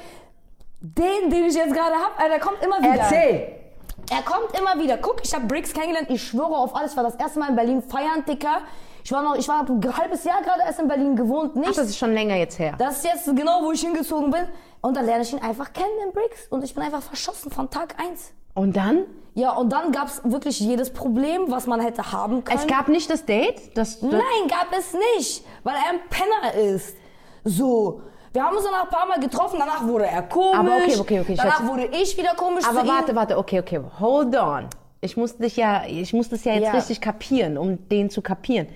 den, 0.81 1.31
den 1.31 1.45
ich 1.45 1.55
jetzt 1.55 1.73
gerade 1.73 1.95
hab. 1.95 2.19
Der 2.19 2.39
kommt 2.39 2.63
immer 2.63 2.81
wieder. 2.81 3.03
Erzähl! 3.03 3.63
Er 4.11 4.23
kommt 4.25 4.59
immer 4.59 4.79
wieder. 4.83 4.99
Guck, 4.99 5.25
ich 5.25 5.35
habe 5.35 5.47
Briggs 5.47 5.73
kennengelernt. 5.73 6.11
Ich 6.11 6.23
schwöre 6.23 6.55
auf 6.55 6.77
alles. 6.77 6.91
Ich 6.91 6.97
war 6.99 7.05
das 7.05 7.15
erste 7.15 7.39
Mal 7.39 7.49
in 7.49 7.57
Berlin 7.57 7.81
feiern, 7.81 8.23
Dicker. 8.29 8.59
Ich 9.05 9.11
war 9.11 9.23
noch, 9.23 9.37
ich 9.37 9.49
war 9.49 9.67
ein 9.67 9.97
halbes 9.97 10.23
Jahr 10.25 10.43
gerade 10.43 10.61
erst 10.67 10.81
in 10.81 10.89
Berlin 10.89 11.17
gewohnt. 11.17 11.57
Nicht 11.57 11.71
Ach, 11.71 11.77
das 11.77 11.89
ist 11.89 11.97
schon 11.97 12.13
länger 12.13 12.37
jetzt 12.37 12.59
her. 12.59 12.75
das 12.77 12.99
ist 12.99 13.05
jetzt 13.05 13.37
genau, 13.37 13.63
wo 13.63 13.73
ich 13.73 13.81
hingezogen 13.81 14.31
bin. 14.31 14.45
Und 14.83 14.97
dann 14.99 15.07
lerne 15.07 15.23
ich 15.23 15.33
ihn 15.33 15.41
einfach 15.41 15.73
kennen, 15.73 15.89
den 16.05 16.13
Briggs. 16.13 16.47
Und 16.51 16.63
ich 16.63 16.75
bin 16.75 16.83
einfach 16.85 17.03
verschossen 17.03 17.51
von 17.51 17.71
Tag 17.71 17.95
eins. 17.99 18.33
Und 18.55 18.77
dann? 18.77 19.05
Ja, 19.35 19.53
und 19.53 19.73
dann 19.73 19.93
gab's 19.93 20.21
wirklich 20.25 20.61
jedes 20.61 20.93
Problem, 20.93 21.45
was 21.49 21.67
man 21.67 21.81
hätte 21.81 22.13
haben 22.13 22.45
können. 22.45 22.59
Es 22.61 22.67
gab 22.67 22.89
nicht 22.89 23.09
das 23.09 23.25
Date? 23.25 23.77
Das, 23.77 24.03
Nein, 24.03 24.21
gab 24.49 24.67
es 24.79 24.93
nicht, 25.17 25.43
weil 25.65 25.75
er 25.75 25.91
ein 25.91 26.01
Penner 26.11 26.55
ist. 26.75 26.97
So. 27.45 28.03
Wir 28.35 28.43
haben 28.45 28.57
uns 28.57 28.65
danach 28.65 28.85
ein 28.85 28.89
paar 28.91 29.07
Mal 29.07 29.21
getroffen, 29.21 29.57
danach 29.59 29.87
wurde 29.87 30.07
er 30.07 30.23
komisch. 30.23 30.59
Aber 30.59 30.77
okay, 30.77 30.97
okay, 30.99 31.21
okay, 31.21 31.33
ich 31.33 31.39
Danach 31.39 31.61
schätze- 31.61 31.69
wurde 31.69 31.85
ich 31.93 32.17
wieder 32.17 32.35
komisch 32.35 32.65
Aber 32.67 32.87
warte, 32.87 33.13
ihm. 33.13 33.17
warte, 33.17 33.37
okay, 33.39 33.61
okay, 33.61 33.81
hold 34.01 34.35
on. 34.37 34.69
Ich 35.03 35.17
muss 35.17 35.37
dich 35.37 35.57
ja, 35.57 35.83
ich 35.87 36.13
muss 36.15 36.29
das 36.29 36.45
ja 36.45 36.55
jetzt 36.55 36.65
Ja. 36.65 36.71
richtig 36.73 37.01
kapieren, 37.01 37.59
um 37.59 37.89
den 37.89 38.09
zu 38.09 38.23
kapieren. 38.23 38.69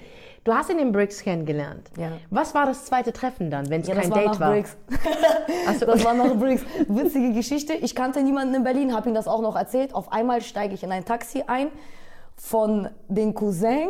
Du 0.47 0.55
hast 0.55 0.71
ihn 0.71 0.79
in 0.79 0.93
Briggs 0.93 1.23
kennengelernt. 1.23 1.91
Ja. 1.99 2.13
Was 2.31 2.55
war 2.55 2.67
das 2.67 2.85
zweite 2.85 3.13
Treffen 3.13 3.51
dann, 3.51 3.69
wenn 3.69 3.81
es 3.81 3.89
Ja, 3.89 3.97
kein 3.97 4.11
das 4.11 4.11
war 4.13 4.19
Date 4.19 4.33
nach 4.33 4.41
war? 4.41 4.51
Briggs. 4.53 4.77
So. 5.81 5.87
Das 5.87 6.05
war 6.05 6.15
nach 6.15 6.37
Briggs. 6.37 6.63
Witzige 6.87 7.33
Geschichte. 7.33 7.73
Ich 7.73 7.97
kannte 7.97 8.23
niemanden 8.23 8.55
in 8.55 8.63
Berlin, 8.63 8.95
habe 8.95 9.09
ihm 9.09 9.15
das 9.17 9.27
auch 9.27 9.43
noch 9.43 9.57
erzählt. 9.57 9.93
Auf 9.93 10.13
einmal 10.13 10.41
steige 10.43 10.75
ich 10.75 10.85
in 10.85 10.93
ein 10.93 11.05
Taxi 11.05 11.43
ein 11.49 11.69
von 12.37 12.89
den 13.09 13.35
Cousin, 13.35 13.89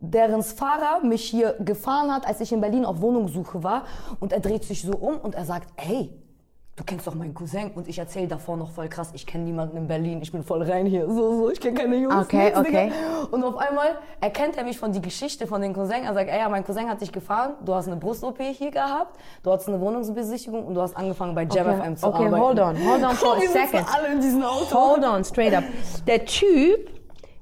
derens 0.00 0.52
Fahrer 0.52 1.04
mich 1.04 1.24
hier 1.24 1.56
gefahren 1.60 2.10
hat, 2.10 2.26
als 2.26 2.40
ich 2.40 2.52
in 2.52 2.62
Berlin 2.62 2.86
auf 2.86 3.02
Wohnungssuche 3.02 3.62
war. 3.62 3.84
Und 4.18 4.32
er 4.32 4.40
dreht 4.40 4.64
sich 4.64 4.80
so 4.80 4.92
um 4.96 5.18
und 5.18 5.34
er 5.34 5.44
sagt, 5.44 5.68
hey, 5.76 6.10
du 6.76 6.84
kennst 6.84 7.06
doch 7.06 7.14
meinen 7.14 7.32
Cousin. 7.34 7.70
Und 7.74 7.88
ich 7.88 7.98
erzähle 7.98 8.28
davor 8.28 8.56
noch 8.56 8.70
voll 8.70 8.88
krass, 8.88 9.10
ich 9.14 9.26
kenne 9.26 9.44
niemanden 9.44 9.76
in 9.78 9.86
Berlin, 9.88 10.20
ich 10.22 10.30
bin 10.30 10.42
voll 10.44 10.62
rein 10.62 10.86
hier. 10.86 11.06
So, 11.06 11.36
so, 11.38 11.50
ich 11.50 11.58
kenne 11.60 11.78
keine 11.78 11.96
Jungs. 11.96 12.14
Okay, 12.26 12.48
Digga. 12.48 12.60
okay. 12.60 12.92
Und 13.30 13.42
auf 13.42 13.56
einmal 13.56 13.96
erkennt 14.20 14.56
er 14.56 14.64
mich 14.64 14.78
von 14.78 14.92
die 14.92 15.00
Geschichte 15.00 15.46
von 15.46 15.62
den 15.62 15.72
Cousin. 15.72 16.04
Er 16.04 16.12
sagt, 16.14 16.28
ey, 16.30 16.38
ja, 16.38 16.48
mein 16.48 16.64
Cousin 16.64 16.88
hat 16.88 17.00
dich 17.00 17.10
gefahren, 17.12 17.54
du 17.64 17.74
hast 17.74 17.86
eine 17.86 17.96
Brust-OP 17.96 18.38
hier 18.40 18.70
gehabt, 18.70 19.18
du 19.42 19.50
hattest 19.50 19.68
eine 19.68 19.80
Wohnungsbesichtigung 19.80 20.64
und 20.66 20.74
du 20.74 20.82
hast 20.82 20.96
angefangen 20.96 21.34
bei 21.34 21.44
Jam 21.44 21.66
Okay, 21.66 21.80
FM 21.82 21.96
zu 21.96 22.06
okay, 22.06 22.26
arbeiten. 22.26 22.42
hold 22.42 22.60
on, 22.60 22.76
hold 22.88 23.02
on 23.04 23.10
for 23.16 23.36
a 23.36 23.40
second. 23.40 23.86
alle 23.94 24.12
in 24.12 24.20
diesem 24.20 24.42
Auto. 24.42 24.74
Hold 24.74 25.04
on, 25.04 25.24
straight 25.24 25.54
up. 25.54 25.64
Der 26.06 26.24
Typ, 26.26 26.90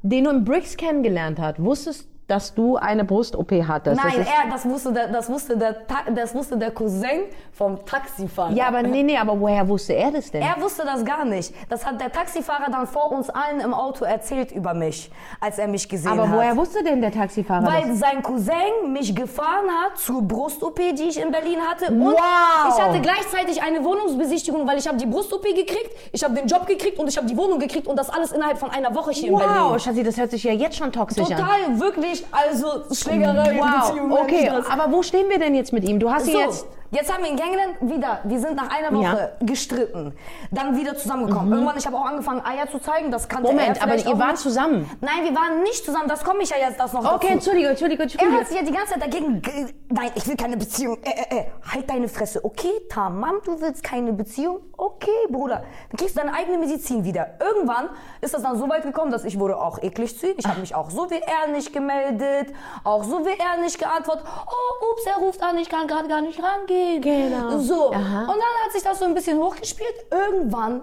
den 0.03 0.25
du 0.25 0.31
in 0.31 0.45
Briggs 0.45 0.77
kennengelernt 0.77 1.41
hast, 1.41 1.63
wusstest, 1.63 2.09
dass 2.27 2.55
du 2.55 2.77
eine 2.77 3.05
Brust-OP 3.05 3.53
hattest. 3.69 4.03
Nein, 4.03 4.15
das 4.17 4.27
er, 4.27 4.51
das 4.51 4.65
wusste 4.65 4.93
der, 4.93 5.09
das 5.09 5.29
wusste 5.29 5.57
der, 5.59 5.77
das 6.15 6.35
wusste 6.35 6.57
der 6.57 6.71
Cousin 6.71 7.25
vom 7.53 7.85
Taxifahrer. 7.85 8.53
ja, 8.53 8.67
aber 8.69 8.83
nee, 8.83 9.03
nee, 9.03 9.17
aber 9.17 9.39
woher 9.39 9.69
wusste 9.69 9.93
er 9.95 10.11
das 10.11 10.31
denn? 10.31 10.41
Er 10.43 10.61
wusste 10.61 10.85
das 10.85 11.05
gar 11.05 11.25
nicht. 11.25 11.53
Das 11.69 11.85
hat 11.85 12.01
der 12.01 12.11
Taxifahrer 12.11 12.71
dann 12.71 12.87
vor 12.87 13.13
uns 13.13 13.29
allen 13.31 13.61
im 13.61 13.75
Auto 13.75 14.05
erzählt 14.05 14.53
über 14.53 14.73
mich, 14.75 15.11
als 15.41 15.59
er 15.59 15.69
mich 15.69 15.89
gesehen 15.89 16.11
aber 16.13 16.29
hat. 16.29 16.37
woher 16.37 16.57
wusste 16.57 16.83
denn 16.83 17.01
der 17.03 17.13
Taxifahrer 17.13 17.65
das? 17.67 17.75
Weil 17.75 17.95
sein 17.95 18.23
Cousin 18.23 18.93
mich 18.93 19.15
gefahren 19.15 19.69
hat 19.85 19.99
zur 19.99 20.23
Brust-OP, 20.23 20.77
die 20.97 21.03
ich 21.05 21.21
in 21.21 21.31
Berlin 21.31 21.59
hatte. 21.61 21.93
Und 21.93 22.01
Wow. 22.01 22.75
ich 22.75 22.83
hatte 22.83 23.01
gleichzeitig 23.01 23.63
eine 23.63 23.85
Wohnungsbesichtigung, 23.85 24.67
weil 24.67 24.79
ich 24.79 24.87
habe 24.89 24.97
die 24.97 25.07
Brust-OP 25.07 25.43
gekriegt, 25.43 25.91
ich 26.13 26.25
habe 26.25 26.35
den 26.35 26.47
Job 26.47 26.67
gekriegt 26.67 26.99
und 26.99 27.09
ich 27.09 27.17
habe 27.17 27.27
die 27.27 27.37
Wohnung 27.37 27.59
gekriegt 27.59 27.87
und 27.87 27.97
das 27.99 28.09
alles 28.11 28.33
innerhalb 28.33 28.57
von 28.59 28.71
einer 28.71 28.95
Woche 28.95 29.11
hier 29.13 29.29
in 29.29 29.35
Wow, 29.35 29.41
Berlin. 29.43 29.81
Schatzi, 29.81 30.03
das 30.03 30.17
hört 30.17 30.31
sich 30.31 30.43
ja 30.45 30.53
jetzt 30.53 30.77
schon 30.77 30.91
toxisch 30.91 31.31
an. 31.31 31.37
Total, 31.37 31.81
wirklich, 31.81 32.14
also 32.31 32.85
Schlägerei, 32.95 33.59
Wow, 33.59 33.89
Beziehung, 33.89 34.13
okay, 34.13 34.49
aber 34.49 34.93
wo 34.93 35.03
stehen 35.03 35.29
wir 35.29 35.39
denn 35.39 35.55
jetzt 35.55 35.73
mit 35.73 35.89
ihm? 35.89 35.99
Du 35.99 36.11
hast 36.11 36.27
ihn 36.27 36.33
So, 36.35 36.39
jetzt... 36.41 36.67
jetzt 36.91 37.13
haben 37.13 37.23
wir 37.25 37.31
ihn 37.31 37.37
kennengelernt, 37.37 37.77
wieder. 37.81 38.21
Wir 38.25 38.41
sind 38.41 38.57
nach 38.57 38.69
einer 38.71 38.97
Woche 38.97 39.33
gestritten, 39.41 40.15
dann 40.51 40.77
wieder 40.77 40.97
zusammengekommen. 40.97 41.53
Irgendwann, 41.53 41.77
ich 41.77 41.87
habe 41.87 41.97
auch 41.97 42.07
angefangen, 42.07 42.43
Eier 42.45 42.69
zu 42.71 42.79
zeigen, 42.79 43.11
das 43.11 43.29
kannte 43.29 43.51
Mhm. 43.53 43.57
Moment, 43.59 43.77
er 43.79 43.83
aber 43.85 43.97
ihr 43.97 44.19
wart 44.19 44.33
nicht. 44.33 44.43
zusammen. 44.43 44.91
Nein, 45.01 45.25
wir 45.25 45.35
waren 45.35 45.63
nicht 45.63 45.85
zusammen, 45.85 46.09
das 46.09 46.23
komme 46.25 46.43
ich 46.43 46.51
ja 46.51 46.57
jetzt 46.59 46.79
das 46.81 46.93
noch 46.93 47.01
Okay, 47.05 47.15
dazu. 47.27 47.33
Entschuldige, 47.35 47.69
Entschuldige, 47.69 48.03
Er 48.03 48.05
Entschuldige. 48.05 48.41
hat 48.41 48.47
sich 48.49 48.57
ja 48.57 48.63
die 48.65 48.73
ganze 48.73 48.93
Zeit 48.95 49.03
dagegen. 49.03 49.43
ge- 49.43 49.75
Nein, 49.91 50.11
ich 50.15 50.27
will 50.27 50.37
keine 50.37 50.57
Beziehung. 50.57 50.99
Äh, 51.03 51.35
äh, 51.35 51.39
äh. 51.41 51.45
Halt 51.73 51.89
deine 51.89 52.09
Fresse. 52.09 52.45
Okay, 52.45 52.71
Tamam, 52.91 53.37
du 53.45 53.61
willst 53.61 53.83
keine 53.83 54.13
Beziehung? 54.13 54.61
Okay, 54.77 55.11
Bruder. 55.31 55.65
Dann 55.91 55.97
kriegst 55.99 56.17
du 56.17 56.21
deine 56.21 56.35
eigene 56.35 56.59
Medizin 56.59 57.05
wieder. 57.05 57.35
Irgendwann 57.41 57.89
ist 58.21 58.35
das 58.35 58.43
dann 58.43 58.59
so 58.59 58.69
weit 58.69 58.83
gekommen, 58.83 59.11
dass 59.11 59.25
ich 59.25 59.39
wurde 59.39 59.57
auch 59.57 59.81
eklig 59.83 60.19
zu 60.19 60.29
ihm. 60.29 60.35
Ich 60.39 60.47
habe 60.47 60.61
mich 60.61 60.75
auch 60.75 60.91
so 60.91 61.11
wie 61.11 61.21
er 61.21 61.53
nicht 61.53 61.73
gemeldet, 61.73 62.53
auch 62.85 63.05
so 63.05 63.25
wie 63.25 63.39
er 63.39 63.61
nicht 63.63 63.79
geantwortet. 63.79 64.25
Oh, 64.47 64.93
ups, 64.93 65.07
er 65.07 65.17
ruft 65.23 65.43
an, 65.43 65.57
ich 65.59 65.69
kann 65.69 65.87
gerade 65.87 66.09
gar 66.09 66.21
nicht 66.21 66.41
rangehen. 66.43 66.84
Genau. 67.01 67.59
So. 67.59 67.93
Aha. 67.93 68.21
Und 68.23 68.29
dann 68.29 68.65
hat 68.65 68.73
sich 68.73 68.83
das 68.83 68.99
so 68.99 69.05
ein 69.05 69.15
bisschen 69.15 69.39
hochgespielt. 69.39 69.95
Irgendwann 70.11 70.83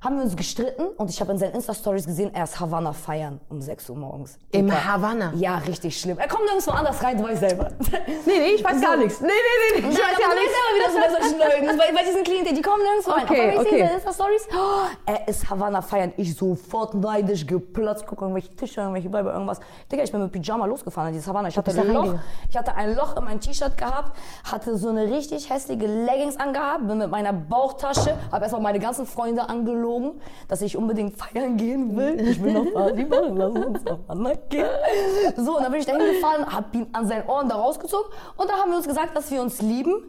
haben 0.00 0.16
wir 0.16 0.24
uns 0.24 0.36
gestritten 0.36 0.86
und 0.98 1.10
ich 1.10 1.20
habe 1.20 1.32
in 1.32 1.38
seinen 1.38 1.54
Insta-Stories 1.54 2.06
gesehen, 2.06 2.30
er 2.34 2.44
ist 2.44 2.60
Havanna 2.60 2.92
feiern 2.92 3.40
um 3.48 3.60
6 3.60 3.90
Uhr 3.90 3.96
morgens. 3.96 4.38
Im 4.52 4.66
Dicker. 4.66 4.84
Havanna? 4.84 5.32
Ja, 5.36 5.58
richtig 5.58 5.98
schlimm. 5.98 6.18
Er 6.18 6.28
kommt 6.28 6.44
nirgendwo 6.44 6.70
anders 6.72 7.02
rein, 7.02 7.16
du 7.16 7.24
weißt 7.24 7.40
selber. 7.40 7.70
Nee, 8.06 8.38
nee, 8.38 8.48
ich 8.56 8.64
weiß 8.64 8.80
gar 8.80 8.96
nichts. 8.96 9.20
Nee, 9.20 9.28
nee, 9.28 9.80
nee, 9.80 9.88
Nein, 9.88 9.96
aber 9.96 10.34
du 10.34 10.40
weißt 10.40 10.54
selber, 10.54 10.70
wie 10.74 10.82
das 10.84 10.94
bei 10.94 11.20
solchen 11.20 11.38
Leuten. 11.38 11.78
Bei, 11.78 11.92
bei 11.92 12.04
diesen 12.04 12.24
Klienten, 12.24 12.54
die 12.54 12.62
kommen 12.62 12.82
nirgendwo 12.82 13.10
rein. 13.12 13.24
Okay, 13.24 13.34
Auf 13.34 13.40
einmal, 13.40 13.64
ich 13.64 13.72
okay. 13.72 13.86
sehe 13.86 13.94
Insta-Stories, 13.94 14.48
oh, 14.52 14.86
er 15.06 15.28
ist 15.28 15.50
Havanna 15.50 15.82
feiern. 15.82 16.12
Ich 16.16 16.36
sofort 16.36 16.94
neidisch 16.94 17.46
geplatzt, 17.46 18.06
gucke 18.06 18.24
irgendwelche 18.24 18.54
Tische, 18.54 18.80
irgendwelche 18.80 19.08
Bleibe, 19.08 19.30
irgendwas. 19.30 19.60
Digga, 19.90 20.02
ich 20.02 20.12
bin 20.12 20.22
mit 20.22 20.32
Pyjama 20.32 20.66
losgefahren 20.66 21.08
an 21.08 21.12
dieses 21.14 21.28
Havanna. 21.28 21.48
Ich 21.48 21.56
hatte, 21.56 21.70
ein 21.70 21.92
Loch, 21.92 22.14
ich 22.50 22.56
hatte 22.56 22.74
ein 22.74 22.94
Loch 22.94 23.16
in 23.16 23.24
meinem 23.24 23.40
T-Shirt 23.40 23.76
gehabt, 23.76 24.16
hatte 24.44 24.76
so 24.76 24.88
eine 24.90 25.10
richtig 25.10 25.50
hässliche 25.50 25.86
Leggings 25.86 26.36
angehabt, 26.38 26.86
bin 26.86 26.98
mit 26.98 27.10
meiner 27.10 27.32
Bauchtasche, 27.32 28.16
habe 28.30 28.42
erstmal 28.42 28.62
meine 28.62 28.78
ganzen 28.78 29.06
Freunde 29.06 29.48
angelogen, 29.48 29.85
dass 30.48 30.62
ich 30.62 30.76
unbedingt 30.76 31.16
feiern 31.16 31.56
gehen 31.56 31.96
will. 31.96 32.20
Ich 32.20 32.42
will 32.42 32.52
noch 32.52 32.72
Party 32.72 33.04
machen, 33.04 33.36
lass 33.36 33.52
uns 33.52 33.84
Havanna 33.84 34.32
gehen. 34.48 34.66
So, 35.36 35.56
und 35.56 35.62
dann 35.62 35.72
bin 35.72 35.80
ich 35.80 35.86
dahin 35.86 36.06
gefahren, 36.06 36.46
hab 36.46 36.74
ihn 36.74 36.86
an 36.92 37.06
seinen 37.06 37.28
Ohren 37.28 37.48
da 37.48 37.56
rausgezogen 37.56 38.06
und 38.36 38.50
dann 38.50 38.56
haben 38.56 38.70
wir 38.70 38.76
uns 38.76 38.86
gesagt, 38.86 39.16
dass 39.16 39.30
wir 39.30 39.40
uns 39.42 39.60
lieben. 39.62 40.04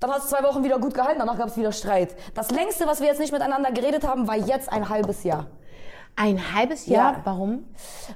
Dann 0.00 0.10
hat 0.10 0.22
es 0.22 0.28
zwei 0.28 0.42
Wochen 0.42 0.64
wieder 0.64 0.78
gut 0.78 0.94
gehalten, 0.94 1.18
danach 1.18 1.36
gab 1.36 1.48
es 1.48 1.56
wieder 1.58 1.72
Streit. 1.72 2.16
Das 2.34 2.50
längste, 2.50 2.86
was 2.86 3.00
wir 3.00 3.08
jetzt 3.08 3.20
nicht 3.20 3.32
miteinander 3.32 3.70
geredet 3.70 4.06
haben, 4.06 4.26
war 4.26 4.36
jetzt 4.36 4.72
ein 4.72 4.88
halbes 4.88 5.24
Jahr. 5.24 5.46
Ein 6.22 6.54
halbes 6.54 6.84
Jahr? 6.86 7.12
Ja. 7.14 7.20
Warum? 7.24 7.64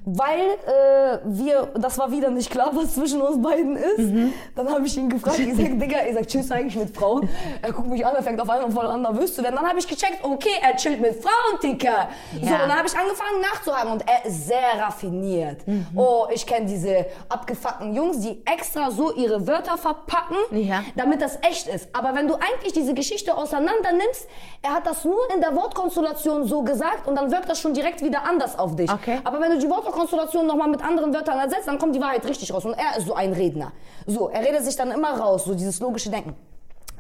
Weil 0.05 0.41
äh, 0.67 1.19
wir, 1.25 1.71
das 1.75 1.97
war 1.97 2.11
wieder 2.11 2.29
nicht 2.31 2.51
klar, 2.51 2.71
was 2.75 2.95
zwischen 2.97 3.23
uns 3.23 3.41
beiden 3.43 3.77
ist. 3.77 3.99
Mhm. 3.99 4.35
Dann 4.55 4.69
habe 4.71 4.85
ich 4.87 4.95
ihn 4.99 5.09
gefragt, 5.09 5.39
ich 5.39 5.55
sag, 5.57 5.79
Digga, 5.79 5.99
ich 6.07 6.15
sag, 6.15 6.27
chillst 6.27 6.51
du 6.51 6.55
eigentlich 6.55 6.77
mit 6.77 6.95
Frauen? 6.95 7.27
Er 7.63 7.73
guckt 7.73 7.89
mich 7.89 8.05
an, 8.05 8.15
er 8.15 8.23
fängt 8.23 8.39
auf 8.43 8.51
einmal 8.51 8.71
voll 8.71 8.87
an, 8.87 9.01
nervös 9.01 9.35
zu 9.35 9.43
werden. 9.43 9.57
Dann 9.57 9.67
habe 9.67 9.79
ich 9.79 9.89
gecheckt, 9.89 10.23
okay, 10.23 10.51
er 10.61 10.77
chillt 10.77 11.01
mit 11.01 11.15
Frauen. 11.23 11.59
So, 11.63 11.69
Ja. 11.69 12.63
und 12.63 12.69
dann 12.69 12.77
habe 12.77 12.87
ich 12.87 12.95
angefangen 12.99 13.41
nachzuhaken 13.41 13.93
und 13.93 14.05
er 14.07 14.27
ist 14.27 14.49
sehr 14.49 14.79
raffiniert. 14.81 15.67
Mhm. 15.67 15.87
Oh, 15.97 16.27
ich 16.31 16.47
kenne 16.47 16.67
diese 16.67 17.07
abgefuckten 17.31 17.95
Jungs, 17.95 18.21
die 18.21 18.43
extra 18.45 18.91
so 18.91 19.15
ihre 19.15 19.47
Wörter 19.47 19.79
verpacken, 19.79 20.37
Ja. 20.51 20.83
damit 20.97 21.23
das 21.23 21.39
echt 21.41 21.69
ist. 21.69 21.89
Aber 21.95 22.15
wenn 22.15 22.29
du 22.29 22.35
eigentlich 22.35 22.75
diese 22.75 22.93
Geschichte 22.93 23.35
auseinander 23.35 23.93
nimmst, 23.93 24.27
er 24.61 24.75
hat 24.75 24.87
das 24.87 25.05
nur 25.05 25.21
in 25.35 25.41
der 25.41 25.55
Wortkonstellation 25.57 26.45
so 26.47 26.63
gesagt 26.63 27.07
und 27.07 27.15
dann 27.17 27.31
wirkt 27.31 27.49
das 27.49 27.61
schon 27.61 27.73
direkt 27.73 27.94
wieder 28.03 28.25
anders 28.25 28.59
auf 28.59 28.77
dich. 28.77 28.91
Okay. 28.91 29.21
Aber 29.25 29.41
wenn 29.41 29.53
du 29.53 29.59
die 29.59 29.69
Wortkonstellation 29.69 30.47
nochmal 30.47 30.69
mit 30.69 30.83
anderen 30.83 31.13
Wörtern 31.13 31.39
ersetzt, 31.39 31.69
dann 31.69 31.79
kommt 31.79 31.95
die 31.95 32.01
Wahrheit 32.01 32.25
richtig 32.27 32.53
raus. 32.53 32.65
Und 32.65 32.75
er 32.75 32.99
ist 32.99 33.07
so 33.07 33.15
ein 33.15 33.33
Redner. 33.33 33.73
So, 34.07 34.29
er 34.29 34.43
redet 34.43 34.65
sich 34.65 34.77
dann 34.77 34.91
immer 34.91 35.19
raus, 35.19 35.45
so 35.45 35.55
dieses 35.55 35.81
logische 35.81 36.11
Denken. 36.11 36.35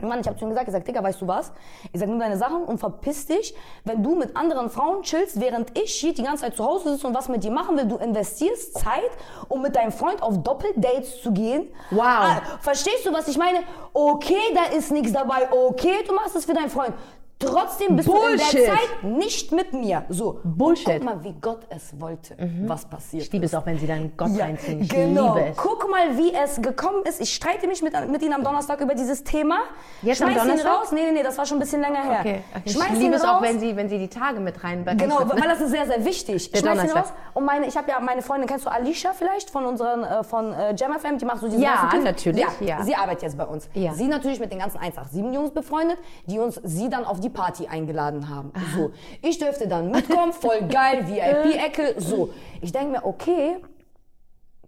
Mann, 0.02 0.20
ich 0.20 0.26
hab 0.26 0.38
zu 0.38 0.44
ihm 0.44 0.48
gesagt, 0.48 0.66
ich 0.68 0.72
sag, 0.72 0.84
Digga, 0.84 1.02
weißt 1.02 1.20
du 1.20 1.28
was? 1.28 1.52
Ich 1.92 2.00
sag, 2.00 2.08
nimm 2.08 2.18
deine 2.18 2.36
Sachen 2.36 2.64
und 2.64 2.78
verpiss 2.78 3.26
dich, 3.26 3.54
wenn 3.84 4.02
du 4.02 4.16
mit 4.16 4.36
anderen 4.36 4.68
Frauen 4.68 5.02
chillst, 5.02 5.40
während 5.40 5.76
ich 5.78 5.94
hier 5.94 6.12
die 6.12 6.22
ganze 6.22 6.42
Zeit 6.42 6.56
zu 6.56 6.64
Hause 6.64 6.92
sitze 6.92 7.06
und 7.06 7.14
was 7.14 7.28
mit 7.28 7.44
dir 7.44 7.52
machen 7.52 7.76
will. 7.76 7.86
Du 7.86 7.96
investierst 7.96 8.74
Zeit, 8.74 9.10
um 9.48 9.62
mit 9.62 9.76
deinem 9.76 9.92
Freund 9.92 10.22
auf 10.22 10.42
Doppeldates 10.42 11.22
zu 11.22 11.32
gehen. 11.32 11.68
Wow. 11.90 12.02
Ah, 12.04 12.42
verstehst 12.60 13.06
du, 13.06 13.12
was 13.12 13.28
ich 13.28 13.38
meine? 13.38 13.60
Okay, 13.92 14.42
da 14.52 14.76
ist 14.76 14.90
nichts 14.90 15.12
dabei. 15.12 15.48
Okay, 15.50 16.02
du 16.06 16.14
machst 16.14 16.34
es 16.34 16.44
für 16.44 16.54
deinen 16.54 16.70
Freund. 16.70 16.94
Trotzdem 17.38 17.96
bist 17.96 18.08
du 18.08 18.12
in 18.14 18.18
Bullshit. 18.20 18.54
der 18.60 18.66
Zeit 18.74 19.02
nicht 19.02 19.52
mit 19.52 19.72
mir. 19.72 20.04
So. 20.08 20.40
Bullshit. 20.44 20.86
Guck 20.94 21.04
mal, 21.04 21.24
wie 21.24 21.34
Gott 21.40 21.60
es 21.68 21.98
wollte, 22.00 22.36
was 22.66 22.86
passiert. 22.86 23.24
Ich 23.24 23.32
liebe 23.32 23.44
es 23.46 23.54
auch, 23.54 23.66
wenn 23.66 23.78
sie 23.78 23.86
dann 23.86 24.12
Gott 24.16 24.30
Ja, 24.36 24.44
reinziehen. 24.44 24.82
Ich 24.82 24.88
genau. 24.88 25.34
liebe 25.34 25.48
es. 25.50 25.56
Guck 25.56 25.90
mal, 25.90 26.16
wie 26.16 26.32
es 26.32 26.62
gekommen 26.62 27.02
ist. 27.04 27.20
Ich 27.20 27.34
streite 27.34 27.66
mich 27.66 27.82
mit, 27.82 27.92
mit 28.08 28.22
Ihnen 28.22 28.32
am 28.34 28.44
Donnerstag 28.44 28.80
über 28.80 28.94
dieses 28.94 29.24
Thema. 29.24 29.58
Jetzt 30.02 30.22
am 30.22 30.28
Schmeiß 30.30 30.42
ihn 30.44 30.48
Donnerstag? 30.48 30.72
raus. 30.80 30.92
Nee, 30.92 31.00
nee, 31.06 31.12
nee, 31.12 31.22
das 31.22 31.36
war 31.36 31.44
schon 31.44 31.58
ein 31.58 31.60
bisschen 31.60 31.80
länger 31.82 32.02
her. 32.04 32.20
Okay, 32.20 32.44
okay. 32.56 32.70
Schmeiß 32.70 32.86
Ich 32.90 32.94
ihn 32.94 33.00
liebe 33.00 33.14
es 33.16 33.22
auch, 33.24 33.34
raus. 33.36 33.42
wenn 33.42 33.60
sie, 33.60 33.76
wenn 33.76 33.88
sie 33.88 33.98
die 33.98 34.08
Tage 34.08 34.40
mit 34.40 34.62
reinberechnet. 34.64 35.10
Genau, 35.10 35.28
weil 35.28 35.48
das 35.48 35.60
ist 35.60 35.70
sehr, 35.70 35.86
sehr 35.86 36.04
wichtig. 36.04 36.50
Der 36.52 36.58
Schmeiß 36.60 36.72
ihn 36.84 36.88
Donnerstag. 36.88 37.04
raus. 37.04 37.12
Und 37.34 37.44
meine, 37.44 37.66
ich 37.66 37.76
habe 37.76 37.90
ja 37.90 38.00
meine 38.00 38.22
Freundin, 38.22 38.48
kennst 38.48 38.64
du 38.64 38.70
Alicia 38.70 39.12
vielleicht 39.12 39.50
von 39.50 39.66
unseren, 39.66 40.04
äh, 40.04 40.22
von 40.24 40.52
äh, 40.52 40.74
Jam 40.76 40.92
FM, 40.98 41.18
die 41.18 41.24
macht 41.24 41.40
so 41.40 41.48
diese 41.48 41.60
Ja, 41.60 41.90
natürlich, 42.02 42.40
Ja, 42.40 42.48
ja. 42.60 42.82
Sie 42.84 42.94
arbeitet 42.94 43.22
jetzt 43.22 43.36
bei 43.36 43.44
uns. 43.44 43.68
Ja. 43.74 43.92
Sie 43.92 44.06
natürlich 44.06 44.38
mit 44.40 44.52
den 44.52 44.60
ganzen 44.60 44.78
187 44.78 45.34
Jungs 45.34 45.50
befreundet, 45.50 45.98
die 46.26 46.38
uns, 46.38 46.60
sie 46.62 46.88
dann 46.88 47.04
auf 47.04 47.20
die 47.20 47.23
Party 47.30 47.66
eingeladen 47.66 48.28
haben. 48.28 48.52
So, 48.74 48.92
ich 49.22 49.38
dürfte 49.38 49.68
dann 49.68 49.90
mitkommen, 49.90 50.32
voll 50.32 50.62
geil, 50.68 51.06
VIP-Ecke, 51.08 51.94
so. 52.00 52.30
Ich 52.60 52.72
denke 52.72 52.92
mir, 52.92 53.04
okay, 53.04 53.56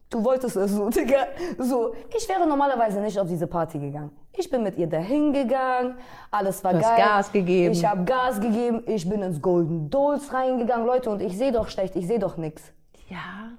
Du 0.08 0.22
wolltest 0.22 0.56
es 0.56 0.70
so, 0.72 0.88
Digga. 0.90 1.26
So, 1.58 1.92
ich 2.16 2.28
wäre 2.28 2.46
normalerweise 2.46 3.00
nicht 3.00 3.18
auf 3.18 3.26
diese 3.26 3.46
Party 3.46 3.78
gegangen. 3.78 4.10
Ich 4.32 4.48
bin 4.48 4.62
mit 4.62 4.76
ihr 4.76 4.86
dahin 4.86 5.32
gegangen, 5.32 5.96
alles 6.30 6.62
war 6.62 6.72
Du 6.72 6.78
hast 6.78 6.96
geil. 6.96 7.04
Gas 7.06 7.32
gegeben. 7.32 7.72
Ich 7.72 7.84
habe 7.84 8.04
Gas 8.04 8.40
gegeben, 8.40 8.82
ich 8.86 9.08
bin 9.08 9.22
ins 9.22 9.40
Golden 9.40 9.90
Dolls 9.90 10.32
reingegangen, 10.32 10.86
Leute, 10.86 11.10
und 11.10 11.22
ich 11.22 11.36
sehe 11.36 11.52
doch 11.52 11.68
schlecht, 11.68 11.96
ich 11.96 12.06
sehe 12.06 12.18
doch 12.18 12.36
nix. 12.36 12.62
Ja. 13.08 13.50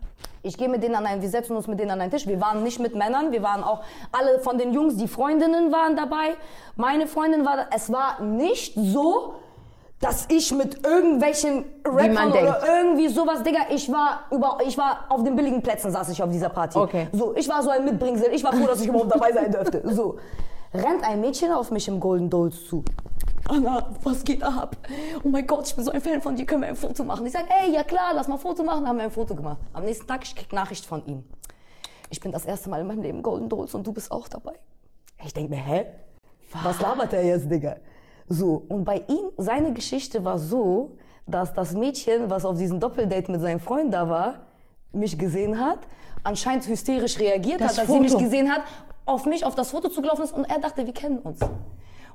Ich 0.48 0.58
gehe 0.58 0.70
mit 0.70 0.82
denen 0.82 0.96
an 0.96 1.06
einen, 1.06 1.22
wir 1.22 1.30
setzen 1.30 1.56
uns 1.58 1.68
mit 1.68 1.78
denen 1.80 1.92
an 1.92 2.00
einen 2.00 2.10
Tisch. 2.10 2.26
Wir 2.26 2.40
waren 2.40 2.64
nicht 2.64 2.80
mit 2.80 2.96
Männern, 2.96 3.32
wir 3.34 3.44
waren 3.44 3.64
auch 3.64 3.82
alle 4.14 4.40
von 4.40 4.58
den 4.58 4.74
Jungs, 4.74 4.96
die 4.96 5.08
Freundinnen 5.08 5.74
waren 5.74 5.96
dabei. 5.98 6.36
Meine 6.78 7.06
Freundin 7.06 7.46
war, 7.46 7.58
da. 7.58 7.66
es 7.76 7.92
war 7.92 8.22
nicht 8.22 8.74
so, 8.76 9.36
dass 10.00 10.28
ich 10.30 10.54
mit 10.54 10.86
irgendwelchen 10.86 11.66
Rappern 11.84 12.32
oder 12.32 12.62
irgendwie 12.66 13.10
sowas, 13.10 13.44
Digga, 13.44 13.62
ich 13.70 13.92
war 13.92 14.22
über, 14.32 14.60
ich 14.66 14.78
war 14.78 15.06
auf 15.10 15.24
den 15.24 15.36
billigen 15.36 15.62
Plätzen 15.62 15.92
saß 15.92 16.10
ich 16.10 16.24
auf 16.24 16.30
dieser 16.30 16.50
Party. 16.50 16.78
Okay. 16.78 17.08
So, 17.12 17.36
ich 17.36 17.50
war 17.50 17.62
so 17.62 17.70
ein 17.70 17.84
Mitbringsel, 17.84 18.32
ich 18.32 18.44
war 18.44 18.54
froh, 18.54 18.68
dass 18.68 18.80
ich 18.80 18.88
überhaupt 18.88 19.12
dabei 19.12 19.34
sein 19.34 19.52
dürfte. 19.52 19.82
So, 19.84 20.18
rennt 20.74 21.04
ein 21.04 21.20
Mädchen 21.20 21.52
auf 21.52 21.72
mich 21.72 21.88
im 21.88 22.00
Golden 22.00 22.30
Dolls 22.30 22.68
zu. 22.68 22.84
Anna, 23.46 23.90
was 24.04 24.24
geht 24.24 24.44
ab? 24.44 24.76
Oh 25.24 25.30
mein 25.30 25.46
Gott, 25.48 25.68
ich 25.68 25.76
bin 25.76 25.86
so 25.86 25.92
ein 25.92 26.02
Fan 26.02 26.22
von 26.22 26.36
dir, 26.36 26.46
können 26.46 26.62
wir 26.62 26.70
ein 26.70 26.76
Foto 26.76 27.04
machen? 27.04 27.26
Ich 27.26 27.32
sag, 27.34 27.46
ey, 27.64 27.72
ja 27.74 27.84
klar, 27.84 28.12
lass 28.14 28.28
mal 28.28 28.36
ein 28.36 28.40
Foto 28.42 28.64
machen, 28.64 28.86
haben 28.88 28.98
wir 28.98 29.06
ein 29.06 29.12
Foto 29.12 29.36
gemacht. 29.36 29.58
Am 29.74 29.86
nächsten 29.86 30.06
Tag, 30.08 30.24
ich 30.24 30.36
krieg 30.36 30.52
Nachricht 30.52 30.86
von 30.86 31.06
ihm. 31.06 31.24
Ich 32.10 32.20
bin 32.20 32.32
das 32.32 32.46
erste 32.46 32.70
Mal 32.70 32.82
in 32.82 32.88
meinem 32.88 33.02
Leben 33.02 33.22
Golden 33.22 33.48
Dolls 33.50 33.74
und 33.74 33.86
du 33.88 33.94
bist 33.94 34.12
auch 34.12 34.28
dabei. 34.28 34.54
Ich 35.26 35.34
denke 35.34 35.52
mir, 35.56 35.62
hä? 35.62 35.86
Was 36.64 36.80
labert 36.82 37.14
er 37.14 37.24
jetzt, 37.26 37.50
Digga? 37.50 37.78
So, 38.28 38.66
und 38.68 38.84
bei 38.84 39.04
ihm, 39.08 39.30
seine 39.38 39.72
Geschichte 39.74 40.24
war 40.26 40.38
so, 40.40 40.98
dass 41.26 41.54
das 41.54 41.74
Mädchen, 41.74 42.30
was 42.30 42.44
auf 42.46 42.58
diesem 42.58 42.80
Doppeldate 42.80 43.32
mit 43.32 43.42
seinem 43.42 43.60
Freund 43.60 43.94
da 43.94 44.10
war, 44.10 44.48
mich 44.92 45.18
gesehen 45.18 45.60
hat, 45.60 45.80
anscheinend 46.24 46.68
hysterisch 46.68 47.20
reagiert 47.20 47.62
Das 47.62 47.74
hat, 47.74 47.80
als 47.80 47.92
sie 47.92 48.00
mich 48.00 48.12
Foto. 48.12 48.24
gesehen 48.24 48.52
hat, 48.52 48.64
auf 49.06 49.26
mich, 49.26 49.46
auf 49.46 49.56
das 49.56 49.72
Foto 49.72 49.90
zugelaufen 49.90 50.24
ist 50.26 50.34
und 50.34 50.46
er 50.46 50.60
dachte, 50.60 50.86
wir 50.86 50.94
kennen 50.94 51.20
uns. 51.20 51.40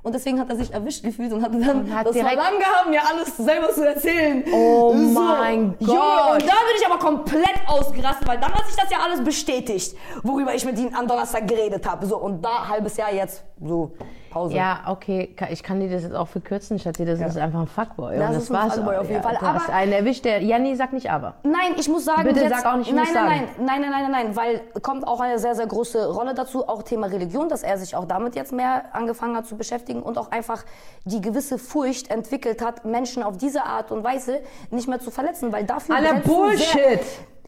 Und 0.03 0.13
deswegen 0.13 0.37
hat 0.37 0.49
er 0.49 0.57
sich 0.57 0.73
erwischt 0.73 1.01
gefühlt 1.01 1.31
und 1.31 1.41
hatte 1.41 1.57
dann 1.59 1.85
Und 1.85 1.95
hat 1.95 2.05
das 2.05 2.17
Verlangen 2.17 2.59
gehabt, 2.59 2.89
mir 2.89 3.01
alles 3.07 3.37
selber 3.37 3.71
zu 3.71 3.87
erzählen. 3.87 4.43
Oh 4.53 4.93
mein 4.93 5.75
Junge, 5.79 5.93
Gott. 5.97 6.33
und 6.33 6.41
da 6.41 6.55
bin 6.67 6.75
ich 6.77 6.85
aber 6.85 6.99
komplett 6.99 7.55
ausgerastet, 7.67 8.27
weil 8.27 8.37
dann 8.37 8.53
hat 8.53 8.67
sich 8.67 8.75
das 8.75 8.91
ja 8.91 8.97
alles 9.01 9.23
bestätigt, 9.23 9.95
worüber 10.23 10.53
ich 10.53 10.65
mit 10.65 10.77
ihm 10.77 10.93
am 10.93 11.07
Donnerstag 11.07 11.47
geredet 11.47 11.89
habe. 11.89 12.05
So, 12.05 12.17
und 12.17 12.41
da 12.41 12.67
halbes 12.67 12.97
Jahr 12.97 13.13
jetzt 13.13 13.43
so 13.63 13.93
Pause. 14.33 14.55
Ja, 14.55 14.79
okay, 14.87 15.27
ka- 15.37 15.47
ich 15.51 15.61
kann 15.63 15.79
dir 15.79 15.89
das 15.89 16.03
jetzt 16.03 16.15
auch 16.15 16.27
verkürzen, 16.27 16.79
Schatzi, 16.79 17.05
das 17.05 17.19
ist 17.19 17.37
einfach 17.37 17.59
ein 17.61 17.67
Fuckboy. 17.67 18.17
Das 18.17 18.31
und 18.31 18.35
ist 18.37 18.51
ein 18.51 18.71
Fuckboy 18.71 18.95
auf 18.97 19.03
jeden 19.09 19.15
ja, 19.15 19.21
Fall, 19.21 19.37
Du 19.39 19.45
hast 19.45 19.69
einen 19.69 19.91
erwischt, 19.91 20.25
der, 20.25 20.41
Janni, 20.41 20.75
sag 20.75 20.91
nicht 20.93 21.09
aber. 21.11 21.35
Nein, 21.43 21.73
ich 21.77 21.87
muss 21.87 22.05
sagen, 22.05 22.23
Bitte 22.23 22.41
jetzt, 22.41 22.61
sag 22.61 22.65
auch 22.73 22.77
nicht, 22.77 22.87
ich 22.89 22.93
nein, 22.95 23.05
muss 23.05 23.13
nein, 23.13 23.29
sagen. 23.29 23.49
nein, 23.59 23.81
nein, 23.81 23.81
nein, 23.81 23.91
nein, 23.91 24.11
nein, 24.11 24.25
nein, 24.27 24.35
weil 24.35 24.61
kommt 24.81 25.07
auch 25.07 25.19
eine 25.19 25.37
sehr, 25.39 25.55
sehr 25.55 25.67
große 25.67 26.11
Rolle 26.11 26.33
dazu, 26.33 26.67
auch 26.67 26.83
Thema 26.83 27.07
Religion, 27.07 27.47
dass 27.49 27.63
er 27.63 27.77
sich 27.77 27.95
auch 27.95 28.05
damit 28.05 28.35
jetzt 28.35 28.51
mehr 28.51 28.83
angefangen 28.93 29.35
hat 29.37 29.45
zu 29.45 29.55
beschäftigen 29.55 30.01
und 30.01 30.17
auch 30.17 30.31
einfach 30.31 30.63
die 31.05 31.21
gewisse 31.21 31.57
Furcht 31.57 32.09
entwickelt 32.09 32.61
hat, 32.65 32.85
Menschen 32.85 33.23
auf 33.23 33.37
diese 33.37 33.63
Art 33.65 33.91
und 33.91 34.03
Weise 34.03 34.39
nicht 34.71 34.87
mehr 34.87 34.99
zu 34.99 35.11
verletzen, 35.11 35.51
weil 35.51 35.63
dafür 35.65 35.95
du 35.95 36.19
Bullshit! 36.29 36.73
Sehr, 36.73 36.99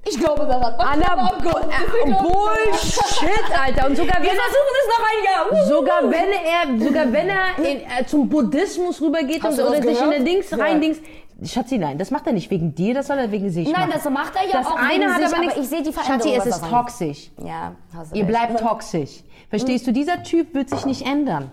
ich 0.08 0.20
glaube 0.20 0.46
daran. 0.46 0.76
Oh 0.80 1.44
Gott, 1.44 1.64
äh, 1.66 2.12
Bullshit, 2.12 3.60
Alter. 3.60 3.88
Und 3.88 3.98
sogar 3.98 4.22
Wir 4.22 4.30
wenn 4.32 4.38
er, 4.38 4.44
versuchen 4.44 4.76
es 4.82 4.88
noch 4.98 5.06
ein 5.12 5.24
Jahr. 5.26 5.66
Sogar 5.68 6.04
wenn 6.12 6.32
er, 6.32 6.86
sogar 6.88 7.12
wenn 7.14 7.30
er 7.30 7.58
in, 7.58 7.78
äh, 7.82 8.06
zum 8.06 8.30
Buddhismus 8.30 9.02
rübergeht 9.02 9.44
Hast 9.44 9.52
und, 9.52 9.58
du 9.60 9.64
das 9.64 9.72
oder 9.72 9.82
sich 9.82 9.90
in 9.90 9.96
gehört? 9.98 10.14
den 10.20 10.26
Dings 10.26 10.50
Ja. 10.52 10.58
rein 10.58 10.82
Dings. 10.82 10.98
Schatzi, 11.44 11.78
nein, 11.78 11.98
das 11.98 12.12
macht 12.12 12.26
er 12.28 12.34
nicht 12.34 12.50
wegen 12.50 12.74
dir, 12.74 12.94
das 12.94 13.08
soll 13.08 13.18
er 13.18 13.30
wegen 13.30 13.50
sich 13.50 13.70
Nein, 13.70 13.90
machen. 13.90 13.92
das 14.02 14.10
macht 14.10 14.36
er 14.38 14.48
ja 14.48 14.54
das 14.60 14.68
auch 14.68 14.78
eine 14.78 14.90
wegen 14.94 15.10
hat 15.14 15.18
sich, 15.18 15.26
aber 15.26 15.36
aber 15.36 15.46
nichts. 15.46 15.58
ich 15.60 15.68
sehe 15.68 15.82
die 15.84 15.92
Schatzi, 15.92 16.06
Veränderung, 16.06 16.34
es 16.34 16.40
was 16.40 16.46
ist 16.48 16.62
davon. 16.64 16.78
toxisch. 16.80 17.30
Ja, 17.44 17.72
hast 17.94 18.12
du 18.12 18.16
Ihr 18.16 18.22
recht. 18.22 18.30
bleibt 18.32 18.60
toxisch. 18.62 19.24
Verstehst 19.50 19.86
du? 19.86 19.92
Dieser 19.92 20.24
Typ 20.24 20.54
wird 20.56 20.70
sich 20.70 20.86
nicht 20.86 21.06
ändern. 21.06 21.52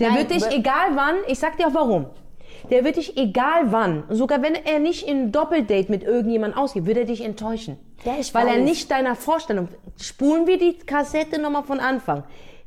Der 0.00 0.08
Nein, 0.08 0.18
wird 0.18 0.30
dich, 0.32 0.44
egal 0.50 0.88
wann, 0.94 1.14
ich 1.28 1.38
sag 1.38 1.56
dir 1.56 1.68
auch 1.68 1.74
warum. 1.74 2.06
Der 2.70 2.84
wird 2.84 2.96
dich, 2.96 3.16
egal 3.16 3.72
wann, 3.72 4.04
sogar 4.10 4.42
wenn 4.42 4.54
er 4.54 4.78
nicht 4.78 5.06
in 5.06 5.32
Doppeldate 5.32 5.90
mit 5.90 6.02
irgendjemandem 6.02 6.58
ausgeht, 6.58 6.86
wird 6.86 6.98
er 6.98 7.04
dich 7.04 7.22
enttäuschen. 7.22 7.76
Ja, 8.04 8.14
ich 8.18 8.32
Weil 8.34 8.48
er 8.48 8.54
weiß. 8.56 8.64
nicht 8.64 8.90
deiner 8.90 9.14
Vorstellung, 9.14 9.68
spulen 10.00 10.46
wir 10.46 10.58
die 10.58 10.74
Kassette 10.78 11.40
nochmal 11.40 11.62
von 11.64 11.80
Anfang. 11.80 12.24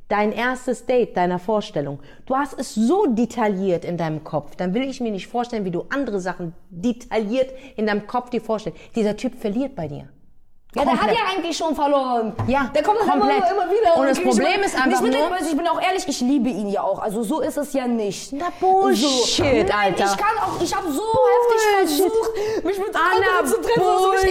Dein 0.08 0.32
erstes 0.32 0.86
Date, 0.86 1.18
deiner 1.18 1.39
Vorstellung. 1.39 2.00
Du 2.28 2.36
hast 2.36 2.60
es 2.60 2.76
so 2.76 3.08
detailliert 3.08 3.84
in 3.84 3.98
deinem 3.98 4.24
Kopf. 4.24 4.56
Dann 4.56 4.76
will 4.76 4.84
ich 4.84 5.02
mir 5.02 5.12
nicht 5.12 5.26
vorstellen, 5.28 5.66
wie 5.66 5.72
du 5.72 5.86
andere 5.89 6.20
Sachen 6.20 6.54
detailliert 6.70 7.52
in 7.76 7.88
deinem 7.88 8.06
Kopf 8.06 8.30
dir 8.30 8.41
vorstellst. 8.41 8.80
Dieser 8.96 9.18
Typ 9.18 9.36
verliert 9.36 9.76
bei 9.76 9.88
dir. 9.88 10.08
Ja, 10.76 10.84
der 10.84 10.91
hat 10.93 10.99
Komplett. 10.99 11.17
ja 11.17 11.23
eigentlich 11.36 11.57
schon 11.57 11.76
verloren. 11.76 12.34
Ja, 12.47 12.69
der 12.76 12.84
kommt 12.84 12.99
dann 12.99 13.07
immer, 13.17 13.28
komplett. 13.28 13.51
immer 13.51 13.71
wieder. 13.71 13.97
Und 13.97 14.07
das 14.09 14.19
Problem 14.21 14.61
ist 14.63 14.76
einfach 14.76 15.01
nicht 15.01 15.17
nur- 15.17 15.38
Ich 15.39 15.55
bin 15.57 15.67
auch 15.67 15.82
ehrlich, 15.82 16.07
ich 16.07 16.21
liebe 16.21 16.49
ihn 16.49 16.69
ja 16.69 16.82
auch. 16.84 16.99
Also 16.99 17.23
so 17.23 17.39
ist 17.41 17.57
es 17.57 17.71
ja 17.73 17.88
nicht. 17.88 18.34
Na, 18.34 18.47
Bullshit, 18.59 19.67
so. 19.69 19.73
Alter. 19.73 20.03
Ich 20.05 20.17
kann 20.17 20.38
auch, 20.43 20.61
ich 20.61 20.76
habe 20.76 20.91
so 20.91 21.01
heftig 21.01 21.61
versucht, 21.97 22.63
mich 22.65 22.78
mit 22.78 22.89
Anna, 22.95 23.05
anderen 23.15 23.47
zu 23.47 23.61
treffen. 23.61 23.82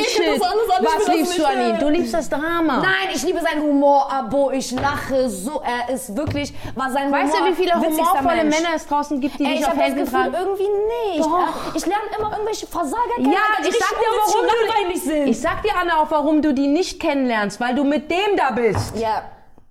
ich 0.01 0.18
ekel 0.20 0.38
Bullshit. 0.38 0.80
Was 0.80 1.09
liebst 1.09 1.32
du 1.38 1.42
nicht 1.42 1.47
an 1.47 1.68
ihm? 1.70 1.78
Du 1.78 1.88
liebst 1.88 2.14
das 2.14 2.28
Drama. 2.28 2.76
Nein, 2.78 3.09
ich 3.14 3.22
liebe 3.22 3.40
seinen 3.40 3.62
Humor, 3.62 4.12
Abo. 4.12 4.51
Ich 4.51 4.70
lache 4.72 5.28
so. 5.30 5.62
Er 5.64 5.92
ist 5.95 6.14
wirklich, 6.16 6.53
war 6.74 6.90
sein 6.90 7.11
Weißt 7.11 7.32
Humor 7.34 7.47
du, 7.49 7.53
wie 7.53 7.57
viele 7.62 7.74
humorvolle. 7.74 8.45
Männer 8.45 8.68
es 8.76 8.86
draußen 8.86 9.20
gibt, 9.20 9.38
die 9.38 9.45
Ey, 9.45 9.55
ich 9.61 9.66
auf 9.66 9.72
Gefühl, 9.74 10.05
tragen? 10.07 10.34
irgendwie 10.38 10.68
nicht. 11.14 11.28
Ich 11.74 11.86
lerne 11.86 12.05
immer 12.18 12.32
irgendwelche 12.32 12.66
Versager 12.66 13.14
kennen, 13.16 13.32
Ja, 13.32 13.38
ich 13.66 13.76
sag 13.78 13.90
dir, 13.90 14.11
warum 14.26 14.47
langweilig 14.47 15.03
du, 15.03 15.09
sind. 15.09 15.26
ich 15.28 15.40
sag 15.40 15.62
dir, 15.62 15.70
Anna, 15.80 16.01
auch 16.03 16.11
warum 16.11 16.34
du 16.43 16.55
die 16.55 16.66
nicht 16.66 17.01
kennenlernst, 17.01 17.61
weil 17.61 17.74
du 17.74 17.85
mit 17.85 18.11
dem 18.11 18.37
da 18.37 18.53
bist. 18.53 18.97
ja, 18.97 19.22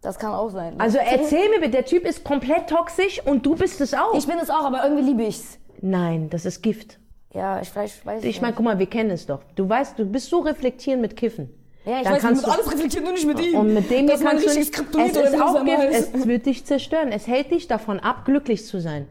das 0.01 0.19
kann 0.19 0.33
auch 0.33 0.49
sein. 0.49 0.75
Also 0.79 0.97
erzähl 0.97 1.49
mir 1.49 1.59
bitte, 1.59 1.71
der 1.71 1.85
Typ 1.85 2.05
ist 2.05 2.23
komplett 2.23 2.67
toxisch 2.69 3.21
und 3.25 3.45
du 3.45 3.55
bist 3.55 3.79
es 3.79 3.93
auch. 3.93 4.13
Ich 4.15 4.27
bin 4.27 4.37
es 4.37 4.49
auch, 4.49 4.65
aber 4.65 4.83
irgendwie 4.83 5.03
liebe 5.03 5.23
ich's. 5.23 5.59
Nein, 5.81 6.29
das 6.29 6.45
ist 6.45 6.61
Gift. 6.61 6.99
Ja, 7.33 7.61
ich 7.61 7.69
vielleicht 7.69 8.05
weiß 8.05 8.23
Ich 8.23 8.41
meine, 8.41 8.53
guck 8.53 8.65
mal, 8.65 8.77
wir 8.79 8.85
kennen 8.85 9.09
es 9.09 9.25
doch. 9.25 9.41
Du 9.55 9.67
weißt, 9.67 9.97
du 9.97 10.05
bist 10.05 10.29
so 10.29 10.39
reflektierend 10.39 11.01
mit 11.01 11.15
Kiffen. 11.15 11.49
Ja, 11.85 11.97
ich 11.97 12.03
Dann 12.03 12.13
weiß, 12.13 12.21
kannst 12.21 12.45
mit 12.45 12.53
alles 12.53 12.71
reflektiert, 12.71 13.03
nur 13.03 13.13
nicht 13.13 13.25
mit 13.25 13.39
ihm. 13.39 13.55
Und 13.55 13.73
mit 13.73 13.89
dem 13.89 14.07
hier 14.07 14.17
kannst 14.17 14.45
du 14.45 14.53
nicht, 14.53 14.77
es 14.77 15.15
ist 15.15 15.41
auch 15.41 15.65
Gift, 15.65 16.13
es 16.13 16.27
wird 16.27 16.45
dich 16.45 16.65
zerstören. 16.65 17.11
Es 17.11 17.27
hält 17.27 17.51
dich 17.51 17.67
davon 17.67 17.99
ab, 17.99 18.25
glücklich 18.25 18.65
zu 18.65 18.79
sein. 18.79 19.07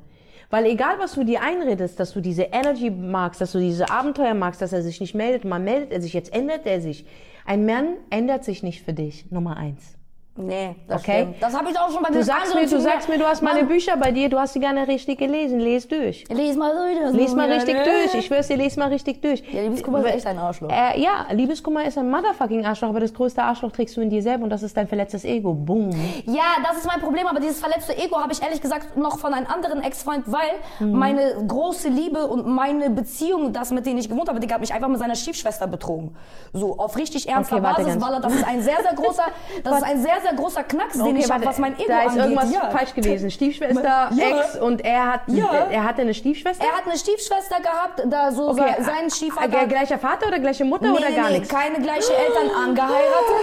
Weil 0.50 0.66
egal, 0.66 0.96
was 0.98 1.12
du 1.12 1.24
dir 1.24 1.40
einredest, 1.40 1.98
dass 1.98 2.12
du 2.12 2.20
diese 2.20 2.42
Energy 2.42 2.90
magst, 2.90 3.40
dass 3.40 3.53
du 3.53 3.59
diese 3.59 3.90
Abenteuer 3.90 4.34
magst, 4.34 4.61
dass 4.61 4.72
er 4.74 4.82
sich 4.82 5.00
nicht 5.00 5.14
meldet, 5.14 5.44
mal 5.44 5.59
meldet 5.59 5.92
er 5.92 6.03
sich, 6.03 6.12
jetzt 6.12 6.34
ändert 6.34 6.66
er 6.66 6.80
sich. 6.82 7.07
Ein 7.45 7.66
Mann 7.66 7.97
ändert 8.11 8.45
sich 8.45 8.62
nicht 8.62 8.82
für 8.82 8.93
dich, 8.93 9.30
Nummer 9.30 9.57
eins. 9.57 9.97
Nee, 10.35 10.76
das 10.89 11.03
Okay. 11.03 11.20
stimmt. 11.22 11.43
Das 11.43 11.55
habe 11.55 11.70
ich 11.70 11.78
auch 11.78 11.91
schon 11.91 12.03
bei 12.03 12.09
Du 12.09 12.14
den 12.14 12.22
sagst 12.22 12.55
mir, 12.55 12.66
du 12.66 12.80
sagst 12.80 13.07
mir, 13.11 13.18
du 13.18 13.26
hast 13.26 13.43
meine 13.43 13.61
Mann, 13.61 13.68
Bücher 13.68 13.99
bei 13.99 14.12
dir, 14.12 14.30
du 14.30 14.39
hast 14.39 14.55
sie 14.55 14.61
gerne 14.61 14.89
richtig 14.89 15.18
gelesen, 15.18 15.61
les 15.61 15.87
durch. 15.87 16.24
Lies 16.30 16.57
mal 16.57 16.72
durch. 16.74 17.12
Lies 17.14 17.35
mal 17.35 17.53
richtig 17.53 17.74
ne? 17.74 17.83
durch. 17.85 18.14
Ich 18.14 18.26
schwör's 18.26 18.49
dir, 18.49 18.57
lies 18.57 18.76
mal 18.78 18.89
richtig 18.89 19.20
durch. 19.20 19.43
Ja, 19.53 19.61
Liebeskummer 19.61 19.99
ist 20.07 20.14
echt 20.14 20.26
ein 20.26 20.39
Arschloch. 20.39 20.70
Äh, 20.70 20.99
ja, 21.03 21.26
Liebeskummer 21.33 21.85
ist 21.85 21.99
ein 21.99 22.11
motherfucking 22.11 22.64
Arschloch, 22.64 22.89
aber 22.89 23.01
das 23.01 23.12
größte 23.12 23.43
Arschloch 23.43 23.72
trägst 23.72 23.95
du 23.99 24.01
in 24.01 24.09
dir 24.09 24.22
selber 24.22 24.45
und 24.45 24.51
das 24.51 24.62
ist 24.62 24.74
dein 24.74 24.89
verletztes 24.89 25.26
Ego. 25.26 25.53
Boom. 25.53 25.91
Ja, 26.24 26.43
das 26.66 26.78
ist 26.78 26.87
mein 26.87 27.01
Problem, 27.01 27.26
aber 27.26 27.39
dieses 27.39 27.61
verletzte 27.61 27.95
Ego 27.99 28.18
habe 28.18 28.33
ich 28.33 28.43
ehrlich 28.43 28.62
gesagt 28.62 28.97
noch 28.97 29.18
von 29.18 29.35
einem 29.35 29.47
anderen 29.47 29.83
Ex-Freund, 29.83 30.24
weil 30.28 30.41
Mhm. 30.78 30.99
meine 30.99 31.35
große 31.47 31.89
Liebe 31.91 32.26
und 32.26 32.47
meine 32.47 32.89
Beziehung, 32.89 33.53
das 33.53 33.70
mit 33.70 33.85
denen 33.85 33.99
ich 33.99 34.09
gewohnt 34.09 34.30
habe, 34.30 34.41
der 34.41 34.51
hat 34.55 34.61
mich 34.62 34.72
einfach 34.72 34.89
mit 34.89 34.99
seiner 34.99 35.14
Stiefschwester 35.14 35.66
betrogen. 35.66 36.16
So, 36.55 36.78
auf 36.78 36.97
richtig 36.97 37.28
ernster 37.28 37.57
Okay, 37.57 37.64
Basis, 37.85 38.01
weil 38.01 38.18
das 38.22 38.35
ist 38.35 38.47
ein 38.49 38.62
sehr, 38.62 38.78
sehr 38.83 38.95
großer, 38.95 39.24
das 39.64 39.76
ist 39.76 39.83
ein 39.85 40.01
sehr, 40.01 40.21
sehr 40.22 40.34
großer 40.34 40.62
Knacks, 40.64 40.98
den 40.98 41.16
ich 41.16 41.30
habe, 41.30 41.44
was 41.44 41.58
mein 41.58 41.74
Ego 41.74 41.84
da 41.88 42.00
ist 42.02 42.06
angeht. 42.10 42.22
irgendwas 42.24 42.52
ja. 42.52 42.70
falsch 42.70 42.94
gewesen. 42.94 43.30
Stiefschwester, 43.36 44.10
Ja. 44.14 44.40
Ex 44.40 44.56
und 44.60 44.84
er 44.84 45.12
hat, 45.12 45.20
Ja. 45.28 45.66
er 45.70 45.84
hatte 45.84 46.02
eine 46.02 46.14
Stiefschwester? 46.14 46.64
Er 46.64 46.76
hat 46.76 46.86
eine 46.86 46.96
Stiefschwester 46.98 47.56
gehabt, 47.60 48.02
da 48.06 48.32
so 48.32 48.50
Okay, 48.50 48.74
se- 48.78 48.84
sein 48.84 49.06
äh, 49.06 49.10
Stiefvater. 49.10 49.66
Gleicher 49.66 49.98
Vater 49.98 50.28
oder 50.28 50.38
gleiche 50.38 50.64
Mutter 50.64 50.90
Nee, 50.90 50.98
oder 50.98 51.10
gar 51.12 51.28
nee, 51.30 51.38
nichts? 51.38 51.48
keine 51.48 51.80
gleiche 51.80 52.12
Eltern 52.14 52.50
angeheiratet. 52.64 53.36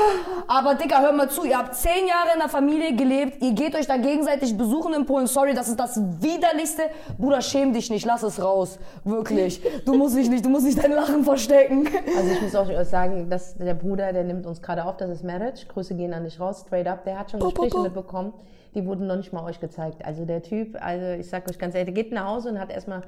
Aber 0.47 0.75
Dicker, 0.75 1.01
hör 1.01 1.11
mal 1.11 1.29
zu, 1.29 1.43
ihr 1.45 1.57
habt 1.57 1.75
zehn 1.75 2.07
Jahre 2.07 2.33
in 2.33 2.39
der 2.39 2.49
Familie 2.49 2.95
gelebt, 2.95 3.41
ihr 3.43 3.53
geht 3.53 3.75
euch 3.75 3.87
da 3.87 3.97
gegenseitig 3.97 4.57
besuchen 4.57 4.93
in 4.93 5.05
Polen. 5.05 5.27
Sorry, 5.27 5.53
das 5.53 5.67
ist 5.67 5.79
das 5.79 5.99
widerlichste. 6.19 6.83
Bruder, 7.17 7.41
schäm 7.41 7.73
dich 7.73 7.89
nicht, 7.89 8.05
lass 8.05 8.23
es 8.23 8.41
raus. 8.41 8.79
Wirklich. 9.03 9.61
Du 9.85 9.93
musst 9.93 10.15
dich 10.17 10.29
nicht, 10.29 10.43
du 10.45 10.49
musst 10.49 10.65
nicht 10.65 10.81
dein 10.83 10.91
Lachen 10.91 11.23
verstecken. 11.23 11.87
Also 12.17 12.31
ich 12.31 12.41
muss 12.41 12.55
auch 12.55 12.67
sagen, 12.83 13.29
dass 13.29 13.55
der 13.57 13.73
Bruder, 13.73 14.11
der 14.13 14.23
nimmt 14.23 14.45
uns 14.45 14.61
gerade 14.61 14.85
auf, 14.85 14.97
das 14.97 15.09
ist 15.09 15.23
Marriage. 15.23 15.65
Grüße 15.67 15.93
gehen 15.95 16.13
an 16.13 16.23
dich 16.23 16.39
raus, 16.39 16.65
straight 16.69 16.87
up. 16.87 17.03
Der 17.03 17.19
hat 17.19 17.31
schon 17.31 17.39
Gespräche 17.39 17.71
bo. 17.75 17.81
mitbekommen. 17.83 18.33
Die 18.75 18.85
wurden 18.85 19.07
noch 19.07 19.15
nicht 19.17 19.33
mal 19.33 19.43
euch 19.45 19.59
gezeigt. 19.59 20.05
Also 20.05 20.25
der 20.25 20.43
Typ, 20.43 20.77
also 20.79 21.05
ich 21.19 21.27
sag 21.27 21.49
euch 21.49 21.57
ganz 21.57 21.73
ehrlich, 21.73 21.93
der 21.93 22.03
geht 22.03 22.13
nach 22.13 22.27
Hause 22.27 22.49
und 22.49 22.59
hat 22.59 22.69
erstmal, 22.71 23.01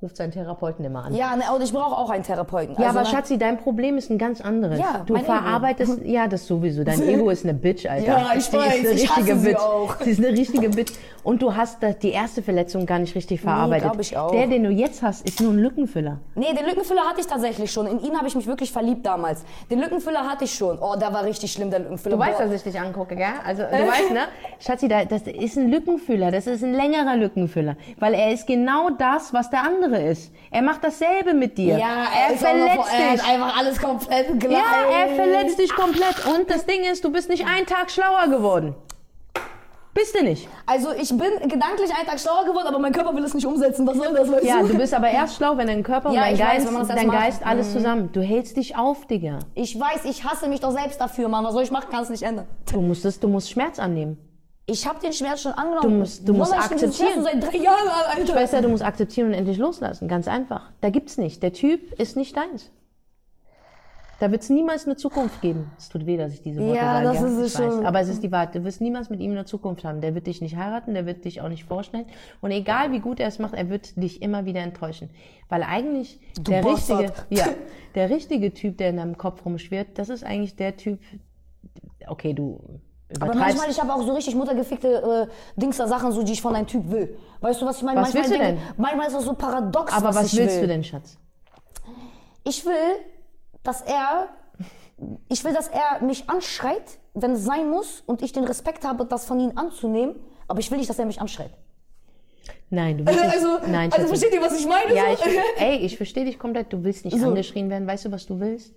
ruft 0.00 0.16
seinen 0.16 0.30
Therapeuten 0.30 0.84
immer 0.84 1.04
an. 1.04 1.14
Ja, 1.14 1.34
ne, 1.36 1.42
und 1.54 1.60
ich 1.62 1.72
brauche 1.72 1.96
auch 1.96 2.10
einen 2.10 2.22
Therapeuten. 2.22 2.76
Ja, 2.78 2.88
Also, 2.88 3.00
aber 3.00 3.08
Schatzi, 3.08 3.36
dein 3.38 3.56
Problem 3.58 3.98
ist 3.98 4.10
ein 4.10 4.18
ganz 4.18 4.40
anderes. 4.40 4.78
Ja, 4.78 5.02
du 5.04 5.12
mein 5.14 5.24
Ego. 5.24 5.32
verarbeitest, 5.32 6.04
ja, 6.04 6.28
das 6.28 6.46
sowieso. 6.46 6.82
Dein 6.84 7.02
Ego 7.02 7.30
ist 7.30 7.44
eine 7.44 7.54
Bitch, 7.54 7.86
Alter. 7.86 8.06
Ja, 8.18 8.32
ich 8.36 8.44
Sie 8.44 8.56
weiß, 8.56 8.74
ist 8.76 8.86
eine 8.86 8.94
ich 9.00 9.16
richtige 9.16 9.34
Bitch. 9.36 9.58
auch. 9.60 9.96
Sie 10.00 10.10
ist 10.10 10.18
eine 10.24 10.28
richtige 10.36 10.68
Bitch. 10.70 10.92
Und 11.24 11.40
du 11.40 11.54
hast 11.54 11.78
die 12.02 12.10
erste 12.10 12.42
Verletzung 12.42 12.84
gar 12.84 12.98
nicht 12.98 13.14
richtig 13.14 13.40
verarbeitet. 13.40 13.84
glaub 13.88 14.00
ich 14.00 14.16
auch. 14.16 14.32
Der, 14.32 14.48
den 14.48 14.64
du 14.64 14.70
jetzt 14.70 15.02
hast, 15.02 15.24
ist 15.24 15.40
nur 15.40 15.52
ein 15.52 15.58
Lückenfüller. 15.60 16.18
Nee, 16.34 16.52
den 16.52 16.66
Lückenfüller 16.66 17.02
hatte 17.02 17.20
ich 17.20 17.26
tatsächlich 17.28 17.70
schon. 17.70 17.86
In 17.86 18.00
ihn 18.00 18.16
habe 18.16 18.26
ich 18.26 18.34
mich 18.34 18.46
wirklich 18.48 18.72
verliebt 18.72 19.06
damals. 19.06 19.44
Den 19.70 19.78
Lückenfüller 19.78 20.28
hatte 20.28 20.44
ich 20.44 20.52
schon. 20.54 20.78
Oh, 20.80 20.96
der 20.96 21.12
war 21.12 21.22
richtig 21.24 21.52
schlimm, 21.52 21.70
der 21.70 21.78
Lückenfüller. 21.78 22.16
Du 22.16 22.20
weißt, 22.20 22.38
Boah. 22.38 22.44
dass 22.46 22.54
ich 22.54 22.62
dich 22.64 22.80
angucke, 22.80 23.14
gell? 23.14 23.26
Also, 23.46 23.62
du 23.62 23.70
weißt, 23.70 24.10
ne? 24.10 24.22
Schatzi, 24.58 24.88
da- 24.88 25.04
das 25.04 25.22
ist 25.22 25.56
ein 25.56 25.70
Lückenfüller. 25.70 26.32
Das 26.32 26.48
ist 26.48 26.64
ein 26.64 26.74
längerer 26.74 27.16
Lückenfüller. 27.16 27.76
Weil 28.00 28.14
er 28.14 28.32
ist 28.32 28.48
genau 28.48 28.90
das, 28.90 29.32
was 29.32 29.48
der 29.48 29.62
andere 29.62 30.02
ist. 30.02 30.32
Er 30.50 30.62
macht 30.62 30.82
dasselbe 30.82 31.34
mit 31.34 31.56
dir. 31.56 31.78
Ja, 31.78 32.06
er 32.28 32.34
ist 32.34 32.44
auch 32.44 32.52
noch- 32.52 32.66
verletzt 32.86 32.92
Er 32.98 33.12
dich. 33.12 33.24
einfach 33.24 33.58
alles 33.58 33.80
komplett 33.80 34.40
gleich. 34.40 34.52
Ja, 34.54 35.00
er 35.02 35.08
verletzt 35.14 35.58
dich 35.60 35.72
komplett. 35.72 36.26
Und 36.36 36.50
das 36.50 36.66
Ding 36.66 36.82
ist, 36.82 37.04
du 37.04 37.12
bist 37.12 37.28
nicht 37.28 37.46
einen 37.46 37.66
Tag 37.66 37.92
schlauer 37.92 38.26
geworden. 38.28 38.74
Bist 39.94 40.14
du 40.18 40.24
nicht? 40.24 40.48
Also 40.64 40.92
ich 40.92 41.10
bin 41.10 41.48
gedanklich 41.48 41.90
einen 41.94 42.06
Tag 42.08 42.18
schlauer 42.18 42.44
geworden, 42.46 42.66
aber 42.66 42.78
mein 42.78 42.92
Körper 42.92 43.14
will 43.14 43.24
es 43.24 43.34
nicht 43.34 43.46
umsetzen. 43.46 43.86
Was 43.86 43.96
soll 43.98 44.14
das, 44.14 44.30
weißt 44.30 44.44
Ja, 44.44 44.62
du? 44.62 44.68
du 44.68 44.78
bist 44.78 44.94
aber 44.94 45.10
erst 45.10 45.36
schlau, 45.36 45.56
wenn 45.58 45.66
dein 45.66 45.82
Körper 45.82 46.10
Ja, 46.12 46.22
und 46.22 46.26
dein 46.28 46.32
weiß, 46.32 46.38
Geist, 46.38 46.66
erst 46.66 46.90
dein 46.90 47.06
macht. 47.06 47.16
Mhm. 47.18 47.22
Geist 47.22 47.46
alles 47.46 47.72
zusammen. 47.72 48.10
Du 48.12 48.22
hältst 48.22 48.56
dich 48.56 48.74
auf, 48.76 49.06
Digga. 49.06 49.40
Ich 49.54 49.78
weiß, 49.78 50.06
ich 50.06 50.24
hasse 50.24 50.48
mich 50.48 50.60
doch 50.60 50.70
selbst 50.72 50.98
dafür, 50.98 51.28
Mann. 51.28 51.44
Was 51.44 51.52
soll 51.52 51.62
ich 51.62 51.70
machen, 51.70 51.90
kann 51.90 52.02
es 52.04 52.08
nicht 52.08 52.22
ändern. 52.22 52.46
Du 52.72 52.80
musst 52.80 53.04
es, 53.04 53.20
du 53.20 53.28
musst 53.28 53.50
Schmerz 53.50 53.78
annehmen. 53.78 54.16
Ich 54.64 54.86
habe 54.88 54.98
den 55.00 55.12
Schmerz 55.12 55.42
schon 55.42 55.52
angenommen. 55.52 55.82
Du 55.90 55.98
musst- 55.98 56.26
du 56.26 56.32
musst 56.32 56.54
akzeptieren. 56.54 57.22
Seit 57.22 57.42
drei 57.42 57.58
Jahren, 57.58 57.88
Alter. 58.16 58.32
Schwester, 58.32 58.62
du 58.62 58.68
musst 58.68 58.84
akzeptieren 58.84 59.28
und 59.28 59.34
endlich 59.34 59.58
loslassen. 59.58 60.08
Ganz 60.08 60.26
einfach. 60.26 60.70
Da 60.80 60.88
gibt's 60.88 61.18
nicht. 61.18 61.42
Der 61.42 61.52
Typ 61.52 62.00
ist 62.00 62.16
nicht 62.16 62.34
deins. 62.36 62.70
Da 64.22 64.30
wird's 64.30 64.48
niemals 64.50 64.86
eine 64.86 64.94
Zukunft 64.94 65.40
geben. 65.40 65.72
Es 65.76 65.88
tut 65.88 66.06
weh, 66.06 66.16
dass 66.16 66.32
ich 66.32 66.40
diese 66.42 66.60
Worte 66.60 66.76
Ja, 66.76 67.02
sage. 67.02 67.06
das 67.06 67.22
ist 67.22 67.38
ich 67.38 67.44
es 67.46 67.52
schon. 67.56 67.78
Weiß. 67.80 67.84
Aber 67.84 68.00
es 68.02 68.08
ist 68.08 68.22
die 68.22 68.30
Wahrheit. 68.30 68.54
Du 68.54 68.62
wirst 68.62 68.80
niemals 68.80 69.10
mit 69.10 69.18
ihm 69.18 69.32
eine 69.32 69.46
Zukunft 69.46 69.82
haben. 69.82 70.00
Der 70.00 70.14
wird 70.14 70.28
dich 70.28 70.40
nicht 70.40 70.54
heiraten, 70.54 70.94
der 70.94 71.06
wird 71.06 71.24
dich 71.24 71.40
auch 71.40 71.48
nicht 71.48 71.64
vorstellen. 71.64 72.04
Und 72.40 72.52
egal 72.52 72.92
wie 72.92 73.00
gut 73.00 73.18
er 73.18 73.26
es 73.26 73.40
macht, 73.40 73.54
er 73.54 73.68
wird 73.68 74.00
dich 74.00 74.22
immer 74.22 74.44
wieder 74.44 74.60
enttäuschen. 74.60 75.10
Weil 75.48 75.64
eigentlich 75.64 76.20
der 76.38 76.62
Bastard. 76.62 77.00
richtige, 77.00 77.14
ja, 77.30 77.46
der 77.96 78.10
richtige 78.10 78.54
Typ, 78.54 78.78
der 78.78 78.90
in 78.90 78.98
deinem 78.98 79.18
Kopf 79.18 79.44
rumschwirrt, 79.44 79.98
das 79.98 80.08
ist 80.08 80.22
eigentlich 80.22 80.54
der 80.54 80.76
Typ, 80.76 81.00
okay, 82.06 82.32
du 82.32 82.60
Aber 83.20 83.34
manchmal, 83.34 83.70
ich 83.70 83.80
habe 83.80 83.92
auch 83.92 84.02
so 84.06 84.12
richtig 84.14 84.36
muttergefickte 84.36 85.28
äh, 85.56 85.60
Dingster 85.60 85.88
Sachen, 85.88 86.12
so, 86.12 86.22
die 86.22 86.34
ich 86.34 86.42
von 86.42 86.54
einem 86.54 86.68
Typ 86.68 86.88
will. 86.92 87.18
Weißt 87.40 87.60
du, 87.60 87.66
was 87.66 87.78
ich 87.78 87.82
meine? 87.82 88.00
Was 88.00 88.14
manchmal 88.14 88.30
willst 88.30 88.34
du 88.40 88.44
denke- 88.46 88.60
denn? 88.68 88.74
Manchmal 88.76 89.06
ist 89.08 89.16
das 89.16 89.24
so 89.24 89.34
paradox, 89.34 89.92
aber 89.92 90.14
was 90.14 90.32
ich 90.32 90.38
willst 90.38 90.54
will. 90.54 90.62
du 90.62 90.68
denn, 90.68 90.84
Schatz? 90.84 91.18
Ich 92.44 92.64
will, 92.64 92.72
dass 93.62 93.80
er, 93.82 94.28
ich 95.28 95.44
will, 95.44 95.52
dass 95.52 95.68
er 95.68 96.02
mich 96.02 96.28
anschreit, 96.28 96.98
wenn 97.14 97.32
es 97.32 97.44
sein 97.44 97.68
muss, 97.70 98.02
und 98.06 98.22
ich 98.22 98.32
den 98.32 98.44
Respekt 98.44 98.84
habe, 98.84 99.04
das 99.04 99.24
von 99.24 99.38
ihm 99.40 99.52
anzunehmen. 99.56 100.16
Aber 100.48 100.60
ich 100.60 100.70
will 100.70 100.78
nicht, 100.78 100.90
dass 100.90 100.98
er 100.98 101.06
mich 101.06 101.20
anschreit. 101.20 101.50
Nein, 102.70 102.98
du 102.98 103.06
willst 103.06 103.22
nicht. 103.22 103.68
nein, 103.72 103.90
Schatzi. 103.92 104.26
ihr, 104.32 104.40
was 104.42 104.58
ich 104.58 104.66
meine? 104.66 104.94
Ja, 104.94 105.04
so? 105.16 105.24
ich, 105.28 105.38
ey, 105.62 105.76
ich 105.76 105.96
verstehe 105.96 106.24
dich 106.24 106.38
komplett. 106.38 106.72
Du 106.72 106.82
willst 106.84 107.04
nicht 107.04 107.18
So. 107.18 107.28
angeschrien 107.28 107.68
werden. 107.70 107.86
Weißt 107.86 108.04
du, 108.06 108.12
was 108.12 108.26
du 108.26 108.40
willst? 108.40 108.74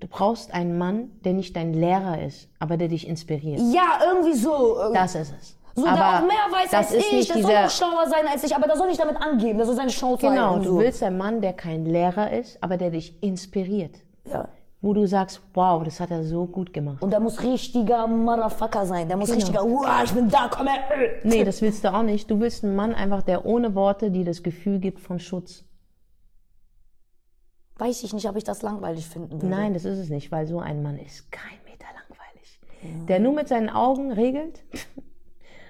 Du 0.00 0.06
brauchst 0.06 0.52
einen 0.54 0.78
Mann, 0.78 1.10
der 1.24 1.32
nicht 1.32 1.56
dein 1.56 1.72
Lehrer 1.74 2.22
ist, 2.22 2.48
aber 2.60 2.76
der 2.76 2.88
dich 2.88 3.08
inspiriert. 3.08 3.60
ja, 3.72 3.98
irgendwie 4.06 4.34
so. 4.34 4.92
Das 4.94 5.14
ist 5.16 5.34
es. 5.40 5.56
So, 5.74 5.86
aber 5.86 5.96
der 5.96 6.06
auch 6.18 6.20
mehr 6.22 6.46
weiß 6.52 6.74
als 6.74 6.92
ich, 6.92 7.28
der 7.28 7.42
soll 7.42 7.56
auch 7.56 7.70
schlauer 7.70 8.06
sein 8.08 8.26
als 8.26 8.42
ich, 8.44 8.54
aber 8.54 8.66
der 8.66 8.76
soll 8.76 8.88
nicht 8.88 9.00
damit 9.00 9.16
angeben, 9.16 9.58
der 9.58 9.66
soll 9.66 9.76
seine 9.76 9.90
Chance 9.90 10.26
Genau, 10.26 10.50
halten. 10.50 10.64
du 10.64 10.70
so. 10.70 10.78
willst 10.78 11.02
einen 11.02 11.18
Mann, 11.18 11.40
der 11.40 11.52
kein 11.52 11.84
Lehrer 11.84 12.32
ist, 12.32 12.58
aber 12.60 12.76
der 12.76 12.90
dich 12.90 13.20
inspiriert. 13.22 13.94
Ja. 14.30 14.48
Wo 14.80 14.92
du 14.94 15.06
sagst, 15.06 15.40
wow, 15.54 15.82
das 15.82 15.98
hat 15.98 16.12
er 16.12 16.22
so 16.22 16.46
gut 16.46 16.72
gemacht. 16.72 17.02
Und 17.02 17.10
der 17.10 17.18
muss 17.18 17.42
richtiger 17.42 18.06
Motherfucker 18.06 18.86
sein. 18.86 19.08
Der 19.08 19.16
muss 19.16 19.28
Genau. 19.28 19.38
richtiger, 19.40 19.62
wow, 19.64 20.02
ich 20.04 20.12
bin 20.12 20.28
da, 20.28 20.48
komm 20.48 20.68
her. 20.68 20.78
Nee, 21.24 21.42
das 21.44 21.60
willst 21.62 21.82
du 21.82 21.92
auch 21.92 22.02
nicht. 22.04 22.30
Du 22.30 22.38
willst 22.38 22.62
einen 22.62 22.76
Mann 22.76 22.94
einfach, 22.94 23.22
der 23.22 23.44
ohne 23.44 23.74
Worte 23.74 24.12
dir 24.12 24.24
das 24.24 24.42
Gefühl 24.44 24.78
gibt 24.78 25.00
von 25.00 25.18
Schutz. 25.18 25.64
Weiß 27.76 28.02
ich 28.02 28.12
nicht, 28.12 28.28
ob 28.28 28.36
ich 28.36 28.44
das 28.44 28.62
langweilig 28.62 29.06
finden 29.06 29.32
würde. 29.42 29.46
Nein, 29.46 29.72
das 29.74 29.84
ist 29.84 29.98
es 29.98 30.10
nicht, 30.10 30.30
weil 30.32 30.46
so 30.46 30.58
ein 30.60 30.82
Mann 30.82 30.96
ist 30.98 31.30
kein 31.30 31.58
Meter 31.64 31.86
langweilig. 31.94 32.60
Der 33.08 33.18
nur 33.20 33.32
mit 33.32 33.48
seinen 33.48 33.70
Augen 33.70 34.12
regelt. 34.12 34.64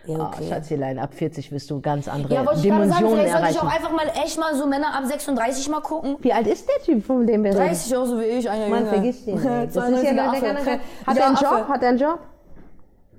Ja, 0.08 0.14
Oh, 0.18 0.22
okay. 0.22 0.48
Schatzelein, 0.48 0.98
ab 0.98 1.12
40 1.14 1.52
wirst 1.52 1.70
du 1.70 1.80
ganz 1.80 2.08
andere 2.08 2.34
Ja, 2.34 2.46
wollte 2.46 2.60
ich 2.60 2.66
gerade 2.66 2.88
sagen, 2.88 3.04
Dimensionen 3.06 3.18
vielleicht 3.26 3.32
sollte 3.32 3.50
ich 3.50 3.58
auch 3.58 3.64
erreichen. 3.64 3.84
einfach 3.84 3.92
mal 3.92 4.24
echt 4.24 4.38
mal 4.40 4.54
so 4.54 4.66
Männer 4.66 4.94
ab 4.94 5.04
36 5.04 5.68
mal 5.68 5.80
gucken. 5.80 6.16
Wie 6.20 6.32
alt 6.32 6.46
ist 6.46 6.66
der 6.68 6.82
Typ, 6.84 7.04
von 7.04 7.26
dem 7.26 7.44
wir 7.44 7.50
reden? 7.50 7.60
30 7.66 7.96
auch 7.96 8.06
so 8.06 8.18
wie 8.18 8.24
ich. 8.24 8.48
Ein 8.48 8.60
Jahr 8.62 8.70
Man 8.70 8.86
vergisst 8.86 9.26
den. 9.26 9.34
Das 9.42 9.76
ist 9.76 9.76
92er 9.76 10.02
ja 10.04 10.12
der, 10.14 10.24
Affe. 10.30 10.80
hat 11.06 11.16
er 11.18 11.26
einen 11.26 11.36
Job? 11.36 11.68
Hat 11.68 11.82
er 11.82 11.88
einen 11.90 11.98
Job? 11.98 12.18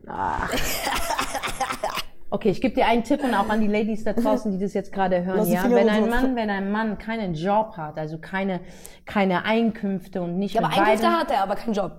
Ach. 0.07 0.49
Okay, 2.31 2.49
ich 2.49 2.61
gebe 2.61 2.75
dir 2.75 2.85
einen 2.85 3.03
Tipp 3.03 3.23
und 3.23 3.33
auch 3.33 3.49
an 3.49 3.59
die 3.59 3.67
Ladies 3.67 4.03
da 4.03 4.13
draußen, 4.13 4.51
die 4.51 4.59
das 4.63 4.75
jetzt 4.75 4.91
gerade 4.93 5.25
hören. 5.25 5.47
Ja, 5.47 5.63
wenn 5.69 5.89
ein 5.89 6.07
Mann, 6.09 6.35
wenn 6.35 6.49
ein 6.51 6.71
Mann 6.71 6.99
keinen 6.99 7.33
Job 7.33 7.73
hat, 7.75 7.97
also 7.97 8.19
keine, 8.19 8.59
keine 9.07 9.45
Einkünfte 9.45 10.21
und 10.21 10.37
nicht 10.37 10.53
Ja, 10.53 10.61
aber 10.63 10.69
Einkünfte 10.77 11.07
hat 11.11 11.31
er, 11.31 11.41
aber 11.41 11.55
keinen 11.55 11.73
Job. 11.73 11.91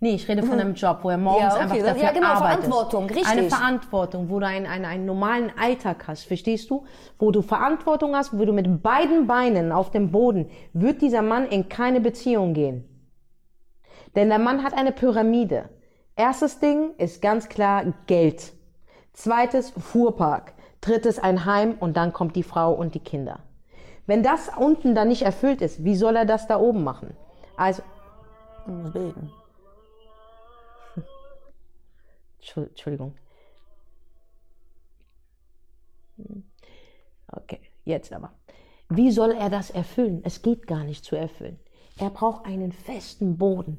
Nee, 0.00 0.14
ich 0.14 0.28
rede 0.28 0.42
von 0.42 0.58
einem 0.58 0.74
Job, 0.74 1.00
wo 1.02 1.10
er 1.10 1.18
morgens 1.18 1.42
Ja, 1.42 1.48
okay, 1.52 1.60
einfach 1.62 1.76
das- 1.76 1.84
dafür 1.86 2.02
ja, 2.04 2.12
genau, 2.12 2.26
arbeitest. 2.28 2.68
Verantwortung, 2.68 3.06
richtig. 3.10 3.28
Eine 3.28 3.48
Verantwortung, 3.50 4.30
wo 4.30 4.40
du 4.40 4.46
einen, 4.46 4.66
einen, 4.66 4.84
einen 4.84 5.04
normalen 5.04 5.52
Alltag 5.58 6.08
hast, 6.08 6.24
verstehst 6.24 6.70
du? 6.70 6.84
Wo 7.18 7.30
du 7.30 7.42
Verantwortung 7.42 8.16
hast, 8.16 8.38
wo 8.38 8.44
du 8.44 8.52
mit 8.52 8.82
beiden 8.82 9.26
Beinen 9.26 9.72
auf 9.72 9.90
dem 9.90 10.10
Boden, 10.10 10.50
wird 10.72 11.02
dieser 11.02 11.22
Mann 11.22 11.46
in 11.46 11.68
keine 11.68 12.00
Beziehung 12.00 12.54
gehen. 12.54 12.84
Denn 14.16 14.28
der 14.28 14.38
Mann 14.38 14.64
hat 14.64 14.74
eine 14.74 14.92
Pyramide. 14.92 15.68
Erstes 16.16 16.58
Ding 16.58 16.92
ist 16.98 17.22
ganz 17.22 17.48
klar 17.48 17.84
Geld. 18.06 18.52
Zweites 19.12 19.70
Fuhrpark. 19.70 20.54
Drittes 20.80 21.18
ein 21.18 21.44
Heim 21.44 21.74
und 21.78 21.96
dann 21.96 22.12
kommt 22.14 22.36
die 22.36 22.42
Frau 22.42 22.72
und 22.72 22.94
die 22.94 23.00
Kinder. 23.00 23.40
Wenn 24.06 24.22
das 24.22 24.50
unten 24.56 24.94
dann 24.94 25.08
nicht 25.08 25.22
erfüllt 25.22 25.60
ist, 25.60 25.84
wie 25.84 25.94
soll 25.94 26.16
er 26.16 26.24
das 26.24 26.46
da 26.46 26.58
oben 26.58 26.82
machen? 26.82 27.14
Also, 27.56 27.82
Muss 28.66 28.92
beten. 28.92 29.30
Entschuldigung. 32.40 33.16
Hm. 36.16 36.44
Okay, 37.28 37.60
jetzt 37.84 38.12
aber. 38.12 38.32
Wie 38.88 39.10
soll 39.10 39.32
er 39.32 39.50
das 39.50 39.70
erfüllen? 39.70 40.20
Es 40.24 40.42
geht 40.42 40.66
gar 40.66 40.84
nicht 40.84 41.04
zu 41.04 41.16
erfüllen. 41.16 41.60
Er 41.98 42.10
braucht 42.10 42.44
einen 42.46 42.72
festen 42.72 43.38
Boden. 43.38 43.78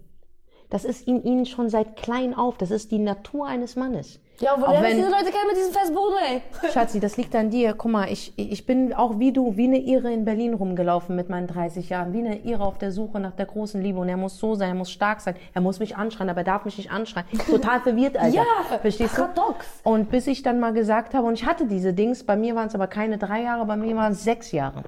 Das 0.72 0.86
ist 0.86 1.06
in 1.08 1.24
ihnen 1.24 1.46
schon 1.46 1.70
seit 1.70 1.98
klein 1.98 2.34
auf. 2.34 2.58
Das 2.58 2.72
ist 2.72 2.92
die 2.92 2.98
Natur 2.98 3.46
eines 3.46 3.76
Mannes. 3.76 4.20
Ja, 4.40 4.56
wo 4.58 4.66
wenn- 4.82 4.96
diese 4.98 5.10
Leute 5.10 5.26
kennen 5.26 5.48
mit 5.50 5.58
diesem 5.58 5.72
Festboden, 5.72 6.16
ey? 6.28 6.42
Schatzi, 6.74 7.00
das 7.00 7.16
liegt 7.18 7.36
an 7.36 7.52
dir. 7.52 7.74
Guck 7.78 7.92
mal, 7.92 8.12
ich, 8.12 8.34
ich 8.38 8.66
bin 8.66 8.92
auch 8.92 9.20
wie 9.20 9.32
du, 9.32 9.56
wie 9.56 9.66
eine 9.66 9.78
Irre 9.80 10.12
in 10.12 10.26
Berlin 10.26 10.56
rumgelaufen 10.56 11.16
mit 11.16 11.30
meinen 11.30 11.46
30 11.46 11.90
Jahren. 11.90 12.12
Wie 12.14 12.20
eine 12.20 12.40
Irre 12.40 12.64
auf 12.64 12.80
der 12.80 12.92
Suche 12.92 13.20
nach 13.20 13.34
der 13.34 13.46
großen 13.46 13.80
Liebe. 13.84 14.00
Und 14.00 14.10
er 14.10 14.18
muss 14.18 14.38
so 14.40 14.56
sein, 14.56 14.70
er 14.70 14.76
muss 14.76 14.90
stark 14.90 15.22
sein. 15.22 15.36
Er 15.54 15.62
muss 15.62 15.78
mich 15.80 15.96
anschreien, 15.96 16.30
aber 16.30 16.40
er 16.40 16.46
darf 16.46 16.66
mich 16.66 16.78
nicht 16.78 16.90
anschreien. 16.92 17.26
Total 17.48 17.82
verwirrt, 17.82 18.18
Alter. 18.18 18.38
Ja, 18.38 18.46
Verstehst 18.82 19.16
du? 19.16 19.22
paradox. 19.24 19.66
Und 19.84 20.10
bis 20.10 20.26
ich 20.26 20.42
dann 20.42 20.60
mal 20.60 20.74
gesagt 20.74 21.14
habe, 21.14 21.28
und 21.28 21.34
ich 21.36 21.46
hatte 21.46 21.68
diese 21.68 21.94
Dings, 21.94 22.24
bei 22.24 22.36
mir 22.36 22.56
waren 22.56 22.68
es 22.70 22.74
aber 22.74 22.88
keine 22.88 23.20
drei 23.20 23.44
Jahre, 23.44 23.66
bei 23.68 23.76
mir 23.76 23.96
waren 23.96 24.14
es 24.14 24.24
sechs 24.24 24.52
Jahre. 24.54 24.84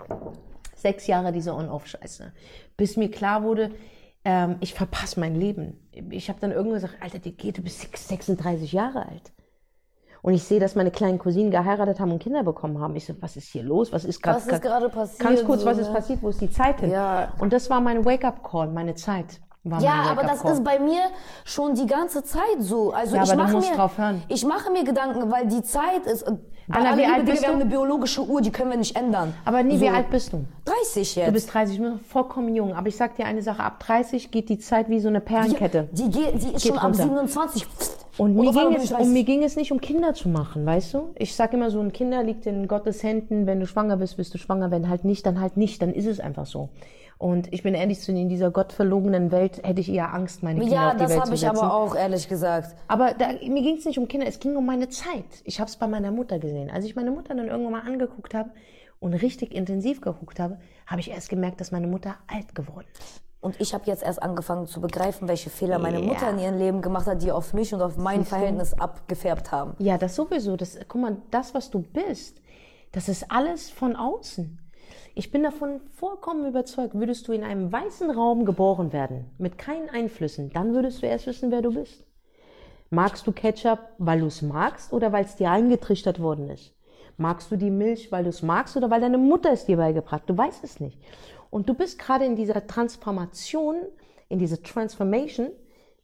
Sechs 0.76 1.06
Jahre 1.08 1.32
diese 1.32 1.54
On-Off-Scheiße. 1.54 2.32
Bis 2.76 2.98
mir 2.98 3.12
klar 3.12 3.44
wurde, 3.44 3.70
ähm, 4.26 4.58
ich 4.62 4.74
verpasse 4.74 5.20
mein 5.20 5.36
Leben. 5.36 5.90
Ich 5.92 6.30
habe 6.30 6.40
dann 6.40 6.52
irgendwann 6.52 6.82
gesagt, 6.82 6.98
Alter, 7.02 7.20
die 7.20 7.36
geht, 7.36 7.58
du 7.58 7.62
bist 7.62 7.96
36 7.96 8.72
Jahre 8.72 9.08
alt. 9.08 9.34
Und 10.22 10.34
ich 10.34 10.44
sehe, 10.44 10.62
dass 10.62 10.76
meine 10.76 10.90
kleinen 10.90 11.20
Cousinen 11.20 11.52
geheiratet 11.52 12.00
haben 12.00 12.14
und 12.14 12.20
Kinder 12.20 12.44
bekommen 12.44 12.80
haben. 12.80 12.96
Ich 12.96 13.06
so, 13.06 13.14
was 13.20 13.36
ist 13.36 13.50
hier 13.50 13.64
los? 13.64 13.92
Was 13.92 14.06
ist 14.06 14.24
gerade 14.24 14.38
Was 14.38 14.48
ist 14.48 14.62
gerade 14.62 14.88
passiert? 14.88 15.20
Ganz 15.20 15.44
kurz, 15.44 15.62
so, 15.62 15.66
was 15.66 15.78
ist 15.78 15.90
ne? 15.90 15.94
passiert? 15.94 16.24
Wo 16.24 16.30
ist 16.30 16.40
die 16.40 16.50
Zeit 16.50 16.80
hin? 16.80 16.92
Ja. 16.92 17.34
Und 17.40 17.52
das 17.52 17.70
war 17.70 17.82
mein 17.82 18.06
Wake-up-Call, 18.06 18.70
meine 18.70 18.96
Zeit. 18.96 19.42
Ja, 19.80 20.03
aber 20.09 20.24
das 20.24 20.43
ist 20.43 20.64
bei 20.64 20.78
mir 20.78 21.03
schon 21.45 21.74
die 21.76 21.86
ganze 21.86 22.24
Zeit 22.24 22.41
so. 22.59 22.91
Also 22.91 23.16
Ja, 23.16 23.24
ich 23.24 23.32
aber 23.32 23.38
du 23.38 23.43
mache 23.43 23.55
musst 23.55 23.70
mir, 23.70 23.76
drauf 23.78 23.97
hören. 23.97 24.22
ich 24.28 24.45
mache 24.45 24.70
mir 24.72 24.84
Gedanken, 24.84 25.32
weil 25.32 25.47
die 25.47 25.64
Zeit 25.64 26.05
ist. 26.05 26.26
Anna, 26.70 26.97
wie 26.97 27.05
alt 27.05 27.26
bist 27.26 27.41
wir 27.41 27.47
du? 27.47 27.53
haben 27.53 27.61
eine 27.61 27.70
biologische 27.70 28.22
Uhr, 28.26 28.41
die 28.41 28.51
können 28.51 28.72
wir 28.72 28.78
nicht 28.78 28.95
ändern. 28.97 29.34
Aber 29.45 29.64
nee, 29.64 29.76
so, 29.76 29.82
wie 29.82 29.89
alt 29.89 30.09
bist 30.09 30.32
du? 30.34 30.45
30 30.66 31.16
jetzt. 31.16 31.28
Du 31.28 31.32
bist 31.34 31.53
30, 31.53 31.76
ich 31.76 31.82
bin 31.82 31.99
vollkommen 31.99 32.53
jung. 32.55 32.74
Aber 32.74 32.88
ich 32.88 32.95
sag 32.97 33.16
dir 33.16 33.26
eine 33.26 33.41
Sache, 33.41 33.64
ab 33.64 33.80
30 33.86 34.32
geht 34.32 34.49
die 34.49 34.59
Zeit 34.59 34.89
wie 34.89 34.99
so 34.99 35.07
eine 35.09 35.20
Perlenkette. 35.22 35.89
Die, 35.91 36.09
geht, 36.09 36.34
die 36.41 36.47
ist 36.55 36.64
Geht 36.64 36.68
schon 36.74 36.78
ab 36.78 36.86
runter. 36.86 37.03
27. 37.03 37.68
Und 38.18 38.36
mir, 38.36 38.51
ging 38.51 38.76
es, 38.76 38.91
und 38.91 38.97
30. 38.97 39.14
mir 39.14 39.24
ging 39.24 39.43
es 39.43 39.55
nicht 39.55 39.72
um 39.72 39.82
Kinder 39.82 40.14
zu 40.14 40.30
machen, 40.30 40.66
weißt 40.66 40.93
du? 40.93 41.09
Ich 41.16 41.36
sag 41.36 41.53
immer 41.53 41.70
so, 41.72 41.80
ein 41.80 41.91
Kinder 41.91 42.22
liegt 42.24 42.45
in 42.45 42.68
Gottes 42.68 43.01
Händen. 43.01 43.45
Wenn 43.47 43.59
du 43.59 43.66
schwanger 43.68 43.97
bist, 43.97 44.18
bist 44.18 44.34
du 44.34 44.38
schwanger. 44.38 44.72
Wenn 44.72 44.88
halt 44.89 45.03
nicht, 45.03 45.26
dann 45.26 45.41
halt 45.41 45.57
nicht. 45.57 45.82
Dann 45.82 45.93
ist 45.93 46.05
es 46.05 46.20
einfach 46.20 46.45
so. 46.45 46.70
Und 47.18 47.53
ich 47.53 47.64
bin 47.64 47.74
ehrlich 47.74 47.99
zu 48.01 48.11
dir, 48.14 48.22
in 48.22 48.30
dieser 48.30 48.51
gottverlogenen 48.51 49.32
Welt 49.32 49.61
hätte 49.64 49.80
ich 49.80 49.89
eher 49.89 50.14
Angst, 50.14 50.43
meine 50.43 50.59
Kinder 50.59 50.76
Ja, 50.76 50.88
auf 50.88 50.93
die 50.93 50.99
das 50.99 51.09
Welt 51.11 51.20
habe 51.22 51.28
zu 51.30 51.34
ich 51.36 51.39
setzen. 51.41 51.57
aber 51.57 51.74
auch, 51.74 51.95
ehrlich 51.95 52.28
gesagt. 52.28 52.76
Aber 52.88 53.14
da, 53.14 53.28
mir 53.28 53.61
ging 53.61 53.78
es 53.78 53.86
nicht 53.86 53.97
um 53.97 54.07
Kinder, 54.07 54.28
es 54.28 54.39
ging 54.39 54.55
um 54.57 54.66
meine 54.66 54.89
Zeit. 54.89 55.26
Ich 55.45 55.59
habe 55.59 55.70
es 55.70 55.78
bei 55.78 55.88
meiner 55.88 56.11
Mutter 56.11 56.39
gesehen. 56.39 56.70
Als 56.70 56.86
ich 56.86 56.95
meine 56.95 57.11
Mutter 57.11 57.34
dann 57.36 57.47
irgendwann 57.47 57.72
mal 57.74 57.82
angeguckt 57.82 58.34
habe 58.34 58.49
und 58.99 59.14
richtig 59.14 59.53
intensiv 59.53 60.01
geguckt 60.01 60.39
habe, 60.39 60.59
habe 60.88 60.99
ich 61.01 61.11
erst 61.11 61.30
gemerkt, 61.30 61.61
dass 61.61 61.72
meine 61.72 61.88
Mutter 61.88 62.16
alt 62.28 62.55
geworden 62.55 62.88
ist. 62.99 63.22
Und 63.39 63.59
ich 63.59 63.74
habe 63.74 63.84
jetzt 63.88 64.03
erst 64.03 64.24
angefangen 64.24 64.68
zu 64.68 64.80
begreifen, 64.80 65.28
welche 65.28 65.49
Fehler 65.49 65.78
meine 65.78 65.99
Ja. 65.99 66.05
Mutter 66.05 66.30
in 66.30 66.39
ihrem 66.39 66.57
Leben 66.57 66.82
gemacht 66.82 67.07
hat, 67.07 67.22
die 67.22 67.32
auf 67.32 67.53
mich 67.53 67.74
und 67.74 67.82
auf 67.82 67.97
mein? 67.97 68.24
Verhältnis 68.24 68.74
abgefärbt 68.74 69.51
haben. 69.51 69.76
Ja, 69.80 69.97
das 69.97 70.16
sowieso. 70.16 70.55
Das, 70.55 70.78
guck 70.88 71.01
mal, 71.01 71.18
das, 71.30 71.53
was 71.53 71.70
du 71.70 71.80
bist, 71.82 72.41
das 72.93 73.09
ist 73.09 73.30
alles 73.30 73.70
von 73.70 73.97
außen. 73.97 74.59
Ich 75.16 75.30
bin 75.30 75.43
davon 75.43 75.80
vollkommen 75.91 76.47
überzeugt, 76.47 76.95
würdest 76.95 77.28
du 77.28 77.34
in 77.34 77.43
einem 77.43 77.72
weißen 77.72 78.09
Raum 78.09 78.45
geboren 78.45 78.91
werden, 78.93 79.26
mit 79.38 79.59
keinen 79.59 79.88
Einflüssen, 79.89 80.49
dann 80.51 80.74
würdest 80.74 81.03
du 81.03 81.05
erst 81.05 81.28
wissen, 81.28 81.51
wer 81.51 81.61
du 81.61 81.72
bist. 81.72 82.03
Magst 82.89 83.28
du 83.28 83.32
Ketchup, 83.32 83.80
weil 83.99 84.22
du 84.22 84.26
es 84.26 84.41
magst 84.41 84.91
oder 84.91 85.11
weil 85.11 85.26
es 85.26 85.36
dir 85.36 85.51
eingetrichtert 85.51 86.20
worden 86.20 86.49
ist? 86.49 86.74
Magst 87.18 87.51
du 87.51 87.57
die 87.57 87.70
Milch, 87.70 88.11
weil 88.11 88.24
du 88.24 88.30
es 88.30 88.41
magst 88.41 88.76
oder 88.76 88.89
weil 88.89 89.01
deine 89.01 89.20
Mutter 89.20 89.51
es 89.51 89.66
dir 89.66 89.78
beigebracht? 89.78 90.24
Du 90.26 90.36
weißt 90.36 90.64
es 90.64 90.80
nicht. 90.80 90.99
Und 91.51 91.70
du 91.70 91.76
bist 91.76 91.99
gerade 91.99 92.26
in 92.26 92.36
dieser 92.36 92.66
Transformation, 92.66 93.76
in 94.30 94.39
dieser 94.39 94.64
Transformation, 94.64 95.51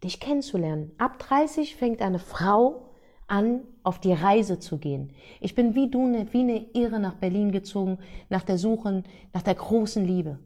dich 0.03 0.19
kennenzulernen. 0.19 0.91
Ab 0.99 1.17
30 1.17 1.75
fängt 1.75 2.03
eine 2.03 2.19
Frau 2.19 2.91
an, 3.27 3.61
auf 3.89 3.99
die 3.99 4.13
Reise 4.13 4.59
zu 4.59 4.77
gehen. 4.77 5.13
Ich 5.41 5.55
bin 5.55 5.73
wie 5.73 5.89
du, 5.89 6.05
ne, 6.05 6.27
wie 6.31 6.41
eine 6.41 6.59
Irre 6.73 6.99
nach 6.99 7.15
Berlin 7.15 7.51
gezogen, 7.51 7.97
nach 8.29 8.43
der 8.43 8.59
Suche, 8.59 9.01
nach 9.33 9.41
der 9.41 9.55
großen 9.55 10.05
Liebe. 10.05 10.37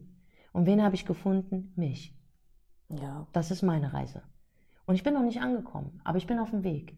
Und 0.54 0.64
wen 0.64 0.82
habe 0.82 0.94
ich 0.94 1.04
gefunden? 1.04 1.70
Mich. 1.76 2.16
Ja. 2.88 3.26
Das 3.34 3.50
ist 3.50 3.60
meine 3.60 3.92
Reise. 3.92 4.22
Und 4.86 4.94
ich 4.94 5.02
bin 5.02 5.12
noch 5.12 5.22
nicht 5.22 5.42
angekommen, 5.42 6.00
aber 6.04 6.16
ich 6.16 6.26
bin 6.26 6.38
auf 6.38 6.52
dem 6.52 6.64
Weg. 6.64 6.96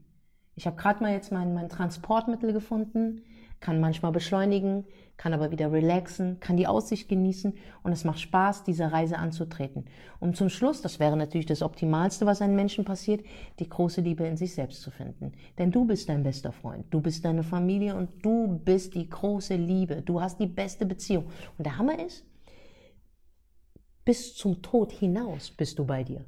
Ich 0.54 0.68
habe 0.68 0.76
gerade 0.76 1.02
mal 1.02 1.10
jetzt 1.10 1.32
mein, 1.32 1.52
mein 1.52 1.68
Transportmittel 1.68 2.52
gefunden, 2.52 3.22
kann 3.60 3.80
manchmal 3.80 4.12
beschleunigen, 4.12 4.84
kann 5.16 5.32
aber 5.32 5.50
wieder 5.50 5.72
relaxen, 5.72 6.40
kann 6.40 6.56
die 6.56 6.66
Aussicht 6.66 7.08
genießen 7.08 7.54
und 7.82 7.92
es 7.92 8.04
macht 8.04 8.20
Spaß, 8.20 8.64
diese 8.64 8.92
Reise 8.92 9.18
anzutreten. 9.18 9.86
Und 10.20 10.36
zum 10.36 10.48
Schluss, 10.48 10.82
das 10.82 11.00
wäre 11.00 11.16
natürlich 11.16 11.46
das 11.46 11.62
Optimalste, 11.62 12.26
was 12.26 12.42
einem 12.42 12.54
Menschen 12.54 12.84
passiert, 12.84 13.24
die 13.58 13.68
große 13.68 14.02
Liebe 14.02 14.26
in 14.26 14.36
sich 14.36 14.54
selbst 14.54 14.82
zu 14.82 14.90
finden. 14.90 15.32
Denn 15.58 15.72
du 15.72 15.86
bist 15.86 16.08
dein 16.08 16.22
bester 16.22 16.52
Freund, 16.52 16.84
du 16.90 17.00
bist 17.00 17.24
deine 17.24 17.42
Familie 17.42 17.96
und 17.96 18.24
du 18.24 18.60
bist 18.64 18.94
die 18.94 19.08
große 19.08 19.56
Liebe. 19.56 20.02
Du 20.02 20.20
hast 20.20 20.38
die 20.38 20.46
beste 20.46 20.84
Beziehung. 20.84 21.26
Und 21.56 21.66
der 21.66 21.78
Hammer 21.78 22.04
ist, 22.04 22.24
bis 24.04 24.34
zum 24.34 24.62
Tod 24.62 24.92
hinaus 24.92 25.50
bist 25.50 25.78
du 25.78 25.84
bei 25.84 26.04
dir. 26.04 26.24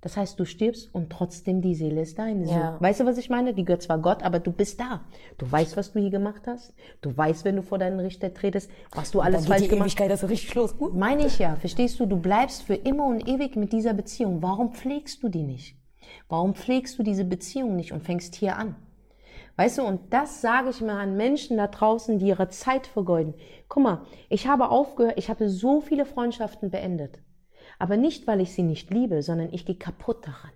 Das 0.00 0.16
heißt, 0.16 0.38
du 0.38 0.44
stirbst 0.44 0.94
und 0.94 1.10
trotzdem 1.10 1.60
die 1.60 1.74
Seele 1.74 2.02
ist 2.02 2.18
deine. 2.18 2.46
So. 2.46 2.52
Ja. 2.52 2.76
Weißt 2.80 3.00
du, 3.00 3.04
was 3.04 3.18
ich 3.18 3.30
meine? 3.30 3.52
Die 3.52 3.64
gehört 3.64 3.82
zwar 3.82 3.98
Gott, 3.98 4.22
aber 4.22 4.38
du 4.38 4.52
bist 4.52 4.78
da. 4.78 5.00
Du 5.38 5.50
weißt, 5.50 5.76
was 5.76 5.92
du 5.92 5.98
hier 5.98 6.10
gemacht 6.10 6.42
hast. 6.46 6.72
Du 7.00 7.16
weißt, 7.16 7.44
wenn 7.44 7.56
du 7.56 7.62
vor 7.62 7.78
deinen 7.78 7.98
Richter 7.98 8.32
tretest, 8.32 8.70
was 8.92 9.10
du 9.10 9.20
alles 9.20 9.46
falsch 9.46 9.62
die 9.62 9.68
gemacht 9.68 9.86
hast. 9.86 10.00
Ewigkeit 10.00 10.10
das 10.10 10.28
richtig 10.28 10.54
los. 10.54 10.74
Meine 10.94 11.26
ich 11.26 11.40
ja. 11.40 11.56
Verstehst 11.56 11.98
du? 11.98 12.06
Du 12.06 12.16
bleibst 12.16 12.62
für 12.62 12.74
immer 12.74 13.06
und 13.06 13.26
ewig 13.28 13.56
mit 13.56 13.72
dieser 13.72 13.92
Beziehung. 13.92 14.40
Warum 14.40 14.72
pflegst 14.72 15.22
du 15.22 15.28
die 15.28 15.42
nicht? 15.42 15.76
Warum 16.28 16.54
pflegst 16.54 16.98
du 16.98 17.02
diese 17.02 17.24
Beziehung 17.24 17.74
nicht 17.74 17.92
und 17.92 18.02
fängst 18.04 18.36
hier 18.36 18.56
an? 18.56 18.76
Weißt 19.56 19.78
du, 19.78 19.82
und 19.82 20.12
das 20.12 20.40
sage 20.40 20.70
ich 20.70 20.80
mal 20.80 21.00
an 21.00 21.16
Menschen 21.16 21.56
da 21.56 21.66
draußen, 21.66 22.20
die 22.20 22.28
ihre 22.28 22.48
Zeit 22.48 22.86
vergeuden. 22.86 23.34
Guck 23.68 23.82
mal, 23.82 24.02
ich 24.28 24.46
habe 24.46 24.68
aufgehört, 24.68 25.18
ich 25.18 25.28
habe 25.28 25.48
so 25.48 25.80
viele 25.80 26.06
Freundschaften 26.06 26.70
beendet. 26.70 27.20
Aber 27.78 27.96
nicht, 27.96 28.26
weil 28.26 28.40
ich 28.40 28.54
sie 28.54 28.62
nicht 28.62 28.90
liebe, 28.90 29.22
sondern 29.22 29.52
ich 29.52 29.64
gehe 29.64 29.76
kaputt 29.76 30.26
daran. 30.26 30.52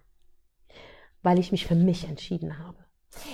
Weil 1.23 1.39
ich 1.39 1.53
mich 1.53 1.67
für 1.67 1.77
mich 1.77 2.09
entschieden 2.09 2.59
habe. 2.59 2.79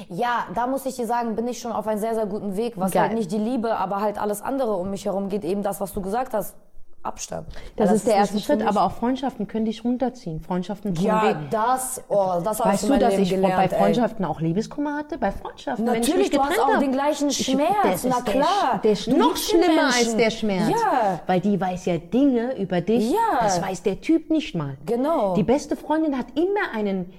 Ja, 0.08 0.48
da 0.54 0.66
muss 0.66 0.86
ich 0.86 0.96
dir 0.96 1.06
sagen, 1.06 1.36
bin 1.36 1.46
ich 1.46 1.60
schon 1.60 1.72
auf 1.72 1.86
einem 1.86 2.00
sehr, 2.00 2.14
sehr 2.14 2.26
guten 2.26 2.56
Weg. 2.56 2.74
Was 2.76 2.92
Geil. 2.92 3.04
halt 3.04 3.14
nicht 3.14 3.30
die 3.30 3.38
Liebe, 3.38 3.76
aber 3.76 4.00
halt 4.00 4.18
alles 4.18 4.42
andere 4.42 4.74
um 4.74 4.90
mich 4.90 5.04
herum 5.04 5.28
geht. 5.28 5.44
Eben 5.44 5.62
das, 5.62 5.80
was 5.80 5.94
du 5.94 6.02
gesagt 6.02 6.34
hast. 6.34 6.56
Abstand. 7.02 7.46
Das, 7.76 7.88
Weil 7.88 7.96
ist 7.96 8.06
der 8.06 8.16
erste 8.16 8.40
Schritt, 8.40 8.60
aber 8.60 8.82
auch 8.82 8.92
Freundschaften 8.92 9.46
können 9.46 9.64
dich 9.66 9.84
runterziehen. 9.84 10.40
Freundschaften 10.40 10.94
tun 10.94 11.04
Ja, 11.04 11.22
weh. 11.40 11.46
das, 11.50 12.02
oh, 12.08 12.40
das 12.42 12.58
ich 12.58 12.64
Weißt 12.64 12.88
du, 12.88 12.98
dass 12.98 13.12
Leben 13.12 13.22
ich 13.22 13.30
gelernt, 13.30 13.56
bei 13.56 13.64
ey. 13.64 13.68
Freundschaften 13.78 14.24
auch 14.24 14.40
Liebeskummer 14.40 14.96
hatte? 14.96 15.16
Bei 15.16 15.30
Freundschaften, 15.30 15.86
ich 15.86 15.92
Natürlich, 16.08 16.30
du 16.30 16.40
hast 16.42 16.58
auch 16.58 16.68
habe. 16.74 16.80
den 16.80 16.92
gleichen 16.92 17.28
Ich- 17.28 17.44
Schmerz, 17.46 17.70
das 17.84 18.04
ist 18.04 18.10
na 18.14 18.20
der, 18.22 18.32
klar. 18.34 18.80
Der, 18.82 18.94
Du 18.94 19.16
noch 19.16 19.36
schlimmer 19.36 19.84
als 19.96 20.16
der 20.16 20.30
Schmerz. 20.30 20.68
Ja. 20.70 21.20
Weil 21.26 21.40
die 21.40 21.58
weiß 21.60 21.86
ja 21.86 21.98
Dinge 21.98 22.56
über 22.60 22.80
dich, 22.80 23.10
Ja. 23.12 23.38
das 23.40 23.62
weiß 23.62 23.82
der 23.84 24.00
Typ 24.00 24.28
nicht 24.30 24.54
mal. 24.56 24.76
Genau. 24.84 25.34
Die 25.34 25.44
beste 25.44 25.76
Freundin 25.76 26.18
hat 26.18 26.26
immer 26.34 26.74
einen 26.76 27.12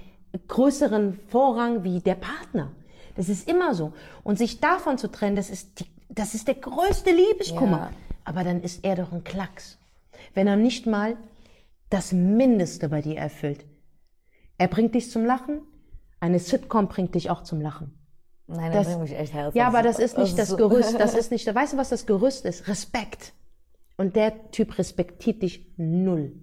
größeren 0.47 1.19
Vorrang 1.29 1.83
wie 1.83 1.99
der 2.01 2.15
Partner. 2.15 2.69
Das 3.15 3.29
ist 3.29 3.49
immer 3.49 3.73
so. 3.73 3.93
Und 4.23 4.37
sich 4.37 4.59
davon 4.59 4.97
zu 4.97 5.09
trennen, 5.09 5.35
das 5.35 5.49
ist, 5.49 5.79
die, 5.79 5.85
das 6.09 6.33
ist 6.35 6.47
der 6.47 6.55
größte 6.55 7.11
Liebeskummer. 7.11 7.89
Ja. 7.91 8.08
Aber 8.29 8.43
dann 8.43 8.61
ist 8.61 8.85
er 8.85 8.95
doch 8.95 9.11
ein 9.11 9.23
Klacks. 9.23 9.79
Wenn 10.35 10.45
er 10.45 10.55
nicht 10.55 10.85
mal 10.85 11.17
das 11.89 12.11
Mindeste 12.11 12.87
bei 12.89 13.01
dir 13.01 13.17
erfüllt. 13.17 13.65
Er 14.59 14.67
bringt 14.67 14.93
dich 14.93 15.09
zum 15.09 15.25
Lachen. 15.25 15.61
Eine 16.19 16.37
Sitcom 16.37 16.87
bringt 16.87 17.15
dich 17.15 17.31
auch 17.31 17.41
zum 17.41 17.59
Lachen. 17.59 17.97
Nein, 18.45 18.71
Das- 18.71 18.85
das 18.85 18.87
bringt 18.95 19.09
mich 19.09 19.17
echt 19.19 19.33
Herz. 19.33 19.55
Ja, 19.55 19.65
aber 19.67 19.81
das 19.81 19.97
ist 19.97 20.17
nicht 20.19 20.37
das 20.37 20.55
Gerüst. 20.55 20.99
Das 20.99 21.13
ist 21.21 21.31
nicht, 21.31 21.47
weißt 21.53 21.73
du, 21.73 21.77
was 21.77 21.89
das 21.89 22.05
Gerüst 22.05 22.45
ist? 22.45 22.67
Respekt. 22.67 23.33
Und 23.97 24.15
der 24.15 24.51
Typ 24.51 24.77
respektiert 24.77 25.41
dich 25.41 25.65
null. 25.77 26.33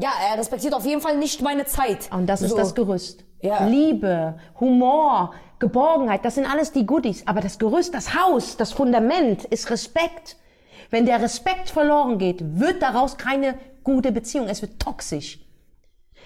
Ja, 0.00 0.10
er 0.32 0.38
respektiert 0.38 0.72
auf 0.74 0.86
jeden 0.86 1.02
Fall 1.02 1.18
nicht 1.18 1.42
meine 1.42 1.66
Zeit. 1.66 2.10
Und 2.10 2.26
das 2.26 2.40
ist 2.40 2.50
So. 2.52 2.56
das 2.56 2.74
Gerüst. 2.74 3.24
Ja. 3.42 3.66
Liebe, 3.66 4.38
Humor, 4.60 5.34
Geborgenheit, 5.58 6.24
das 6.24 6.36
sind 6.36 6.46
alles 6.50 6.72
die 6.72 6.86
Goodies. 6.86 7.26
Aber 7.26 7.40
das 7.42 7.58
Gerüst, 7.58 7.92
das 7.92 8.14
Haus, 8.14 8.56
das 8.56 8.72
Fundament 8.72 9.44
ist 9.44 9.68
Respekt. 9.70 10.36
Wenn 10.90 11.06
der 11.06 11.20
Respekt 11.22 11.70
verloren 11.70 12.18
geht, 12.18 12.58
wird 12.58 12.82
daraus 12.82 13.16
keine 13.16 13.54
gute 13.84 14.12
Beziehung. 14.12 14.48
Es 14.48 14.62
wird 14.62 14.78
toxisch. 14.80 15.38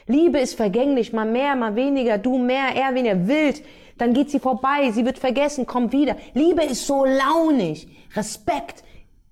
Liebe 0.07 0.39
ist 0.39 0.55
vergänglich, 0.57 1.13
mal 1.13 1.27
mehr, 1.27 1.55
mal 1.55 1.77
weniger, 1.77 2.19
du 2.19 2.39
mehr, 2.39 2.75
er 2.75 2.95
weniger, 2.95 3.27
wild. 3.27 3.63
Dann 3.99 4.15
geht 4.15 4.31
sie 4.31 4.41
vorbei, 4.41 4.91
sie 4.91 5.05
wird 5.05 5.19
vergessen, 5.19 5.67
kommt 5.67 5.93
wieder. 5.93 6.17
Liebe 6.35 6.63
ist 6.65 6.87
so 6.87 7.05
launig. 7.05 7.89
Respekt 8.17 8.83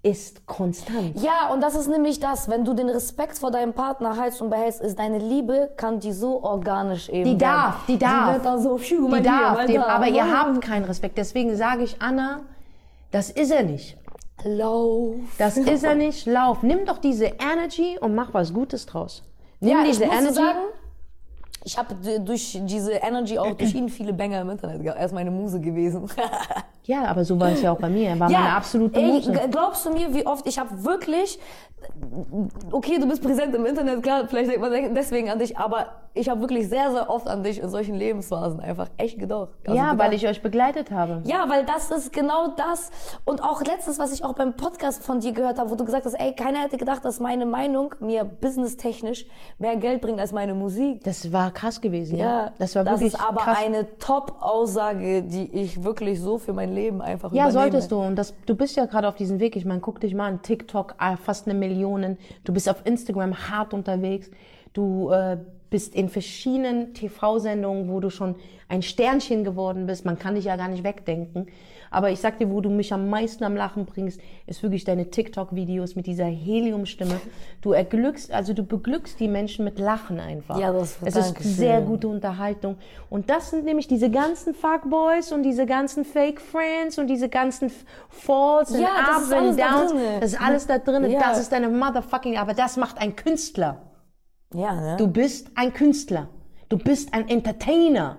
ist 0.03 0.47
konstant. 0.47 1.21
Ja, 1.21 1.53
und 1.53 1.61
das 1.63 1.75
ist 1.75 1.89
nämlich 1.89 2.21
das, 2.21 2.49
wenn 2.49 2.65
du 2.65 2.73
den 2.73 2.89
Respekt 2.89 3.39
vor 3.39 3.51
deinem 3.51 3.75
Partner 3.75 4.21
hältst 4.21 4.41
und 4.41 4.49
behältst, 4.49 4.81
ist 4.81 4.99
deine 4.99 5.19
Liebe, 5.19 5.71
kann 5.77 6.01
die 6.01 6.13
so 6.13 6.43
organisch 6.43 7.09
eben 7.11 7.25
Die 7.25 7.37
darf, 7.37 7.85
die 7.87 7.99
darf. 7.99 8.29
Die 8.29 8.35
wird 8.35 8.47
dann 8.47 8.63
so, 8.63 8.79
pfiuh, 8.79 9.15
Die 9.15 9.23
darf, 9.23 9.67
Lieber, 9.67 9.73
dem, 9.73 9.83
aber 9.83 10.09
ihr 10.09 10.25
habt 10.25 10.61
keinen 10.63 10.85
Respekt. 10.85 11.19
Deswegen 11.19 11.55
sage 11.57 11.83
ich, 11.83 12.01
Anna, 12.01 12.41
das 13.11 13.29
ist 13.31 13.51
er 13.51 13.63
nicht. 13.63 13.99
Lauf. 14.45 15.15
Das 15.39 15.57
ist 15.57 15.83
er 15.85 15.95
nicht. 15.95 16.27
Lauf. 16.27 16.63
Nimm 16.63 16.85
doch 16.87 16.99
diese 16.99 17.27
Energy 17.27 17.99
und 18.01 18.15
mach 18.15 18.33
was 18.35 18.53
Gutes 18.53 18.87
draus. 18.87 19.23
Nimm 19.61 19.73
Ja, 19.73 19.83
ich 19.83 19.91
diese 19.91 20.07
muss 20.07 20.15
Energy. 20.17 20.35
sagen, 20.35 20.59
ich 21.65 21.77
habe 21.77 21.95
durch 22.25 22.59
diese 22.63 22.93
Energy 22.93 23.39
auch 23.39 23.55
durch 23.55 23.75
ihn 23.75 23.89
viele 23.89 24.13
Banger 24.13 24.41
im 24.41 24.51
Internet 24.51 24.83
gehabt. 24.83 24.99
Er 24.99 25.07
ist 25.07 25.13
meine 25.13 25.31
Muse 25.31 25.61
gewesen. 25.61 26.09
ja, 26.85 27.05
aber 27.05 27.25
so 27.25 27.39
war 27.39 27.51
es 27.51 27.61
ja 27.61 27.73
auch 27.73 27.79
bei 27.79 27.91
mir. 27.91 28.09
Er 28.09 28.21
war 28.21 28.31
meine 28.31 28.55
absolute 28.57 28.99
ey, 28.99 29.13
Muse. 29.13 29.33
Glaubst 29.51 29.85
du 29.85 29.91
mir, 29.93 30.15
wie 30.15 30.27
oft 30.27 30.47
ich 30.47 30.59
habe 30.59 30.85
wirklich, 30.85 31.39
okay, 32.73 32.99
du 32.99 33.07
bist 33.07 33.23
präsent 33.23 33.55
im 33.55 33.67
Internet, 33.67 34.03
klar, 34.03 34.27
vielleicht 34.27 34.49
denkt 34.49 34.61
man 34.63 34.95
deswegen 34.95 35.29
an 35.31 35.39
dich, 35.39 35.59
aber 35.59 35.89
ich 36.15 36.29
habe 36.29 36.41
wirklich 36.41 36.69
sehr, 36.69 36.91
sehr 36.91 37.09
oft 37.09 37.29
an 37.29 37.45
dich 37.45 37.61
in 37.61 37.69
solchen 37.69 37.95
Lebensphasen 37.95 38.59
einfach 38.61 38.89
echt 38.97 39.19
gedacht. 39.19 39.51
Also 39.65 39.77
Ja, 39.77 39.93
gedacht. 39.93 39.99
weil 39.99 40.15
ich 40.15 40.27
euch 40.27 40.43
begleitet 40.43 40.91
habe. 40.91 41.23
Ja, 41.25 41.49
weil 41.49 41.65
das 41.65 41.91
ist 41.91 42.13
genau 42.13 42.49
das. 42.57 42.91
Und 43.25 43.43
auch 43.43 43.63
letztens, 43.63 43.99
was 43.99 44.13
ich 44.13 44.25
auch 44.25 44.35
beim 44.35 44.57
Podcast 44.57 45.05
von 45.05 45.21
dir 45.21 45.33
gehört 45.33 45.59
habe, 45.59 45.71
wo 45.71 45.77
du 45.77 45.85
gesagt 45.85 46.07
hast, 46.07 46.15
ey, 46.15 46.35
keiner 46.35 46.61
hätte 46.61 46.79
gedacht, 46.79 47.05
dass 47.05 47.21
meine 47.21 47.47
Meinung 47.47 47.95
mir 48.01 48.25
businesstechnisch 48.25 49.27
mehr 49.59 49.77
Geld 49.77 50.01
bringt 50.01 50.19
als 50.19 50.33
meine 50.33 50.55
Musik. 50.55 51.05
Das 51.05 51.33
war 51.33 51.50
krass 51.51 51.81
gewesen, 51.81 52.17
ja. 52.17 52.25
Ja, 52.47 52.53
Das 52.59 52.75
war 52.75 52.85
das 52.85 53.01
wirklich 53.01 53.15
ist 53.15 53.21
aber 53.21 53.41
krass. 53.43 53.59
eine 53.65 53.87
Top-Aussage, 53.99 55.23
die 55.23 55.51
ich 55.53 55.83
wirklich 55.85 56.21
so 56.21 56.39
für 56.39 56.53
mein 56.53 56.73
Leben 56.75 57.01
einfach 57.03 57.33
Ja, 57.33 57.45
übernehme. 57.49 57.53
solltest 57.53 57.93
du. 57.93 58.01
Und 58.01 58.17
das, 58.17 58.35
du 58.47 58.55
bist 58.55 58.77
ja 58.77 58.87
gerade 58.87 59.09
auf 59.09 59.17
diesem 59.17 59.41
Weg. 59.41 59.57
Ich 59.57 59.65
meine, 59.65 59.81
guck 59.81 60.01
dich 60.01 60.15
mal 60.15 60.27
an. 60.27 60.43
TikTok, 60.43 60.95
ah, 60.99 61.17
fast 61.17 61.47
eine 61.49 61.59
Million. 61.59 62.17
Du 62.45 62.53
bist 62.53 62.69
auf 62.69 62.85
Instagram 62.85 63.51
hart 63.51 63.75
unterwegs. 63.75 64.31
Du 64.73 65.11
äh, 65.11 65.39
bist 65.71 65.95
in 65.95 66.09
verschiedenen 66.09 66.95
TV-Sendungen, 66.95 67.89
wo 67.89 68.01
du 68.01 68.11
schon 68.11 68.35
ein 68.69 68.83
Sternchen 68.83 69.45
geworden 69.45 69.87
bist. 69.87 70.05
Man 70.05 70.19
kann 70.19 70.35
dich 70.35 70.45
ja 70.45 70.57
gar 70.57 70.69
nicht 70.69 70.85
wegdenken. 70.85 71.47
Aber 71.93 72.11
ich 72.11 72.21
sag 72.21 72.39
dir, 72.39 72.49
wo 72.51 72.61
du 72.61 72.71
mich 72.71 72.93
am 72.93 73.09
meisten 73.11 73.43
am 73.43 73.57
Lachen 73.57 73.85
bringst, 73.85 74.21
ist 74.47 74.63
wirklich 74.63 74.85
deine 74.85 75.11
TikTok-Videos 75.11 75.97
mit 75.97 76.07
dieser 76.07 76.25
Heliumstimme. 76.27 77.21
Du 77.63 77.73
erglückst, 77.73 78.31
also 78.33 78.53
du 78.53 78.63
beglückst 78.65 79.19
die 79.19 79.27
Menschen 79.27 79.65
mit 79.65 79.79
Lachen 79.81 80.21
einfach. 80.21 80.57
Ja, 80.59 80.73
das- 80.73 80.99
Es 81.05 81.17
ist 81.17 81.37
sehr 81.43 81.81
gute 81.81 82.07
Unterhaltung. 82.07 82.77
Und 83.09 83.29
das 83.29 83.51
sind 83.51 83.65
nämlich 83.65 83.89
diese 83.89 84.09
ganzen 84.09 84.55
Fuckboys 84.55 85.33
und 85.33 85.43
diese 85.43 85.67
ganzen 85.67 86.05
Fake 86.05 86.41
Friends 86.41 86.97
und 86.99 87.09
diese 87.09 87.29
ganzen 87.29 87.73
Falls 88.09 88.71
und 88.71 88.81
Ja, 88.81 88.89
Ups 89.17 89.23
ist 89.27 89.33
und 89.33 89.59
da 89.59 89.71
Downs. 89.79 89.91
drinne. 89.93 90.21
Das 90.21 90.33
ist 90.33 90.41
alles 90.41 90.67
da 90.69 90.79
drin. 90.79 91.11
Ja. 91.11 91.19
Das 91.21 91.41
ist 91.41 91.51
deine 91.51 91.69
motherfucking, 91.69 92.37
aber 92.39 92.55
das 92.55 92.77
macht 92.77 92.99
ein 92.99 93.17
Künstler. 93.17 93.83
Ja, 94.55 94.75
ne? 94.75 94.97
Du 94.97 95.09
bist 95.09 95.51
ein 95.57 95.73
Künstler. 95.75 96.29
Du 96.69 96.79
bist 96.79 97.13
ein 97.15 97.29
Entertainer. 97.29 98.17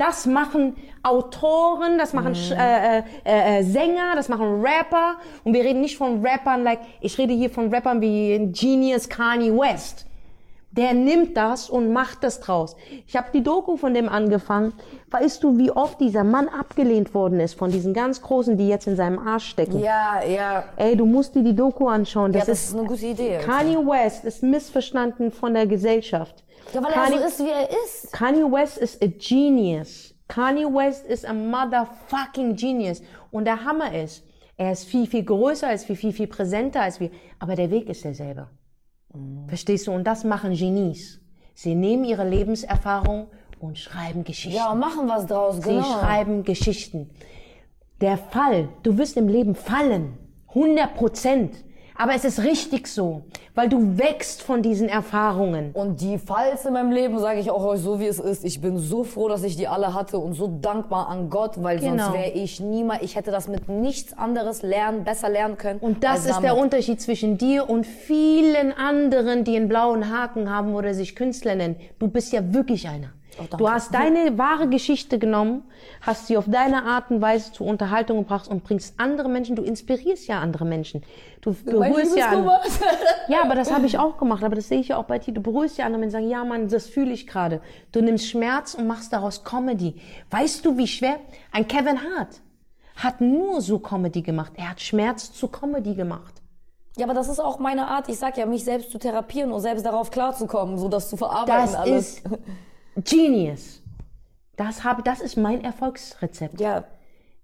Das 0.00 0.24
machen 0.26 0.76
Autoren, 1.02 1.98
das 1.98 2.12
machen 2.12 2.34
Sch- 2.34 2.54
äh, 2.56 2.98
äh, 3.24 3.58
äh, 3.58 3.62
Sänger, 3.62 4.12
das 4.16 4.28
machen 4.28 4.62
Rapper. 4.62 5.16
Und 5.44 5.52
wir 5.54 5.62
reden 5.62 5.80
nicht 5.82 5.96
von 5.98 6.24
Rappern, 6.26 6.62
like, 6.64 6.80
ich 7.00 7.18
rede 7.18 7.34
hier 7.34 7.50
von 7.50 7.72
Rappern 7.72 8.00
wie 8.00 8.50
Genius 8.52 9.08
Kanye 9.08 9.52
West. 9.52 10.06
Der 10.72 10.94
nimmt 10.94 11.36
das 11.36 11.68
und 11.68 11.92
macht 11.92 12.22
das 12.22 12.38
draus. 12.40 12.76
Ich 13.08 13.16
habe 13.16 13.26
die 13.34 13.42
Doku 13.42 13.76
von 13.76 13.92
dem 13.92 14.08
angefangen. 14.08 14.72
Weißt 15.10 15.42
du, 15.42 15.58
wie 15.58 15.72
oft 15.72 16.00
dieser 16.00 16.22
Mann 16.22 16.48
abgelehnt 16.48 17.12
worden 17.12 17.40
ist 17.40 17.54
von 17.58 17.72
diesen 17.72 17.92
ganz 17.92 18.22
Großen, 18.22 18.56
die 18.56 18.68
jetzt 18.68 18.86
in 18.86 18.94
seinem 18.94 19.18
Arsch 19.18 19.48
stecken? 19.48 19.80
ja, 19.80 20.22
ja. 20.24 20.64
Ey, 20.76 20.96
du 20.96 21.06
musst 21.06 21.34
dir 21.34 21.42
die 21.42 21.56
Doku 21.56 21.88
anschauen. 21.88 22.32
Das, 22.32 22.46
Ja, 22.46 22.52
das 22.52 22.60
ist 22.62 22.68
ist 22.70 22.78
eine 22.78 22.86
gute 22.86 23.06
Idee. 23.06 23.38
Kanye 23.44 23.78
West 23.78 24.24
ist 24.24 24.42
missverstanden 24.44 25.32
von 25.32 25.54
der 25.54 25.66
Gesellschaft. 25.66 26.44
Ja, 26.72 26.82
weil 26.82 26.92
Kanye, 26.92 27.16
er 27.16 27.20
so 27.20 27.26
ist, 27.26 27.38
wie 27.40 27.50
er 27.50 27.68
ist. 27.84 28.12
Kanye 28.12 28.52
West 28.52 28.78
ist 28.78 29.02
a 29.02 29.06
genius. 29.06 30.14
Kanye 30.28 30.66
West 30.66 31.04
ist 31.06 31.26
a 31.26 31.32
motherfucking 31.32 32.56
genius. 32.56 33.02
Und 33.30 33.44
der 33.44 33.64
Hammer 33.64 33.94
ist, 33.94 34.24
er 34.56 34.72
ist 34.72 34.84
viel, 34.84 35.06
viel 35.06 35.24
größer 35.24 35.68
als 35.68 35.88
wir, 35.88 35.96
viel, 35.96 36.12
viel 36.12 36.26
präsenter 36.26 36.82
als 36.82 37.00
wir. 37.00 37.10
Aber 37.38 37.56
der 37.56 37.70
Weg 37.70 37.88
ist 37.88 38.04
derselbe. 38.04 38.48
Verstehst 39.48 39.86
du? 39.86 39.92
Und 39.92 40.04
das 40.04 40.22
machen 40.24 40.54
Genies. 40.54 41.20
Sie 41.54 41.74
nehmen 41.74 42.04
ihre 42.04 42.28
Lebenserfahrung 42.28 43.28
und 43.58 43.78
schreiben 43.78 44.24
Geschichten. 44.24 44.56
Ja, 44.56 44.74
machen 44.74 45.08
was 45.08 45.26
draus, 45.26 45.56
Sie 45.56 45.62
genau. 45.62 45.82
schreiben 45.82 46.44
Geschichten. 46.44 47.10
Der 48.00 48.16
Fall, 48.16 48.68
du 48.82 48.96
wirst 48.96 49.16
im 49.16 49.28
Leben 49.28 49.54
fallen. 49.54 50.16
100 50.48 50.94
Prozent. 50.94 51.64
Aber 52.00 52.14
es 52.14 52.24
ist 52.24 52.42
richtig 52.42 52.86
so, 52.86 53.24
weil 53.54 53.68
du 53.68 53.98
wächst 53.98 54.40
von 54.42 54.62
diesen 54.62 54.88
Erfahrungen. 54.88 55.72
Und 55.74 56.00
die 56.00 56.16
Falls 56.16 56.64
in 56.64 56.72
meinem 56.72 56.92
Leben, 56.92 57.18
sage 57.18 57.40
ich 57.40 57.50
auch 57.50 57.62
euch 57.62 57.80
so, 57.80 58.00
wie 58.00 58.06
es 58.06 58.18
ist. 58.18 58.42
Ich 58.42 58.62
bin 58.62 58.78
so 58.78 59.04
froh, 59.04 59.28
dass 59.28 59.42
ich 59.42 59.54
die 59.56 59.68
alle 59.68 59.92
hatte 59.92 60.16
und 60.18 60.32
so 60.32 60.46
dankbar 60.62 61.08
an 61.08 61.28
Gott, 61.28 61.62
weil 61.62 61.78
Genau. 61.78 62.04
sonst 62.04 62.14
wäre 62.14 62.30
ich 62.30 62.58
niemals, 62.58 63.02
ich 63.02 63.16
hätte 63.16 63.30
das 63.30 63.48
mit 63.48 63.68
nichts 63.68 64.16
anderes 64.16 64.62
lernen, 64.62 65.04
besser 65.04 65.28
lernen 65.28 65.58
können. 65.58 65.78
Und 65.80 66.02
das 66.02 66.24
ist 66.24 66.40
der 66.40 66.50
damit. 66.52 66.62
Unterschied 66.62 67.02
zwischen 67.02 67.36
dir 67.36 67.68
und 67.68 67.86
vielen 67.86 68.72
anderen, 68.72 69.44
die 69.44 69.56
einen 69.56 69.68
blauen 69.68 70.10
Haken 70.10 70.48
haben 70.48 70.74
oder 70.74 70.94
sich 70.94 71.14
Künstler 71.14 71.54
nennen. 71.54 71.76
Du 71.98 72.08
bist 72.08 72.32
ja 72.32 72.54
wirklich 72.54 72.88
einer. 72.88 73.10
Oh, 73.40 73.56
du 73.56 73.68
hast 73.70 73.94
deine 73.94 74.36
wahre 74.38 74.68
Geschichte 74.68 75.18
genommen, 75.18 75.62
hast 76.00 76.26
sie 76.26 76.36
auf 76.36 76.44
deine 76.46 76.84
Art 76.84 77.10
und 77.10 77.20
Weise 77.20 77.52
zur 77.52 77.66
Unterhaltung 77.66 78.18
gebracht 78.18 78.48
und 78.48 78.64
bringst 78.64 78.94
andere 78.98 79.28
Menschen, 79.28 79.56
du 79.56 79.62
inspirierst 79.62 80.26
ja 80.26 80.40
andere 80.40 80.64
Menschen. 80.64 81.02
Du 81.40 81.54
berührst 81.54 82.16
ja 82.16 82.28
an, 82.28 82.44
Liebeskummer. 82.44 82.60
Ja, 83.28 83.42
aber 83.42 83.54
das 83.54 83.72
habe 83.72 83.86
ich 83.86 83.98
auch 83.98 84.18
gemacht, 84.18 84.44
aber 84.44 84.56
das 84.56 84.68
sehe 84.68 84.80
ich 84.80 84.88
ja 84.88 84.96
auch 84.98 85.04
bei 85.04 85.18
dir. 85.18 85.32
Du 85.32 85.40
beruhigst 85.40 85.78
ja 85.78 85.86
andere 85.86 86.00
Menschen, 86.00 86.12
sagen, 86.12 86.28
ja 86.28 86.44
Mann, 86.44 86.68
das 86.68 86.86
fühle 86.86 87.12
ich 87.12 87.26
gerade. 87.26 87.60
Du 87.92 88.02
nimmst 88.02 88.28
Schmerz 88.28 88.74
und 88.74 88.86
machst 88.86 89.12
daraus 89.12 89.44
Comedy. 89.44 89.94
Weißt 90.30 90.64
du, 90.64 90.76
wie 90.76 90.86
schwer? 90.88 91.16
Ein 91.52 91.66
Kevin 91.66 91.98
Hart 91.98 92.40
hat 92.96 93.20
nur 93.20 93.60
so 93.60 93.78
Comedy 93.78 94.22
gemacht. 94.22 94.52
Er 94.56 94.70
hat 94.70 94.80
Schmerz 94.80 95.32
zu 95.32 95.48
Comedy 95.48 95.94
gemacht. 95.94 96.34
Ja, 96.96 97.06
aber 97.06 97.14
das 97.14 97.28
ist 97.28 97.38
auch 97.38 97.58
meine 97.58 97.86
Art. 97.86 98.08
Ich 98.08 98.18
sag 98.18 98.36
ja, 98.36 98.46
mich 98.46 98.64
selbst 98.64 98.90
zu 98.90 98.98
therapieren 98.98 99.52
und 99.52 99.60
selbst 99.60 99.86
darauf 99.86 100.10
klarzukommen, 100.10 100.76
so 100.76 100.88
das 100.88 101.08
zu 101.08 101.16
verarbeiten 101.16 101.72
Das 101.72 101.74
alles. 101.74 102.08
ist 102.18 102.24
Genius. 102.96 103.82
Das 104.56 104.84
habe, 104.84 105.02
das 105.02 105.20
ist 105.20 105.36
mein 105.36 105.64
Erfolgsrezept. 105.64 106.60
ja, 106.60 106.84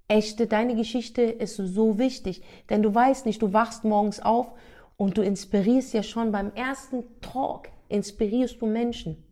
Echte, 0.08 0.46
deine 0.46 0.76
Geschichte 0.76 1.22
ist 1.22 1.56
so 1.56 1.98
wichtig, 1.98 2.42
denn 2.70 2.82
du 2.82 2.94
weißt 2.94 3.26
nicht, 3.26 3.42
du 3.42 3.52
wachst 3.52 3.84
morgens 3.84 4.20
auf 4.20 4.52
und 4.96 5.18
du 5.18 5.22
inspirierst 5.22 5.94
ja 5.94 6.04
schon 6.04 6.30
beim 6.30 6.52
ersten 6.54 7.02
Talk, 7.20 7.70
inspirierst 7.88 8.60
du 8.60 8.66
Menschen. 8.66 9.24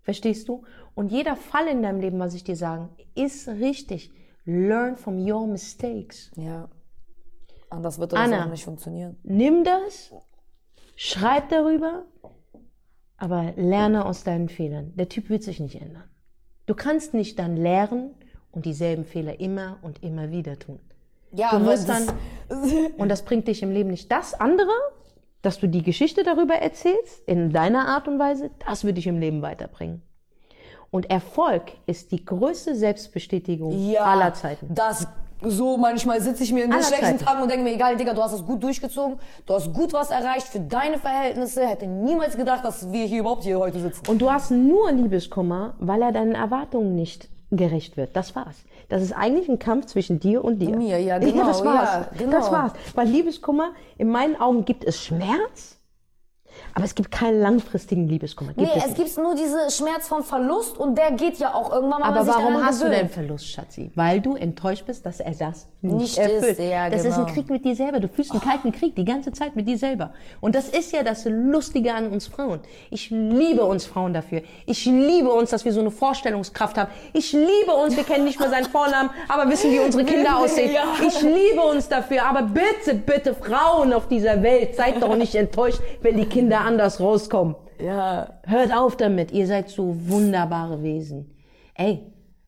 Verstehst 0.00 0.48
du? 0.48 0.64
Und 0.94 1.12
jeder 1.12 1.36
Fall 1.36 1.68
in 1.68 1.82
deinem 1.82 2.00
Leben, 2.00 2.18
was 2.18 2.34
ich 2.34 2.44
dir 2.44 2.56
sagen, 2.56 2.88
ist 3.14 3.46
richtig. 3.46 4.10
Learn 4.44 4.96
from 4.96 5.18
your 5.18 5.46
mistakes. 5.46 6.30
ja. 6.36 6.68
Anders 7.70 7.98
wird 7.98 8.12
das 8.12 8.20
Anna. 8.20 8.44
auch 8.44 8.50
nicht 8.50 8.64
funktionieren. 8.64 9.16
Nimm 9.22 9.64
das, 9.64 10.12
schreib 10.94 11.48
darüber, 11.48 12.04
aber 13.22 13.52
lerne 13.54 14.04
aus 14.04 14.24
deinen 14.24 14.48
Fehlern. 14.48 14.92
Der 14.96 15.08
Typ 15.08 15.30
wird 15.30 15.44
sich 15.44 15.60
nicht 15.60 15.80
ändern. 15.80 16.02
Du 16.66 16.74
kannst 16.74 17.14
nicht 17.14 17.38
dann 17.38 17.56
lehren 17.56 18.10
und 18.50 18.66
dieselben 18.66 19.04
Fehler 19.04 19.38
immer 19.38 19.78
und 19.82 20.02
immer 20.02 20.32
wieder 20.32 20.58
tun. 20.58 20.80
Ja, 21.30 21.50
Du 21.50 21.60
musst 21.60 21.88
das- 21.88 22.08
Und 22.98 23.08
das 23.08 23.22
bringt 23.22 23.46
dich 23.46 23.62
im 23.62 23.70
Leben 23.70 23.90
nicht. 23.90 24.10
Das 24.10 24.34
andere, 24.34 24.72
dass 25.40 25.60
du 25.60 25.68
die 25.68 25.84
Geschichte 25.84 26.24
darüber 26.24 26.54
erzählst, 26.54 27.22
in 27.28 27.52
deiner 27.52 27.86
Art 27.86 28.08
und 28.08 28.18
Weise, 28.18 28.50
das 28.66 28.82
wird 28.82 28.96
dich 28.96 29.06
im 29.06 29.20
Leben 29.20 29.40
weiterbringen. 29.40 30.02
Und 30.90 31.08
Erfolg 31.08 31.70
ist 31.86 32.10
die 32.10 32.24
größte 32.24 32.74
Selbstbestätigung 32.74 33.92
ja, 33.92 34.02
aller 34.02 34.34
Zeiten. 34.34 34.74
Das 34.74 35.06
so 35.44 35.76
manchmal 35.76 36.20
sitze 36.20 36.42
ich 36.42 36.52
mir 36.52 36.64
in 36.64 36.70
den 36.70 36.82
schlechten. 36.82 37.18
Tagen 37.18 37.42
und 37.42 37.50
denke 37.50 37.64
mir, 37.64 37.74
egal, 37.74 37.96
Digga, 37.96 38.14
du 38.14 38.22
hast 38.22 38.32
das 38.32 38.44
gut 38.44 38.62
durchgezogen, 38.62 39.18
du 39.46 39.54
hast 39.54 39.72
gut 39.72 39.92
was 39.92 40.10
erreicht 40.10 40.48
für 40.48 40.60
deine 40.60 40.98
Verhältnisse, 40.98 41.66
hätte 41.66 41.86
niemals 41.86 42.36
gedacht, 42.36 42.64
dass 42.64 42.92
wir 42.92 43.04
hier 43.06 43.20
überhaupt 43.20 43.44
hier 43.44 43.58
heute 43.58 43.80
sitzen. 43.80 44.06
Und 44.08 44.20
du 44.20 44.30
hast 44.30 44.50
nur 44.50 44.90
Liebeskummer, 44.92 45.74
weil 45.78 46.02
er 46.02 46.12
deinen 46.12 46.34
Erwartungen 46.34 46.94
nicht 46.94 47.28
gerecht 47.50 47.96
wird. 47.96 48.16
Das 48.16 48.34
war's. 48.34 48.64
Das 48.88 49.02
ist 49.02 49.12
eigentlich 49.12 49.48
ein 49.48 49.58
Kampf 49.58 49.86
zwischen 49.86 50.20
dir 50.20 50.44
und 50.44 50.58
dir. 50.58 50.76
Mir, 50.76 51.00
ja, 51.00 51.18
genau, 51.20 51.46
das 51.46 51.64
war's. 51.64 51.92
ja, 51.92 52.08
genau. 52.18 52.32
Das 52.32 52.50
war's. 52.50 52.72
Weil 52.94 53.08
Liebeskummer, 53.08 53.72
in 53.98 54.08
meinen 54.08 54.40
Augen 54.40 54.64
gibt 54.64 54.84
es 54.84 55.02
Schmerz, 55.02 55.78
Aber 56.74 56.84
es 56.84 56.94
gibt 56.94 57.10
keinen 57.10 57.40
langfristigen 57.40 58.08
Liebeskummer. 58.08 58.52
Gibt 58.54 58.74
Nee, 58.74 58.82
es 58.82 58.86
es 58.86 58.94
gibt 58.94 59.16
nur 59.18 59.34
diesen 59.34 59.70
Schmerz 59.70 60.08
vom 60.08 60.22
Verlust 60.22 60.78
und 60.78 60.96
der 60.96 61.12
geht 61.12 61.38
ja 61.38 61.54
auch 61.54 61.72
irgendwann 61.72 62.00
mal. 62.00 62.08
Aber 62.08 62.26
warum 62.26 62.64
hast 62.64 62.80
du 62.80 62.86
gewöhnt. 62.86 63.02
denn 63.02 63.08
Verlust, 63.08 63.48
Schatzi? 63.48 63.90
Weil 63.94 64.20
du 64.20 64.36
enttäuscht 64.36 64.84
bist, 64.86 65.04
dass 65.06 65.20
er 65.20 65.32
das 65.32 65.66
nicht, 65.80 65.94
Nicht 65.94 66.18
erfüllt. 66.18 66.58
ist, 66.58 66.60
ja, 66.60 66.88
das 66.90 67.04
ist 67.04 67.14
ein 67.14 67.24
genau. 67.24 67.34
Krieg 67.34 67.50
mit 67.50 67.64
dir 67.64 67.74
selber. 67.74 68.00
Du 68.00 68.08
fühlst 68.08 68.30
einen 68.32 68.40
kalten 68.40 68.72
Krieg 68.72 68.94
die 68.94 69.04
ganze 69.04 69.32
Zeit 69.32 69.56
mit 69.56 69.66
dir 69.66 69.76
selber. 69.78 70.12
Und 70.40 70.54
das 70.54 70.68
ist 70.68 70.92
ja 70.92 71.02
das 71.02 71.24
Lustige 71.24 71.92
an 71.92 72.10
uns 72.10 72.26
Frauen. 72.28 72.60
Ich 72.90 73.10
liebe 73.10 73.64
uns 73.64 73.84
Frauen 73.84 74.14
dafür. 74.14 74.42
Ich 74.66 74.84
liebe 74.84 75.30
uns, 75.30 75.50
dass 75.50 75.64
wir 75.64 75.72
so 75.72 75.80
eine 75.80 75.90
Vorstellungskraft 75.90 76.76
haben. 76.78 76.90
Ich 77.12 77.32
liebe 77.32 77.72
uns, 77.82 77.96
wir 77.96 78.04
kennen 78.04 78.24
nicht 78.24 78.38
mal 78.38 78.50
seinen 78.50 78.66
Vornamen, 78.66 79.10
aber 79.28 79.50
wissen, 79.50 79.70
wie 79.72 79.80
unsere 79.80 80.04
Kinder 80.04 80.38
aussehen. 80.38 80.72
Ja. 80.72 80.84
Ich 81.06 81.20
liebe 81.22 81.60
uns 81.60 81.88
dafür. 81.88 82.24
Aber 82.24 82.42
bitte, 82.42 82.94
bitte, 82.94 83.34
Frauen 83.34 83.92
auf 83.92 84.06
dieser 84.08 84.42
Welt, 84.42 84.76
seid 84.76 85.02
doch 85.02 85.16
nicht 85.16 85.34
enttäuscht, 85.34 85.80
wenn 86.02 86.16
die 86.16 86.26
Kinder 86.26 86.51
anders 86.60 87.00
rauskommen. 87.00 87.56
Ja. 87.80 88.34
Hört 88.46 88.72
auf 88.76 88.96
damit, 88.96 89.32
ihr 89.32 89.46
seid 89.46 89.68
so 89.68 89.94
wunderbare 90.08 90.82
Wesen. 90.82 91.34
Ey, 91.74 92.00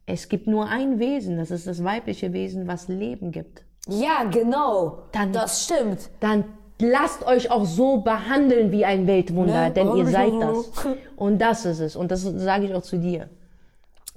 es 0.06 0.28
gibt 0.28 0.46
nur 0.46 0.68
ein 0.68 0.98
Wesen, 0.98 1.38
das 1.38 1.50
ist 1.50 1.66
das 1.66 1.82
weibliche 1.82 2.32
Wesen, 2.32 2.68
was 2.68 2.88
Leben 2.88 3.32
gibt. 3.32 3.64
Ja, 3.88 4.24
genau. 4.30 4.98
Dann- 5.12 5.32
das 5.32 5.64
stimmt. 5.64 6.10
Dann 6.20 6.44
lasst 6.80 7.26
euch 7.26 7.50
auch 7.50 7.64
so 7.64 7.98
behandeln 7.98 8.70
wie 8.70 8.84
ein 8.84 9.06
Weltwunder, 9.06 9.64
Ne, 9.68 9.70
denn 9.70 9.96
ihr 9.96 10.06
seid 10.06 10.32
das. 10.40 10.70
Und 11.16 11.38
das 11.38 11.64
ist 11.64 11.80
es. 11.80 11.96
Und 11.96 12.10
das 12.10 12.22
sage 12.22 12.66
ich 12.66 12.74
auch 12.74 12.82
zu 12.82 12.98
dir. 12.98 13.28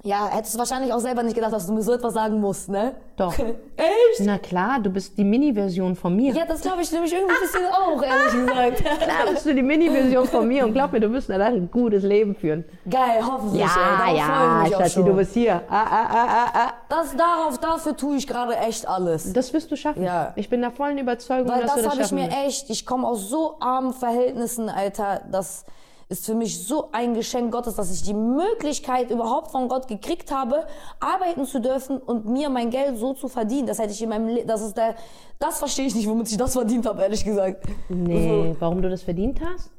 Ja, 0.04 0.28
hättest 0.28 0.54
du 0.54 0.58
wahrscheinlich 0.60 0.92
auch 0.92 1.00
selber 1.00 1.24
nicht 1.24 1.34
gedacht, 1.34 1.52
dass 1.52 1.66
du 1.66 1.72
mir 1.72 1.82
so 1.82 1.92
etwas 1.92 2.14
sagen 2.14 2.40
musst, 2.40 2.68
ne? 2.68 2.94
Doch. 3.16 3.36
Echt? 3.76 4.20
Na 4.20 4.38
klar, 4.38 4.78
du 4.80 4.90
bist 4.90 5.18
die 5.18 5.24
Mini-Version 5.24 5.96
von 5.96 6.14
mir. 6.14 6.32
Ja, 6.32 6.44
das 6.46 6.60
glaube 6.60 6.82
ich 6.82 6.92
nämlich 6.92 7.12
irgendwie 7.12 7.34
ein 7.34 7.40
bisschen 7.40 7.66
auch, 7.66 8.00
ehrlich 8.00 8.32
gesagt. 8.32 9.00
Klar 9.02 9.32
bist 9.32 9.44
du 9.46 9.54
die 9.56 9.62
Mini-Version 9.62 10.28
von 10.28 10.46
mir 10.46 10.64
und 10.64 10.72
glaub 10.72 10.92
mir, 10.92 11.00
du 11.00 11.10
wirst 11.12 11.28
danach 11.28 11.48
ein 11.48 11.68
gutes 11.68 12.04
Leben 12.04 12.36
führen. 12.36 12.64
Geil, 12.88 13.20
hoffentlich. 13.26 13.60
ey. 13.60 13.66
Ja, 13.66 14.62
ich 14.64 14.70
ja, 14.70 14.76
auch 14.76 14.80
Schatzi, 14.82 15.02
du 15.02 15.14
bist 15.14 15.34
hier. 15.34 15.62
Ah, 15.68 15.82
ah, 15.82 16.06
ah, 16.08 16.26
ah, 16.28 16.50
ah. 16.54 16.72
Das 16.88 17.16
darauf, 17.16 17.58
dafür 17.58 17.96
tue 17.96 18.16
ich 18.18 18.26
gerade 18.28 18.56
echt 18.56 18.86
alles. 18.86 19.32
Das 19.32 19.52
wirst 19.52 19.68
du 19.72 19.76
schaffen. 19.76 20.04
Ja. 20.04 20.32
Ich 20.36 20.48
bin 20.48 20.60
der 20.60 20.70
vollen 20.70 20.98
Überzeugung, 20.98 21.48
Weil 21.48 21.62
dass 21.62 21.74
du 21.74 21.82
das 21.82 21.84
das 21.84 21.92
habe 21.92 22.02
ich 22.02 22.08
schaffen 22.08 22.18
mir 22.22 22.30
wirst. 22.30 22.46
echt, 22.46 22.70
ich 22.70 22.86
komme 22.86 23.04
aus 23.04 23.28
so 23.28 23.56
armen 23.58 23.92
Verhältnissen, 23.92 24.68
Alter, 24.68 25.22
das 25.30 25.64
ist 26.10 26.24
für 26.24 26.34
mich 26.34 26.64
so 26.66 26.88
ein 26.92 27.12
Geschenk 27.14 27.52
Gottes, 27.52 27.74
dass 27.76 27.92
ich 27.92 28.02
die 28.02 28.14
Möglichkeit 28.14 29.10
überhaupt 29.10 29.50
von 29.50 29.68
Gott 29.68 29.88
gekriegt 29.88 30.32
habe, 30.32 30.64
arbeiten 31.00 31.44
zu 31.44 31.60
dürfen 31.60 31.98
und 31.98 32.24
mir 32.26 32.48
mein 32.48 32.70
Geld 32.70 32.96
so 32.98 33.12
zu 33.12 33.28
verdienen. 33.28 33.66
Das 33.66 33.78
hätte 33.78 33.92
ich 33.92 34.02
in 34.02 34.08
meinem 34.08 34.28
Leben, 34.28 34.48
das 34.48 34.62
ist 34.62 34.74
der, 34.76 34.94
das 35.38 35.58
verstehe 35.58 35.86
ich 35.86 35.94
nicht, 35.94 36.08
womit 36.08 36.30
ich 36.30 36.38
das 36.38 36.54
verdient 36.54 36.86
habe, 36.86 37.02
ehrlich 37.02 37.24
gesagt. 37.24 37.62
Nee, 37.90 38.56
warum 38.58 38.80
du 38.80 38.88
das 38.88 39.02
verdient 39.02 39.38
hast? 39.44 39.70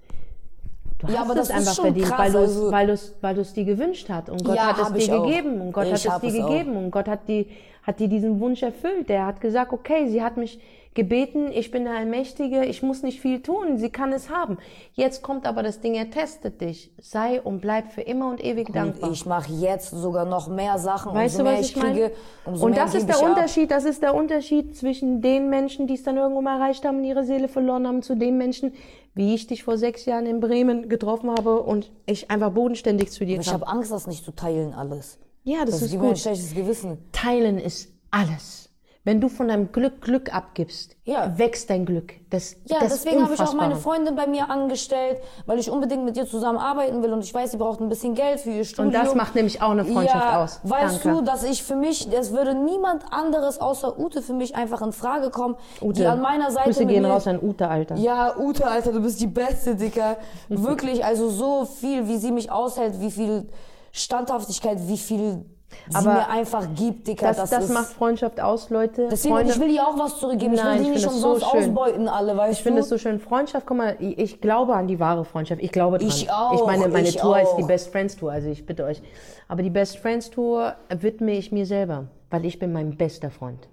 Du 1.00 1.08
Ja, 1.08 1.20
hast 1.20 1.26
aber 1.26 1.36
das 1.36 1.50
ist 1.50 1.56
einfach 1.56 1.74
schon 1.74 1.86
verdient, 1.86 2.06
krass, 2.08 2.20
weil 2.20 2.32
du 2.32 2.38
es 2.40 2.50
also- 2.50 2.72
weil 2.72 2.88
du's, 2.88 3.16
weil 3.22 3.36
du's 3.36 3.54
dir 3.54 3.64
gewünscht 3.66 4.08
hast 4.10 4.30
und 4.30 4.44
Gott 4.44 4.56
Ja, 4.56 4.78
hat 4.78 4.96
es 4.98 5.08
dir 5.08 5.22
gegeben 5.22 5.62
und 5.62 5.72
Gott 5.72 5.86
Ich 5.86 5.92
hat 6.08 6.24
es 6.24 6.32
dir 6.32 6.40
es 6.40 6.44
auch. 6.44 6.50
gegeben 6.50 6.76
und 6.78 6.92
Gott 6.92 7.08
hat 7.08 7.28
die 7.28 7.48
hat 7.84 8.00
dir 8.00 8.08
diesen 8.10 8.40
Wunsch 8.40 8.62
erfüllt. 8.62 9.10
Der 9.10 9.26
hat 9.26 9.42
gesagt, 9.42 9.72
okay, 9.74 10.10
sie 10.10 10.22
hat 10.22 10.38
mich 10.38 10.60
gebeten, 10.96 11.52
ich 11.52 11.72
bin 11.72 11.86
der 11.86 11.94
Allmächtige, 11.96 12.66
ich 12.66 12.82
muss 12.82 13.04
nicht 13.04 13.22
viel 13.22 13.42
tun, 13.42 13.78
sie 13.78 13.90
kann 13.90 14.12
es 14.12 14.30
haben. 14.30 14.58
Jetzt 14.94 15.22
kommt 15.22 15.46
aber 15.46 15.64
das 15.64 15.80
Ding, 15.82 15.94
er 15.96 16.10
testet 16.10 16.60
dich. 16.62 16.92
Sei 17.00 17.40
und 17.42 17.62
bleib 17.62 17.92
für 17.94 18.02
immer 18.02 18.30
und 18.30 18.44
ewig 18.44 18.74
dankbar. 18.74 19.10
Und 19.10 19.14
ich 19.16 19.26
mache 19.26 19.54
jetzt 19.54 19.92
sogar 19.92 20.26
noch 20.26 20.48
mehr 20.50 20.78
Sachen, 20.80 21.14
Weißt 21.14 21.36
umso 21.40 21.44
du, 21.44 21.50
mehr 21.50 21.60
was 21.60 21.70
ich 21.70 21.76
ich 21.76 21.82
kriege, 21.82 22.12
umso 22.44 22.66
Und 22.66 22.72
mehr 22.72 22.84
das 22.84 22.96
ist 22.96 23.08
der 23.08 23.16
ich 23.16 23.22
ab. 23.24 23.30
Unterschied, 23.30 23.72
das 23.72 23.86
ist 23.86 24.02
der 24.02 24.16
Unterschied 24.16 24.76
zwischen 24.76 25.22
den 25.22 25.50
Menschen, 25.50 25.88
die 25.88 25.94
es 25.94 26.04
dann 26.04 26.18
irgendwo 26.18 26.42
mal 26.42 26.60
erreicht 26.60 26.84
haben 26.86 26.98
und 26.98 27.04
ihre 27.06 27.24
Seele 27.24 27.48
verloren 27.48 27.88
haben, 27.88 28.02
zu 28.02 28.16
den 28.16 28.38
Menschen, 28.38 28.74
wie 29.14 29.34
ich 29.36 29.48
dich 29.48 29.64
vor 29.64 29.78
sechs 29.78 30.06
Jahren 30.06 30.26
in 30.26 30.40
Bremen 30.40 30.90
getroffen 30.90 31.30
habe 31.32 31.62
und 31.62 31.92
ich 32.08 32.30
einfach 32.32 32.52
bodenständig 32.52 33.12
zu 33.12 33.26
dir 33.26 33.40
Ich 33.40 33.46
kam. 33.46 33.54
habe 33.62 33.68
Angst, 33.68 33.92
das 33.92 34.08
nicht 34.08 34.26
zu 34.26 34.32
teilen 34.32 34.74
alles. 34.74 35.20
Ja, 35.44 35.60
das, 35.62 35.72
Das 35.76 35.82
ist 35.84 35.92
gibt 35.92 36.02
mir 36.02 36.10
ein 36.10 36.14
gut. 36.14 36.20
schlechtes 36.20 36.54
Gewissen. 36.54 36.98
Teilen 37.12 37.58
ist 37.60 37.90
alles. 38.12 38.69
Wenn 39.06 39.22
du 39.22 39.30
von 39.30 39.48
deinem 39.48 39.72
Glück 39.72 40.02
Glück 40.02 40.36
abgibst, 40.36 40.98
Ja. 41.06 41.38
wächst 41.38 41.70
dein 41.70 41.86
Glück. 41.86 42.14
Das, 42.30 42.58
Ja, 42.66 42.80
das 42.82 43.02
deswegen 43.02 43.24
habe 43.24 43.34
ich 43.34 43.40
auch 43.40 43.54
meine. 43.54 43.78
Freundin 43.78 44.16
bei 44.16 44.28
mir 44.28 44.50
angestellt, 44.50 45.22
weil 45.46 45.58
ich 45.58 45.72
unbedingt 45.72 46.04
mit 46.04 46.18
ihr 46.18 46.28
zusammenarbeiten 46.28 47.02
will 47.02 47.14
und 47.14 47.24
ich 47.24 47.34
weiß, 47.34 47.52
sie 47.52 47.58
braucht 47.58 47.80
ein 47.80 47.88
bisschen 47.88 48.14
Geld 48.14 48.42
für 48.42 48.50
ihr 48.52 48.66
Studium. 48.66 48.88
Und 48.88 48.94
das 48.94 49.16
macht 49.16 49.36
nämlich 49.36 49.62
auch 49.62 49.72
eine 49.72 49.86
Freundschaft 49.86 50.26
ja, 50.26 50.44
aus. 50.44 50.60
Weißt 50.64 51.06
Danke. 51.06 51.20
du, 51.20 51.26
dass 51.26 51.44
ich 51.44 51.64
für 51.64 51.78
mich, 51.78 52.12
es 52.12 52.34
würde 52.34 52.54
niemand 52.54 53.06
anderes 53.12 53.62
außer 53.62 53.98
Ute 53.98 54.22
für 54.22 54.34
mich 54.34 54.56
einfach 54.58 54.82
in 54.82 54.92
Frage 54.92 55.30
kommen, 55.30 55.56
die 55.82 56.06
an 56.06 56.22
meiner 56.22 56.52
Seite 56.52 56.66
Grüße 56.66 56.86
gehen 56.86 57.04
mir, 57.04 57.10
raus 57.10 57.26
an 57.26 57.40
Ute, 57.42 57.70
Alter. 57.70 57.96
Ja, 57.96 58.38
Ute, 58.38 58.68
Alter, 58.68 58.92
du 58.92 59.02
bist 59.02 59.22
die 59.22 59.28
Beste, 59.28 59.76
Dicker. 59.76 60.18
Wirklich, 60.50 61.06
also 61.06 61.30
so 61.30 61.64
viel, 61.66 62.08
wie 62.10 62.18
sie 62.18 62.32
mich 62.34 62.52
aushält, 62.52 63.00
wie 63.00 63.12
viel 63.12 63.48
Standhaftigkeit, 63.94 64.78
wie 64.88 64.98
viel 64.98 65.46
sie 65.90 65.96
Aber 65.96 66.14
mir 66.14 66.30
einfach 66.30 66.68
gibt, 66.76 67.08
Dicker. 67.08 67.28
Das, 67.28 67.38
Das, 67.38 67.50
das, 67.52 67.64
ist, 67.66 67.74
macht 67.74 67.88
Freundschaft 67.88 68.40
aus, 68.40 68.70
Leute. 68.70 69.08
Deswegen, 69.12 69.36
Freunde- 69.36 69.54
ich 69.54 69.60
will 69.60 69.70
ihr 69.72 69.88
auch 69.88 69.98
was 69.98 70.20
zurückgeben. 70.20 70.56
Nein, 70.56 70.82
ich 70.82 70.88
will 70.90 70.96
ich 70.96 71.02
die 71.02 71.08
nicht 71.08 71.20
so 71.22 71.30
umsonst 71.32 71.52
schön. 71.52 71.60
ausbeuten, 71.70 72.08
alle, 72.08 72.36
weißt 72.38 72.54
Ich 72.60 72.64
finde 72.64 72.80
du? 72.80 72.84
es 72.84 72.90
so 72.90 72.98
schön. 72.98 73.20
Freundschaft, 73.20 73.66
guck 73.66 73.78
mal, 73.78 73.96
ich, 74.00 74.18
ich 74.18 74.42
glaube 74.42 74.76
an 74.76 74.88
die 74.88 75.00
wahre 75.00 75.26
Freundschaft. 75.26 75.62
Ich 75.62 75.72
glaube 75.72 75.98
dran. 75.98 76.08
Ich 76.08 76.32
auch, 76.32 76.54
Ich 76.54 76.66
meine, 76.66 76.88
meine 76.88 77.08
ich 77.08 77.16
Tour 77.18 77.36
heißt 77.36 77.52
auch. 77.54 77.58
die 77.58 77.64
Best 77.64 77.92
Friends 77.92 78.16
Tour, 78.16 78.32
also 78.32 78.50
ich 78.50 78.66
bitte 78.66 78.84
euch. 78.86 79.02
Aber 79.48 79.62
die 79.64 79.70
Best 79.70 79.98
Friends 79.98 80.30
Tour 80.30 80.76
widme 80.90 81.32
ich 81.32 81.52
mir 81.52 81.66
selber, 81.66 82.06
weil 82.30 82.46
ich 82.46 82.60
bin 82.60 82.72
mein 82.74 82.98
bester 82.98 83.30
Freund. 83.32 83.68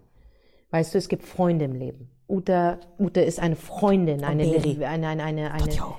Weißt 0.70 0.94
du, 0.94 0.98
es 0.98 1.08
gibt 1.08 1.24
Freunde 1.24 1.64
im 1.66 1.74
Leben. 1.74 2.10
Ute, 2.28 2.80
Ute 2.98 3.20
ist 3.20 3.38
eine 3.38 3.54
Freundin, 3.54 4.24
eine, 4.24 4.42
eine, 4.42 4.88
eine, 4.88 5.22
eine, 5.22 5.52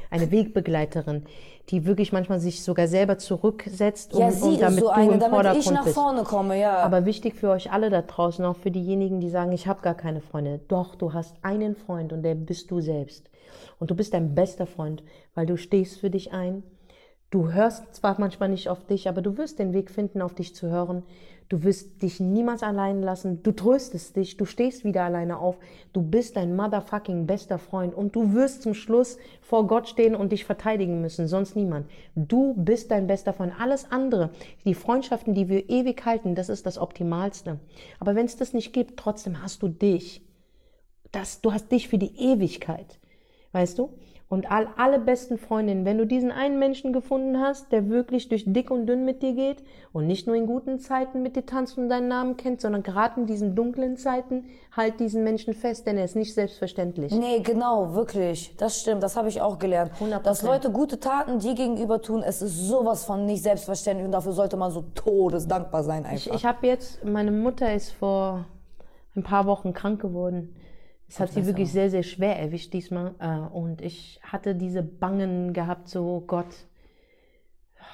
eine, 0.09 0.31
Wegbegleiterin, 0.31 1.23
die 1.69 1.85
wirklich 1.85 2.11
manchmal 2.11 2.41
sich 2.41 2.63
sogar 2.63 2.89
selber 2.89 3.17
zurücksetzt, 3.17 4.13
um, 4.13 4.19
Ja, 4.19 4.31
sie 4.31 4.43
um 4.43 4.59
damit 4.59 4.79
so 4.79 4.87
du 4.87 4.91
eine, 4.91 5.13
im 5.13 5.19
damit 5.21 5.55
ich 5.55 5.71
nach 5.71 5.85
bist. 5.85 5.95
vorne 5.95 6.23
komme, 6.23 6.59
ja. 6.59 6.79
Aber 6.79 7.05
wichtig 7.05 7.35
für 7.35 7.49
euch 7.49 7.71
alle 7.71 7.89
da 7.89 8.01
draußen, 8.01 8.43
auch 8.43 8.57
für 8.57 8.71
diejenigen, 8.71 9.21
die 9.21 9.29
sagen, 9.29 9.53
ich 9.53 9.67
habe 9.67 9.81
gar 9.81 9.95
keine 9.95 10.19
Freunde. 10.19 10.59
Doch, 10.67 10.95
du 10.95 11.13
hast 11.13 11.33
einen 11.43 11.75
Freund 11.75 12.11
und 12.11 12.23
der 12.23 12.35
bist 12.35 12.71
du 12.71 12.81
selbst. 12.81 13.29
Und 13.79 13.89
du 13.89 13.95
bist 13.95 14.13
dein 14.13 14.35
bester 14.35 14.67
Freund, 14.67 15.03
weil 15.33 15.45
du 15.45 15.55
stehst 15.55 15.99
für 15.99 16.09
dich 16.09 16.33
ein. 16.33 16.63
Du 17.29 17.51
hörst 17.51 17.95
zwar 17.95 18.19
manchmal 18.19 18.49
nicht 18.49 18.67
auf 18.69 18.85
dich, 18.85 19.07
aber 19.07 19.21
du 19.21 19.37
wirst 19.37 19.59
den 19.59 19.73
Weg 19.73 19.91
finden, 19.91 20.21
auf 20.21 20.33
dich 20.33 20.55
zu 20.55 20.67
hören. 20.67 21.03
Du 21.49 21.63
wirst 21.63 22.01
dich 22.01 22.19
niemals 22.19 22.61
allein 22.61 23.01
lassen. 23.01 23.41
Du 23.41 23.53
tröstest 23.53 24.17
dich. 24.17 24.35
Du 24.35 24.45
stehst 24.45 24.83
wieder 24.83 25.03
alleine 25.03 25.39
auf. 25.39 25.57
Du 25.93 26.01
bist 26.01 26.35
dein 26.35 26.55
motherfucking 26.55 27.25
bester 27.25 27.57
Freund. 27.57 27.95
Und 27.95 28.15
du 28.15 28.33
wirst 28.33 28.63
zum 28.63 28.73
Schluss 28.73 29.17
vor 29.41 29.65
Gott 29.65 29.87
stehen 29.87 30.15
und 30.15 30.33
dich 30.33 30.43
verteidigen 30.43 30.99
müssen. 30.99 31.27
Sonst 31.27 31.55
niemand. 31.55 31.89
Du 32.15 32.53
bist 32.55 32.91
dein 32.91 33.07
bester 33.07 33.31
Freund. 33.31 33.53
Alles 33.59 33.89
andere, 33.91 34.31
die 34.65 34.73
Freundschaften, 34.73 35.33
die 35.33 35.47
wir 35.47 35.69
ewig 35.69 36.05
halten, 36.05 36.35
das 36.35 36.49
ist 36.49 36.65
das 36.65 36.77
Optimalste. 36.77 37.59
Aber 37.99 38.15
wenn 38.15 38.25
es 38.25 38.35
das 38.35 38.53
nicht 38.53 38.73
gibt, 38.73 38.99
trotzdem 38.99 39.41
hast 39.41 39.63
du 39.63 39.69
dich. 39.69 40.21
Das, 41.13 41.39
du 41.39 41.53
hast 41.53 41.71
dich 41.71 41.87
für 41.87 41.97
die 41.97 42.19
Ewigkeit. 42.19 42.99
Weißt 43.53 43.79
du? 43.79 43.93
Und 44.29 44.51
all, 44.51 44.67
alle 44.75 44.99
besten 44.99 45.37
Freundinnen, 45.37 45.85
wenn 45.85 45.97
du 45.97 46.05
diesen 46.05 46.31
einen 46.31 46.59
Menschen 46.59 46.91
gefunden 46.91 47.39
hast, 47.39 47.71
der 47.71 47.87
wirklich 47.87 48.27
durch 48.27 48.43
dick 48.45 48.69
und 48.71 48.85
dünn 48.85 49.05
mit 49.05 49.21
dir 49.21 49.33
geht 49.33 49.63
und 49.93 50.05
nicht 50.05 50.27
nur 50.27 50.35
in 50.35 50.47
guten 50.47 50.79
Zeiten 50.79 51.23
mit 51.23 51.37
dir 51.37 51.45
tanzt 51.45 51.77
und 51.77 51.87
deinen 51.87 52.09
Namen 52.09 52.35
kennt, 52.35 52.59
sondern 52.59 52.83
gerade 52.83 53.21
in 53.21 53.25
diesen 53.25 53.55
dunklen 53.55 53.95
Zeiten, 53.95 54.43
halt 54.75 54.99
diesen 54.99 55.23
Menschen 55.23 55.53
fest, 55.53 55.87
denn 55.87 55.97
er 55.97 56.03
ist 56.03 56.17
nicht 56.17 56.33
selbstverständlich. 56.33 57.13
Nee, 57.13 57.39
genau, 57.39 57.93
wirklich. 57.93 58.53
Das 58.57 58.81
stimmt, 58.81 59.01
das 59.01 59.15
habe 59.15 59.29
ich 59.29 59.39
auch 59.39 59.59
gelernt. 59.59 59.93
100%. 60.01 60.19
Dass 60.23 60.41
Leute 60.41 60.71
gute 60.71 60.99
Taten 60.99 61.39
dir 61.39 61.55
gegenüber 61.55 62.01
tun, 62.01 62.21
es 62.21 62.41
ist 62.41 62.67
sowas 62.67 63.05
von 63.05 63.25
nicht 63.25 63.43
selbstverständlich 63.43 64.05
und 64.05 64.11
dafür 64.11 64.33
sollte 64.33 64.57
man 64.57 64.71
so 64.71 64.83
todesdankbar 64.93 65.83
sein 65.83 66.03
Ich, 66.03 66.27
einfach. 66.27 66.35
ich 66.35 66.45
habe 66.45 66.67
jetzt, 66.67 67.05
meine 67.05 67.31
Mutter 67.31 67.73
ist 67.73 67.91
vor 67.91 68.45
ein 69.15 69.23
paar 69.23 69.45
Wochen 69.45 69.71
krank 69.71 70.01
geworden. 70.01 70.53
Es 71.09 71.19
hat 71.19 71.31
sie 71.31 71.45
wirklich 71.45 71.71
sehr, 71.71 71.89
sehr 71.89 72.03
schwer 72.03 72.37
erwischt 72.37 72.73
diesmal. 72.73 73.15
Äh, 73.19 73.55
Und 73.55 73.81
ich 73.81 74.19
hatte 74.23 74.55
diese 74.55 74.83
Bangen 74.83 75.53
gehabt, 75.53 75.87
so 75.87 76.23
Gott, 76.27 76.53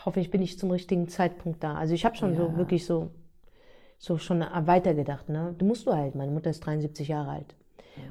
hoffe 0.06 0.20
ich 0.20 0.32
bin 0.32 0.42
ich 0.42 0.58
zum 0.58 0.72
richtigen 0.72 1.08
Zeitpunkt 1.08 1.64
da. 1.64 1.76
Also 1.76 1.94
ich 1.94 2.06
habe 2.06 2.16
schon 2.16 2.36
so 2.36 2.58
wirklich 2.58 2.86
so, 2.86 3.12
so 3.98 4.18
schon 4.18 4.40
weitergedacht. 4.42 5.30
Ne? 5.30 5.54
Du 5.58 5.66
musst 5.66 5.86
du 5.86 5.94
halt, 5.94 6.16
meine 6.16 6.32
Mutter 6.32 6.50
ist 6.50 6.62
73 6.62 7.08
Jahre 7.08 7.32
alt. 7.32 7.56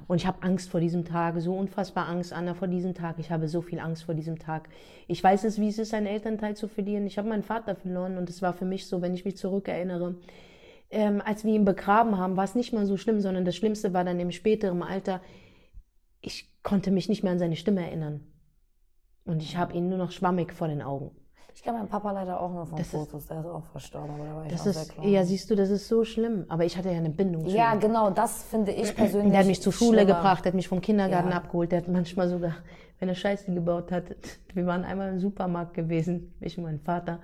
Und 0.07 0.19
ich 0.19 0.27
habe 0.27 0.43
Angst 0.43 0.71
vor 0.71 0.81
diesem 0.81 1.05
Tag, 1.05 1.41
so 1.41 1.55
unfassbar 1.55 2.09
Angst, 2.09 2.33
Anna, 2.33 2.55
vor 2.55 2.69
diesem 2.69 2.95
Tag. 2.95 3.17
Ich 3.19 3.31
habe 3.31 3.49
so 3.49 3.63
viel 3.63 3.81
Angst 3.81 4.05
vor 4.05 4.15
diesem 4.15 4.39
Tag. 4.39 4.69
Ich 5.09 5.23
weiß 5.23 5.45
es, 5.45 5.61
wie 5.61 5.69
es 5.69 5.79
ist, 5.79 5.95
einen 5.95 6.07
Elternteil 6.07 6.57
zu 6.57 6.69
verlieren. 6.69 7.07
Ich 7.07 7.19
habe 7.19 7.29
meinen 7.29 7.43
Vater 7.43 7.75
verloren 7.75 8.17
und 8.17 8.31
es 8.31 8.43
war 8.43 8.53
für 8.53 8.65
mich 8.65 8.87
so, 8.87 9.03
wenn 9.03 9.15
ich 9.15 9.25
mich 9.25 9.37
zurückerinnere, 9.37 10.15
ähm, 10.93 11.21
als 11.25 11.45
wir 11.45 11.53
ihn 11.55 11.65
begraben 11.65 12.19
haben, 12.19 12.37
war 12.37 12.45
es 12.45 12.55
nicht 12.55 12.73
mal 12.73 12.87
so 12.87 12.97
schlimm, 12.97 13.21
sondern 13.21 13.45
das 13.45 13.57
Schlimmste 13.57 13.93
war 13.93 14.05
dann 14.05 14.21
im 14.21 14.31
späteren 14.31 14.83
Alter, 14.83 15.21
ich 16.21 16.53
konnte 16.63 16.91
mich 16.91 17.09
nicht 17.09 17.23
mehr 17.25 17.33
an 17.33 17.39
seine 17.39 17.57
Stimme 17.57 17.83
erinnern. 17.85 18.21
Und 19.25 19.43
ich 19.43 19.57
habe 19.57 19.73
ihn 19.75 19.89
nur 19.89 19.99
noch 19.99 20.11
schwammig 20.13 20.53
vor 20.53 20.69
den 20.69 20.83
Augen. 20.83 21.11
Ich 21.55 21.63
kenne 21.63 21.79
meinen 21.79 21.89
Papa 21.89 22.13
leider 22.13 22.41
auch 22.41 22.51
nur 22.51 22.67
von 22.67 22.79
Das 22.79 22.87
ist- 22.87 22.93
Fotos. 22.95 23.27
Der 23.27 23.41
ist 23.41 23.47
auch 23.47 23.67
verstorben, 23.67 24.15
aber 24.15 24.25
da 24.25 24.35
war 24.37 24.45
ich 24.47 24.53
Das 24.53 24.61
auch 24.63 24.65
sehr 24.73 24.83
ist, 24.83 24.93
klein. 24.95 25.09
ja, 25.11 25.25
siehst 25.25 25.51
du, 25.51 25.55
das 25.55 25.69
ist 25.71 25.87
so 25.87 26.05
schlimm. 26.05 26.47
Aber 26.49 26.65
ich 26.65 26.77
hatte 26.79 26.91
ja 26.91 26.97
eine 26.97 27.11
Bindung 27.11 27.47
zu 27.47 27.55
Ja, 27.55 27.75
genau, 27.75 28.11
das 28.11 28.43
finde 28.45 28.73
ich 28.73 28.95
persönlich. 28.97 29.31
Der 29.33 29.41
hat 29.41 29.47
mich 29.47 29.61
zur 29.61 29.73
Schule 29.73 29.99
schlimmer. 30.01 30.17
gebracht, 30.17 30.45
der 30.45 30.51
hat 30.53 30.57
mich 30.57 30.69
vom 30.69 30.81
Kindergarten 30.81 31.31
Ja. 31.31 31.37
abgeholt, 31.37 31.71
der 31.73 31.81
hat 31.83 31.89
manchmal 31.89 32.29
sogar, 32.29 32.55
wenn 33.01 33.09
er 33.09 33.15
Scheiße 33.15 33.53
gebaut 33.53 33.93
hat, 33.93 34.05
wir 34.55 34.67
waren 34.67 34.85
einmal 34.85 35.11
im 35.11 35.19
Supermarkt 35.19 35.75
gewesen, 35.75 36.35
ich 36.41 36.57
und 36.57 36.65
mein 36.65 36.81
Vater. 36.81 37.21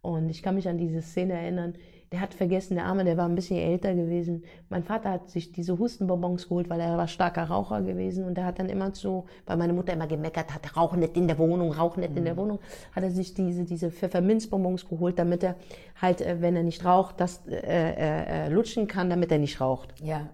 Und 0.00 0.28
ich 0.28 0.42
kann 0.42 0.56
mich 0.56 0.68
an 0.68 0.78
diese 0.78 1.00
Szene 1.00 1.34
erinnern. 1.34 1.74
Der 2.12 2.20
hat 2.20 2.34
vergessen, 2.34 2.74
der 2.76 2.84
Arme, 2.84 3.04
der 3.04 3.16
war 3.16 3.24
ein 3.26 3.34
bisschen 3.34 3.58
älter 3.58 3.94
gewesen. 3.94 4.44
Mein 4.68 4.84
Vater 4.84 5.10
hat 5.10 5.30
sich 5.30 5.50
diese 5.50 5.78
Hustenbonbons 5.78 6.46
geholt, 6.48 6.68
weil 6.68 6.78
er 6.78 6.98
war 6.98 7.08
starker 7.08 7.44
Raucher 7.44 7.80
gewesen. 7.80 8.24
Und 8.24 8.34
der 8.36 8.44
hat 8.44 8.58
dann 8.58 8.68
immer 8.68 8.94
so, 8.94 9.24
weil 9.46 9.56
meine 9.56 9.72
Mutter 9.72 9.94
immer 9.94 10.06
gemeckert 10.06 10.52
hat, 10.54 10.76
rauch 10.76 10.94
nicht 10.94 11.16
in 11.16 11.26
der 11.26 11.38
Wohnung, 11.38 11.72
rauch 11.72 11.96
nicht 11.96 12.14
in 12.14 12.26
der 12.26 12.36
Wohnung, 12.36 12.58
hat 12.94 13.02
er 13.02 13.10
sich 13.10 13.32
diese, 13.32 13.64
diese 13.64 13.90
Pfefferminzbonbons 13.90 14.86
geholt, 14.88 15.18
damit 15.18 15.42
er 15.42 15.56
halt, 16.00 16.20
äh, 16.20 16.42
wenn 16.42 16.54
er 16.54 16.62
nicht 16.62 16.84
raucht, 16.84 17.18
das 17.18 17.46
äh, 17.48 17.54
äh, 17.56 18.46
äh, 18.46 18.48
lutschen 18.50 18.86
kann, 18.88 19.08
damit 19.08 19.32
er 19.32 19.38
nicht 19.38 19.58
raucht. 19.60 19.94
Ja. 20.02 20.28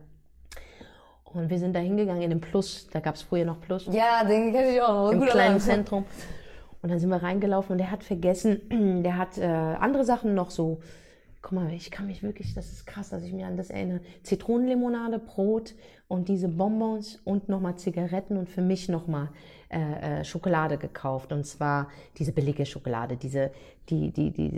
Und 1.25 1.51
wir 1.51 1.59
sind 1.59 1.77
da 1.77 1.81
hingegangen 1.81 2.23
in 2.23 2.31
den 2.31 2.41
Plus, 2.41 2.89
da 2.93 3.01
gab 3.01 3.15
es 3.15 3.23
früher 3.23 3.45
noch 3.45 3.61
Plus, 3.61 3.87
Ja, 3.93 4.25
den 4.25 4.53
kenne 4.53 4.71
ich 4.75 4.83
auch 4.83 5.05
noch. 5.05 5.13
im 5.13 5.21
kleinen. 5.21 5.61
Zentrum. 5.61 6.05
Und 6.83 6.91
dann 6.91 6.99
sind 6.99 7.11
wir 7.11 7.23
reingelaufen 7.23 7.73
und 7.73 7.79
der 7.79 7.91
hat 7.91 8.03
vergessen, 8.03 8.63
der 9.05 9.17
hat 9.19 9.37
äh, 9.39 9.45
andere 9.45 10.05
Sachen 10.05 10.35
noch 10.35 10.51
so, 10.51 10.81
guck 11.43 11.53
mal, 11.53 11.73
ich 11.73 11.91
kann 11.91 12.07
mich 12.07 12.23
wirklich, 12.23 12.55
das 12.55 12.73
ist 12.73 12.87
krass, 12.87 13.11
dass 13.11 13.23
ich 13.23 13.33
mich 13.33 13.45
an 13.45 13.57
das 13.57 13.71
erinnere, 13.71 14.01
Zitronenlimonade, 14.23 15.19
Brot 15.19 15.75
und 16.09 16.29
diese 16.29 16.49
Bonbons 16.49 17.21
und 17.25 17.49
nochmal 17.49 17.77
Zigaretten 17.77 18.37
und 18.37 18.49
für 18.49 18.63
mich 18.63 18.89
nochmal 18.89 19.31
äh, 19.71 20.21
äh, 20.21 20.25
Schokolade 20.25 20.79
gekauft. 20.79 21.31
Und 21.31 21.45
zwar 21.45 21.89
diese 22.17 22.33
billige 22.33 22.65
Schokolade, 22.65 23.17
diese, 23.17 23.51
die, 23.91 24.11
die, 24.11 24.31
die, 24.31 24.51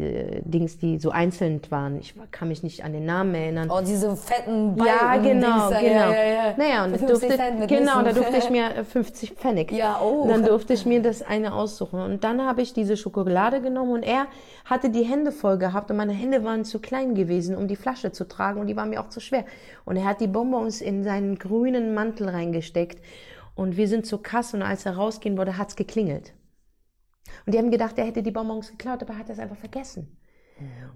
Dings, 0.44 0.78
die 0.78 1.00
so 1.00 1.10
einzeln 1.10 1.60
waren. 1.68 1.98
Ich 1.98 2.14
kann 2.30 2.46
mich 2.46 2.62
nicht 2.62 2.84
an 2.84 2.92
den 2.92 3.06
Namen 3.06 3.34
erinnern. 3.34 3.70
Oh, 3.72 3.80
diese 3.84 4.14
fetten 4.14 4.76
Ja, 4.78 4.84
Balken, 4.84 5.40
genau, 5.40 5.68
Dings 5.68 5.80
genau. 5.80 6.10
Ja, 6.10 6.12
ja, 6.12 6.24
ja. 6.24 6.54
Naja, 6.56 6.84
und 6.84 6.96
Für 6.96 7.06
das 7.06 7.18
50 7.18 7.40
durfte, 7.40 7.66
genau, 7.66 8.02
da 8.02 8.12
durfte 8.12 8.36
ich 8.36 8.50
mir 8.50 8.66
äh, 8.76 8.84
50 8.84 9.32
Pfennig. 9.32 9.72
Ja, 9.72 10.00
oh. 10.00 10.22
Und 10.22 10.28
dann 10.28 10.44
durfte 10.44 10.74
ich 10.74 10.86
mir 10.86 11.02
das 11.02 11.22
eine 11.22 11.54
aussuchen. 11.54 12.00
Und 12.00 12.22
dann 12.22 12.46
habe 12.46 12.62
ich 12.62 12.72
diese 12.72 12.96
Schokolade 12.96 13.60
genommen 13.60 13.90
und 13.90 14.02
er 14.04 14.28
hatte 14.64 14.90
die 14.90 15.02
Hände 15.02 15.32
voll 15.32 15.58
gehabt 15.58 15.90
und 15.90 15.96
meine 15.96 16.12
Hände 16.12 16.44
waren 16.44 16.64
zu 16.64 16.78
klein 16.78 17.16
gewesen, 17.16 17.56
um 17.56 17.66
die 17.66 17.74
Flasche 17.74 18.12
zu 18.12 18.28
tragen 18.28 18.60
und 18.60 18.68
die 18.68 18.76
war 18.76 18.86
mir 18.86 19.00
auch 19.00 19.08
zu 19.08 19.18
schwer. 19.18 19.44
Und 19.84 19.96
er 19.96 20.04
hat 20.04 20.20
die 20.20 20.28
Bonbons 20.28 20.80
in 20.80 21.02
seinen 21.02 21.36
grünen 21.36 21.94
Mantel 21.94 22.28
reingesteckt 22.28 23.00
und 23.54 23.76
wir 23.76 23.88
sind 23.88 24.06
zur 24.06 24.22
Kasse 24.22 24.56
und 24.56 24.62
als 24.62 24.86
er 24.86 24.96
rausgehen 24.96 25.36
wollte, 25.36 25.58
hat's 25.58 25.76
geklingelt. 25.76 26.34
Und 27.46 27.54
die 27.54 27.58
haben 27.58 27.70
gedacht, 27.70 27.98
er 27.98 28.06
hätte 28.06 28.22
die 28.22 28.30
Bonbons 28.30 28.70
geklaut, 28.70 29.02
aber 29.02 29.14
er 29.14 29.18
hat 29.20 29.28
das 29.28 29.38
einfach 29.38 29.56
vergessen. 29.56 30.16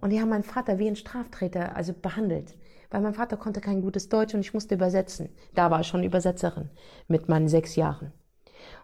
Und 0.00 0.10
die 0.10 0.20
haben 0.20 0.28
meinen 0.28 0.42
Vater 0.42 0.78
wie 0.78 0.88
ein 0.88 0.96
Straftäter 0.96 1.74
also 1.74 1.92
behandelt. 1.92 2.56
Weil 2.90 3.00
mein 3.00 3.14
Vater 3.14 3.36
konnte 3.36 3.60
kein 3.60 3.80
gutes 3.80 4.08
Deutsch 4.08 4.34
und 4.34 4.40
ich 4.40 4.54
musste 4.54 4.74
übersetzen. 4.74 5.30
Da 5.54 5.70
war 5.70 5.80
ich 5.80 5.86
schon 5.86 6.04
Übersetzerin 6.04 6.70
mit 7.08 7.28
meinen 7.28 7.48
sechs 7.48 7.76
Jahren. 7.76 8.12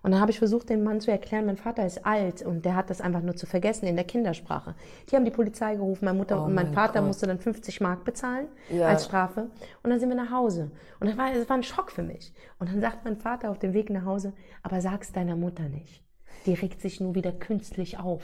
Und 0.02 0.12
dann 0.12 0.20
habe 0.20 0.30
ich 0.30 0.38
versucht, 0.38 0.68
dem 0.70 0.82
Mann 0.82 1.00
zu 1.00 1.10
erklären, 1.10 1.46
mein 1.46 1.56
Vater 1.56 1.84
ist 1.86 2.04
alt 2.06 2.42
und 2.42 2.64
der 2.64 2.74
hat 2.76 2.90
das 2.90 3.00
einfach 3.00 3.22
nur 3.22 3.36
zu 3.36 3.46
vergessen 3.46 3.86
in 3.86 3.96
der 3.96 4.04
Kindersprache. 4.04 4.74
Die 5.10 5.16
haben 5.16 5.24
die 5.24 5.30
Polizei 5.30 5.74
gerufen, 5.76 6.04
meine 6.04 6.18
Mutter 6.18 6.40
Oh 6.40 6.44
und 6.46 6.54
mein, 6.54 6.66
mein 6.66 6.74
Vater 6.74 7.00
Gott. 7.00 7.06
musste 7.08 7.26
dann 7.26 7.38
50 7.38 7.80
Mark 7.80 8.04
bezahlen 8.04 8.48
Ja. 8.70 8.88
als 8.88 9.04
Strafe. 9.04 9.50
Und 9.82 9.90
dann 9.90 10.00
sind 10.00 10.08
wir 10.08 10.16
nach 10.16 10.30
Hause. 10.30 10.70
Und 11.00 11.08
das 11.08 11.16
war, 11.16 11.32
das 11.32 11.48
war 11.48 11.56
ein 11.56 11.62
Schock 11.62 11.90
für 11.92 12.02
mich. 12.02 12.32
Und 12.58 12.70
dann 12.70 12.80
sagt 12.80 13.04
mein 13.04 13.16
Vater 13.16 13.50
auf 13.50 13.58
dem 13.58 13.72
Weg 13.74 13.90
nach 13.90 14.04
Hause, 14.04 14.32
aber 14.62 14.80
sag's 14.80 15.12
deiner 15.12 15.36
Mutter 15.36 15.64
nicht. 15.68 16.02
Die 16.46 16.54
regt 16.54 16.80
sich 16.80 17.00
nur 17.00 17.14
wieder 17.14 17.32
künstlich 17.32 17.98
auf. 17.98 18.22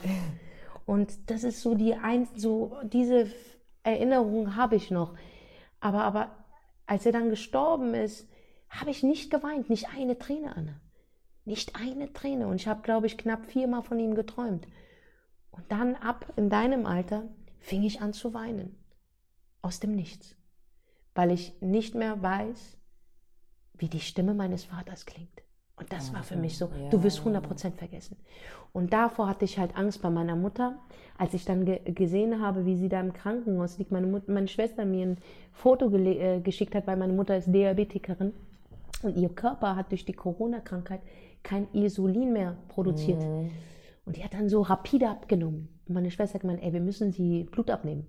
Und 0.85 1.29
das 1.29 1.43
ist 1.43 1.61
so 1.61 1.75
die 1.75 1.95
ein, 1.95 2.27
so 2.35 2.75
diese 2.83 3.27
Erinnerung 3.83 4.55
habe 4.55 4.75
ich 4.75 4.89
noch. 4.91 5.13
Aber, 5.79 6.03
aber 6.03 6.31
als 6.85 7.05
er 7.05 7.11
dann 7.11 7.29
gestorben 7.29 7.93
ist, 7.93 8.27
habe 8.69 8.89
ich 8.89 9.03
nicht 9.03 9.29
geweint, 9.31 9.69
nicht 9.69 9.87
eine 9.95 10.17
Träne, 10.17 10.55
Anne. 10.55 10.79
Nicht 11.47 11.77
eine 11.77 12.11
Träne. 12.11 12.47
Und 12.47 12.57
ich 12.57 12.67
habe, 12.67 12.81
glaube 12.81 13.07
ich, 13.07 13.17
knapp 13.17 13.45
viermal 13.45 13.81
von 13.81 13.97
ihm 13.97 14.15
geträumt. 14.15 14.67
Und 15.51 15.63
dann 15.71 15.95
ab 15.95 16.33
in 16.35 16.49
deinem 16.49 16.85
Alter 16.85 17.23
fing 17.59 17.83
ich 17.83 18.01
an 18.01 18.11
zu 18.11 18.33
weinen. 18.33 18.75
Aus 19.61 19.79
dem 19.79 19.95
Nichts. 19.95 20.35
Weil 21.15 21.31
ich 21.31 21.53
nicht 21.61 21.95
mehr 21.95 22.21
weiß, 22.21 22.77
wie 23.77 23.87
die 23.87 24.01
Stimme 24.01 24.33
meines 24.33 24.65
Vaters 24.65 25.05
klingt. 25.05 25.41
Und 25.77 25.93
das 25.93 26.13
war 26.13 26.23
für 26.23 26.35
mich 26.35 26.57
so, 26.57 26.69
du 26.89 27.01
wirst 27.03 27.21
100% 27.21 27.75
vergessen. 27.75 28.17
Und 28.73 28.91
davor 28.91 29.29
hatte 29.29 29.45
ich 29.45 29.57
halt 29.57 29.77
Angst 29.77 30.01
bei 30.01 30.09
meiner 30.09 30.35
Mutter, 30.35 30.77
als 31.17 31.33
ich 31.33 31.45
dann 31.45 31.63
ge 31.63 31.79
gesehen 31.93 32.41
habe, 32.41 32.65
wie 32.65 32.75
sie 32.75 32.89
da 32.89 32.99
im 32.99 33.13
Krankenhaus 33.13 33.77
liegt. 33.77 33.91
Meine, 33.91 34.07
Mut 34.07 34.27
meine 34.27 34.49
Schwester 34.49 34.83
mir 34.83 35.05
ein 35.05 35.17
Foto 35.53 35.89
äh, 35.95 36.41
geschickt 36.41 36.75
hat, 36.75 36.87
weil 36.87 36.97
meine 36.97 37.13
Mutter 37.13 37.37
ist 37.37 37.47
Diabetikerin. 37.47 38.33
Und 39.03 39.15
ihr 39.15 39.29
Körper 39.29 39.77
hat 39.77 39.91
durch 39.91 40.03
die 40.03 40.13
Corona-Krankheit 40.13 41.01
kein 41.47 41.67
Insulin 41.71 42.33
mehr 42.33 42.57
produziert. 42.67 43.23
Und 44.05 44.17
die 44.17 44.23
hat 44.23 44.33
dann 44.33 44.49
so 44.49 44.61
rapide 44.61 45.09
abgenommen. 45.09 45.69
Und 45.87 45.93
meine 45.95 46.11
Schwester 46.11 46.35
hat 46.35 46.41
gemeint, 46.41 46.61
ey, 46.61 46.73
wir 46.73 46.81
müssen 46.81 47.11
sie 47.11 47.45
Blut 47.45 47.69
abnehmen. 47.69 48.05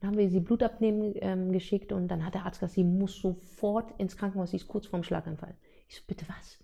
Dann 0.00 0.10
haben 0.10 0.18
wir 0.18 0.28
sie 0.30 0.40
Blut 0.40 0.62
abnehmen 0.62 1.14
ähm, 1.16 1.52
geschickt 1.52 1.92
und 1.92 2.08
dann 2.08 2.24
hat 2.24 2.34
der 2.34 2.44
Arzt 2.44 2.60
gesagt, 2.60 2.74
sie 2.74 2.84
muss 2.84 3.16
sofort 3.16 3.92
ins 4.00 4.16
Krankenhaus, 4.16 4.50
sie 4.50 4.56
ist 4.56 4.68
kurz 4.68 4.86
vorm 4.86 5.02
Schlaganfall. 5.02 5.54
Ich 5.88 5.96
so, 5.96 6.02
bitte 6.06 6.24
was? 6.28 6.58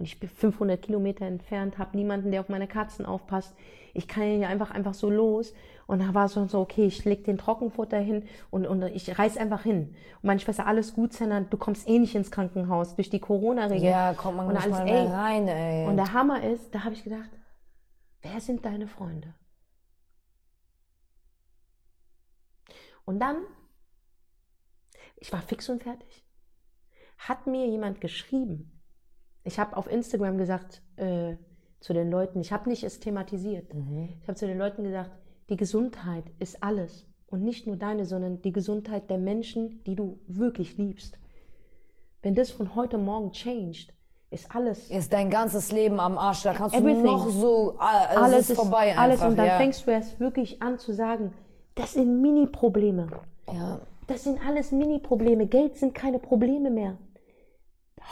Und 0.00 0.06
ich 0.06 0.18
bin 0.18 0.30
500 0.30 0.80
Kilometer 0.80 1.26
entfernt, 1.26 1.76
habe 1.76 1.94
niemanden, 1.94 2.30
der 2.30 2.40
auf 2.40 2.48
meine 2.48 2.66
Katzen 2.66 3.04
aufpasst. 3.04 3.54
Ich 3.92 4.08
kann 4.08 4.22
hier 4.22 4.48
einfach 4.48 4.70
einfach 4.70 4.94
so 4.94 5.10
los. 5.10 5.52
Und 5.86 5.98
da 5.98 6.14
war 6.14 6.24
es 6.24 6.32
so, 6.32 6.58
okay, 6.58 6.86
ich 6.86 7.04
leg 7.04 7.24
den 7.24 7.36
Trockenfutter 7.36 7.98
hin 7.98 8.24
und, 8.48 8.66
und 8.66 8.82
ich 8.84 9.18
reiß 9.18 9.36
einfach 9.36 9.62
hin. 9.62 9.94
Und 10.14 10.24
meine 10.24 10.40
Schwester, 10.40 10.66
alles 10.66 10.94
gut, 10.94 11.12
Senna, 11.12 11.42
du 11.42 11.58
kommst 11.58 11.86
eh 11.86 11.98
nicht 11.98 12.14
ins 12.14 12.30
Krankenhaus 12.30 12.94
durch 12.94 13.10
die 13.10 13.18
Corona-Regel. 13.18 13.90
Ja, 13.90 14.14
kommt 14.14 14.38
man 14.38 14.46
und 14.46 14.54
nicht 14.54 14.62
alles, 14.64 14.78
mal 14.78 14.88
ey. 14.88 15.06
rein, 15.06 15.48
ey. 15.48 15.86
Und 15.86 15.98
der 15.98 16.14
Hammer 16.14 16.44
ist, 16.44 16.74
da 16.74 16.84
habe 16.84 16.94
ich 16.94 17.04
gedacht, 17.04 17.28
wer 18.22 18.40
sind 18.40 18.64
deine 18.64 18.86
Freunde? 18.86 19.34
Und 23.04 23.18
dann, 23.18 23.36
ich 25.16 25.30
war 25.30 25.42
fix 25.42 25.68
und 25.68 25.82
fertig, 25.82 26.24
hat 27.18 27.46
mir 27.46 27.66
jemand 27.66 28.00
geschrieben. 28.00 28.79
Ich 29.50 29.58
habe 29.58 29.76
auf 29.76 29.90
Instagram 29.90 30.38
gesagt 30.38 30.80
äh, 30.94 31.34
zu 31.80 31.92
den 31.92 32.08
Leuten, 32.08 32.40
ich 32.40 32.52
habe 32.52 32.68
nicht 32.68 32.84
es 32.84 33.00
thematisiert. 33.00 33.66
Ich 34.22 34.28
habe 34.28 34.36
zu 34.36 34.46
den 34.46 34.58
Leuten 34.58 34.84
gesagt, 34.84 35.10
die 35.48 35.56
Gesundheit 35.56 36.22
ist 36.38 36.62
alles. 36.62 37.04
Und 37.26 37.42
nicht 37.42 37.66
nur 37.66 37.74
deine, 37.74 38.04
sondern 38.04 38.40
die 38.42 38.52
Gesundheit 38.52 39.10
der 39.10 39.18
Menschen, 39.18 39.82
die 39.82 39.96
du 39.96 40.20
wirklich 40.28 40.78
liebst. 40.78 41.18
Wenn 42.22 42.36
das 42.36 42.52
von 42.52 42.76
heute 42.76 42.96
Morgen 42.96 43.32
changed, 43.32 43.92
ist 44.30 44.54
alles 44.54 44.88
ist 44.88 45.12
dein 45.12 45.30
ganzes 45.30 45.72
Leben 45.72 45.98
am 45.98 46.16
Arsch. 46.16 46.44
Da 46.44 46.52
kannst 46.52 46.76
Everything. 46.76 47.02
du 47.02 47.10
noch 47.10 47.28
so, 47.28 47.72
es 47.72 48.16
alles 48.16 48.50
ist 48.50 48.56
vorbei 48.56 48.96
alles 48.96 49.14
einfach. 49.14 49.30
und 49.30 49.36
dann 49.36 49.46
ja. 49.46 49.56
fängst 49.56 49.84
du 49.84 49.90
erst 49.90 50.20
wirklich 50.20 50.62
an 50.62 50.78
zu 50.78 50.92
sagen, 50.92 51.32
das 51.74 51.94
sind 51.94 52.22
Mini-Probleme. 52.22 53.08
ja. 53.52 53.80
Das 54.06 54.24
sind 54.24 54.38
alles 54.46 54.70
Mini-Probleme. 54.70 55.46
Geld 55.46 55.76
sind 55.76 55.94
keine 55.94 56.20
Probleme 56.20 56.70
mehr. 56.70 56.96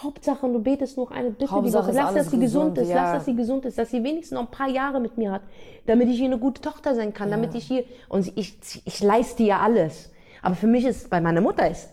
Hauptsache, 0.03 0.47
du 0.49 0.61
betest 0.63 0.97
noch 0.97 1.11
eine 1.11 1.31
Bitte 1.31 1.47
die 1.47 1.51
Hauptsache 1.51 1.83
Woche. 1.85 1.91
ist 1.91 1.97
Lass, 1.97 2.15
dass 2.15 2.31
sie 2.31 2.39
gesund 2.39 2.75
gesund, 2.75 2.79
ist. 2.79 2.89
ja. 2.89 3.03
Lass, 3.03 3.13
dass 3.15 3.25
sie 3.25 3.35
gesund 3.37 3.65
ist. 3.65 3.79
Dass 3.79 3.91
sie 3.91 4.05
wenigstens 4.05 4.37
noch 4.37 4.43
ein 4.47 4.51
paar 4.51 4.69
Jahre 4.69 5.01
mit 5.01 5.19
mir 5.19 5.33
hat. 5.33 5.43
Damit 5.87 6.09
ich 6.09 6.17
hier 6.17 6.27
eine 6.27 6.39
gute 6.39 6.61
Tochter 6.61 6.95
sein 6.95 7.13
kann. 7.13 7.31
Damit 7.31 7.55
ich 7.55 7.67
hier, 7.67 7.85
und 8.09 8.31
ich, 8.37 8.59
ich 8.85 9.01
leiste 9.03 9.43
ja 9.43 9.61
alles. 9.61 10.11
Aber 10.43 10.55
für 10.55 10.67
mich 10.67 10.85
ist, 10.85 11.11
bei 11.11 11.21
meiner 11.21 11.41
Mutter 11.41 11.69
ist, 11.71 11.91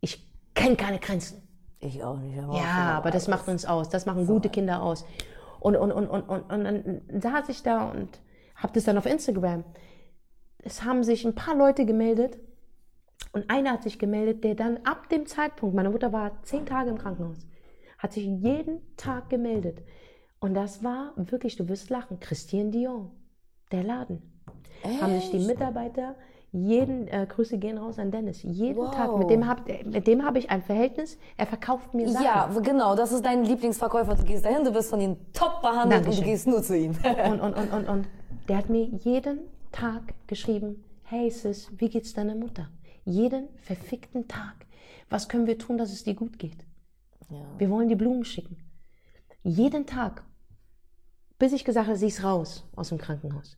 ich 0.00 0.24
kenne 0.54 0.76
keine 0.76 0.98
Grenzen. 0.98 1.42
Ich 1.80 2.02
auch 2.04 2.18
nicht. 2.18 2.38
Aber 2.38 2.56
Ja, 2.56 2.94
aber 2.96 3.10
das 3.10 3.26
macht 3.26 3.48
uns 3.48 3.64
aus. 3.64 3.88
Das 3.88 4.06
machen 4.06 4.26
gute 4.26 4.48
Kinder 4.48 4.82
aus. 4.82 5.04
Und, 5.60 5.76
und, 5.76 5.92
und, 5.92 6.08
und, 6.08 6.28
und, 6.28 6.52
und 6.52 6.64
dann 6.64 7.00
saß 7.20 7.48
ich 7.48 7.62
da 7.62 7.90
und 7.90 8.08
habe 8.56 8.72
das 8.74 8.84
dann 8.84 8.96
auf 8.98 9.06
Instagram. 9.06 9.64
Es 10.62 10.84
haben 10.84 11.02
sich 11.02 11.24
ein 11.24 11.34
paar 11.34 11.54
Leute 11.56 11.86
gemeldet 11.86 12.38
und 13.32 13.48
einer 13.48 13.72
hat 13.72 13.82
sich 13.82 13.98
gemeldet, 13.98 14.42
der 14.44 14.54
dann 14.54 14.78
ab 14.84 15.08
dem 15.08 15.26
Zeitpunkt, 15.26 15.74
meine 15.74 15.90
Mutter 15.90 16.12
war 16.12 16.42
zehn 16.42 16.66
Tage 16.66 16.90
im 16.90 16.98
Krankenhaus, 16.98 17.46
hat 17.98 18.12
sich 18.12 18.24
jeden 18.24 18.80
Tag 18.96 19.30
gemeldet. 19.30 19.82
Und 20.40 20.54
das 20.54 20.82
war 20.82 21.12
wirklich, 21.16 21.56
du 21.56 21.68
wirst 21.68 21.90
lachen, 21.90 22.18
Christian 22.18 22.70
Dion, 22.70 23.10
der 23.72 23.84
Laden. 23.84 24.22
Haben 25.00 25.12
sich 25.20 25.30
die 25.30 25.38
Mitarbeiter 25.38 26.14
jeden, 26.52 27.06
äh, 27.06 27.26
Grüße 27.28 27.58
gehen 27.58 27.78
raus 27.78 27.98
an 27.98 28.10
Dennis, 28.10 28.42
jeden 28.42 28.78
Wow. 28.78 28.92
Tag, 28.94 29.16
mit 29.18 29.30
dem 29.30 29.46
habe 29.46 29.62
dem 30.00 30.24
hab 30.24 30.36
ich 30.36 30.50
ein 30.50 30.62
Verhältnis, 30.62 31.16
er 31.36 31.46
verkauft 31.46 31.94
mir 31.94 32.08
Sachen. 32.08 32.24
Ja, 32.24 32.50
genau, 32.60 32.96
das 32.96 33.12
ist 33.12 33.24
dein 33.24 33.44
Lieblingsverkäufer. 33.44 34.14
Du 34.16 34.24
gehst 34.24 34.44
dahin, 34.44 34.64
du 34.64 34.74
wirst 34.74 34.90
von 34.90 35.00
ihm 35.00 35.16
top 35.32 35.60
behandelt 35.62 36.00
und 36.00 36.06
Dankeschön. 36.06 36.24
du 36.24 36.30
gehst 36.30 36.46
nur 36.48 36.62
zu 36.62 36.76
ihm. 36.76 36.92
Und, 37.30 37.40
und, 37.40 37.54
und, 37.54 37.72
und, 37.72 37.88
und 37.88 38.06
der 38.48 38.56
hat 38.56 38.68
mir 38.70 38.82
jeden 38.84 39.40
Tag 39.70 40.02
geschrieben, 40.26 40.82
hey 41.04 41.30
Sis, 41.30 41.70
wie 41.78 41.88
geht's 41.88 42.14
deiner 42.14 42.34
Mutter? 42.34 42.68
Jeden 43.04 43.48
verfickten 43.62 44.28
Tag. 44.28 44.66
Was 45.08 45.28
können 45.28 45.46
wir 45.46 45.58
tun, 45.58 45.78
dass 45.78 45.92
es 45.92 46.04
dir 46.04 46.14
gut 46.14 46.38
geht? 46.38 46.64
Ja. 47.30 47.44
Wir 47.58 47.70
wollen 47.70 47.88
die 47.88 47.96
Blumen 47.96 48.24
schicken. 48.24 48.56
Jeden 49.42 49.86
Tag. 49.86 50.24
Bis 51.38 51.52
ich 51.52 51.64
gesagt 51.64 51.88
habe, 51.88 51.96
sie 51.96 52.08
ist 52.08 52.22
raus 52.22 52.68
aus 52.76 52.90
dem 52.90 52.98
Krankenhaus. 52.98 53.56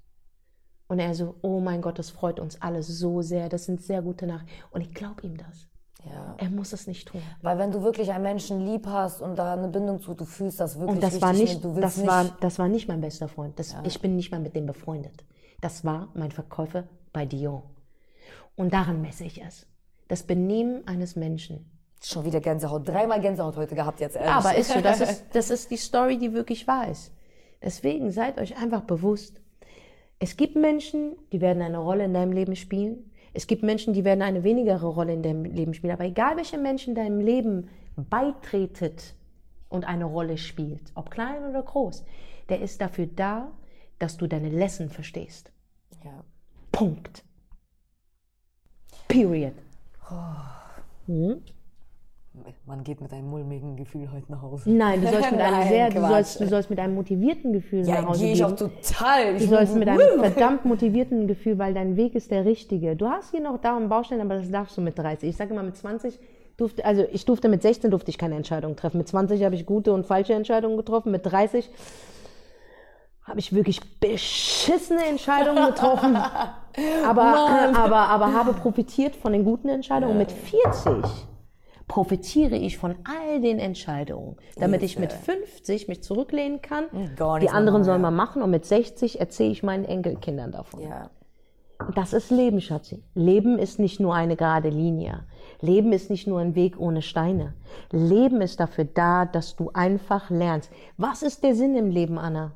Und 0.87 0.99
er 0.99 1.15
so, 1.15 1.37
oh 1.43 1.61
mein 1.61 1.81
Gott, 1.81 1.99
das 1.99 2.11
freut 2.11 2.39
uns 2.39 2.61
alle 2.61 2.83
so 2.83 3.23
sehr. 3.23 3.49
Das 3.49 3.65
sind 3.65 3.83
sehr 3.83 4.03
gute 4.03 4.27
Nachrichten. 4.27 4.53
Und 4.71 4.83
ich 4.83 4.95
glaube 4.95 5.23
ihm 5.23 5.37
das. 5.37 5.69
Ja. 6.05 6.35
Er 6.39 6.51
muss 6.51 6.73
es 6.73 6.87
nicht 6.87 7.09
tun. 7.09 7.23
Weil 7.43 7.59
wenn 7.59 7.71
du 7.71 7.83
wirklich 7.83 8.13
einen 8.13 8.25
Menschen 8.25 8.61
lieb 8.65 8.87
hast 8.87 9.21
und 9.21 9.37
da 9.37 9.55
eine 9.55 9.69
Bindung 9.69 10.01
zu, 10.01 10.15
du 10.15 10.25
fühlst 10.25 10.61
das 10.61 10.77
wirklich 10.79 10.97
Und 10.97 11.03
das 11.03 11.21
war 11.21 11.33
nicht, 11.33 11.65
das 11.65 11.97
nicht, 11.97 12.07
war, 12.07 12.25
das 12.41 12.59
war 12.59 12.69
nicht 12.69 12.89
mein 12.89 13.01
bester 13.01 13.29
Freund. 13.29 13.59
Das, 13.59 13.75
Ich 13.85 14.01
bin 14.01 14.17
nicht 14.17 14.31
mal 14.31 14.41
mit 14.41 14.55
dem 14.55 14.67
befreundet. 14.67 15.25
Das 15.61 15.85
war 15.85 16.11
mein 16.15 16.33
Verkäufer 16.33 16.89
bei 17.13 17.25
Dion. 17.25 17.63
Und 18.57 18.73
daran 18.73 19.01
messe 19.01 19.25
ich 19.25 19.43
es. 19.43 19.67
Das 20.09 20.23
Benehmen 20.23 20.87
eines 20.87 21.17
Menschen. 21.17 21.71
schon 22.03 22.25
wieder 22.25 22.41
Gänsehaut, 22.41 22.87
dreimal 22.87 23.21
Gänsehaut 23.21 23.57
heute 23.57 23.75
gehabt 23.75 24.01
jetzt, 24.01 24.17
ehrlich. 24.17 24.33
Aber 24.33 24.55
ist 24.57 24.73
so, 24.73 24.81
das 24.81 25.01
ist, 25.01 25.25
das 25.33 25.51
ist 25.51 25.71
die 25.71 25.77
Story, 25.77 26.19
die 26.19 26.33
wirklich 26.33 26.67
wahr 26.67 26.91
ist. 26.91 27.13
Deswegen 27.63 28.11
seid 28.11 28.39
euch 28.39 28.57
einfach 28.57 28.83
bewusst, 28.83 29.41
es 30.19 30.37
gibt 30.37 30.57
Menschen, 30.57 31.17
die 31.33 31.41
werden 31.41 31.63
eine 31.63 31.79
Rolle 31.79 32.05
in 32.05 32.15
deinem 32.15 32.33
Leben 32.33 32.55
spielen. 32.55 33.11
Es 33.35 33.47
gibt 33.47 33.63
Menschen, 33.63 33.93
die 33.93 34.05
werden 34.05 34.23
eine 34.23 34.45
wenigere 34.45 34.87
Rolle 34.87 35.15
in 35.15 35.23
deinem 35.23 35.45
Leben 35.45 35.75
spielen. 35.75 35.93
Aber 35.93 36.05
egal, 36.05 36.37
welcher 36.37 36.59
Mensch 36.59 36.87
in 36.87 36.95
deinem 36.95 37.21
Leben 37.21 37.69
beitretet 37.97 39.15
und 39.69 39.85
eine 39.85 40.05
Rolle 40.05 40.39
spielt, 40.39 40.93
ob 40.95 41.11
klein 41.11 41.45
oder 41.45 41.63
groß, 41.63 42.05
der 42.49 42.61
ist 42.61 42.81
dafür 42.81 43.07
da, 43.07 43.51
dass 43.99 44.17
du 44.17 44.27
deine 44.27 44.49
Lesson 44.49 44.91
verstehst. 44.91 45.51
ja. 46.05 46.25
Punkt. 46.71 47.25
Period. 49.13 49.53
Mhm. 51.07 51.43
Man 52.67 52.83
geht 52.83 53.01
mit 53.03 53.13
einem 53.13 53.29
mulmigen 53.29 53.77
Gefühl 53.77 54.09
heute 54.11 54.33
nach 54.33 54.41
Hause. 54.41 54.71
Nein, 54.71 55.03
du 55.03 55.09
sollst 55.09 55.31
mit 55.33 55.41
einem 55.41 55.59
Nein, 55.59 55.69
sehr, 55.69 55.91
du 55.91 56.01
sollst, 56.01 56.41
du 56.41 56.47
sollst 56.49 56.71
mit 56.71 56.79
einem 56.79 56.95
motivierten 56.95 57.53
Gefühl 57.53 57.87
Ja, 57.87 58.01
nach 58.01 58.09
Hause 58.09 58.21
gehe 58.25 58.33
ich 58.33 58.39
gehen. 58.39 58.47
auch 58.47 58.57
total. 58.57 59.37
Du 59.37 59.47
sollst 59.47 59.77
mit 59.77 59.89
einem 59.89 60.01
verdammt 60.19 60.65
motivierten 60.65 61.27
Gefühl, 61.27 61.59
weil 61.59 61.75
dein 61.75 61.97
Weg 61.97 62.15
ist 62.15 62.31
der 62.31 62.45
richtige. 62.47 62.97
Du 62.97 63.07
hast 63.07 63.33
hier 63.33 63.43
noch 63.43 63.59
da 63.59 63.77
und 63.77 63.89
Baustellen, 63.91 64.23
aber 64.23 64.37
das 64.37 64.51
darfst 64.51 64.77
du 64.79 64.81
mit 64.81 64.99
30. 64.99 65.29
Ich 65.29 65.37
sage 65.37 65.53
immer 65.53 65.63
mit 65.63 65.77
20 65.77 66.19
durfte, 66.57 66.85
also 66.85 67.05
ich 67.13 67.25
durfte 67.27 67.49
mit 67.49 67.61
16 67.63 67.91
durfte 67.91 68.11
ich 68.11 68.19
keine 68.19 68.37
Entscheidung 68.37 68.77
treffen. 68.77 68.99
Mit 68.99 69.09
20 69.09 69.45
habe 69.45 69.55
ich 69.55 69.67
gute 69.67 69.93
und 69.93 70.07
falsche 70.07 70.33
Entscheidungen 70.33 70.77
getroffen. 70.79 71.13
Mit 71.13 71.27
30 71.27 71.69
habe 73.33 73.41
ich 73.41 73.55
wirklich 73.55 73.81
beschissene 73.99 75.07
Entscheidungen 75.07 75.65
getroffen. 75.69 76.15
aber, 77.07 77.73
aber, 77.75 77.97
aber 77.97 78.35
habe 78.35 78.53
profitiert 78.53 79.17
von 79.17 79.33
den 79.33 79.43
guten 79.43 79.71
Entscheidungen. 79.71 80.19
Mit 80.19 80.31
40 80.31 81.03
profitiere 81.89 82.57
ich 82.57 82.77
von 82.77 82.97
all 83.05 83.41
den 83.41 83.59
Entscheidungen, 83.59 84.37
damit 84.57 84.83
ich 84.83 84.99
mit 84.99 85.15
50 85.15 85.89
mich 85.89 86.03
zurücklehnen 86.03 86.61
kann. 86.61 86.85
Gar 87.17 87.41
Die 87.41 87.49
anderen 87.49 87.85
sollen 87.85 88.03
machen, 88.03 88.17
mal 88.17 88.25
machen 88.25 88.43
und 88.43 88.51
mit 88.51 88.67
60 88.67 89.19
erzähle 89.19 89.53
ich 89.53 89.63
meinen 89.63 89.87
Enkelkindern 89.87 90.53
davon. 90.53 90.83
Ja. 90.83 91.09
Das 91.95 92.13
ist 92.13 92.31
Leben, 92.31 92.61
Schatzi. 92.61 93.03
Leben 93.15 93.59
ist 93.59 93.79
nicht 93.79 93.99
nur 93.99 94.15
eine 94.15 94.37
gerade 94.37 94.69
Linie. 94.69 95.25
Leben 95.63 95.95
ist 95.95 96.11
nicht 96.11 96.27
nur 96.27 96.39
ein 96.39 96.55
Weg 96.55 96.79
ohne 96.79 97.01
Steine. 97.01 97.55
Leben 97.93 98.43
ist 98.43 98.61
dafür 98.61 98.85
da, 98.85 99.25
dass 99.25 99.57
du 99.57 99.71
einfach 99.73 100.29
lernst. 100.29 100.71
Was 100.99 101.23
ist 101.23 101.43
der 101.43 101.55
Sinn 101.55 101.77
im 101.77 101.89
Leben, 101.89 102.19
Anna? 102.19 102.53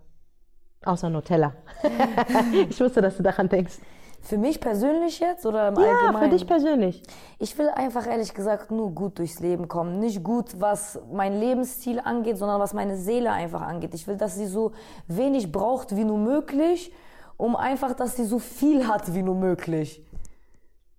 Außer 0.86 1.10
Nutella. 1.10 1.52
ich 2.70 2.80
wusste, 2.80 3.02
dass 3.02 3.16
du 3.16 3.22
daran 3.22 3.48
denkst. 3.48 3.74
Für 4.22 4.38
mich 4.38 4.60
persönlich 4.60 5.20
jetzt 5.20 5.44
oder 5.46 5.68
im 5.68 5.74
Ja, 5.76 5.82
Allgemeinen? 5.82 6.24
für 6.24 6.36
dich 6.36 6.46
persönlich. 6.46 7.02
Ich 7.38 7.56
will 7.58 7.68
einfach 7.68 8.06
ehrlich 8.06 8.34
gesagt 8.34 8.70
nur 8.70 8.90
gut 8.92 9.18
durchs 9.18 9.40
Leben 9.40 9.68
kommen. 9.68 9.98
Nicht 10.00 10.24
gut, 10.24 10.60
was 10.60 10.98
mein 11.12 11.38
Lebensstil 11.38 12.00
angeht, 12.00 12.38
sondern 12.38 12.60
was 12.60 12.72
meine 12.72 12.96
Seele 12.96 13.30
einfach 13.30 13.62
angeht. 13.62 13.94
Ich 13.94 14.06
will, 14.08 14.16
dass 14.16 14.34
sie 14.36 14.46
so 14.46 14.72
wenig 15.06 15.52
braucht 15.52 15.94
wie 15.94 16.04
nur 16.04 16.18
möglich, 16.18 16.92
um 17.36 17.54
einfach, 17.54 17.92
dass 17.92 18.16
sie 18.16 18.24
so 18.24 18.38
viel 18.38 18.88
hat 18.88 19.12
wie 19.14 19.22
nur 19.22 19.34
möglich. 19.36 20.02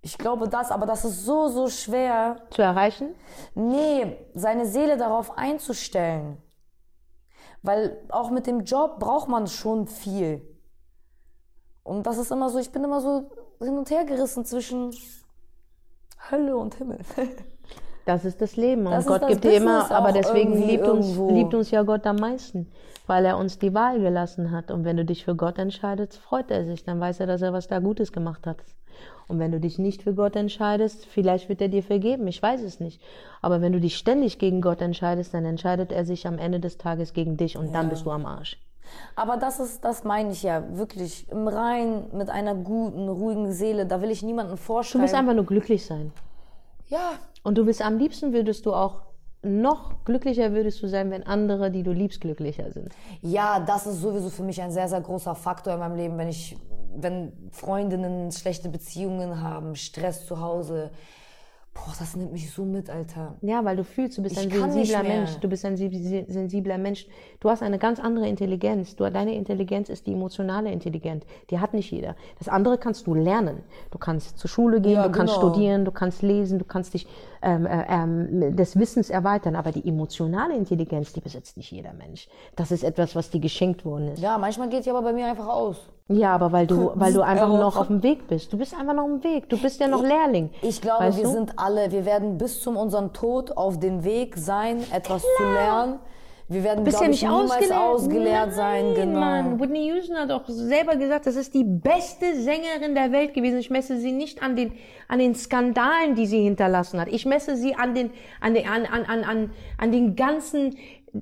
Ich 0.02 0.18
glaube 0.18 0.48
das, 0.48 0.72
aber 0.72 0.86
das 0.86 1.04
ist 1.04 1.26
so, 1.26 1.48
so 1.50 1.68
schwer. 1.70 2.38
Zu 2.52 2.62
erreichen? 2.62 3.10
Nee, 3.56 4.16
seine 4.36 4.66
Seele 4.66 4.96
darauf 4.96 5.38
einzustellen. 5.38 6.38
Weil 7.64 7.98
auch 8.10 8.30
mit 8.30 8.48
dem 8.48 8.62
Job 8.62 9.00
braucht 9.00 9.28
man 9.28 9.48
schon 9.48 9.88
viel. 9.88 10.42
Und 11.84 12.06
das 12.06 12.18
ist 12.18 12.32
immer 12.32 12.50
so, 12.50 12.60
ich 12.60 12.72
bin 12.72 12.84
immer 12.84 13.02
so 13.02 13.30
hin 13.60 13.78
und 13.78 13.90
her 13.90 14.06
gerissen 14.06 14.46
zwischen 14.46 14.94
Hölle 16.32 16.58
und 16.58 16.76
Himmel. 16.76 17.00
Das 18.06 18.24
ist 18.24 18.40
das 18.42 18.56
Leben. 18.56 18.86
Und 18.86 18.94
Das 18.94 19.04
ist 19.04 19.08
Gott 19.08 19.28
gibt 19.28 19.44
dir 19.44 19.56
immer, 19.56 19.92
aber 19.92 20.14
deswegen 20.14 20.54
liebt 20.66 20.88
uns, 20.88 21.18
liebt 21.30 21.54
uns 21.54 21.72
ja 21.72 21.84
Gott 21.84 22.08
am 22.08 22.16
meisten, 22.16 22.72
weil 23.06 23.26
er 23.26 23.38
uns 23.38 23.60
die 23.60 23.74
Wahl 23.74 24.00
gelassen 24.00 24.52
hat. 24.52 24.72
Und 24.72 24.86
wenn 24.86 24.96
du 24.96 25.04
dich 25.04 25.26
für 25.26 25.36
Gott 25.36 25.58
entscheidest, 25.58 26.18
freut 26.18 26.50
er 26.50 26.64
sich. 26.64 26.86
Dann 26.86 27.02
weiß 27.02 27.20
er, 27.20 27.28
dass 27.28 27.42
er 27.42 27.52
was 27.52 27.68
da 27.68 27.80
Gutes 27.80 28.14
gemacht 28.14 28.48
hat. 28.48 28.64
Und 29.28 29.40
wenn 29.40 29.52
du 29.52 29.60
dich 29.60 29.78
nicht 29.78 30.04
für 30.04 30.14
Gott 30.14 30.36
entscheidest, 30.36 31.06
vielleicht 31.06 31.50
wird 31.50 31.62
er 31.62 31.68
dir 31.68 31.84
vergeben. 31.84 32.28
Ich 32.28 32.42
weiß 32.42 32.62
es 32.62 32.80
nicht. 32.80 33.02
Aber 33.42 33.62
wenn 33.62 33.74
du 33.74 33.80
dich 33.82 33.98
ständig 33.98 34.40
gegen 34.40 34.62
Gott 34.62 34.82
entscheidest, 34.82 35.34
dann 35.34 35.44
entscheidet 35.46 35.92
er 35.92 36.06
sich 36.06 36.26
am 36.28 36.38
Ende 36.38 36.60
des 36.62 36.78
Tages 36.78 37.14
gegen 37.14 37.36
dich 37.36 37.58
und 37.58 37.74
dann 37.74 37.90
bist 37.90 38.06
du 38.06 38.12
am 38.12 38.26
Arsch. 38.26 38.58
Aber 39.18 39.36
das 39.36 39.60
ist, 39.60 39.84
das 39.84 40.06
meine 40.06 40.32
ich 40.32 40.44
ja 40.44 40.64
wirklich. 40.78 41.30
Im 41.30 41.48
Rein, 41.50 42.06
mit 42.14 42.30
einer 42.30 42.56
guten, 42.56 43.10
ruhigen 43.10 43.52
Seele, 43.52 43.86
da 43.86 44.02
will 44.02 44.12
ich 44.12 44.24
niemanden 44.24 44.52
Du 44.54 44.58
vorschreiben. 44.58 45.02
willst 45.02 45.14
einfach 45.16 45.34
nur 45.34 45.46
glücklich 45.46 45.86
sein. 45.86 46.14
ja, 46.88 47.12
Und 47.44 47.58
du 47.58 47.66
willst 47.66 47.82
am 47.82 47.98
liebsten 47.98 48.32
würdest 48.32 48.66
du 48.66 48.74
auch 48.74 49.02
noch 49.44 50.04
glücklicher 50.06 50.52
würdest 50.54 50.82
du 50.82 50.88
sein, 50.88 51.12
wenn 51.12 51.24
andere, 51.24 51.70
die 51.70 51.84
du 51.84 51.92
liebst, 51.92 52.22
glücklicher 52.22 52.72
sind. 52.72 52.94
Ja, 53.22 53.60
das 53.60 53.86
ist 53.88 54.02
sowieso 54.02 54.30
für 54.30 54.44
mich 54.44 54.62
ein 54.62 54.72
sehr, 54.72 54.88
sehr 54.88 55.00
großer 55.02 55.36
Faktor 55.36 55.74
in 55.74 55.80
meinem 55.80 55.96
Leben, 55.96 56.18
wenn 56.18 56.28
ich, 56.30 56.58
wenn 57.02 57.32
Freundinnen 57.52 58.32
schlechte 58.32 58.70
Beziehungen 58.70 59.42
haben, 59.42 59.76
Stress 59.76 60.26
zu 60.26 60.42
Hause. 60.42 60.92
Boah, 61.74 61.94
das 62.00 62.16
nimmt 62.16 62.32
mich 62.34 62.52
so 62.52 62.66
mit, 62.66 62.90
Alter. 62.90 63.36
Ja, 63.42 63.64
weil 63.64 63.76
du 63.78 63.84
fühlst, 63.84 64.18
du 64.18 64.24
bist 64.24 64.36
Ich 64.36 64.52
ein 64.52 64.72
sensibler. 64.72 65.04
Mensch. 65.04 65.36
Du 65.38 65.48
bist 65.48 65.64
ein 65.64 65.76
sensi- 65.78 66.26
sensibler 66.28 66.80
Mensch. 66.80 67.06
Du 67.40 67.52
hast 67.52 67.62
eine 67.62 67.78
ganz 67.78 68.00
andere 68.00 68.28
Intelligenz. 68.28 68.96
Du, 68.96 69.08
deine 69.12 69.36
Intelligenz 69.36 69.88
ist 69.90 70.08
die 70.08 70.14
emotionale 70.14 70.72
Intelligenz. 70.72 71.24
Die 71.52 71.60
hat 71.60 71.76
nicht 71.76 71.92
jeder. 71.92 72.16
Das 72.40 72.50
andere 72.50 72.80
kannst 72.80 73.06
du 73.06 73.14
lernen. 73.14 73.62
Du 73.92 74.00
kannst 74.00 74.40
zur 74.40 74.50
Schule 74.50 74.82
gehen, 74.82 74.94
Ja, 74.94 75.04
du 75.08 75.12
kannst 75.12 75.36
genau. 75.36 75.52
studieren, 75.54 75.86
du 75.86 75.92
kannst 75.92 76.24
lesen, 76.24 76.58
du 76.58 76.66
kannst 76.66 76.96
dich 76.96 77.06
ähm, 77.44 77.68
äh, 77.68 77.86
ähm, 77.88 78.56
des 78.56 78.80
Wissens 78.80 79.12
erweitern. 79.12 79.56
Aber 79.56 79.72
die 79.72 79.88
emotionale 79.88 80.56
Intelligenz, 80.56 81.14
die 81.14 81.22
besitzt 81.22 81.58
nicht 81.58 81.72
jeder 81.72 81.94
Mensch. 81.94 82.28
Das 82.56 82.72
ist 82.72 82.84
etwas, 82.84 83.16
was 83.16 83.30
dir 83.30 83.40
geschenkt 83.40 83.86
worden 83.86 84.08
ist. 84.14 84.20
Ja, 84.20 84.40
manchmal 84.40 84.70
geht 84.70 84.84
die 84.88 84.90
aber 84.90 85.04
bei 85.04 85.14
mir 85.14 85.28
einfach 85.28 85.48
aus. 85.48 85.78
Ja, 86.10 86.34
aber 86.36 86.54
weil 86.54 86.66
du, 86.68 86.92
weil 86.96 87.12
du 87.12 87.22
einfach 87.22 87.52
Ja. 87.52 87.60
noch 87.60 87.76
auf 87.76 87.88
dem 87.88 88.02
Weg 88.02 88.28
bist. 88.28 88.54
Du 88.54 88.58
bist 88.58 88.74
einfach 88.74 88.94
noch 88.94 89.06
im 89.06 89.24
Weg. 89.26 89.50
Du 89.50 89.58
bist 89.58 89.80
ja 89.82 89.88
noch 89.90 90.02
Lehrling. 90.02 90.50
Ich 90.62 90.82
glaube, 90.82 91.04
Weißt 91.04 91.18
wir 91.18 91.26
du? 91.26 91.32
sind 91.32 91.54
alle, 91.58 91.92
wir 91.92 92.06
werden 92.06 92.38
bis 92.38 92.62
zum 92.62 92.78
unserem 92.78 93.12
Tod 93.12 93.58
auf 93.58 93.78
dem 93.80 94.06
Weg 94.06 94.38
sein, 94.38 94.84
etwas 94.94 95.24
zu 95.38 95.44
lernen. 95.44 96.00
Wir 96.50 96.64
werden, 96.64 96.86
glaube 96.86 96.98
ja 96.98 97.04
ich, 97.04 97.10
nicht 97.10 97.24
niemals 97.24 97.52
ausgelernt. 97.52 97.84
ausgelehrt 97.84 98.54
sein. 98.54 98.86
Nein, 98.86 98.96
Genau. 98.96 99.20
Mann. 99.20 99.60
Whitney 99.60 99.88
Houston 99.94 100.16
hat 100.16 100.32
auch 100.32 100.44
selber 100.48 100.96
gesagt, 100.96 101.26
das 101.28 101.36
ist 101.36 101.54
die 101.54 101.66
beste 101.66 102.38
Sängerin 102.42 102.96
der 102.96 103.12
Welt 103.12 103.34
gewesen. 103.34 103.58
Ich 103.58 103.70
messe 103.70 103.98
sie 103.98 104.14
nicht 104.14 104.42
an 104.42 104.56
den, 104.56 104.72
an 105.10 105.20
den 105.20 105.36
Skandalen, 105.36 106.16
die 106.16 106.26
sie 106.26 106.42
hinterlassen 106.42 107.02
hat. 107.02 107.10
Ich 107.10 107.26
messe 107.26 107.58
sie 107.58 107.76
an 107.76 107.94
den, 107.96 108.12
an 108.40 108.54
den, 108.54 108.66
an, 108.66 108.86
an, 108.86 109.04
an, 109.04 109.24
an, 109.26 109.50
an 109.78 109.92
den 109.92 110.16
ganzen, 110.16 110.78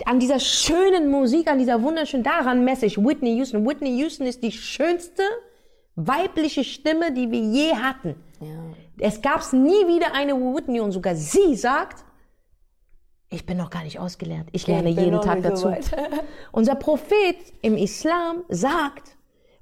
an 0.06 0.20
dieser 0.20 0.40
schönen 0.40 1.10
Musik, 1.10 1.48
an 1.48 1.60
dieser 1.60 1.82
wunderschönen, 1.82 2.24
daran 2.24 2.64
messe 2.64 2.86
ich 2.86 2.98
Whitney 2.98 3.36
Houston. 3.38 3.66
Whitney 3.68 3.98
Houston 4.00 4.26
ist 4.26 4.44
die 4.44 4.52
schönste 4.52 5.24
weibliche 5.96 6.64
Stimme, 6.64 7.14
die 7.14 7.32
wir 7.32 7.40
je 7.40 7.76
hatten. 7.76 8.16
Es 9.00 9.22
gab's 9.22 9.54
nie 9.54 9.88
wieder 9.88 10.14
eine 10.14 10.34
Whitney 10.34 10.80
und 10.80 10.92
sogar 10.92 11.16
sie 11.16 11.56
sagt, 11.56 12.04
ich 13.30 13.46
bin 13.46 13.58
noch 13.58 13.70
gar 13.70 13.84
nicht 13.84 14.00
ausgelernt. 14.00 14.50
Ich 14.52 14.68
lerne 14.68 14.94
bin 14.94 15.04
jeden 15.04 15.22
Tag 15.22 15.42
dazu. 15.42 15.66
weit. 15.66 15.92
Unser 16.52 16.76
Prophet 16.76 17.38
im 17.62 17.76
Islam 17.76 18.44
sagt, 18.50 19.15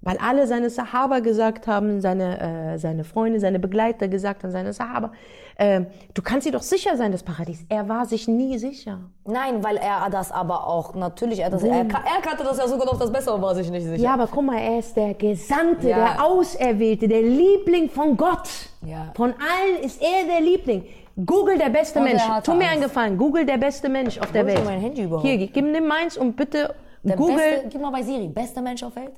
weil 0.04 0.18
alle 0.18 0.46
seine 0.48 0.70
Sahaba 0.70 1.20
gesagt 1.20 1.66
haben, 1.66 2.00
seine, 2.02 2.74
äh, 2.74 2.78
seine 2.78 3.04
Freunde, 3.04 3.40
seine 3.40 3.58
Begleiter 3.60 4.08
gesagt 4.08 4.44
haben, 4.44 4.52
seine 4.52 4.74
Sahaba, 4.74 5.12
äh, 5.58 5.82
du 6.14 6.22
kannst 6.22 6.46
dir 6.48 6.52
doch 6.52 6.62
sicher 6.62 6.98
sein, 6.98 7.12
das 7.12 7.24
Paradies. 7.24 7.66
Er 7.70 7.88
war 7.90 8.06
sich 8.06 8.28
nie 8.28 8.58
sicher. 8.58 9.00
Nein, 9.26 9.64
weil 9.64 9.78
er 9.78 10.10
das 10.12 10.32
aber 10.32 10.68
auch, 10.68 10.94
natürlich, 10.96 11.40
er, 11.40 11.50
das, 11.50 11.64
er, 11.64 11.78
er 11.80 11.86
kannte 12.22 12.44
das 12.44 12.58
ja 12.58 12.68
sogar 12.68 12.86
noch 12.86 13.00
das 13.00 13.12
Bessere, 13.12 13.42
war 13.42 13.56
sich 13.56 13.70
nicht 13.72 13.84
sicher. 13.86 13.96
Ja, 14.04 14.14
aber 14.16 14.28
guck 14.28 14.44
mal, 14.44 14.58
er 14.60 14.80
ist 14.80 14.96
der 14.96 15.14
Gesandte, 15.14 15.90
Ja. 15.90 15.98
der 16.16 16.26
Auserwählte, 16.26 17.08
der 17.08 17.22
Liebling 17.22 17.90
von 17.90 18.18
Gott. 18.18 18.50
Ja. 18.86 19.12
Von 19.16 19.32
allen 19.34 19.84
ist 19.84 20.02
er 20.02 20.26
der 20.28 20.42
Liebling. 20.42 20.84
Google 21.26 21.58
der 21.60 21.70
beste 21.70 22.00
Und 22.00 22.06
Mensch. 22.06 22.24
Tu 22.44 22.54
mir 22.56 22.68
einen 22.70 22.82
Gefallen. 22.82 23.18
Google 23.20 23.46
der 23.46 23.58
beste 23.58 23.88
Mensch 23.88 24.18
auf 24.18 24.32
der 24.32 24.48
Welt. 24.48 24.66
mein 24.66 24.80
Handy 24.80 25.04
überhaupt? 25.04 25.26
Hier, 25.28 25.38
gib 25.48 25.64
nimm 25.66 25.86
meins 25.88 26.18
und 26.18 26.36
bitte 26.36 26.74
Der 27.04 27.16
Google. 27.16 27.36
Beste, 27.38 27.68
gib 27.70 27.82
mal 27.82 27.92
bei 27.92 28.02
Siri, 28.02 28.28
bester 28.30 28.62
Mensch 28.64 28.82
auf 28.82 28.96
Welt? 28.96 29.14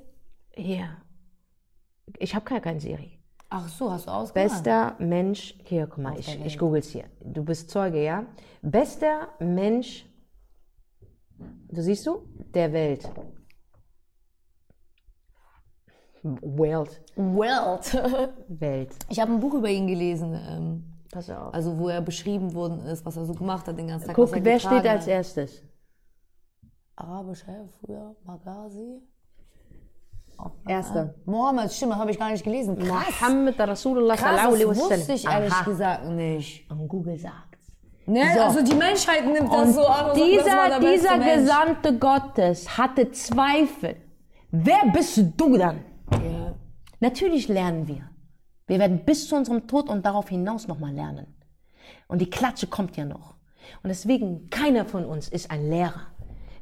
Hier. 0.55 0.97
Ich 2.19 2.35
habe 2.35 2.45
gar 2.45 2.61
kein 2.61 2.79
Siri. 2.79 3.19
Ach 3.49 3.67
so, 3.67 3.91
hast 3.91 4.07
du 4.07 4.11
ausgemacht. 4.11 4.33
Bester 4.33 4.95
Mensch, 4.99 5.55
hier, 5.63 5.87
guck 5.87 5.99
mal, 5.99 6.19
ich, 6.19 6.43
ich 6.43 6.57
google's 6.57 6.89
hier. 6.89 7.05
Du 7.21 7.43
bist 7.43 7.69
Zeuge, 7.69 8.03
ja? 8.03 8.25
Bester 8.61 9.29
Mensch, 9.39 10.05
du 11.69 11.81
siehst 11.81 12.05
du? 12.07 12.27
Der 12.53 12.73
Welt. 12.73 13.09
Welt. 16.23 17.01
Welt. 17.15 17.93
Welt. 18.47 18.95
Ich 19.09 19.19
habe 19.19 19.31
ein 19.31 19.39
Buch 19.39 19.53
über 19.53 19.69
ihn 19.69 19.85
gelesen, 19.87 20.33
ähm, 20.33 20.83
Pass 21.11 21.29
auf. 21.29 21.53
also 21.53 21.77
wo 21.77 21.89
er 21.89 22.01
beschrieben 22.01 22.53
worden 22.55 22.79
ist, 22.87 23.05
was 23.05 23.15
er 23.15 23.25
so 23.25 23.33
gemacht 23.33 23.67
hat 23.67 23.77
den 23.77 23.87
ganzen 23.87 24.07
Tag. 24.07 24.15
Guck, 24.15 24.35
er 24.35 24.43
wer 24.43 24.59
steht 24.59 24.87
als 24.87 25.05
erstes? 25.05 25.61
Arabisch, 26.95 27.45
hä? 27.45 27.69
Früher 27.79 28.15
Magasi? 28.23 29.01
Erster. 30.67 31.13
Mohammed, 31.25 31.71
stimmt, 31.71 31.93
das 31.93 31.99
habe 31.99 32.11
ich 32.11 32.19
gar 32.19 32.31
nicht 32.31 32.43
gelesen. 32.43 32.77
Krass. 32.77 33.05
Muhammad 33.21 33.59
Rasulullah 33.59 34.17
sallallahu 34.17 34.47
alaihi 34.53 34.65
das 34.67 34.77
wasallam. 34.77 34.99
wusste 34.99 35.13
ich 35.13 35.25
ehrlich 35.27 35.53
Aha. 35.53 35.63
gesagt 35.63 36.05
nicht. 36.09 36.71
Und 36.71 36.87
Google 36.87 37.17
sagt's. 37.17 37.71
Ne? 38.05 38.23
So. 38.33 38.39
Also 38.41 38.63
die 38.63 38.75
Menschheit 38.75 39.25
nimmt 39.25 39.51
das 39.51 39.61
Und 39.67 39.73
so 39.73 39.85
an 39.85 40.11
und 40.11 40.15
sagt, 40.15 40.17
das 40.17 40.23
dieser, 40.23 40.79
dieser 40.79 41.17
Mensch. 41.17 41.35
Gesandte 41.41 41.97
Gottes 41.97 42.77
hatte 42.77 43.11
Zweifel. 43.11 43.95
Wer 44.51 44.91
bist 44.93 45.17
du 45.37 45.57
dann? 45.57 45.83
Ja. 46.11 46.53
Natürlich 46.99 47.47
lernen 47.47 47.87
wir. 47.87 48.09
Wir 48.67 48.79
werden 48.79 49.03
bis 49.05 49.27
zu 49.27 49.35
unserem 49.35 49.67
Tod 49.67 49.89
und 49.89 50.05
darauf 50.05 50.29
hinaus 50.29 50.67
nochmal 50.67 50.93
lernen. 50.93 51.35
Und 52.07 52.19
die 52.19 52.29
Klatsche 52.29 52.67
kommt 52.67 52.97
ja 52.97 53.05
noch. 53.05 53.35
Und 53.83 53.89
deswegen, 53.89 54.49
keiner 54.49 54.85
von 54.85 55.05
uns 55.05 55.27
ist 55.27 55.49
ein 55.51 55.69
Lehrer. 55.69 56.07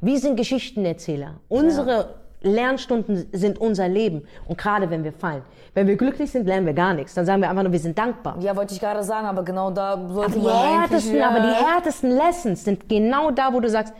Wir 0.01 0.19
sind 0.19 0.35
Geschichtenerzähler. 0.35 1.39
Unsere 1.47 2.22
Lernstunden 2.43 3.27
sind 3.31 3.57
unser 3.59 3.87
Leben. 3.87 4.27
Und 4.47 4.57
gerade 4.57 4.89
wenn 4.89 5.03
wir 5.03 5.13
fallen. 5.13 5.43
Wenn 5.73 5.87
wir 5.87 5.95
glücklich 5.95 6.31
sind, 6.31 6.45
lernen 6.45 6.65
wir 6.65 6.73
gar 6.73 6.93
nichts. 6.93 7.13
Dann 7.13 7.25
sagen 7.25 7.41
wir 7.41 7.49
einfach 7.49 7.63
nur, 7.63 7.71
wir 7.71 7.79
sind 7.79 7.97
dankbar. 7.97 8.37
ja, 8.39 8.55
wollte 8.55 8.73
ich 8.73 8.79
gerade 8.79 9.03
sagen, 9.03 9.25
aber 9.27 9.43
genau 9.43 9.71
da 9.71 10.07
sollte 10.09 10.33
Die 10.33 10.39
man 10.39 10.51
eigentlich... 10.51 10.79
härtesten, 10.79 11.15
ja. 11.15 11.29
aber 11.29 11.39
die 11.39 11.65
härtesten 11.65 12.11
Lessons 12.11 12.63
sind 12.63 12.87
genau 12.87 13.31
da, 13.31 13.53
wo 13.53 13.59
du 13.59 13.69
sagst, 13.69 13.93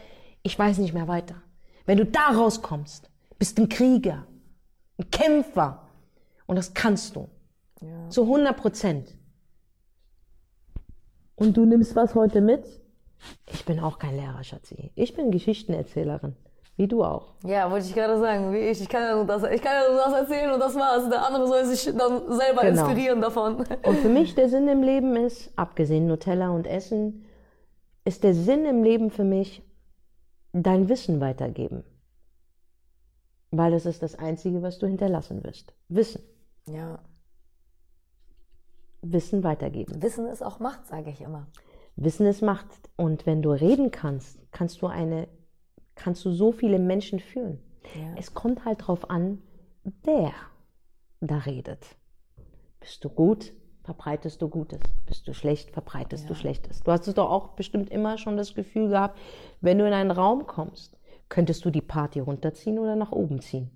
ich 0.44 0.58
weiß 0.58 0.78
nicht 0.78 0.94
mehr 0.94 1.08
weiter. 1.08 1.36
Wenn 1.86 1.98
du 1.98 2.06
da 2.06 2.30
rauskommst, 2.36 3.10
bist 3.40 3.58
ein 3.58 3.70
Krieger, 3.70 4.26
ein 5.00 5.10
Kämpfer. 5.10 5.80
Und 6.46 6.58
das 6.58 6.74
kannst 6.74 7.16
du. 7.16 7.30
Ja. 7.82 8.10
Zu 8.10 8.24
100 8.24 8.56
Prozent. 8.56 9.16
Und 11.36 11.58
du 11.58 11.66
nimmst 11.66 11.96
was 11.96 12.16
heute 12.16 12.42
mit? 12.42 12.66
Ich 13.52 13.66
bin 13.66 13.80
auch 13.80 14.00
kein 14.00 14.16
Lehrer, 14.16 14.44
Schatzi. 14.44 14.92
Ich 14.96 15.16
bin 15.16 15.32
Geschichtenerzählerin. 15.32 16.36
Wie 16.76 16.88
du 16.88 17.04
auch. 17.04 17.36
Ja, 17.44 17.70
wollte 17.70 17.86
ich 17.86 17.94
gerade 17.94 18.20
sagen, 18.20 18.52
wie 18.52 18.58
ich. 18.58 18.82
Ich 18.82 18.90
kann 18.90 19.04
ja 19.04 19.16
nur 19.16 19.26
das, 19.26 19.44
ich 19.44 19.62
kann 19.62 19.74
ja 19.74 19.90
nur 19.94 19.98
das 20.04 20.14
erzählen 20.22 20.52
und 20.52 20.60
das 20.60 20.74
war's. 20.76 21.08
Der 21.08 21.24
andere 21.26 21.48
soll 21.48 21.66
sich 21.66 21.86
dann 21.96 22.32
selber 22.32 22.62
Genau. 22.62 22.82
inspirieren 22.86 23.22
davon. 23.22 23.58
Und 23.58 23.98
für 24.00 24.10
mich 24.10 24.34
der 24.34 24.50
Sinn 24.50 24.68
im 24.68 24.82
Leben 24.82 25.16
ist, 25.16 25.52
abgesehen 25.56 26.08
Nutella 26.08 26.50
und 26.50 26.66
Essen, 26.66 27.26
ist 28.06 28.24
der 28.24 28.34
Sinn 28.34 28.66
im 28.66 28.84
Leben 28.84 29.12
für 29.12 29.24
mich 29.24 29.62
dein 30.52 30.90
Wissen 30.90 31.20
weitergeben. 31.22 31.84
Weil 33.52 33.74
es 33.74 33.86
ist 33.86 34.02
das 34.02 34.18
Einzige, 34.18 34.64
was 34.64 34.80
du 34.80 34.88
hinterlassen 34.88 35.44
wirst. 35.44 35.74
Wissen. 35.90 36.24
Ja. 36.66 37.00
Wissen 39.04 39.44
weitergeben. 39.44 40.02
Wissen 40.02 40.26
ist 40.28 40.42
auch 40.42 40.60
Macht, 40.60 40.88
sage 40.88 41.12
ich 41.12 41.22
immer. 41.22 41.46
Wissen 41.96 42.26
ist 42.26 42.42
Macht. 42.42 42.68
Und 42.96 43.26
wenn 43.28 43.42
du 43.44 43.52
reden 43.52 43.92
kannst, 43.92 44.40
kannst 44.52 44.82
du 44.82 44.88
eine, 44.88 45.28
kannst 45.96 46.24
du 46.26 46.32
so 46.32 46.52
viele 46.52 46.80
Menschen 46.80 47.20
führen. 47.20 47.60
Ja. 47.96 48.16
Es 48.18 48.34
kommt 48.34 48.66
halt 48.66 48.88
drauf 48.88 49.10
an, 49.10 49.42
wer 50.04 50.32
da 51.22 51.38
redet. 51.40 51.96
Bist 52.80 53.04
du 53.04 53.10
gut, 53.10 53.54
verbreitest 53.84 54.42
du 54.42 54.50
Gutes. 54.50 54.80
Bist 55.06 55.28
du 55.28 55.34
schlecht, 55.34 55.72
verbreitest 55.72 56.30
du 56.30 56.36
Schlechtes. 56.36 56.82
Du 56.84 56.92
hast 56.92 57.08
es 57.08 57.14
doch 57.14 57.30
auch 57.30 57.50
bestimmt 57.50 57.90
immer 57.90 58.18
schon 58.18 58.38
das 58.38 58.56
Gefühl 58.56 58.90
gehabt, 58.90 59.20
wenn 59.62 59.78
du 59.78 59.88
in 59.88 59.94
einen 59.94 60.12
Raum 60.12 60.48
kommst, 60.48 60.98
könntest 61.30 61.66
du 61.66 61.70
die 61.70 61.82
Party 61.82 62.20
runterziehen 62.20 62.80
oder 62.80 62.96
nach 62.96 63.12
oben 63.12 63.42
ziehen. 63.42 63.70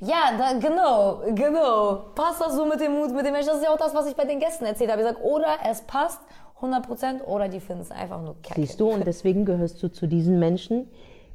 Ja, 0.00 0.36
da, 0.38 0.58
genau, 0.58 1.22
genau. 1.34 2.12
Passt 2.14 2.40
das 2.40 2.54
so 2.54 2.64
mit 2.64 2.80
dem 2.80 2.92
Mut, 2.92 3.12
mit 3.12 3.26
dem 3.26 3.32
Mensch? 3.32 3.46
Das 3.46 3.56
ist 3.56 3.64
ja 3.64 3.70
auch 3.70 3.78
das, 3.78 3.94
was 3.94 4.06
ich 4.06 4.14
bei 4.14 4.24
den 4.24 4.38
Gästen 4.38 4.64
erzählt 4.64 4.90
habe. 4.90 5.02
Ich 5.02 5.08
sage, 5.08 5.22
oder 5.22 5.56
es 5.68 5.82
passt 5.82 6.20
100% 6.60 7.22
oder 7.24 7.48
die 7.48 7.60
finden 7.60 7.82
es 7.82 7.90
einfach 7.90 8.22
nur 8.22 8.36
kacke. 8.42 8.60
Siehst 8.60 8.78
du, 8.80 8.88
und 8.88 9.06
deswegen 9.06 9.44
gehörst 9.44 9.82
du 9.82 9.88
zu 9.88 10.06
diesen 10.06 10.38
Menschen, 10.38 10.88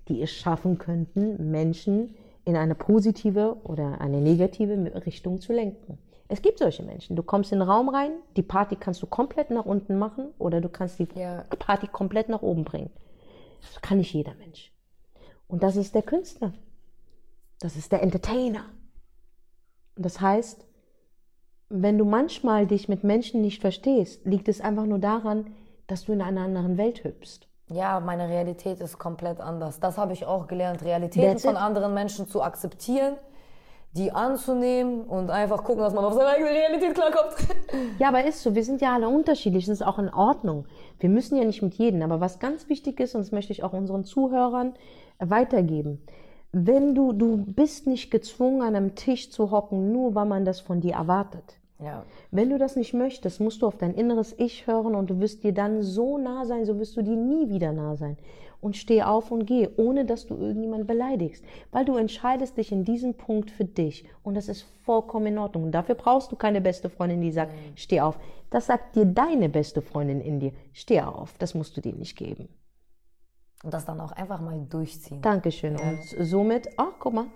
die 0.10 0.22
es 0.22 0.31
schaffen 0.31 0.77
könnten, 0.77 1.52
Menschen 1.52 2.15
in 2.45 2.56
eine 2.56 2.76
positive 2.76 3.57
oder 3.64 4.02
eine 4.02 4.22
negative 4.22 5.06
Richtung 5.06 5.40
zu 5.40 5.53
lenken. 5.53 5.98
Es 6.27 6.41
gibt 6.41 6.60
solche 6.60 6.84
Menschen. 6.84 7.15
Du 7.15 7.23
kommst 7.23 7.52
in 7.52 7.60
den 7.60 7.68
Raum 7.68 7.90
rein, 7.90 8.11
die 8.36 8.44
Party 8.44 8.76
kannst 8.76 9.02
du 9.02 9.07
komplett 9.07 9.49
nach 9.49 9.65
unten 9.65 9.98
machen 9.98 10.30
oder 10.38 10.61
du 10.61 10.69
kannst 10.69 10.99
die 10.99 11.07
Ja. 11.15 11.44
Party 11.57 11.88
komplett 11.88 12.30
nach 12.30 12.44
oben 12.44 12.64
bringen. 12.64 12.91
Das 13.61 13.81
kann 13.81 13.98
nicht 13.98 14.14
jeder 14.14 14.36
Mensch. 14.36 14.72
Und 15.48 15.64
das 15.64 15.76
ist 15.76 15.95
der 15.95 16.03
Künstler. 16.03 16.53
Das 17.60 17.76
ist 17.76 17.91
der 17.91 18.03
Entertainer. 18.03 18.65
Und 19.95 20.06
das 20.06 20.22
heißt, 20.22 20.65
wenn 21.69 21.98
du 21.98 22.06
manchmal 22.06 22.68
dich 22.68 22.88
mit 22.88 23.03
Menschen 23.03 23.41
nicht 23.41 23.60
verstehst, 23.60 24.26
liegt 24.26 24.48
es 24.48 24.61
einfach 24.61 24.86
nur 24.86 24.99
daran, 24.99 25.48
dass 25.88 26.06
du 26.06 26.14
in 26.14 26.22
einer 26.22 26.41
anderen 26.41 26.77
Welt 26.77 27.03
hüpfst. 27.03 27.49
Ja, 27.70 28.00
meine 28.00 28.28
Realität 28.28 28.80
ist 28.80 28.98
komplett 28.98 29.40
anders. 29.40 29.80
Das 29.80 29.98
habe 29.98 30.14
ich 30.14 30.26
auch 30.26 30.48
gelernt, 30.48 30.84
Realitäten 30.84 31.38
von 31.38 31.56
anderen 31.56 31.94
Menschen 31.94 32.28
zu 32.28 32.41
akzeptieren, 32.41 33.16
die 33.94 34.12
anzunehmen 34.12 35.04
und 35.04 35.30
einfach 35.30 35.64
gucken, 35.64 35.84
dass 35.84 35.94
man 35.94 36.04
auf 36.04 36.14
seine 36.14 36.30
eigene 36.30 36.50
Realität 36.50 36.96
klarkommt. 36.96 37.36
Ja, 38.00 38.08
aber 38.08 38.24
ist 38.24 38.41
so. 38.41 38.56
Wir 38.56 38.64
sind 38.64 38.82
ja 38.82 38.94
alle 38.94 39.08
unterschiedlich. 39.08 39.66
Das 39.66 39.82
ist 39.82 39.86
auch 39.86 40.00
in 40.00 40.12
Ordnung. 40.12 40.66
Wir 41.00 41.10
müssen 41.10 41.38
ja 41.38 41.46
nicht 41.46 41.62
mit 41.62 41.76
jedem. 41.76 42.02
Aber 42.02 42.20
was 42.20 42.40
ganz 42.40 42.70
wichtig 42.70 43.00
ist, 43.00 43.14
und 43.14 43.22
das 43.22 43.32
möchte 43.32 43.52
ich 43.52 43.64
auch 43.64 43.74
unseren 43.74 44.04
Zuhörern 44.04 44.74
weitergeben. 45.20 46.04
Wenn 46.52 46.96
du, 46.96 47.14
du 47.14 47.38
bist 47.38 47.86
nicht 47.86 48.10
gezwungen, 48.10 48.64
an 48.64 48.76
einem 48.76 48.96
Tisch 48.96 49.32
zu 49.32 49.52
hocken, 49.52 49.91
nur 49.91 50.16
weil 50.16 50.26
man 50.26 50.46
das 50.46 50.60
von 50.60 50.82
dir 50.82 50.94
erwartet. 50.94 51.59
Ja. 51.82 52.06
Wenn 52.32 52.50
du 52.50 52.58
das 52.58 52.76
nicht 52.76 52.94
möchtest, 52.94 53.40
musst 53.40 53.62
du 53.62 53.68
auf 53.68 53.78
dein 53.78 53.94
inneres 53.94 54.36
Ich 54.38 54.68
hören 54.68 54.96
und 54.96 55.10
du 55.10 55.20
wirst 55.20 55.44
dir 55.44 55.54
dann 55.54 55.82
so 55.82 56.18
nah 56.18 56.46
sein, 56.46 56.66
so 56.66 56.78
wirst 56.78 56.98
du 56.98 57.02
dir 57.02 57.16
nie 57.16 57.50
wieder 57.50 57.72
nah 57.72 57.96
sein. 57.96 58.18
Und 58.62 58.76
steh 58.76 59.04
auf 59.04 59.32
und 59.32 59.46
geh, 59.46 59.70
ohne 59.78 60.04
dass 60.04 60.28
du 60.28 60.36
irgendjemand 60.36 60.86
beleidigst. 60.86 61.46
Weil 61.72 61.86
du 61.86 61.96
entscheidest 61.96 62.58
dich 62.58 62.74
in 62.74 62.84
diesem 62.84 63.14
Punkt 63.14 63.50
für 63.50 63.64
dich. 63.64 64.04
Und 64.22 64.36
das 64.36 64.50
ist 64.50 64.64
vollkommen 64.84 65.28
in 65.28 65.38
Ordnung. 65.38 65.64
Und 65.64 65.72
dafür 65.72 65.96
brauchst 65.96 66.30
du 66.34 66.36
keine 66.36 66.60
beste 66.60 66.90
Freundin, 66.90 67.22
die 67.22 67.32
sagt, 67.32 67.54
steh 67.76 68.02
auf. 68.02 68.20
Das 68.50 68.66
sagt 68.66 68.98
dir 68.98 69.06
deine 69.06 69.48
beste 69.48 69.82
Freundin 69.82 70.20
in 70.20 70.42
dir. 70.42 70.52
Steh 70.74 71.00
auf. 71.00 71.38
Das 71.38 71.54
musst 71.54 71.78
du 71.78 71.82
dir 71.82 71.94
nicht 71.94 72.18
geben. 72.18 72.50
Und 73.64 73.74
das 73.74 73.86
dann 73.86 74.02
auch 74.02 74.12
einfach 74.12 74.42
mal 74.42 74.60
durchziehen. 74.70 75.22
Dankeschön. 75.22 75.78
Und 75.78 76.04
somit, 76.04 76.68
ach, 76.76 76.94
guck 77.00 77.14
mal. 77.14 77.28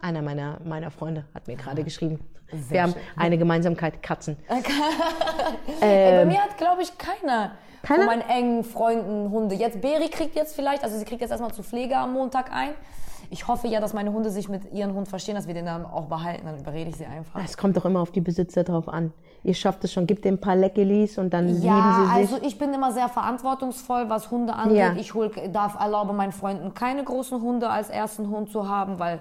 Einer 0.00 0.22
meiner, 0.22 0.58
meiner 0.64 0.90
Freunde 0.90 1.24
hat 1.34 1.46
mir 1.48 1.56
gerade 1.56 1.84
geschrieben. 1.84 2.20
Wir 2.68 2.82
haben 2.82 2.94
eine 3.16 3.38
Gemeinsamkeit, 3.38 4.02
Katzen. 4.02 4.36
Ey, 5.80 6.18
bei 6.18 6.24
mir 6.26 6.40
hat, 6.40 6.56
glaube 6.56 6.82
ich, 6.82 6.96
keiner, 6.96 7.52
Keiner? 7.82 7.98
von 8.04 8.06
meinen 8.06 8.28
engen 8.28 8.64
Freunden 8.64 9.30
Hunde. 9.30 9.54
Jetzt, 9.54 9.80
Beri 9.80 10.08
kriegt 10.08 10.36
jetzt 10.36 10.54
vielleicht, 10.54 10.84
also 10.84 10.96
sie 10.96 11.04
kriegt 11.04 11.20
jetzt 11.20 11.30
erstmal 11.30 11.52
zur 11.52 11.64
Pflege 11.64 11.96
am 11.96 12.12
Montag 12.12 12.52
ein. 12.52 12.70
Ich 13.28 13.48
hoffe 13.48 13.66
ja, 13.66 13.80
dass 13.80 13.92
meine 13.92 14.12
Hunde 14.12 14.30
sich 14.30 14.48
mit 14.48 14.72
ihren 14.72 14.94
Hund 14.94 15.08
verstehen, 15.08 15.34
dass 15.34 15.48
wir 15.48 15.54
den 15.54 15.66
dann 15.66 15.84
auch 15.84 16.04
behalten. 16.06 16.46
Dann 16.46 16.60
überrede 16.60 16.90
ich 16.90 16.96
sie 16.96 17.06
einfach. 17.06 17.40
Es 17.44 17.56
kommt 17.56 17.76
doch 17.76 17.84
immer 17.84 18.00
auf 18.00 18.12
die 18.12 18.20
Besitzer 18.20 18.62
drauf 18.62 18.88
an. 18.88 19.12
Ihr 19.42 19.54
schafft 19.54 19.82
es 19.82 19.92
schon, 19.92 20.06
gebt 20.06 20.24
dem 20.24 20.34
ein 20.34 20.40
paar 20.40 20.54
Leckerlis 20.54 21.18
und 21.18 21.34
dann 21.34 21.48
Ja, 21.60 21.74
lieben 21.74 21.94
sie 21.94 22.24
sich. 22.24 22.32
also 22.34 22.46
ich 22.46 22.58
bin 22.58 22.72
immer 22.72 22.92
sehr 22.92 23.08
verantwortungsvoll, 23.08 24.08
was 24.08 24.30
Hunde 24.30 24.54
angeht. 24.54 24.78
Ja. 24.78 24.92
Ich 24.96 25.14
hol, 25.14 25.30
darf 25.52 25.74
erlaube 25.80 26.12
meinen 26.12 26.30
Freunden 26.32 26.72
keine 26.74 27.02
großen 27.02 27.40
Hunde 27.42 27.68
als 27.68 27.90
ersten 27.90 28.28
Hund 28.30 28.50
zu 28.50 28.68
haben, 28.68 29.00
weil 29.00 29.18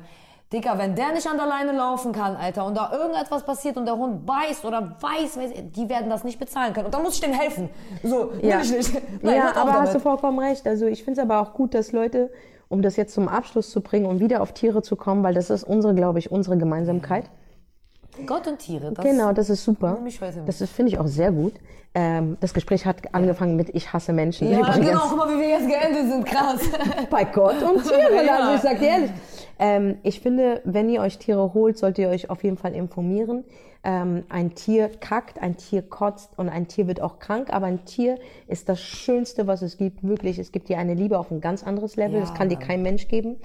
Dicker, 0.53 0.77
wenn 0.77 0.95
der 0.95 1.11
nicht 1.11 1.27
an 1.27 1.37
der 1.37 1.47
Leine 1.47 1.71
laufen 1.71 2.11
kann, 2.11 2.35
Alter, 2.35 2.65
und 2.65 2.75
da 2.75 2.91
irgendetwas 2.91 3.43
passiert 3.43 3.77
und 3.77 3.85
der 3.85 3.97
Hund 3.97 4.25
beißt 4.25 4.63
oder 4.63 4.95
weiß, 5.01 5.39
die 5.75 5.89
werden 5.89 6.09
das 6.09 6.23
nicht 6.23 6.39
bezahlen 6.39 6.73
können. 6.73 6.85
Und 6.85 6.93
dann 6.93 7.01
muss 7.01 7.15
ich 7.15 7.21
denen 7.21 7.33
helfen. 7.33 7.69
So, 8.03 8.31
ja, 8.41 8.57
will 8.59 8.65
ich 8.65 8.71
nicht. 8.71 9.01
Nein, 9.23 9.37
ja 9.37 9.55
aber 9.55 9.73
hast 9.73 9.93
du 9.93 9.99
damit. 9.99 10.01
vollkommen 10.03 10.39
recht. 10.39 10.67
Also 10.67 10.85
ich 10.85 11.03
finde 11.03 11.19
es 11.19 11.27
aber 11.27 11.41
auch 11.41 11.53
gut, 11.53 11.73
dass 11.73 11.91
Leute, 11.91 12.31
um 12.69 12.83
das 12.83 12.95
jetzt 12.95 13.13
zum 13.13 13.27
Abschluss 13.27 13.71
zu 13.71 13.81
bringen, 13.81 14.05
um 14.05 14.19
wieder 14.19 14.41
auf 14.41 14.53
Tiere 14.53 14.83
zu 14.83 14.95
kommen, 14.95 15.23
weil 15.23 15.33
das 15.33 15.49
ist 15.49 15.63
unsere, 15.63 15.95
glaube 15.95 16.19
ich, 16.19 16.31
unsere 16.31 16.57
Gemeinsamkeit. 16.57 17.25
Gott 18.25 18.47
und 18.47 18.59
Tiere, 18.59 18.93
das 18.93 19.03
Genau, 19.03 19.33
das 19.33 19.49
ist 19.49 19.63
super. 19.63 19.97
Das 20.45 20.61
finde 20.69 20.91
ich 20.91 20.99
auch 20.99 21.07
sehr 21.07 21.31
gut. 21.31 21.53
Ähm, 21.93 22.37
das 22.39 22.53
Gespräch 22.53 22.85
hat 22.85 22.97
angefangen 23.13 23.55
mit 23.55 23.69
Ich 23.73 23.91
hasse 23.91 24.13
Menschen. 24.13 24.51
Ja, 24.51 24.59
Übrigens. 24.59 24.87
genau, 24.87 25.01
guck 25.09 25.17
mal, 25.17 25.29
wie 25.35 25.39
wir 25.39 25.49
jetzt 25.49 25.67
geendet 25.67 26.11
sind, 26.11 26.25
krass. 26.25 26.61
bei 27.09 27.23
Gott 27.25 27.61
und 27.63 27.83
Tiere. 27.83 28.23
Ja. 28.25 28.37
Also 28.37 28.55
ich 28.55 28.61
sag 28.61 28.79
dir 28.79 28.87
ehrlich. 28.87 29.11
Ähm, 29.59 29.97
ich 30.03 30.19
finde, 30.19 30.61
wenn 30.63 30.89
ihr 30.89 31.01
euch 31.01 31.17
Tiere 31.17 31.53
holt, 31.53 31.77
solltet 31.77 31.99
ihr 31.99 32.09
euch 32.09 32.29
auf 32.29 32.43
jeden 32.43 32.57
Fall 32.57 32.73
informieren. 32.73 33.43
Ähm, 33.83 34.23
ein 34.29 34.55
Tier 34.55 34.89
kackt, 34.89 35.39
ein 35.41 35.57
Tier 35.57 35.83
kotzt 35.83 36.37
und 36.37 36.49
ein 36.49 36.67
Tier 36.67 36.87
wird 36.87 37.01
auch 37.01 37.19
krank, 37.19 37.53
aber 37.53 37.67
ein 37.67 37.85
Tier 37.85 38.17
ist 38.47 38.67
das 38.67 38.81
Schönste, 38.81 39.45
was 39.45 39.61
es 39.61 39.77
gibt. 39.77 40.03
Wirklich, 40.03 40.39
es 40.39 40.51
gibt 40.51 40.69
dir 40.69 40.79
eine 40.79 40.95
Liebe 40.95 41.19
auf 41.19 41.29
ein 41.29 41.39
ganz 41.39 41.63
anderes 41.63 41.95
Level. 41.95 42.15
Ja, 42.15 42.21
das 42.21 42.33
kann 42.33 42.49
dir 42.49 42.57
kein 42.57 42.81
Mensch 42.81 43.07
geben. 43.07 43.37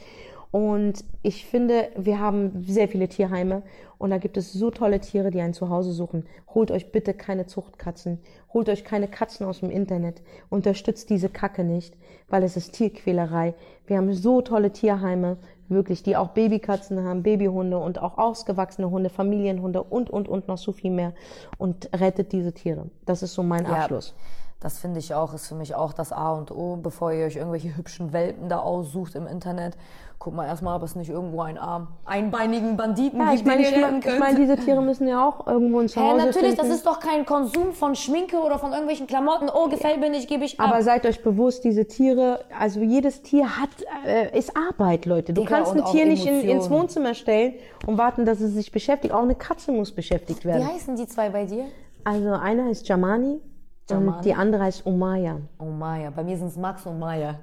Und 0.50 1.04
ich 1.22 1.46
finde, 1.46 1.90
wir 1.96 2.18
haben 2.18 2.64
sehr 2.66 2.88
viele 2.88 3.08
Tierheime 3.08 3.62
und 3.98 4.10
da 4.10 4.18
gibt 4.18 4.36
es 4.36 4.52
so 4.52 4.70
tolle 4.70 4.98
Tiere, 4.98 5.30
die 5.30 5.40
ein 5.40 5.54
Zuhause 5.54 5.92
suchen. 5.92 6.26
Holt 6.54 6.72
euch 6.72 6.90
bitte 6.90 7.14
keine 7.14 7.46
Zuchtkatzen. 7.46 8.18
Holt 8.52 8.68
euch 8.68 8.82
keine 8.82 9.06
Katzen 9.06 9.46
aus 9.46 9.60
dem 9.60 9.70
Internet. 9.70 10.22
Unterstützt 10.48 11.08
diese 11.08 11.28
Kacke 11.28 11.62
nicht, 11.62 11.96
weil 12.28 12.42
es 12.42 12.56
ist 12.56 12.72
Tierquälerei. 12.72 13.54
Wir 13.86 13.98
haben 13.98 14.12
so 14.12 14.42
tolle 14.42 14.72
Tierheime, 14.72 15.36
wirklich, 15.68 16.02
die 16.02 16.16
auch 16.16 16.30
Babykatzen 16.30 17.04
haben, 17.04 17.22
Babyhunde 17.22 17.78
und 17.78 18.00
auch 18.00 18.18
ausgewachsene 18.18 18.90
Hunde, 18.90 19.08
Familienhunde 19.08 19.84
und, 19.84 20.10
und, 20.10 20.28
und 20.28 20.48
noch 20.48 20.58
so 20.58 20.72
viel 20.72 20.90
mehr. 20.90 21.12
Und 21.58 21.90
rettet 21.94 22.32
diese 22.32 22.52
Tiere. 22.52 22.86
Das 23.06 23.22
ist 23.22 23.34
so 23.34 23.44
mein 23.44 23.64
Ja. 23.64 23.74
Abschluss. 23.74 24.14
Das 24.60 24.78
finde 24.78 24.98
ich 24.98 25.14
auch, 25.14 25.32
ist 25.32 25.46
für 25.46 25.54
mich 25.54 25.74
auch 25.74 25.94
das 25.94 26.12
A 26.12 26.32
und 26.32 26.50
O, 26.50 26.76
bevor 26.76 27.12
ihr 27.12 27.24
euch 27.24 27.36
irgendwelche 27.36 27.74
hübschen 27.76 28.12
Welpen 28.12 28.50
da 28.50 28.58
aussucht 28.58 29.14
im 29.14 29.26
Internet. 29.26 29.76
Guckt 30.22 30.36
mal 30.36 30.44
erstmal, 30.46 30.76
ob 30.76 30.82
es 30.82 30.94
nicht 30.96 31.08
irgendwo 31.08 31.40
einen 31.40 31.56
arm, 31.56 31.88
einbeinigen 32.04 32.76
Banditen 32.76 33.18
Ja, 33.18 33.30
ich 33.32 33.36
gibt, 33.36 33.46
meine, 33.46 33.62
ich, 33.62 33.70
ihr 33.72 33.78
mein, 33.78 33.84
retten 33.84 33.98
ich 34.00 34.04
könnt. 34.04 34.18
meine, 34.20 34.36
diese 34.38 34.56
Tiere 34.58 34.82
müssen 34.82 35.08
ja 35.08 35.26
auch 35.26 35.46
irgendwo 35.46 35.78
ein 35.78 35.88
Zuhause 35.88 36.26
natürlich, 36.26 36.56
das 36.56 36.66
finden. 36.66 36.74
ist 36.74 36.84
doch 36.84 37.00
kein 37.00 37.24
Konsum 37.24 37.72
von 37.72 37.94
Schminke 37.94 38.36
oder 38.36 38.58
von 38.58 38.72
irgendwelchen 38.72 39.06
Klamotten. 39.06 39.48
Oh, 39.48 39.68
gefällt 39.70 39.98
mir 39.98 40.10
nicht, 40.10 40.28
gebe 40.28 40.44
ich 40.44 40.60
ab. 40.60 40.68
Aber 40.68 40.82
seid 40.82 41.06
euch 41.06 41.22
bewusst, 41.22 41.64
diese 41.64 41.86
Tiere, 41.86 42.44
also 42.58 42.80
jedes 42.80 43.22
Tier 43.22 43.56
hat, 43.56 43.70
äh, 44.06 44.38
ist 44.38 44.54
Arbeit, 44.54 45.06
Leute. 45.06 45.32
Du 45.32 45.40
Digga, 45.40 45.56
kannst 45.56 45.72
ein 45.74 45.86
Tier 45.86 46.04
nicht 46.04 46.26
in, 46.26 46.40
ins. 46.42 46.68
Wohnzimmer 46.68 47.14
stellen 47.14 47.54
und 47.86 47.96
warten, 47.96 48.26
dass 48.26 48.42
es 48.42 48.52
sich 48.52 48.70
beschäftigt. 48.70 49.14
Auch 49.14 49.22
eine 49.22 49.36
Katze 49.36 49.72
muss 49.72 49.90
beschäftigt 49.90 50.44
Wie 50.44 50.48
werden. 50.48 50.68
heißen 50.68 50.96
die 50.96 51.06
zwei 51.06 51.30
bei 51.30 51.46
dir? 51.46 51.64
Also 52.04 52.28
einer 52.32 52.66
heißt 52.66 52.86
Jamani, 52.86 53.40
Jamani. 53.88 54.16
und 54.18 54.24
die 54.26 54.34
andere 54.34 54.64
heißt 54.64 54.84
Umaya. 54.84 55.38
Oh, 55.58 55.64
Maya. 55.64 56.10
Bei 56.14 56.22
mir 56.22 56.36
sind 56.36 56.48
es 56.48 56.58
Max 56.58 56.84
und 56.84 56.98
Maya. 56.98 57.36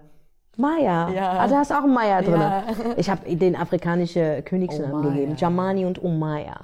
Maya. 0.58 1.10
Ja. 1.10 1.32
Ah, 1.40 1.48
da 1.48 1.58
hast 1.58 1.72
auch 1.72 1.84
einen 1.84 1.94
Maya 1.94 2.22
drin. 2.22 2.40
Ja. 2.42 2.64
Ich 2.98 3.10
habe 3.10 3.36
den 3.36 3.56
afrikanischen 3.56 4.44
Königsnamen 4.44 4.94
Umaya. 4.94 5.14
gegeben. 5.14 5.36
Jamani 5.38 5.86
und 5.86 6.00
Umaya. 6.00 6.62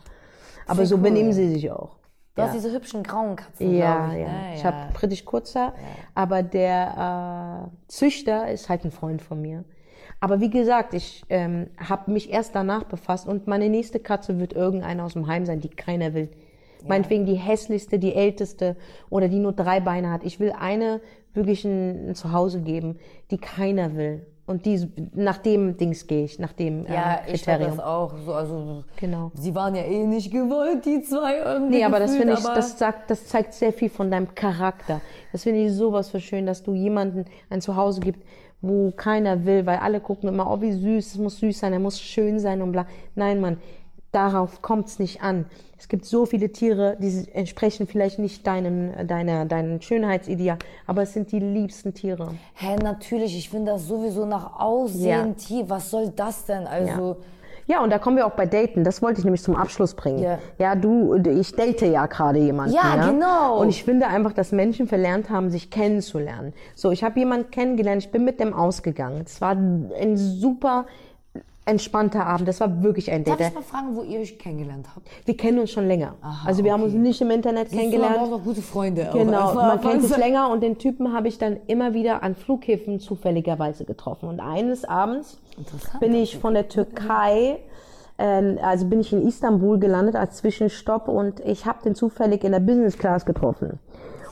Aber 0.65 0.77
Sehr 0.77 0.85
so 0.87 0.95
cool. 0.95 1.01
benehmen 1.03 1.33
sie 1.33 1.49
sich 1.53 1.69
auch. 1.71 1.97
Du 2.35 2.41
Ja. 2.41 2.47
hast 2.47 2.55
diese 2.55 2.71
hübschen 2.71 3.03
grauen 3.03 3.35
Katzen, 3.35 3.75
Ja, 3.75 4.11
ich. 4.11 4.19
ja. 4.19 4.27
ne? 4.27 4.55
Ich 4.55 4.65
habe 4.65 4.77
britisch 4.93 5.23
kurzer, 5.23 5.73
aber 6.15 6.41
der 6.41 7.67
äh, 7.69 7.69
Züchter 7.87 8.49
ist 8.51 8.69
halt 8.69 8.83
ein 8.85 8.91
Freund 8.91 9.21
von 9.21 9.39
mir. 9.41 9.63
Aber 10.19 10.39
wie 10.39 10.49
gesagt, 10.49 10.93
ich 10.93 11.23
ähm, 11.29 11.67
habe 11.77 12.09
mich 12.11 12.31
erst 12.31 12.55
danach 12.55 12.85
befasst 12.85 13.27
und 13.27 13.45
meine 13.45 13.69
nächste 13.69 13.99
Katze 13.99 14.39
wird 14.39 14.53
irgendeine 14.53 15.03
aus 15.03 15.13
dem 15.13 15.27
Heim 15.27 15.45
sein, 15.45 15.59
die 15.59 15.69
keiner 15.69 16.13
will. 16.13 16.29
Meinetwegen 16.87 17.25
die 17.25 17.35
hässlichste, 17.35 17.97
die 17.99 18.13
älteste 18.15 18.75
oder 19.09 19.27
die 19.29 19.39
nur 19.39 19.53
drei 19.53 19.79
Beine 19.79 20.11
hat. 20.11 20.23
Ich 20.25 20.39
will 20.41 20.53
eine 20.57 20.99
wirklich 21.33 21.65
ein, 21.65 22.09
ein 22.09 22.15
Zuhause 22.15 22.61
geben, 22.61 22.97
die 23.31 23.37
keiner 23.37 23.95
will. 23.95 24.25
Und 24.45 24.65
die, 24.65 24.89
nach 25.13 25.37
dem 25.37 25.77
Dings 25.77 26.05
gehe 26.05 26.25
ich, 26.25 26.37
nach 26.37 26.51
dem 26.51 26.85
Ja, 26.85 27.21
äh, 27.25 27.33
ich 27.33 27.47
werde 27.47 27.65
das 27.65 27.79
auch. 27.79 28.13
So, 28.25 28.33
also, 28.33 28.83
Genau. 28.97 29.31
Sie 29.35 29.55
waren 29.55 29.73
ja 29.73 29.83
eh 29.83 30.05
nicht 30.05 30.31
gewollt, 30.31 30.85
die 30.85 31.01
zwei 31.01 31.37
irgendwie. 31.37 31.77
Nee, 31.77 31.85
aber 31.85 31.99
das 31.99 32.13
finde 32.15 32.33
ich, 32.33 32.43
das 32.43 32.77
sagt, 32.77 33.09
das 33.09 33.27
zeigt 33.27 33.53
sehr 33.53 33.71
viel 33.71 33.89
von 33.89 34.11
deinem 34.11 34.35
Charakter. 34.35 34.99
Das 35.31 35.43
finde 35.43 35.61
ich 35.61 35.71
sowas 35.71 36.09
für 36.09 36.19
schön, 36.19 36.45
dass 36.45 36.61
du 36.61 36.73
jemanden 36.73 37.23
ein 37.49 37.61
Zuhause 37.61 38.01
gibt, 38.01 38.21
wo 38.61 38.91
keiner 38.91 39.45
will, 39.45 39.65
weil 39.65 39.77
alle 39.77 40.01
gucken 40.01 40.27
immer, 40.27 40.51
oh, 40.51 40.59
wie 40.59 40.73
süß, 40.73 41.13
es 41.13 41.17
muss 41.17 41.39
süß 41.39 41.59
sein, 41.59 41.71
er 41.71 41.79
muss 41.79 42.01
schön 42.01 42.37
sein 42.37 42.61
und 42.61 42.73
bla. 42.73 42.85
Nein, 43.15 43.39
Mann, 43.39 43.57
darauf 44.11 44.61
kommt's 44.61 44.99
nicht 44.99 45.21
an. 45.21 45.45
Es 45.83 45.89
gibt 45.89 46.05
so 46.05 46.25
viele 46.25 46.49
Tiere, 46.49 46.95
die 46.97 47.27
entsprechen 47.33 47.87
vielleicht 47.87 48.17
nicht 48.17 48.47
deinem, 48.47 49.05
deiner, 49.05 49.43
deinem 49.43 49.81
Schönheitsideal, 49.81 50.57
aber 50.87 51.01
es 51.01 51.11
sind 51.11 51.33
die 51.33 51.39
liebsten 51.39 51.93
Tiere. 51.93 52.29
Hä, 52.53 52.77
natürlich, 52.81 53.37
ich 53.37 53.49
finde 53.49 53.73
das 53.73 53.85
sowieso 53.85 54.25
nach 54.25 54.61
Aussehen, 54.61 55.03
Ja. 55.09 55.33
Tier. 55.33 55.69
Was 55.69 55.91
soll 55.91 56.07
das 56.15 56.45
denn? 56.45 56.67
Also, 56.67 57.17
Ja, 57.67 57.83
und 57.83 57.89
da 57.89 57.99
kommen 57.99 58.15
wir 58.15 58.25
auch 58.25 58.31
bei 58.31 58.45
Daten. 58.45 58.85
Das 58.85 59.01
wollte 59.01 59.19
ich 59.19 59.25
nämlich 59.25 59.43
zum 59.43 59.57
Abschluss 59.57 59.93
bringen. 59.93 60.19
Ja. 60.19 60.39
Ja, 60.57 60.75
du, 60.75 61.15
ich 61.15 61.51
date 61.51 61.81
ja 61.81 62.05
gerade 62.05 62.39
jemanden. 62.39 62.75
Ja, 62.75 63.09
genau. 63.09 63.59
Und 63.59 63.67
ich 63.67 63.83
finde 63.83 64.07
einfach, 64.07 64.31
dass 64.31 64.53
Menschen 64.53 64.87
verlernt 64.87 65.29
haben, 65.29 65.49
sich 65.49 65.69
kennenzulernen. 65.69 66.53
So, 66.75 66.91
ich 66.91 67.03
habe 67.03 67.19
jemanden 67.19 67.51
kennengelernt, 67.51 68.03
ich 68.03 68.09
bin 68.11 68.23
mit 68.23 68.39
dem 68.39 68.53
ausgegangen. 68.53 69.23
Es 69.25 69.41
war 69.41 69.51
ein 69.51 70.15
super 70.15 70.85
entspannter 71.65 72.25
Abend. 72.25 72.47
Das 72.47 72.59
war 72.59 72.83
wirklich 72.83 73.11
ein 73.11 73.23
darf 73.23 73.37
Date. 73.37 73.49
ich 73.49 73.53
mal 73.53 73.61
fragen, 73.61 73.95
wo 73.95 74.03
ihr 74.03 74.19
euch 74.19 74.37
kennengelernt 74.37 74.87
habt? 74.93 75.07
Wir 75.25 75.37
kennen 75.37 75.59
uns 75.59 75.71
schon 75.71 75.87
länger. 75.87 76.15
also 76.45 76.63
wir 76.63 76.73
haben 76.73 76.83
uns 76.83 76.93
okay. 76.93 77.01
nicht 77.01 77.21
im 77.21 77.31
Internet 77.31 77.71
man 77.71 77.79
kennengelernt. 77.79 78.17
braucht 78.17 78.33
auch 78.33 78.43
gute 78.43 78.61
Freunde. 78.61 79.09
Genau, 79.13 79.53
man 79.55 79.81
kennt 79.81 80.03
sich 80.03 80.17
länger 80.17 80.49
und 80.49 80.61
den 80.61 80.77
Typen 80.77 81.13
habe 81.13 81.27
ich 81.27 81.37
dann 81.37 81.57
immer 81.67 81.93
wieder 81.93 82.23
an 82.23 82.35
Flughäfen 82.35 82.99
zufälligerweise 82.99 83.85
getroffen. 83.85 84.27
Und 84.27 84.39
eines 84.39 84.83
Abends 84.85 85.39
bin 85.99 86.13
ich 86.13 86.37
von 86.37 86.53
der 86.53 86.67
Türkei, 86.67 87.59
äh, 88.17 88.57
also 88.61 88.85
bin 88.87 88.99
ich 88.99 89.13
in 89.13 89.25
Istanbul 89.25 89.79
gelandet 89.79 90.15
als 90.15 90.35
Zwischenstopp 90.37 91.07
und 91.07 91.39
ich 91.39 91.65
habe 91.65 91.81
den 91.83 91.95
zufällig 91.95 92.43
in 92.43 92.51
der 92.51 92.59
Business 92.59 92.97
Class 92.97 93.25
getroffen. 93.25 93.79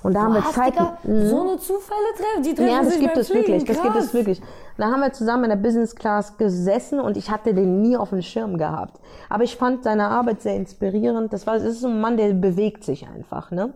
Und 0.03 0.15
da 0.15 0.21
haben 0.21 0.33
wir 0.33 0.43
Zeit. 0.45 0.73
So 1.03 1.41
eine 1.41 1.57
Zufälle 1.57 1.99
treffen? 2.15 2.43
Die 2.43 2.55
treffen 2.55 2.69
Ja, 2.71 2.79
das 2.79 2.93
sich 2.93 2.99
gibt 2.99 3.17
es 3.17 3.29
wirklich, 3.29 3.63
Fliegen. 3.63 3.65
das 3.67 3.81
gibt 3.83 3.95
es 3.95 4.13
wirklich. 4.13 4.41
Da 4.77 4.85
haben 4.85 5.01
wir 5.01 5.13
zusammen 5.13 5.43
in 5.45 5.49
der 5.51 5.57
Business 5.57 5.95
Class 5.95 6.37
gesessen 6.37 6.99
und 6.99 7.17
ich 7.17 7.29
hatte 7.29 7.53
den 7.53 7.81
nie 7.81 7.95
auf 7.95 8.09
dem 8.09 8.21
Schirm 8.21 8.57
gehabt. 8.57 8.99
Aber 9.29 9.43
ich 9.43 9.55
fand 9.55 9.83
seine 9.83 10.07
Arbeit 10.07 10.41
sehr 10.41 10.55
inspirierend. 10.55 11.31
Das 11.33 11.45
war, 11.45 11.55
das 11.55 11.63
ist 11.63 11.81
so 11.81 11.87
ein 11.87 12.01
Mann, 12.01 12.17
der 12.17 12.33
bewegt 12.33 12.83
sich 12.83 13.07
einfach, 13.07 13.51
ne? 13.51 13.73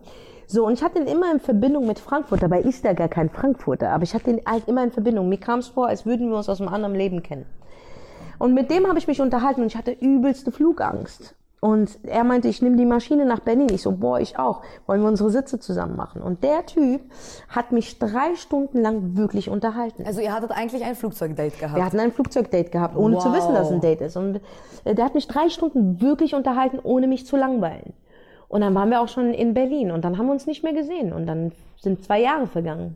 So, 0.48 0.66
und 0.66 0.74
ich 0.74 0.84
hatte 0.84 1.00
ihn 1.00 1.08
immer 1.08 1.32
in 1.32 1.40
Verbindung 1.40 1.88
mit 1.88 2.00
Frankfurt. 2.00 2.44
Dabei 2.44 2.62
ist 2.62 2.86
er 2.86 2.94
gar 2.94 3.08
kein 3.08 3.30
Frankfurter, 3.30 3.90
aber 3.90 4.04
ich 4.04 4.14
hatte 4.14 4.30
ihn 4.30 4.42
halt 4.46 4.68
immer 4.68 4.84
in 4.84 4.92
Verbindung. 4.92 5.28
Mir 5.28 5.40
kam 5.40 5.60
es 5.60 5.68
vor, 5.68 5.88
als 5.88 6.06
würden 6.06 6.30
wir 6.30 6.38
uns 6.38 6.50
aus 6.50 6.62
einem 6.62 6.72
anderen 6.72 6.96
Leben 6.96 7.24
kennen. 7.24 7.46
Und 8.38 8.54
mit 8.54 8.70
dem 8.70 8.88
habe 8.88 9.00
ich 9.00 9.08
mich 9.08 9.22
unterhalten 9.22 9.62
und 9.62 9.68
ich 9.68 9.76
hatte 9.78 9.92
übelste 9.92 10.52
Flugangst. 10.52 11.36
Und 11.66 11.98
er 12.04 12.24
meinte, 12.24 12.48
ich 12.48 12.62
nehme 12.62 12.78
die 12.78 12.86
Maschine 12.86 13.26
nach 13.26 13.40
Berlin. 13.40 13.70
Ich 13.72 13.82
so, 13.82 13.94
boah, 13.94 14.20
ich 14.20 14.38
auch. 14.38 14.62
Wollen 14.86 15.02
wir 15.02 15.08
unsere 15.08 15.32
Sitze 15.32 15.60
zusammen 15.60 15.96
machen? 15.96 16.22
Und 16.22 16.44
der 16.44 16.64
Typ 16.68 17.02
hat 17.50 17.72
mich 17.72 17.98
drei 17.98 18.36
Stunden 18.36 18.82
lang 18.84 19.18
wirklich 19.18 19.50
unterhalten. 19.50 20.04
Also 20.06 20.22
ihr 20.22 20.32
hattet 20.32 20.52
eigentlich 20.52 20.86
ein 20.86 20.94
Flugzeugdate 20.94 21.58
gehabt. 21.58 21.76
Wir 21.76 21.84
hatten 21.84 22.00
ein 22.00 22.12
Flugzeugdate 22.12 22.70
gehabt, 22.70 22.96
ohne 22.96 23.18
zu 23.18 23.30
Wow. 23.30 23.38
wissen, 23.38 23.56
dass 23.56 23.70
es 23.70 23.74
ein 23.74 23.82
Date 23.82 24.02
ist. 24.02 24.16
Und 24.16 24.42
äh, 24.84 24.94
der 24.94 25.06
hat 25.06 25.16
mich 25.16 25.28
drei 25.28 25.50
Stunden 25.50 26.00
wirklich 26.02 26.36
unterhalten, 26.36 26.78
ohne 26.84 27.08
mich 27.08 27.26
zu 27.26 27.36
langweilen. 27.36 27.94
Und 28.48 28.62
dann 28.62 28.76
waren 28.76 28.92
wir 28.92 29.02
auch 29.02 29.08
schon 29.08 29.34
in 29.34 29.56
Berlin 29.56 29.90
und 29.90 30.06
dann 30.06 30.20
haben 30.20 30.28
wir 30.28 30.34
uns 30.34 30.46
nicht 30.46 30.62
mehr 30.62 30.74
gesehen. 30.74 31.14
Und 31.14 31.26
dann 31.26 31.52
sind 31.78 32.04
zwei 32.04 32.22
Jahre 32.22 32.46
vergangen. 32.46 32.96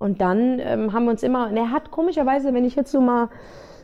Und 0.00 0.20
dann 0.20 0.58
ähm, 0.58 0.92
haben 0.92 1.04
wir 1.04 1.12
uns 1.12 1.22
immer, 1.22 1.46
und 1.46 1.56
er 1.56 1.70
hat 1.70 1.92
komischerweise, 1.92 2.52
wenn 2.52 2.64
ich 2.64 2.74
jetzt 2.74 2.90
so 2.90 3.00
mal 3.00 3.28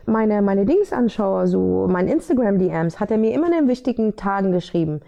meine, 0.09 0.41
meine 0.41 0.65
Dings 0.65 0.91
anschaue, 0.93 1.47
so 1.47 1.87
mein 1.89 2.07
Instagram-DMs, 2.07 2.99
hat 2.99 3.11
er 3.11 3.17
mir 3.17 3.33
immer 3.33 3.47
in 3.47 3.53
den 3.53 3.67
wichtigen 3.67 4.15
Tagen 4.15 4.51
geschrieben. 4.51 5.01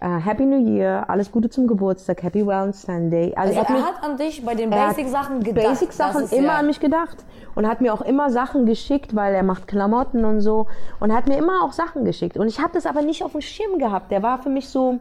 Äh, 0.00 0.06
Happy 0.20 0.44
New 0.46 0.64
Year, 0.64 1.06
alles 1.10 1.32
Gute 1.32 1.50
zum 1.50 1.66
Geburtstag, 1.66 2.22
Happy 2.22 2.46
Valentine's 2.46 3.10
Day. 3.10 3.32
also 3.34 3.52
er 3.52 3.58
er 3.62 3.68
hat 3.68 3.70
mir- 3.76 3.84
hat 3.84 4.02
an 4.04 4.16
dich 4.16 4.44
bei 4.44 4.54
den 4.54 4.70
Basic-Sachen 4.70 5.42
gedacht. 5.42 5.66
Basic-Sachen 5.66 6.28
immer 6.30 6.46
ja- 6.46 6.54
an 6.58 6.66
mich 6.66 6.78
gedacht. 6.78 7.16
Und 7.56 7.66
hat 7.66 7.80
mir 7.80 7.92
auch 7.92 8.02
immer 8.02 8.30
Sachen 8.30 8.64
geschickt, 8.66 9.16
weil 9.16 9.34
er 9.34 9.42
macht 9.42 9.66
Klamotten 9.66 10.24
und 10.24 10.40
so. 10.40 10.66
Und 11.00 11.12
hat 11.12 11.26
mir 11.26 11.36
immer 11.36 11.64
auch 11.64 11.72
Sachen 11.72 12.04
geschickt. 12.04 12.36
Und 12.36 12.46
ich 12.46 12.60
habe 12.60 12.70
das 12.74 12.86
aber 12.86 13.02
nicht 13.02 13.24
auf 13.24 13.32
dem 13.32 13.40
Schirm 13.40 13.78
gehabt. 13.80 14.12
Der 14.12 14.22
war 14.22 14.40
für 14.40 14.50
mich 14.50 14.68
so, 14.68 15.00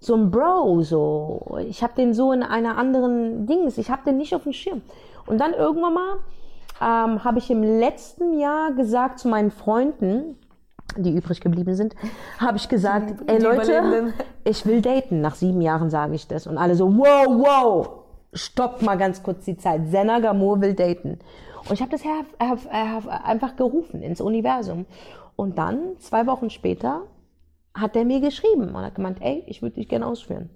so 0.00 0.14
ein 0.14 0.30
Bro, 0.30 0.80
so. 0.80 1.58
Ich 1.68 1.82
habe 1.82 1.92
den 1.94 2.14
so 2.14 2.32
in 2.32 2.42
einer 2.42 2.78
anderen 2.78 3.46
Dings. 3.46 3.76
Ich 3.76 3.90
habe 3.90 4.00
den 4.06 4.16
nicht 4.16 4.34
auf 4.34 4.44
dem 4.44 4.52
Schirm. 4.54 4.80
Und 5.26 5.38
dann 5.38 5.52
irgendwann 5.52 5.92
mal 5.92 6.16
ähm, 6.80 7.24
habe 7.24 7.38
ich 7.38 7.50
im 7.50 7.62
letzten 7.62 8.38
Jahr 8.38 8.72
gesagt 8.72 9.18
zu 9.18 9.28
meinen 9.28 9.50
Freunden, 9.50 10.38
die 10.96 11.14
übrig 11.14 11.40
geblieben 11.40 11.74
sind, 11.74 11.94
habe 12.38 12.56
ich 12.56 12.68
gesagt, 12.68 13.28
ey 13.28 13.38
Leute, 13.38 14.12
ich 14.44 14.66
will 14.66 14.80
daten. 14.80 15.20
Nach 15.20 15.34
sieben 15.34 15.60
Jahren 15.60 15.90
sage 15.90 16.14
ich 16.14 16.28
das. 16.28 16.46
Und 16.46 16.58
alle 16.58 16.74
so, 16.74 16.86
wow, 16.96 17.26
wow, 17.28 17.88
stopp 18.32 18.82
mal 18.82 18.96
ganz 18.96 19.22
kurz 19.22 19.44
die 19.44 19.56
Zeit. 19.56 19.88
Senna 19.88 20.20
Gamur 20.20 20.60
will 20.60 20.74
daten. 20.74 21.18
Und 21.68 21.72
ich 21.72 21.80
habe 21.80 21.90
das 21.90 22.02
einfach 23.24 23.56
gerufen 23.56 24.02
ins 24.02 24.20
Universum. 24.20 24.86
Und 25.36 25.58
dann, 25.58 25.98
zwei 25.98 26.26
Wochen 26.26 26.50
später, 26.50 27.02
hat 27.74 27.96
er 27.96 28.04
mir 28.04 28.20
geschrieben 28.20 28.74
und 28.74 28.82
hat 28.82 28.94
gemeint, 28.94 29.18
ey, 29.20 29.42
ich 29.46 29.62
würde 29.62 29.76
dich 29.76 29.88
gerne 29.88 30.06
ausführen. 30.06 30.50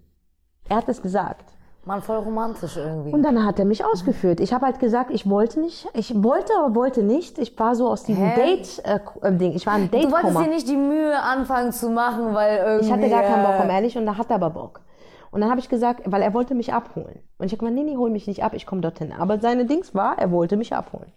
Er 0.69 0.77
hat 0.77 0.89
es 0.89 1.03
gesagt. 1.03 1.58
Mann, 1.85 2.03
voll 2.03 2.19
romantisch 2.19 2.77
irgendwie. 2.77 3.13
Und 3.13 3.23
dann 3.23 3.47
hat 3.47 3.59
er 3.59 3.65
mich 3.65 3.85
ausgeführt. 3.85 4.41
Ich 4.41 4.53
habe 4.53 4.67
halt 4.67 4.79
gesagt, 4.79 5.11
ich 5.11 5.29
wollte 5.29 5.61
nicht, 5.61 5.89
ich 5.95 6.23
wollte, 6.23 6.53
aber 6.59 6.75
wollte 6.75 7.03
nicht. 7.03 7.39
Ich 7.39 7.59
war 7.59 7.75
so 7.75 7.89
aus 7.89 8.05
diesem? 8.05 8.35
Date-Ding, 8.35 9.55
ich 9.55 9.67
war 9.67 9.75
ein 9.75 9.91
du 9.91 10.13
wolltest 10.13 10.39
dir 10.39 10.49
nicht 10.49 10.69
die 10.69 10.77
Mühe 10.77 11.19
anfangen 11.19 11.73
zu 11.73 11.89
machen, 11.89 12.35
weil 12.35 12.59
irgendwie... 12.59 12.87
Ich 12.87 12.93
hatte 12.93 13.09
gar 13.09 13.23
keinen 13.23 13.45
Bock, 13.45 13.65
um 13.65 13.71
äh, 13.71 13.75
ehrlich, 13.75 13.97
und 13.97 14.05
da 14.05 14.19
hat 14.19 14.29
er 14.29 14.37
aber 14.37 14.51
Bock. 14.51 14.81
Und 15.31 15.41
dann 15.41 15.51
habe 15.51 15.61
ich 15.61 15.69
gesagt, 15.69 16.03
weil 16.07 16.23
er 16.23 16.35
wollte 16.35 16.55
mich 16.55 16.73
abholen. 16.73 17.21
Und 17.39 17.47
ich 17.47 17.53
habe 17.53 17.61
gesagt, 17.61 17.75
nee, 17.75 17.83
nee, 17.83 17.97
hol 17.97 18.11
mich 18.11 18.27
nicht 18.27 18.43
ab, 18.45 18.53
ich 18.55 18.67
komme 18.67 18.81
dorthin. 18.81 19.13
Aber 19.13 19.39
seine 19.39 19.65
Dings 19.65 19.95
war, 19.95 20.19
er 20.19 20.31
wollte 20.31 20.57
mich 20.57 20.75
abholen. 20.75 21.13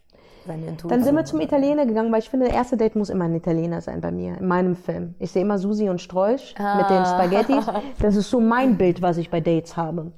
Dann 0.88 1.04
sind 1.04 1.16
wir 1.16 1.26
zum 1.26 1.40
Italiener 1.40 1.86
gegangen, 1.86 2.12
weil 2.12 2.20
ich 2.20 2.30
finde, 2.30 2.48
der 2.48 2.56
erste 2.56 2.76
Date 2.76 2.96
muss 2.96 3.10
immer 3.10 3.26
ein 3.26 3.36
Italiener 3.36 3.82
sein 3.82 4.02
bei 4.02 4.12
mir, 4.12 4.38
in 4.40 4.48
meinem 4.48 4.76
Film. 4.76 5.14
Ich 5.20 5.32
sehe 5.32 5.44
immer 5.44 5.60
Susi 5.60 5.88
und 5.90 6.02
Strolch 6.02 6.56
mit 6.58 6.90
den 6.90 7.06
Spaghettis. 7.06 7.66
Das 8.00 8.16
ist 8.16 8.30
so 8.30 8.40
mein 8.40 8.78
Bild, 8.78 9.02
was 9.02 9.18
ich 9.18 9.30
bei 9.30 9.40
Dates 9.40 9.78
habe. 9.78 10.12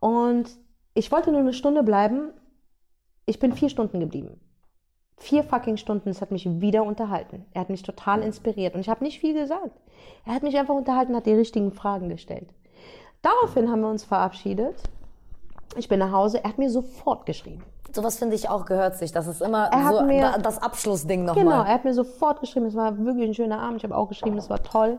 Und 0.00 0.50
ich 0.94 1.10
wollte 1.12 1.30
nur 1.30 1.40
eine 1.40 1.52
Stunde 1.52 1.82
bleiben. 1.82 2.32
Ich 3.26 3.38
bin 3.38 3.52
vier 3.52 3.68
Stunden 3.68 4.00
geblieben. 4.00 4.40
Vier 5.16 5.42
fucking 5.42 5.76
Stunden, 5.76 6.08
es 6.10 6.20
hat 6.20 6.30
mich 6.30 6.60
wieder 6.60 6.84
unterhalten. 6.84 7.44
Er 7.52 7.62
hat 7.62 7.70
mich 7.70 7.82
total 7.82 8.22
inspiriert 8.22 8.74
und 8.74 8.80
ich 8.80 8.88
habe 8.88 9.02
nicht 9.04 9.18
viel 9.18 9.34
gesagt. 9.34 9.76
Er 10.24 10.34
hat 10.34 10.44
mich 10.44 10.56
einfach 10.56 10.74
unterhalten, 10.74 11.16
hat 11.16 11.26
die 11.26 11.34
richtigen 11.34 11.72
Fragen 11.72 12.08
gestellt. 12.08 12.54
Daraufhin 13.22 13.68
haben 13.68 13.80
wir 13.80 13.90
uns 13.90 14.04
verabschiedet. 14.04 14.80
Ich 15.76 15.88
bin 15.88 15.98
nach 15.98 16.12
Hause, 16.12 16.42
er 16.42 16.50
hat 16.50 16.58
mir 16.58 16.70
sofort 16.70 17.26
geschrieben. 17.26 17.64
Sowas 17.92 18.18
finde 18.18 18.36
ich 18.36 18.48
auch 18.48 18.66
gehört 18.66 18.96
sich. 18.96 19.12
Das 19.12 19.26
ist 19.26 19.40
immer 19.40 19.70
Er 19.72 19.88
so 19.92 20.02
mir- 20.04 20.20
da- 20.32 20.38
das 20.38 20.60
Abschlussding 20.60 21.24
nochmal. 21.24 21.44
Genau, 21.44 21.62
er 21.62 21.72
hat 21.74 21.84
mir 21.84 21.94
sofort 21.94 22.40
geschrieben, 22.40 22.66
es 22.66 22.74
war 22.74 22.96
wirklich 22.98 23.26
ein 23.28 23.34
schöner 23.34 23.60
Abend. 23.60 23.78
Ich 23.78 23.84
habe 23.84 23.96
auch 23.96 24.08
geschrieben, 24.08 24.36
es 24.38 24.50
war 24.50 24.62
toll. 24.62 24.98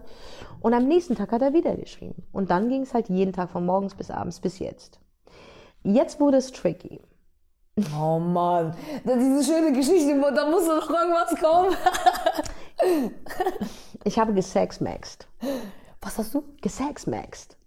Und 0.61 0.73
am 0.73 0.85
nächsten 0.87 1.15
Tag 1.15 1.31
hat 1.31 1.41
er 1.41 1.53
wieder 1.53 1.75
geschrieben. 1.75 2.23
Und 2.31 2.49
dann 2.51 2.67
ging 2.69 2.81
es 2.81 2.93
halt 2.93 3.07
jeden 3.09 3.31
Tag 3.33 3.49
von 3.51 3.65
morgens 3.65 3.93
bis 3.95 4.09
abends 4.11 4.39
bis 4.39 4.59
jetzt. 4.59 4.99
Jetzt 5.83 6.19
wurde 6.19 6.37
es 6.37 6.51
tricky. 6.51 6.99
Oh 7.97 8.19
Mann, 8.19 8.73
diese 9.05 9.43
schöne 9.43 9.71
Geschichte, 9.71 10.19
da 10.35 10.49
muss 10.49 10.65
doch 10.67 10.89
noch 10.89 10.99
irgendwas 10.99 11.35
kommen. 11.39 11.75
Ich 14.05 14.17
habe 14.17 14.33
gesexmaxed. 14.33 15.27
Was 16.01 16.17
hast 16.17 16.33
du? 16.33 16.43
Gesexmaxed. 16.61 17.57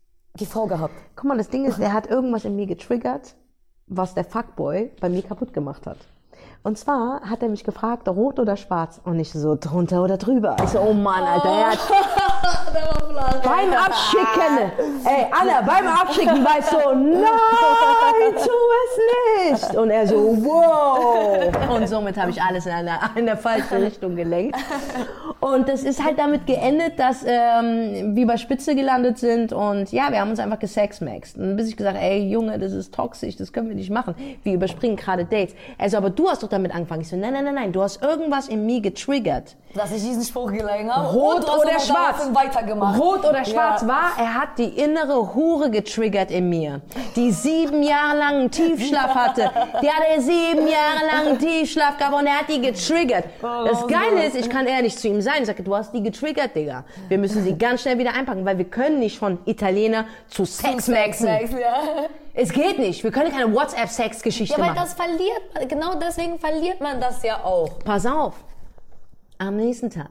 Die 0.41 0.47
Frau 0.47 0.67
gehabt. 0.67 0.95
Guck 1.15 1.25
mal, 1.27 1.37
das 1.37 1.51
Ding 1.51 1.67
ist, 1.67 1.79
er 1.79 1.93
hat 1.93 2.07
irgendwas 2.09 2.47
in 2.47 2.57
mir 2.57 2.67
getriggert, 2.67 3.35
was 3.87 4.15
der 4.15 4.25
Fuckboy 4.25 4.91
bei 5.01 5.09
mir 5.09 5.23
kaputt 5.23 5.53
gemacht 5.53 5.87
hat. 5.87 5.99
Und 6.65 6.79
zwar 6.79 7.23
hat 7.29 7.43
er 7.43 7.49
mich 7.49 7.65
gefragt, 7.65 8.09
rot 8.09 8.39
oder 8.39 8.57
schwarz? 8.57 9.01
Und 9.05 9.19
ich 9.19 9.33
so, 9.33 9.57
drunter 9.59 10.05
oder 10.05 10.17
drüber? 10.17 10.57
Ich 10.63 10.71
so, 10.71 10.79
oh 10.79 10.93
Mann, 10.93 11.25
Alter, 11.25 11.49
er 11.49 11.71
hat 11.73 11.79
beim 13.43 13.73
Abschicken, 13.73 14.71
ey, 15.05 15.27
Anna, 15.33 15.63
beim 15.63 15.89
Abschicken 15.89 16.45
war 16.45 16.59
ich 16.61 16.65
so, 16.67 16.77
nein, 16.95 18.33
tu 18.37 19.51
es 19.51 19.61
nicht. 19.61 19.77
Und 19.77 19.91
er 19.91 20.07
so, 20.07 20.37
wow. 20.45 21.51
Und 21.69 21.89
somit 21.89 22.17
habe 22.17 22.31
ich 22.31 22.41
alles 22.41 22.67
in 22.67 22.73
eine, 22.73 22.97
in 23.17 23.29
eine 23.29 23.37
falsche 23.37 23.81
Richtung 23.83 24.15
gelenkt. 24.15 24.57
Und 25.41 25.69
das 25.69 25.83
ist 25.83 26.05
halt 26.05 26.21
damit 26.21 26.47
geendet, 26.47 27.01
dass 27.01 27.25
ähm, 27.27 28.15
wir 28.15 28.29
bei 28.29 28.37
Spitze 28.37 28.77
gelandet 28.77 29.19
sind 29.19 29.53
und 29.53 29.91
ja, 29.91 30.13
wir 30.13 30.21
haben 30.21 30.31
uns 30.31 30.39
einfach 30.39 30.61
gesexmaxt. 30.61 31.37
Und 31.37 31.57
bis 31.57 31.67
ich 31.67 31.77
gesagt, 31.77 31.99
ey, 32.01 32.29
Junge, 32.29 32.61
das 32.61 32.71
ist 32.71 32.95
toxisch, 32.95 33.35
das 33.35 33.53
können 33.53 33.69
wir 33.69 33.75
nicht 33.75 33.91
machen. 33.91 34.15
Wir 34.45 34.55
überspringen 34.55 34.95
gerade 34.95 35.25
Dates. 35.25 35.57
Also, 35.79 35.97
aber 35.97 36.11
du 36.11 36.29
hast 36.29 36.45
doch 36.45 36.52
damit 36.53 36.75
angefangen. 36.75 37.03
Ich 37.03 37.09
so, 37.09 37.17
nein, 37.17 37.33
nein, 37.33 37.45
nein, 37.45 37.55
nein, 37.55 37.73
du 37.73 37.83
hast 37.83 38.03
irgendwas 38.03 38.49
in 38.49 38.67
mir 38.67 38.81
getriggert. 38.81 39.57
Dass 39.75 39.91
ich 39.91 40.03
diesen 40.03 40.23
Spruch 40.23 40.49
gelegen 40.53 40.95
habe. 40.95 41.09
Rot 41.17 41.45
oder 41.49 41.81
schwarz? 41.81 42.29
weitergemacht. 42.35 43.01
Rot 43.01 43.21
oder 43.21 43.43
schwarz 43.45 43.81
Ja. 43.83 43.89
war, 43.89 44.11
er 44.19 44.35
hat 44.35 44.59
die 44.59 44.65
innere 44.69 45.35
Hure 45.35 45.71
getriggert 45.71 46.31
in 46.31 46.51
mir, 46.51 46.83
die 47.17 47.31
sieben 47.33 47.83
Jahre 47.83 48.19
lang 48.19 48.35
einen 48.35 48.51
Tiefschlaf 48.51 49.15
hatte. 49.15 49.51
Die 49.81 49.89
hatte 49.89 50.21
sieben 50.21 50.69
Jahre 50.69 51.07
lang 51.11 51.27
einen 51.29 51.39
Tiefschlaf 51.39 51.97
gehabt 51.97 52.15
und 52.15 52.27
er 52.27 52.41
hat 52.41 52.49
die 52.51 52.61
getriggert. 52.61 53.25
Das 53.41 53.87
Geile 53.87 54.27
ist, 54.27 54.37
ich 54.37 54.51
kann 54.51 54.67
ehrlich 54.67 54.99
zu 54.99 55.09
ihm 55.09 55.23
sein. 55.23 55.37
Ich 55.41 55.47
sage, 55.47 55.63
du 55.63 55.75
hast 55.75 55.95
die 55.95 56.03
getriggert, 56.03 56.55
Digga. 56.55 56.85
Wir 57.09 57.17
müssen 57.17 57.43
sie 57.43 57.57
ganz 57.57 57.81
schnell 57.81 57.99
wieder 57.99 58.13
einpacken, 58.15 58.45
weil 58.45 58.59
wir 58.59 58.67
können 58.67 58.99
nicht 58.99 59.19
von 59.19 59.39
Italiener 59.47 60.05
zu 60.29 60.45
Sexmaxen. 60.45 61.27
Sex, 61.27 61.51
ja. 61.53 61.75
Es 62.35 62.51
geht 62.51 62.79
nicht. 62.79 63.05
Wir 63.05 63.11
können 63.11 63.31
keine 63.31 63.53
WhatsApp-Sex-Geschichte 63.55 64.55
Ja, 64.55 64.59
weil 64.67 64.73
machen. 64.75 64.81
das 64.85 64.95
verliert 64.95 65.69
genau 65.69 65.95
deswegen 66.01 66.39
verliert 66.43 66.81
man 66.81 67.01
das 67.01 67.23
ja 67.23 67.45
auch. 67.45 67.79
Pass 67.85 68.05
auf. 68.05 68.35
Am 69.39 69.57
nächsten 69.57 69.91
Tag 69.91 70.11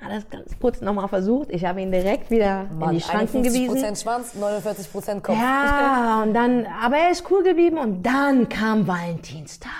hat 0.00 0.10
er 0.10 0.18
es 0.18 0.30
ganz 0.30 0.58
kurz 0.58 0.80
nochmal 0.80 1.08
versucht. 1.08 1.50
Ich 1.50 1.64
habe 1.66 1.82
ihn 1.82 1.92
direkt 1.92 2.30
wieder 2.30 2.66
in 2.70 2.90
die 2.90 3.00
Schranken 3.00 3.42
gewiesen. 3.42 3.78
51% 3.78 4.02
Schwanz, 4.02 4.34
49% 4.34 5.20
Kopf. 5.20 5.36
Ja, 5.36 6.22
und 6.22 6.32
dann, 6.32 6.66
aber 6.82 6.96
er 6.96 7.10
ist 7.10 7.30
cool 7.30 7.42
geblieben 7.42 7.76
und 7.76 8.02
dann 8.02 8.48
kam 8.48 8.86
Valentinstag. 8.86 9.70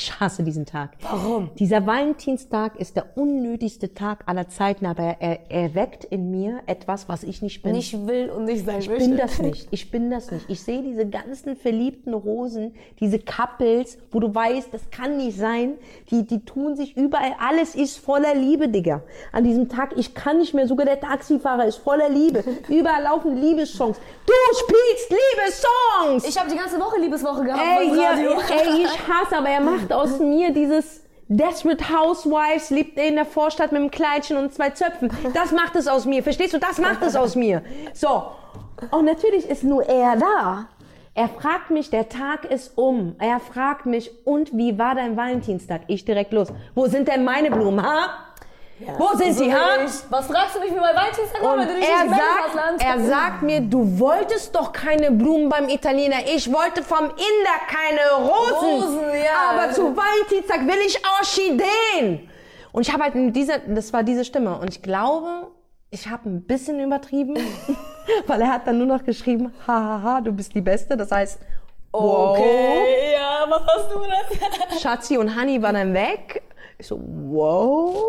Ich 0.00 0.20
hasse 0.20 0.44
diesen 0.44 0.64
Tag. 0.64 0.90
Warum? 1.02 1.50
Dieser 1.58 1.84
Valentinstag 1.84 2.78
ist 2.78 2.94
der 2.94 3.16
unnötigste 3.16 3.94
Tag 3.94 4.22
aller 4.26 4.48
Zeiten, 4.48 4.86
aber 4.86 5.16
er, 5.18 5.50
er 5.50 5.74
weckt 5.74 6.04
in 6.04 6.30
mir 6.30 6.60
etwas, 6.66 7.08
was 7.08 7.24
ich 7.24 7.42
nicht 7.42 7.62
bin. 7.64 7.72
Nicht 7.72 8.06
will 8.06 8.30
und 8.30 8.44
nicht 8.44 8.64
sein 8.64 8.78
Ich 8.78 8.88
möchte. 8.88 9.08
bin 9.08 9.16
das 9.16 9.38
nicht. 9.40 9.66
Ich 9.72 9.90
bin 9.90 10.08
das 10.10 10.30
nicht. 10.30 10.48
Ich 10.48 10.62
sehe 10.62 10.82
diese 10.82 11.04
ganzen 11.08 11.56
verliebten 11.56 12.14
Rosen, 12.14 12.74
diese 13.00 13.18
Couples, 13.18 13.98
wo 14.12 14.20
du 14.20 14.32
weißt, 14.32 14.72
das 14.72 14.88
kann 14.90 15.16
nicht 15.16 15.36
sein. 15.36 15.74
Die, 16.12 16.24
die 16.24 16.44
tun 16.44 16.76
sich 16.76 16.96
überall. 16.96 17.34
Alles 17.40 17.74
ist 17.74 17.98
voller 17.98 18.36
Liebe, 18.36 18.68
Digga. 18.68 19.02
An 19.32 19.42
diesem 19.42 19.68
Tag, 19.68 19.94
ich 19.96 20.14
kann 20.14 20.38
nicht 20.38 20.54
mehr. 20.54 20.68
Sogar 20.68 20.86
der 20.86 21.00
Taxifahrer 21.00 21.64
ist 21.66 21.78
voller 21.78 22.08
Liebe. 22.08 22.44
Überall 22.68 23.02
laufen 23.02 23.36
Liebessongs. 23.36 23.98
Du 24.26 24.32
spielst 24.60 25.10
Liebessongs! 25.10 26.24
Ich 26.28 26.38
habe 26.38 26.48
die 26.50 26.56
ganze 26.56 26.78
Woche 26.78 27.00
Liebeswoche 27.00 27.42
gehabt 27.44 27.60
Ey, 27.80 27.88
Radio. 27.98 28.30
ey, 28.32 28.82
ich 28.84 29.08
hasse, 29.08 29.36
aber 29.38 29.48
er 29.48 29.60
macht 29.60 29.87
aus 29.92 30.18
mir 30.18 30.52
dieses 30.52 31.04
Desperate 31.28 31.90
Housewives, 31.90 32.70
lebt 32.70 32.98
in 32.98 33.16
der 33.16 33.26
Vorstadt 33.26 33.72
mit 33.72 33.80
einem 33.80 33.90
Kleidchen 33.90 34.38
und 34.38 34.54
zwei 34.54 34.70
Zöpfen. 34.70 35.10
Das 35.34 35.52
macht 35.52 35.76
es 35.76 35.86
aus 35.86 36.06
mir, 36.06 36.22
verstehst 36.22 36.54
du? 36.54 36.58
Das 36.58 36.78
macht 36.78 37.02
es 37.02 37.16
aus 37.16 37.36
mir. 37.36 37.62
So. 37.92 38.32
Und 38.90 39.04
natürlich 39.04 39.48
ist 39.48 39.62
nur 39.64 39.86
er 39.86 40.16
da. 40.16 40.68
Er 41.14 41.28
fragt 41.28 41.70
mich, 41.70 41.90
der 41.90 42.08
Tag 42.08 42.44
ist 42.44 42.78
um. 42.78 43.16
Er 43.18 43.40
fragt 43.40 43.86
mich, 43.86 44.10
und 44.24 44.56
wie 44.56 44.78
war 44.78 44.94
dein 44.94 45.16
Valentinstag? 45.16 45.82
Ich 45.88 46.04
direkt 46.04 46.32
los. 46.32 46.48
Wo 46.74 46.86
sind 46.86 47.08
denn 47.08 47.24
meine 47.24 47.50
Blumen, 47.50 47.82
ha? 47.82 48.27
Wo 48.96 49.16
sind 49.16 49.34
So 49.34 49.44
sie, 49.44 49.52
ha? 49.52 49.58
Was 50.10 50.26
fragst 50.26 50.54
du 50.54 50.60
mich 50.60 50.70
wie 50.70 50.78
bei 50.78 50.94
Valentinstag 50.94 51.42
war, 51.42 51.58
wenn 51.58 51.66
du 51.66 51.74
er 51.74 52.08
sagt, 52.08 52.84
er 52.84 53.00
sagt 53.00 53.42
mir, 53.42 53.60
du 53.60 53.98
wolltest 53.98 54.54
doch 54.54 54.72
keine 54.72 55.10
Blumen 55.10 55.48
beim 55.48 55.68
Italiener. 55.68 56.18
Ich 56.26 56.52
wollte 56.52 56.82
vom 56.82 57.04
Inder 57.06 57.58
keine 57.68 58.28
Rosen. 58.28 58.82
Rosen, 58.82 59.08
ja. 59.14 59.50
Aber 59.50 59.72
zu 59.72 59.96
Valentinstag 59.96 60.66
will 60.66 60.78
ich 60.86 61.00
Orchideen. 61.18 62.30
Und 62.72 62.86
ich 62.86 62.92
habe 62.92 63.04
halt 63.04 63.14
diese, 63.34 63.60
das 63.66 63.92
war 63.92 64.04
diese 64.04 64.24
Stimme. 64.24 64.56
Und 64.58 64.70
ich 64.70 64.82
glaube, 64.82 65.48
ich 65.90 66.06
habe 66.08 66.28
ein 66.28 66.42
bisschen 66.42 66.78
übertrieben, 66.80 67.36
weil 68.26 68.40
er 68.42 68.48
hat 68.52 68.66
dann 68.66 68.78
nur 68.78 68.86
noch 68.86 69.04
geschrieben, 69.04 69.52
hahaha, 69.66 70.20
du 70.20 70.32
bist 70.32 70.54
die 70.54 70.60
Beste. 70.60 70.96
Das 70.96 71.10
heißt, 71.10 71.40
wow. 71.90 72.38
Okay, 72.38 73.14
ja, 73.14 73.44
was 73.48 73.62
hast 73.66 73.92
du 73.92 73.98
denn? 74.00 74.78
Schatzi 74.78 75.16
und 75.18 75.36
Honey 75.36 75.60
waren 75.60 75.74
dann 75.74 75.94
weg. 75.94 76.42
Ich 76.78 76.86
so, 76.86 77.00
wow. 77.00 78.04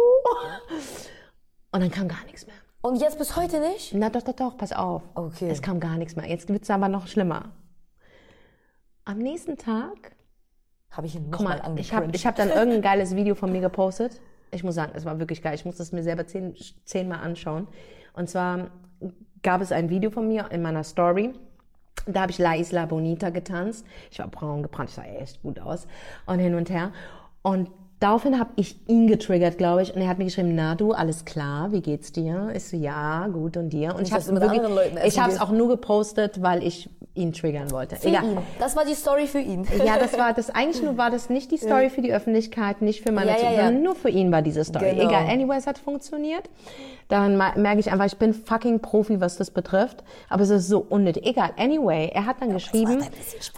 Und 1.72 1.82
dann 1.82 1.92
kam 1.92 2.08
gar 2.08 2.24
nichts 2.26 2.46
mehr. 2.46 2.56
Und 2.82 3.02
jetzt 3.02 3.18
bis 3.18 3.36
heute 3.36 3.60
nicht? 3.60 3.94
Na 3.94 4.10
doch, 4.10 4.22
doch, 4.22 4.34
doch, 4.34 4.58
pass 4.58 4.72
auf. 4.72 5.04
Okay. 5.16 5.50
Es 5.50 5.62
kam 5.62 5.80
gar 5.80 5.98
nichts 5.98 6.16
mehr. 6.16 6.28
Jetzt 6.28 6.48
wird's 6.50 6.70
aber 6.70 6.88
noch 6.88 7.08
schlimmer. 7.08 7.52
Am 9.06 9.18
nächsten 9.18 9.58
Tag, 9.58 10.16
Habe 10.92 11.08
ich 11.08 11.16
ihn 11.16 11.30
nochmal 11.30 11.62
ich 11.78 11.94
habe 11.94 12.10
ich 12.14 12.26
hab 12.26 12.36
dann 12.36 12.50
irgendein 12.50 12.82
geiles 12.82 13.16
Video 13.16 13.36
von 13.36 13.52
mir 13.52 13.62
gepostet. 13.62 14.22
Ich 14.52 14.64
muss 14.64 14.76
sagen, 14.76 14.94
es 14.96 15.06
war 15.06 15.20
wirklich 15.20 15.42
geil. 15.42 15.56
Ich 15.56 15.66
muss 15.66 15.78
das 15.78 15.92
mir 15.92 16.04
selber 16.04 16.26
zehn, 16.26 16.56
zehnmal 16.86 17.20
anschauen. 17.20 17.68
Und 18.14 18.30
zwar 18.30 18.72
gab 19.44 19.62
es 19.62 19.72
ein 19.72 19.90
Video 19.90 20.10
von 20.10 20.28
mir 20.28 20.50
in 20.52 20.62
meiner 20.62 20.84
Story. 20.84 21.34
Da 22.06 22.22
habe 22.22 22.32
ich 22.32 22.38
La 22.38 22.56
Isla 22.56 22.86
Bonita 22.86 23.30
getanzt. 23.30 23.86
Ich 24.10 24.20
war 24.20 24.28
braun 24.28 24.64
gebrannt, 24.64 24.90
ich 24.90 24.96
sah 24.96 25.04
echt 25.04 25.42
gut 25.42 25.60
aus. 25.60 25.88
Und 26.26 26.40
hin 26.40 26.56
und 26.56 26.70
her. 26.70 26.92
Und 27.42 27.70
daraufhin 28.00 28.40
habe 28.40 28.52
ich 28.56 28.78
ihn 28.88 29.08
getriggert, 29.08 29.58
glaube 29.58 29.82
ich. 29.82 29.94
Und 29.94 30.02
er 30.02 30.08
hat 30.08 30.18
mir 30.18 30.26
geschrieben, 30.26 30.56
na 30.56 30.76
du, 30.76 30.92
alles 30.92 31.26
klar, 31.26 31.72
wie 31.72 31.82
geht's 31.82 32.12
dir? 32.12 32.50
Ich 32.56 32.66
so, 32.66 32.78
ja, 32.78 33.28
gut, 33.28 33.58
und 33.58 33.70
dir? 33.70 33.96
Und 33.96 34.08
ich 34.08 34.14
habe 34.14 34.24
du 34.24 34.34
mit 34.34 34.44
anderen 34.44 34.76
Leuten 34.76 34.98
essen 34.98 35.08
ich 35.08 35.20
habe 35.20 35.32
es 35.32 35.42
auch 35.42 35.52
nur 35.52 35.68
gepostet, 35.68 36.42
weil 36.42 36.64
ich 36.64 36.90
ihn 37.16 37.34
triggern 37.34 37.72
wollte. 37.72 37.98
Für 37.98 38.08
Egal. 38.08 38.24
ihn. 38.24 38.38
Das 38.60 38.76
war 38.76 38.86
die 38.86 38.94
Story 38.94 39.28
für 39.28 39.40
ihn. 39.40 39.68
Ja, 39.84 39.98
das 39.98 40.18
war 40.18 40.34
das 40.34 40.50
eigentlich 40.56 40.82
nur 40.82 40.98
war 40.98 41.12
das 41.12 41.30
nicht 41.30 41.52
die 41.52 41.58
Story 41.58 41.90
für 41.90 42.02
die 42.02 42.14
Öffentlichkeit, 42.14 42.82
nicht 42.82 43.02
für 43.02 43.12
meine 43.12 43.32
Ja, 43.32 43.38
ja, 43.38 43.50
sondern 43.50 43.84
nur 43.84 43.96
für 43.96 44.10
ihn 44.10 44.32
war 44.32 44.42
diese 44.42 44.64
Story. 44.64 44.92
Genau. 44.92 45.10
Egal, 45.10 45.26
anyway, 45.28 45.58
es 45.58 45.68
hat 45.68 45.78
funktioniert. 45.78 46.50
Dann 47.10 47.38
merke 47.38 47.80
ich 47.80 47.92
einfach, 47.92 48.06
ich 48.06 48.18
bin 48.18 48.34
fucking 48.34 48.82
Profi, 48.82 49.20
was 49.20 49.36
das 49.38 49.50
betrifft, 49.50 50.04
aber 50.30 50.44
es 50.44 50.52
ist 50.52 50.68
so 50.68 50.86
unnötig. 50.88 51.26
Egal, 51.26 51.52
anyway, 51.58 52.12
er 52.14 52.28
hat 52.28 52.38
dann 52.40 52.54
geschrieben 52.54 53.04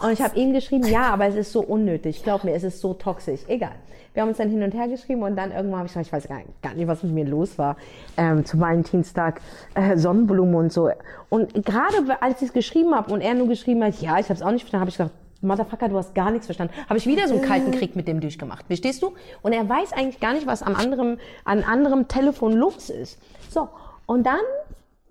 und 0.02 0.10
ich 0.10 0.22
habe 0.22 0.38
ihm 0.38 0.54
geschrieben, 0.54 0.86
ja, 0.86 1.12
aber 1.12 1.26
es 1.26 1.36
ist 1.36 1.52
so 1.52 1.60
unnötig. 1.60 2.22
Glaub 2.24 2.44
mir, 2.44 2.54
es 2.54 2.64
ist 2.64 2.80
so 2.80 2.94
toxisch. 2.94 3.40
Egal. 3.46 3.74
Wir 4.14 4.22
haben 4.22 4.28
uns 4.28 4.38
dann 4.38 4.50
hin 4.50 4.62
und 4.62 4.74
her 4.74 4.88
geschrieben 4.88 5.22
und 5.22 5.36
dann 5.36 5.52
irgendwann 5.52 5.80
habe 5.80 5.86
ich 5.86 5.92
gesagt, 5.92 6.06
ich 6.06 6.12
weiß 6.12 6.28
gar 6.62 6.74
nicht, 6.74 6.86
was 6.86 7.02
mit 7.02 7.12
mir 7.12 7.24
los 7.24 7.58
war. 7.58 7.76
Ähm, 8.16 8.44
zu 8.44 8.60
Valentinstag 8.60 9.40
äh, 9.74 9.96
Sonnenblumen 9.96 10.54
und 10.54 10.72
so. 10.72 10.90
Und 11.30 11.64
gerade 11.64 11.96
als 12.20 12.42
ich 12.42 12.48
es 12.48 12.52
geschrieben 12.52 12.94
habe 12.94 13.12
und 13.12 13.20
er 13.20 13.34
nur 13.34 13.48
geschrieben 13.48 13.82
hat, 13.82 14.00
ja, 14.00 14.18
ich 14.18 14.26
habe 14.26 14.34
es 14.34 14.42
auch 14.42 14.50
nicht 14.50 14.62
verstanden, 14.62 14.80
habe 14.80 14.90
ich 14.90 14.96
gesagt, 14.96 15.14
Motherfucker, 15.42 15.88
du 15.88 15.98
hast 15.98 16.14
gar 16.14 16.30
nichts 16.30 16.46
verstanden. 16.46 16.72
Habe 16.88 16.98
ich 16.98 17.06
wieder 17.06 17.26
so 17.26 17.34
einen 17.34 17.42
kalten 17.42 17.72
Krieg 17.72 17.96
mit 17.96 18.06
dem 18.06 18.20
durchgemacht. 18.20 18.66
Verstehst 18.66 19.02
du? 19.02 19.12
Und 19.42 19.52
er 19.52 19.68
weiß 19.68 19.92
eigentlich 19.92 20.20
gar 20.20 20.34
nicht, 20.34 20.46
was 20.46 20.62
am 20.62 20.76
anderen, 20.76 21.18
an 21.44 21.64
anderem 21.64 22.06
Telefon 22.06 22.52
los 22.52 22.90
ist. 22.90 23.18
So. 23.50 23.68
Und 24.06 24.24
dann, 24.24 24.40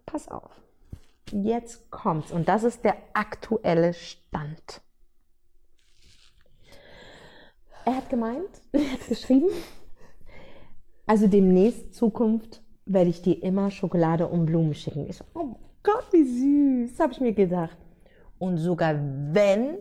pass 0.06 0.30
auf. 0.30 0.50
Jetzt 1.32 1.92
kommt's. 1.92 2.32
Und 2.32 2.48
das 2.48 2.64
ist 2.64 2.84
der 2.86 2.96
aktuelle 3.14 3.94
Stand. 3.94 4.82
Er 7.86 7.96
hat 7.98 8.10
gemeint, 8.10 8.50
er 8.72 8.92
hat 8.92 9.08
geschrieben, 9.08 9.48
also 11.06 11.28
demnächst 11.28 11.94
Zukunft 11.94 12.62
werde 12.86 13.10
ich 13.10 13.22
dir 13.22 13.42
immer 13.44 13.72
Schokolade 13.72 14.28
und 14.28 14.46
Blumen 14.46 14.74
schicken. 14.74 15.08
Ich 15.10 15.18
so, 15.18 15.26
oh 15.34 15.56
Gott, 15.84 16.06
wie 16.12 16.24
süß, 16.88 17.00
habe 17.00 17.14
ich 17.14 17.22
mir 17.22 17.34
gedacht. 17.34 17.78
Und 18.40 18.58
sogar 18.58 18.96
wenn 19.32 19.78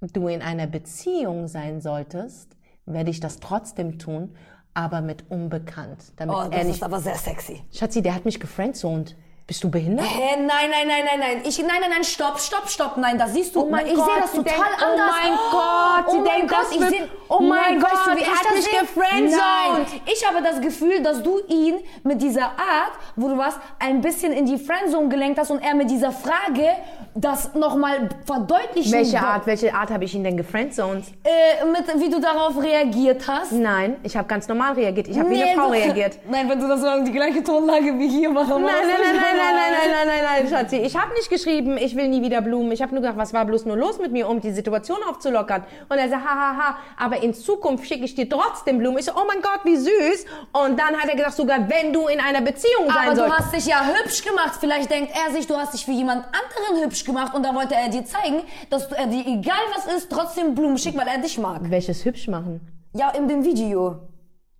du 0.00 0.28
in 0.28 0.42
einer 0.42 0.66
Beziehung 0.66 1.48
sein 1.48 1.80
solltest, 1.80 2.56
werde 2.86 3.10
ich 3.10 3.20
das 3.20 3.38
trotzdem 3.40 3.98
tun, 3.98 4.34
aber 4.74 5.00
mit 5.00 5.30
unbekannt. 5.30 6.12
Damit 6.16 6.34
Oh, 6.36 6.40
er 6.40 6.50
das 6.50 6.64
nicht. 6.64 6.76
ist 6.76 6.82
aber 6.82 7.00
sehr 7.00 7.16
sexy. 7.16 7.62
Schatzi, 7.72 8.00
der 8.02 8.14
hat 8.14 8.24
mich 8.24 8.38
gefriendzoned. 8.40 9.16
Bist 9.48 9.64
du 9.64 9.70
behindert? 9.70 10.04
Hä, 10.06 10.36
nein, 10.36 10.46
nein, 10.70 10.86
nein, 10.86 11.04
nein, 11.06 11.20
nein. 11.20 11.40
Ich, 11.42 11.58
nein, 11.58 11.68
nein, 11.80 11.88
nein, 11.88 12.04
stopp, 12.04 12.38
stopp, 12.38 12.68
stopp. 12.68 12.98
Nein, 12.98 13.16
das 13.16 13.32
siehst 13.32 13.56
du. 13.56 13.62
Oh 13.62 13.70
mein 13.70 13.86
ich 13.86 13.94
Gott, 13.94 14.04
sehe 14.04 14.20
das 14.20 14.32
sie 14.32 14.36
total 14.36 14.56
denkt, 14.56 14.76
oh 14.82 14.84
anders. 14.92 15.10
mein 15.22 15.32
Gott, 15.50 16.10
sie 16.10 16.16
oh 16.18 16.20
mein 16.20 16.24
denkt, 16.36 16.48
Gott, 16.50 16.58
das 16.60 16.70
ich 16.72 16.80
wird- 16.80 16.90
sehe, 16.90 17.08
oh 17.30 17.40
mein 17.40 17.80
Gott, 17.80 17.90
weißt 17.90 18.06
du, 18.08 18.10
wie 18.10 18.20
er 18.20 18.26
ich 18.26 18.28
hat 18.28 18.54
mich 18.54 18.70
gefriendzoned. 18.78 20.02
Ich 20.04 20.26
habe 20.28 20.42
das 20.42 20.60
Gefühl, 20.60 21.02
dass 21.02 21.22
du 21.22 21.40
ihn 21.48 21.76
mit 22.04 22.20
dieser 22.20 22.44
Art, 22.44 22.92
wo 23.16 23.28
du 23.28 23.38
was 23.38 23.54
ein 23.78 24.02
bisschen 24.02 24.32
in 24.34 24.44
die 24.44 24.58
Friendzone 24.58 25.08
gelenkt 25.08 25.38
hast 25.38 25.50
und 25.50 25.60
er 25.64 25.74
mit 25.74 25.88
dieser 25.90 26.12
Frage 26.12 26.68
das 27.14 27.54
nochmal 27.54 28.10
verdeutlichen 28.26 28.92
Welche. 28.92 29.18
Art, 29.18 29.46
welche 29.46 29.72
Art 29.74 29.90
habe 29.90 30.04
ich 30.04 30.14
ihn 30.14 30.24
denn 30.24 30.36
gefriendzoned? 30.36 31.06
Äh, 31.24 31.64
mit, 31.64 31.86
wie 32.00 32.10
du 32.10 32.20
darauf 32.20 32.62
reagiert 32.62 33.26
hast. 33.26 33.52
Nein, 33.52 33.96
ich 34.02 34.14
habe 34.14 34.28
ganz 34.28 34.46
normal 34.46 34.74
reagiert. 34.74 35.08
Ich 35.08 35.18
habe 35.18 35.30
wie 35.30 35.42
eine 35.42 35.52
Nee, 35.52 35.56
Frau 35.56 35.68
reagiert. 35.70 36.18
Nein, 36.30 36.50
wenn 36.50 36.60
du 36.60 36.68
das 36.68 36.82
so 36.82 36.86
die 37.02 37.12
gleiche 37.12 37.42
Tonlage 37.42 37.98
wie 37.98 38.08
hier 38.08 38.28
machen 38.28 38.50
Nein, 38.50 38.62
machst. 38.62 38.76
nein, 38.82 38.96
nein, 39.02 39.14
nein, 39.22 39.37
nein, 39.38 39.54
nein, 39.54 39.72
nein, 39.72 39.90
nein, 39.90 40.06
nein, 40.06 40.44
nein, 40.44 40.48
Schatzi. 40.48 40.76
Ich 40.76 40.96
habe 40.96 41.12
nicht 41.14 41.30
geschrieben, 41.30 41.76
ich 41.78 41.96
will 41.96 42.08
nie 42.08 42.22
wieder 42.22 42.40
Blumen. 42.40 42.72
Ich 42.72 42.82
habe 42.82 42.92
nur 42.92 43.02
gedacht, 43.02 43.16
was 43.16 43.32
war 43.32 43.44
bloß 43.44 43.64
nur 43.64 43.76
los 43.76 43.98
mit 43.98 44.12
mir, 44.12 44.28
um 44.28 44.40
die 44.40 44.52
Situation 44.52 44.98
aufzulockern. 45.08 45.64
Und 45.88 45.98
er 45.98 46.08
sagt, 46.08 46.24
hahaha, 46.24 46.56
ha, 46.56 46.68
ha, 46.70 46.78
aber 46.96 47.22
in 47.22 47.34
Zukunft 47.34 47.86
schicke 47.86 48.04
ich 48.04 48.14
dir 48.14 48.28
trotzdem 48.28 48.78
Blumen. 48.78 48.98
Ich 48.98 49.04
so, 49.06 49.12
oh 49.12 49.24
mein 49.26 49.40
Gott, 49.40 49.60
wie 49.64 49.76
süß. 49.76 50.24
Und 50.52 50.78
dann 50.78 50.96
hat 50.96 51.08
er 51.08 51.16
gesagt, 51.16 51.34
sogar 51.36 51.68
wenn 51.68 51.92
du 51.92 52.08
in 52.08 52.20
einer 52.20 52.40
Beziehung 52.40 52.86
sein 52.86 53.08
Aber 53.08 53.10
du 53.10 53.16
sollst. 53.16 53.38
hast 53.38 53.54
dich 53.54 53.66
ja 53.66 53.82
hübsch 53.86 54.24
gemacht. 54.24 54.58
Vielleicht 54.60 54.90
denkt 54.90 55.12
er 55.14 55.32
sich, 55.32 55.46
du 55.46 55.56
hast 55.56 55.74
dich 55.74 55.84
für 55.84 55.92
jemand 55.92 56.24
anderen 56.26 56.84
hübsch 56.84 57.04
gemacht 57.04 57.34
und 57.34 57.44
da 57.44 57.54
wollte 57.54 57.74
er 57.74 57.88
dir 57.88 58.04
zeigen, 58.04 58.42
dass 58.70 58.88
du, 58.88 58.94
er 58.94 59.06
dir, 59.06 59.26
egal 59.26 59.58
was 59.74 59.92
ist, 59.94 60.10
trotzdem 60.10 60.54
Blumen 60.54 60.78
schickt, 60.78 60.96
weil 60.96 61.08
er 61.08 61.18
dich 61.18 61.38
mag. 61.38 61.60
Welches 61.70 62.04
hübsch 62.04 62.28
machen? 62.28 62.60
Ja, 62.94 63.10
in 63.10 63.28
dem 63.28 63.44
Video. 63.44 64.00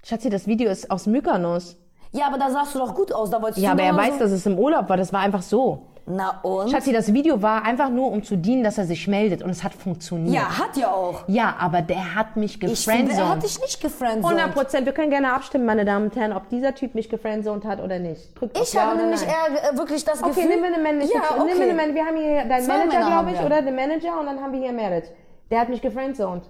Schatzi, 0.04 0.30
das 0.30 0.46
Video 0.46 0.70
ist 0.70 0.90
aus 0.90 1.06
Mykonos. 1.06 1.76
Ja, 2.12 2.26
aber 2.28 2.38
da 2.38 2.50
sahst 2.50 2.74
du 2.74 2.78
doch 2.78 2.94
gut 2.94 3.12
aus. 3.12 3.30
Da 3.30 3.40
wolltest 3.42 3.60
Ja, 3.60 3.74
du 3.74 3.82
aber 3.82 3.82
er 3.82 3.96
weiß, 3.96 4.14
so 4.14 4.20
dass 4.20 4.30
es 4.32 4.46
im 4.46 4.58
Urlaub 4.58 4.88
war. 4.88 4.96
Das 4.96 5.12
war 5.12 5.20
einfach 5.20 5.42
so. 5.42 5.82
Na 6.10 6.40
und? 6.42 6.70
Schatzi, 6.70 6.90
das 6.90 7.12
Video 7.12 7.42
war 7.42 7.66
einfach 7.66 7.90
nur, 7.90 8.10
um 8.10 8.22
zu 8.24 8.36
dienen, 8.36 8.64
dass 8.64 8.78
er 8.78 8.86
sich 8.86 9.06
meldet. 9.08 9.42
Und 9.42 9.50
es 9.50 9.62
hat 9.62 9.74
funktioniert. 9.74 10.34
ja, 10.34 10.58
hat 10.58 10.74
ja 10.74 10.90
auch. 10.90 11.24
Ja, 11.28 11.54
aber 11.60 11.82
der 11.82 12.14
hat 12.14 12.34
mich 12.36 12.54
Ich 12.62 12.82
finde, 12.86 13.12
er 13.12 13.28
hat 13.28 13.40
gefriendzoned. 13.40 13.42
dich 13.42 13.60
nicht 13.60 13.80
gefriendzoned. 13.82 14.24
100 14.38 14.54
Prozent. 14.54 14.86
Wir 14.86 14.94
können 14.94 15.10
gerne 15.10 15.34
abstimmen, 15.34 15.66
meine 15.66 15.84
Damen 15.84 16.06
und 16.06 16.16
Herren, 16.16 16.32
ob 16.32 16.48
dieser 16.48 16.74
Typ 16.74 16.94
mich 16.94 17.10
gefriendzoned 17.10 17.66
hat 17.66 17.82
oder 17.82 17.98
nicht. 17.98 18.40
Drückt 18.40 18.56
auf 18.58 18.62
Ich 18.66 18.72
Ja 18.72 18.84
habe 18.84 18.94
oder 18.94 19.02
nämlich 19.02 19.20
nein. 19.20 19.34
eher 19.62 19.74
äh, 19.74 19.76
wirklich 19.76 20.02
das 20.02 20.22
Okay, 20.22 20.30
Gefühl... 20.30 20.48
nehmen 20.48 20.62
wir 20.62 20.74
eine 20.74 20.82
männliche. 20.82 21.12
Ja, 21.12 21.20
okay. 21.36 21.44
Nehmen 21.44 21.58
wir 21.58 21.64
eine 21.66 21.74
männliche. 21.74 21.94
Wir 21.96 22.06
haben 22.06 22.16
hier 22.16 22.44
deinen 22.46 22.62
Zwei 22.64 22.72
Manager, 22.78 22.86
Männer 22.94 23.00
glaube 23.06 23.14
haben 23.14 23.28
ich, 23.28 23.38
wir. 23.40 23.46
oder 23.46 23.60
den 23.62 23.76
Manager 23.76 24.20
und 24.20 24.26
dann 24.26 24.40
haben 24.40 24.52
wir 24.54 24.60
hier 24.60 24.72
Merit. 24.72 25.12
Der 25.50 25.60
hat 25.60 25.68
mich 25.68 25.82
gefriendzoned. 25.82 26.44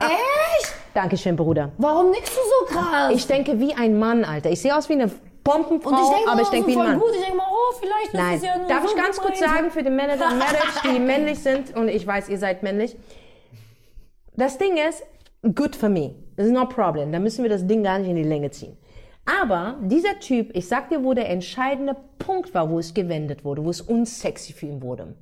Echt? 0.00 0.74
Dankeschön, 0.94 1.36
Bruder. 1.36 1.72
Warum 1.78 2.10
nickst 2.10 2.32
du 2.36 2.40
so 2.40 2.74
krass? 2.78 3.12
Ich 3.14 3.26
denke 3.26 3.60
wie 3.60 3.74
ein 3.74 3.98
Mann, 3.98 4.24
Alter. 4.24 4.50
Ich 4.50 4.60
sehe 4.60 4.76
aus 4.76 4.88
wie 4.88 4.94
eine 4.94 5.10
Bombenfrau, 5.44 5.90
und 5.90 5.98
ich 6.02 6.08
denke 6.16 6.30
aber 6.30 6.42
ich 6.42 6.48
denke 6.48 6.70
so 6.72 6.76
wie 6.76 6.80
ein 6.82 6.88
Mann. 6.90 7.00
gut. 7.00 7.10
Ich 7.14 7.20
denke 7.20 7.36
mal, 7.36 7.46
oh, 7.50 7.74
vielleicht 7.80 8.14
Nein. 8.14 8.34
ist 8.36 8.42
es 8.42 8.48
ja 8.48 8.58
nur 8.58 8.68
Darf 8.68 8.84
so 8.84 8.90
ich 8.90 8.96
ganz 9.02 9.16
kurz 9.18 9.38
gemeint. 9.40 9.56
sagen 9.56 9.70
für 9.70 9.82
den 9.82 9.96
Manager 9.96 10.26
und 10.30 10.38
Marriage, 10.38 10.80
die 10.84 10.98
männlich 10.98 11.38
sind, 11.38 11.76
und 11.76 11.88
ich 11.88 12.06
weiß, 12.06 12.28
ihr 12.28 12.38
seid 12.38 12.62
männlich. 12.62 12.96
Das 14.36 14.58
Ding 14.58 14.76
ist, 14.76 15.02
good 15.54 15.76
for 15.76 15.88
me. 15.88 16.14
Das 16.36 16.46
ist 16.46 16.52
no 16.52 16.66
problem. 16.66 17.12
Da 17.12 17.18
müssen 17.18 17.42
wir 17.42 17.50
das 17.50 17.66
Ding 17.66 17.82
gar 17.82 17.98
nicht 17.98 18.08
in 18.08 18.16
die 18.16 18.22
Länge 18.22 18.50
ziehen. 18.50 18.76
Aber 19.42 19.76
dieser 19.82 20.18
Typ, 20.18 20.50
ich 20.56 20.66
sag 20.66 20.88
dir, 20.88 21.04
wo 21.04 21.14
der 21.14 21.28
entscheidende 21.28 21.94
Punkt 22.18 22.52
war, 22.54 22.68
wo 22.70 22.78
es 22.78 22.94
gewendet 22.94 23.44
wurde, 23.44 23.64
wo 23.64 23.70
es 23.70 23.80
unsexy 23.80 24.52
für 24.52 24.66
ihn 24.66 24.82
wurde. 24.82 25.14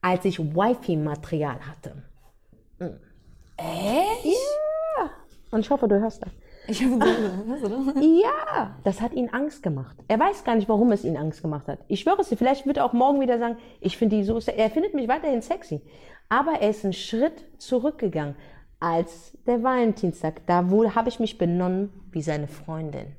Als 0.00 0.24
ich 0.24 0.38
Wifi-Material 0.38 1.58
hatte. 1.66 2.02
Echt? 3.56 4.24
Ja. 4.24 4.32
Und 5.56 5.62
ich 5.62 5.70
hoffe, 5.70 5.88
du 5.88 5.98
hörst 5.98 6.20
das. 6.20 6.30
Ich 6.68 6.82
hast 6.82 7.64
du 7.64 7.68
das? 7.68 7.94
Ja, 8.04 8.76
das 8.84 9.00
hat 9.00 9.14
ihn 9.14 9.30
Angst 9.30 9.62
gemacht. 9.62 9.96
Er 10.06 10.20
weiß 10.20 10.44
gar 10.44 10.54
nicht, 10.54 10.68
warum 10.68 10.92
es 10.92 11.02
ihn 11.02 11.16
Angst 11.16 11.40
gemacht 11.40 11.66
hat. 11.66 11.78
Ich 11.88 12.00
schwöre 12.00 12.20
es 12.20 12.28
dir, 12.28 12.36
vielleicht 12.36 12.66
wird 12.66 12.76
er 12.76 12.84
auch 12.84 12.92
morgen 12.92 13.22
wieder 13.22 13.38
sagen, 13.38 13.56
ich 13.80 13.96
finde 13.96 14.16
die 14.16 14.24
so, 14.24 14.38
er 14.38 14.68
findet 14.68 14.92
mich 14.92 15.08
weiterhin 15.08 15.40
sexy. 15.40 15.80
Aber 16.28 16.60
er 16.60 16.68
ist 16.68 16.84
einen 16.84 16.92
Schritt 16.92 17.46
zurückgegangen 17.56 18.36
als 18.80 19.32
der 19.46 19.62
Valentinstag. 19.62 20.46
Da 20.46 20.68
wohl 20.68 20.94
habe 20.94 21.08
ich 21.08 21.20
mich 21.20 21.38
benommen 21.38 21.88
wie 22.10 22.20
seine 22.20 22.48
Freundin. 22.48 23.16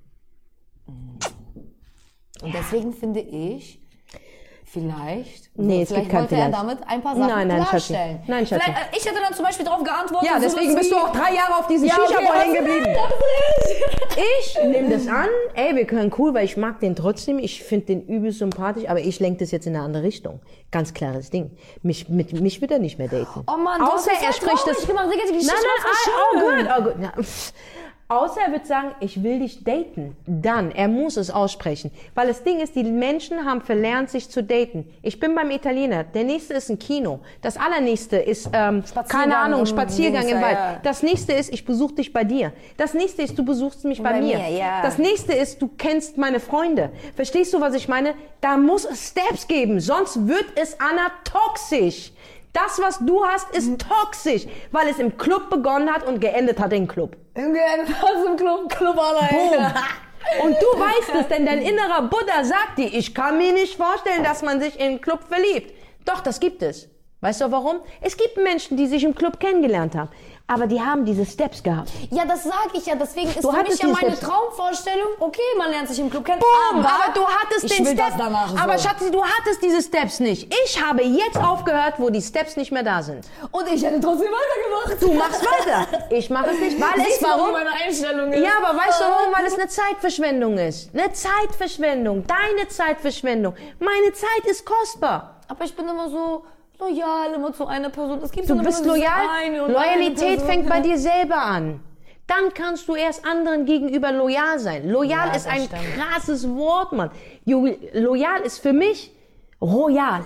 Und 0.85 2.53
deswegen 2.53 2.93
finde 2.93 3.21
ich, 3.21 3.81
vielleicht, 4.71 5.49
Nee, 5.55 5.81
es 5.81 5.89
vielleicht 5.89 6.09
gibt 6.09 6.11
kein 6.11 6.21
wollte 6.21 6.35
er 6.35 6.49
damit 6.49 6.77
ein 6.87 7.01
paar 7.01 7.15
Sachen 7.15 7.27
Nein, 7.29 7.47
nein, 7.47 7.57
Schatzi. 7.61 7.69
klarstellen. 7.69 8.19
Nein, 8.27 8.45
Schatzi. 8.45 8.63
Vielleicht, 8.63 8.93
äh, 8.93 8.97
ich 8.97 9.05
hätte 9.05 9.19
dann 9.21 9.33
zum 9.33 9.45
Beispiel 9.45 9.65
darauf 9.65 9.83
geantwortet. 9.83 10.29
Ja, 10.29 10.39
deswegen 10.39 10.75
bist 10.75 10.91
du 10.91 10.97
auch 10.97 11.11
drei 11.11 11.33
Jahre 11.33 11.55
auf 11.59 11.67
diesem 11.67 11.87
Ja, 11.87 11.95
okay, 11.95 12.07
Shisha-Bar 12.13 12.35
hast 12.35 12.43
hängen 12.45 12.65
geblieben. 12.65 12.85
Ich 14.39 14.57
nehme 14.63 14.89
das 14.89 15.07
an. 15.07 15.27
Ey, 15.53 15.75
wir 15.75 15.85
können 15.85 16.11
cool, 16.17 16.33
weil 16.33 16.43
ich 16.45 16.57
mag 16.57 16.79
den 16.79 16.95
trotzdem. 16.95 17.37
Ich 17.37 17.63
finde 17.63 17.85
den 17.87 18.07
übel 18.07 18.31
sympathisch, 18.31 18.89
aber 18.89 18.99
ich 18.99 19.19
lenke 19.19 19.41
das 19.41 19.51
jetzt 19.51 19.67
in 19.67 19.75
eine 19.75 19.85
andere 19.85 20.01
Richtung. 20.01 20.39
Ganz 20.71 20.95
klares 20.95 21.29
Ding. 21.29 21.51
Mich, 21.83 22.09
mit, 22.09 22.33
mich 22.33 22.59
wird 22.59 22.71
er 22.71 22.79
nicht 22.79 22.97
mehr 22.97 23.09
daten. 23.09 23.43
Oh 23.45 23.57
Mann, 23.57 23.79
Außer 23.79 24.09
er 24.25 24.33
spricht 24.33 24.65
das. 24.65 24.87
gemacht. 24.87 25.05
Nein, 25.07 25.17
nein, 25.37 25.53
oh, 25.85 26.39
schön. 26.39 26.65
gut, 26.65 26.73
oh, 26.77 26.83
gut. 26.83 27.03
Ja. 27.03 27.13
Außer 28.09 28.39
er 28.45 28.53
wird 28.53 28.65
sagen, 28.65 28.91
ich 29.01 29.21
will 29.21 29.39
dich 29.39 29.65
daten. 29.65 30.15
Dann, 30.25 30.71
er 30.71 30.87
muss 30.87 31.17
es 31.17 31.29
aussprechen. 31.29 31.91
Weil 32.15 32.27
das 32.27 32.41
Ding 32.41 32.61
ist, 32.61 32.73
die 32.77 32.85
Menschen 32.85 33.43
haben 33.43 33.59
verlernt, 33.59 34.09
sich 34.09 34.29
zu 34.29 34.41
daten. 34.41 34.85
Ich 35.01 35.19
bin 35.19 35.35
beim 35.35 35.51
Italiener. 35.51 36.05
Der 36.05 36.23
nächste 36.23 36.53
ist 36.53 36.69
ein 36.69 36.79
Kino. 36.79 37.19
Das 37.41 37.57
allernächste 37.57 38.15
ist, 38.15 38.49
ähm, 38.53 38.81
keine 39.09 39.37
Ahnung, 39.37 39.59
im 39.61 39.65
Spaziergang 39.65 40.25
im 40.29 40.41
Wald. 40.41 40.57
ja. 40.57 40.79
Das 40.83 41.03
nächste 41.03 41.33
ist, 41.33 41.51
ich 41.53 41.65
besuche 41.65 41.95
dich 41.95 42.13
bei 42.13 42.23
dir. 42.23 42.53
Das 42.77 42.93
nächste 42.93 43.23
ist, 43.23 43.37
du 43.37 43.43
besuchst 43.43 43.83
mich 43.83 44.01
bei, 44.01 44.13
Bei 44.13 44.21
mir. 44.21 44.37
mir, 44.37 44.49
ja. 44.57 44.81
Das 44.83 44.97
nächste 44.97 45.33
ist, 45.33 45.61
du 45.61 45.67
kennst 45.77 46.17
meine 46.17 46.39
Freunde. 46.39 46.91
Verstehst 47.17 47.53
du, 47.53 47.59
was 47.59 47.73
ich 47.73 47.89
meine? 47.89 48.13
Da 48.39 48.55
muss 48.55 48.85
es 48.85 49.09
Steps 49.09 49.49
geben, 49.49 49.81
sonst 49.81 50.27
wird 50.27 50.45
es 50.55 50.79
Anna 50.79 51.11
toxisch. 51.25 52.13
Das, 52.57 52.81
was 52.81 52.97
du 52.99 53.23
hast, 53.23 53.55
ist 53.55 53.69
toxisch, 53.79 54.47
weil 54.71 54.87
es 54.87 54.97
im 54.97 55.15
Club 55.15 55.51
begonnen 55.51 55.93
hat 55.93 56.07
und 56.07 56.19
geendet 56.19 56.59
hat 56.59 56.73
im 56.73 56.87
Club. 56.87 57.15
Geendet 57.35 57.95
hast 58.01 58.25
im 58.25 58.35
Club, 58.35 58.67
Club 58.69 58.97
allein. 58.97 59.73
Und 60.43 60.55
du 60.55 60.79
weißt 60.79 61.21
es, 61.21 61.27
denn 61.29 61.45
dein 61.45 61.61
innerer 61.61 62.01
Buddha 62.01 62.43
sagt 62.43 62.79
dir, 62.79 62.87
ich 62.87 63.13
kann 63.15 63.37
mir 63.37 63.53
nicht 63.53 63.77
vorstellen, 63.77 64.23
dass 64.23 64.41
man 64.41 64.59
sich 64.59 64.77
in 64.77 64.85
einen 64.87 65.01
Club 65.01 65.21
verliebt. 65.29 65.71
Doch, 66.03 66.19
das 66.19 66.39
gibt 66.39 66.61
es. 66.63 66.89
Weißt 67.21 67.41
du 67.41 67.51
warum? 67.51 67.79
Es 68.01 68.17
gibt 68.17 68.35
Menschen, 68.35 68.75
die 68.75 68.87
sich 68.87 69.03
im 69.03 69.15
Club 69.15 69.39
kennengelernt 69.39 69.95
haben, 69.95 70.09
aber 70.47 70.65
die 70.65 70.79
haben 70.81 71.03
diese 71.03 71.25
Steps 71.25 71.61
gehabt. 71.61 71.89
Ja, 72.09 72.23
das 72.25 72.43
sage 72.43 72.71
ich 72.73 72.85
ja. 72.85 72.95
Deswegen 72.95 73.27
ist 73.29 73.43
Du 73.43 73.51
für 73.51 73.63
mich 73.63 73.77
ja 73.79 73.87
meine 73.87 74.15
Steps. 74.15 74.19
Traumvorstellung, 74.21 75.09
okay, 75.19 75.41
man 75.57 75.69
lernt 75.71 75.89
sich 75.89 75.99
im 75.99 76.09
Club 76.09 76.23
kennen, 76.25 76.39
Boom, 76.39 76.79
aber, 76.79 76.89
aber, 76.89 77.13
du 77.13 77.27
hattest 77.27 77.65
ich 77.65 77.75
den 77.75 77.85
will 77.85 77.93
Step. 77.93 78.07
das 78.07 78.17
danach 78.17 78.49
so. 78.49 78.57
Aber 78.57 78.77
Schatzi, 78.77 79.11
du 79.11 79.23
hattest 79.23 79.61
diese 79.61 79.81
Steps 79.81 80.19
nicht. 80.21 80.53
Ich 80.65 80.81
habe 80.81 81.03
jetzt 81.03 81.37
aufgehört, 81.37 81.95
wo 81.97 82.09
die 82.09 82.21
Steps 82.21 82.55
nicht 82.55 82.71
mehr 82.71 82.83
da 82.83 83.03
sind. 83.03 83.25
Und 83.51 83.67
ich 83.67 83.83
hätte 83.83 83.99
trotzdem 83.99 84.29
weitergemacht. 84.31 85.01
Du 85.01 85.13
machst 85.13 85.45
weiter. 85.45 85.87
Ich 86.11 86.29
mache 86.29 86.51
es 86.51 86.59
nicht, 86.59 86.79
weil 86.79 86.99
es 87.01 87.05
Siehst 87.07 87.21
du, 87.21 87.25
warum? 87.27 87.51
meine 87.51 87.71
Einstellung 87.71 88.31
ist? 88.31 88.41
Ja, 88.41 88.51
aber 88.63 88.77
weißt 88.77 89.01
du 89.01 89.03
warum? 89.05 89.33
Weil 89.35 89.45
es 89.45 89.53
eine 89.55 89.67
Zeitverschwendung 89.67 90.57
ist. 90.57 90.89
Eine 90.93 91.11
Zeitverschwendung. 91.11 92.25
Deine 92.25 92.67
Zeitverschwendung. 92.69 93.53
Meine 93.79 94.13
Zeit 94.13 94.45
ist 94.49 94.65
kostbar. 94.65 95.41
Aber 95.49 95.63
ich 95.65 95.75
bin 95.75 95.87
immer 95.87 96.09
so 96.09 96.43
loyal 96.79 97.33
immer 97.35 97.53
zu 97.53 97.65
einer 97.65 97.89
Person. 97.89 98.19
Es 98.23 98.31
gibt 98.31 98.49
Du 98.49 98.55
so 98.57 98.63
bist 98.63 98.83
Person, 98.83 98.99
loyal. 99.01 99.71
Loyalität 99.71 100.41
fängt 100.41 100.69
bei 100.69 100.79
dir 100.81 100.97
selber 100.97 101.37
an. 101.37 101.81
Dann 102.27 102.53
kannst 102.53 102.87
du 102.87 102.95
erst 102.95 103.25
anderen 103.25 103.65
gegenüber 103.65 104.11
loyal 104.11 104.59
sein. 104.59 104.89
Loyal 104.89 105.29
Ja, 105.29 105.33
ist 105.35 105.47
ein 105.47 105.61
stimmt. 105.63 105.81
krasses 105.95 106.47
Wort, 106.49 106.91
Mann. 106.91 107.09
Loyal 107.45 108.41
ist 108.41 108.59
für 108.59 108.73
mich 108.73 109.13
royal. 109.61 110.23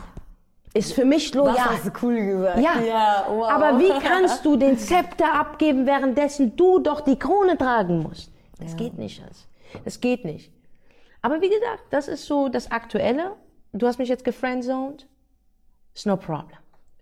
Ist 0.74 0.94
für 0.94 1.06
mich 1.06 1.34
loyal. 1.34 1.54
Das 1.56 1.66
hast 1.66 1.86
du 1.86 1.92
cool 2.02 2.16
gesagt. 2.16 2.60
Ja, 2.60 2.80
ja 2.82 3.26
wow. 3.30 3.50
aber 3.50 3.78
wie 3.80 3.90
kannst 4.04 4.46
du 4.46 4.56
den 4.56 4.78
Zepter 4.80 5.34
abgeben, 5.34 5.86
währenddessen 5.86 6.56
du 6.56 6.80
doch 6.80 7.02
die 7.02 7.20
Krone 7.20 7.58
tragen 7.58 8.00
musst? 8.02 8.32
Das 8.60 8.76
geht 8.78 8.98
nicht, 8.98 9.22
Schatz. 9.22 9.48
Das 9.84 10.00
geht 10.00 10.24
nicht. 10.26 10.52
Aber 11.22 11.42
wie 11.42 11.50
gesagt, 11.50 11.84
das 11.92 12.08
ist 12.08 12.26
so 12.26 12.48
das 12.50 12.72
Aktuelle. 12.72 13.34
Du 13.74 13.86
hast 13.86 14.00
mich 14.00 14.10
jetzt 14.10 14.24
gefriendzoned. 14.24 15.08
Ist 15.94 16.06
no 16.06 16.18
problem. 16.18 16.58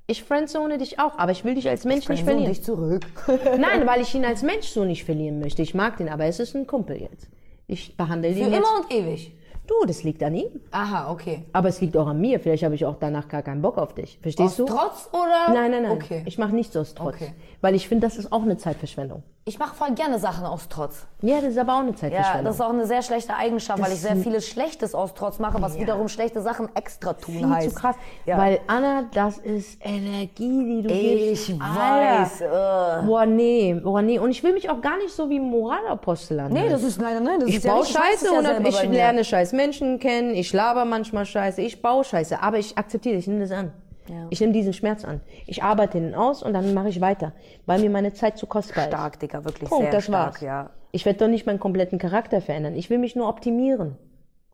Ich 0.07 0.23
friendzone 0.23 0.79
dich 0.79 0.99
auch, 0.99 1.17
aber 1.19 1.31
ich 1.31 1.43
will 1.45 1.53
dich 1.53 1.69
als 1.69 1.85
Mensch 1.85 2.09
nicht 2.09 2.23
verlieren. 2.23 2.49
dich 2.49 2.63
zurück. 2.63 3.05
Nein, 3.59 3.85
weil 3.85 4.01
ich 4.01 4.15
ihn 4.15 4.25
als 4.25 4.41
Mensch 4.41 4.67
so 4.67 4.83
nicht 4.83 5.03
verlieren 5.03 5.39
möchte. 5.39 5.61
Ich 5.61 5.75
mag 5.75 5.97
den, 5.97 6.09
aber 6.09 6.25
es 6.25 6.39
ist 6.39 6.55
ein 6.55 6.65
Kumpel 6.65 6.99
jetzt. 6.99 7.27
Ich 7.67 7.95
behandle 7.95 8.29
Für 8.33 8.39
den 8.39 8.51
jetzt. 8.51 8.57
immer 8.57 8.79
und 8.79 8.91
ewig. 8.91 9.31
Du, 9.69 9.85
das 9.85 10.01
liegt 10.03 10.23
an 10.23 10.33
ihm. 10.33 10.49
Aha, 10.71 11.11
okay. 11.11 11.43
Aber 11.53 11.69
es 11.69 11.79
liegt 11.79 11.95
auch 11.95 12.07
an 12.07 12.19
mir. 12.19 12.39
Vielleicht 12.39 12.63
habe 12.63 12.73
ich 12.73 12.85
auch 12.87 12.95
danach 12.99 13.27
gar 13.27 13.43
keinen 13.43 13.61
Bock 13.61 13.77
auf 13.77 13.93
dich. 13.93 14.17
Verstehst 14.19 14.49
Aus 14.49 14.55
du? 14.57 14.65
Trotz 14.65 15.09
oder? 15.11 15.53
Nein, 15.53 15.69
nein, 15.69 15.83
nein. 15.83 15.91
Okay. 15.91 16.23
Ich 16.25 16.39
mache 16.39 16.55
nichts 16.55 16.75
aus 16.75 16.95
Trotz. 16.95 17.13
Okay. 17.15 17.33
Weil 17.61 17.75
ich 17.75 17.87
finde, 17.87 18.07
das 18.07 18.17
ist 18.17 18.31
auch 18.31 18.41
eine 18.41 18.57
Zeitverschwendung. 18.57 19.21
Ich 19.45 19.57
mache 19.57 19.75
voll 19.75 19.91
gerne 19.95 20.19
Sachen 20.19 20.45
aus 20.45 20.69
Trotz. 20.69 21.05
Ja, 21.21 21.37
das 21.41 21.51
ist 21.51 21.57
aber 21.57 21.75
auch 21.75 21.79
eine 21.79 21.89
Ja, 21.91 21.95
Zeitverschwendung. 21.95 22.45
das 22.45 22.55
ist 22.55 22.61
auch 22.61 22.69
eine 22.69 22.85
sehr 22.85 23.01
schlechte 23.01 23.35
Eigenschaft, 23.35 23.79
weil 23.79 23.89
Das 23.89 23.95
ich 23.95 24.01
sehr 24.01 24.15
vieles 24.15 24.47
Schlechtes 24.47 24.93
aus 24.95 25.13
Trotz 25.15 25.39
mache, 25.39 25.61
was 25.61 25.77
wiederum 25.79 26.07
schlechte 26.07 26.41
Sachen 26.41 26.69
extra 26.75 27.13
tun 27.13 27.33
viel 27.35 27.49
heißt. 27.49 27.69
zu 27.69 27.75
krass. 27.75 27.95
Ja. 28.25 28.37
Weil 28.37 28.59
Anna, 28.67 29.05
das 29.13 29.37
ist 29.39 29.79
Energie, 29.83 30.81
die 30.81 30.87
du 30.87 30.93
Ich 30.93 31.47
gibst. 31.47 31.59
weiß, 31.59 32.41
Alter. 32.43 33.03
Boah, 33.07 33.25
nee, 33.25 33.73
boah, 33.73 34.01
nee. 34.01 34.19
Und 34.19 34.31
ich 34.31 34.43
will 34.43 34.53
mich 34.53 34.69
auch 34.69 34.81
gar 34.81 34.97
nicht 34.97 35.11
so 35.11 35.29
wie 35.29 35.39
ein 35.39 35.49
Moralapostel 35.49 36.39
an. 36.39 36.53
Nee, 36.53 36.69
das 36.69 36.83
ist, 36.83 36.99
nein, 37.01 37.23
nein, 37.23 37.39
das 37.39 37.49
Ich 37.49 37.55
ist 37.57 37.65
ja 37.65 37.73
baue 37.73 37.83
ich 37.83 37.89
es 37.89 37.95
Scheiße 37.95 38.25
ja 38.43 38.57
und 38.57 38.67
ich 38.67 38.83
lerne 38.83 39.23
scheiß 39.23 39.53
Menschen 39.59 39.99
kennen, 39.99 40.35
ich 40.35 40.53
laber 40.53 40.85
manchmal 40.85 41.25
Scheiße, 41.25 41.61
ich 41.61 41.81
baue 41.81 42.05
Scheiße, 42.05 42.41
aber 42.41 42.59
ich 42.59 42.77
akzeptiere, 42.77 43.15
ich 43.17 43.27
nehme 43.27 43.41
das 43.41 43.51
an. 43.51 43.73
Ja. 44.07 44.25
Ich 44.29 44.39
nehme 44.39 44.53
diesen 44.53 44.71
Schmerz 44.71 45.03
an. 45.03 45.19
Ich 45.47 45.61
arbeite 45.61 45.97
ihn 45.97 46.15
aus 46.15 46.41
und 46.41 46.53
dann 46.53 46.73
mache 46.73 46.87
ich 46.87 47.01
weiter, 47.01 47.33
weil 47.65 47.81
mir 47.81 47.89
meine 47.89 48.13
Zeit 48.13 48.37
zu 48.37 48.47
kostbar 48.47 48.85
ist. 48.85 48.89
Stark, 48.89 49.19
Digga, 49.19 49.43
wirklich 49.43 49.69
Punkt, 49.69 49.83
sehr 49.83 49.91
das 49.91 50.05
stark, 50.05 50.35
war's. 50.35 50.41
ja. 50.41 50.69
Ich 50.91 51.05
werde 51.05 51.19
doch 51.19 51.27
nicht 51.27 51.45
meinen 51.45 51.59
kompletten 51.59 51.99
Charakter 51.99 52.39
verändern. 52.39 52.75
Ich 52.75 52.89
will 52.89 52.99
mich 52.99 53.17
nur 53.17 53.27
optimieren. 53.27 53.97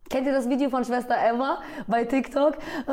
Kennt 0.09 0.25
ihr 0.25 0.33
das 0.33 0.49
Video 0.49 0.69
von 0.71 0.83
Schwester 0.83 1.15
Emma 1.15 1.59
bei 1.87 2.03
TikTok? 2.03 2.55
Äh, 2.87 2.91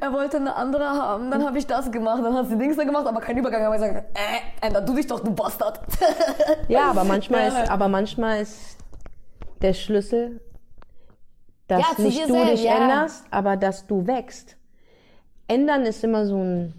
er 0.00 0.12
wollte 0.12 0.36
eine 0.36 0.54
andere 0.54 0.84
haben, 0.84 1.30
dann 1.32 1.44
habe 1.44 1.58
ich 1.58 1.66
das 1.66 1.90
gemacht, 1.90 2.22
dann 2.24 2.34
hat 2.34 2.48
sie 2.48 2.56
Dings 2.56 2.76
da 2.76 2.84
gemacht, 2.84 3.06
aber 3.06 3.20
kein 3.20 3.36
Übergang. 3.36 3.64
Aber 3.64 3.74
ich 3.74 3.80
sage, 3.80 4.04
äh, 4.14 4.66
änder 4.66 4.80
du 4.80 4.94
dich 4.94 5.06
doch, 5.08 5.20
du 5.20 5.32
Bastard. 5.32 5.80
Ja, 6.68 6.90
aber 6.90 7.02
manchmal 7.04 7.48
ist, 7.48 7.70
aber 7.70 7.88
manchmal 7.88 8.40
ist 8.40 8.76
der 9.62 9.74
Schlüssel, 9.74 10.40
dass 11.70 11.80
Ja, 11.98 12.04
nicht 12.04 12.22
du 12.28 12.32
selbst, 12.32 12.52
dich 12.52 12.64
ja. 12.64 12.76
änderst, 12.82 13.24
aber 13.30 13.56
dass 13.56 13.86
du 13.86 14.06
wächst. 14.06 14.56
Ändern 15.46 15.82
ist 15.84 16.02
immer 16.04 16.26
so 16.26 16.36
ein. 16.38 16.74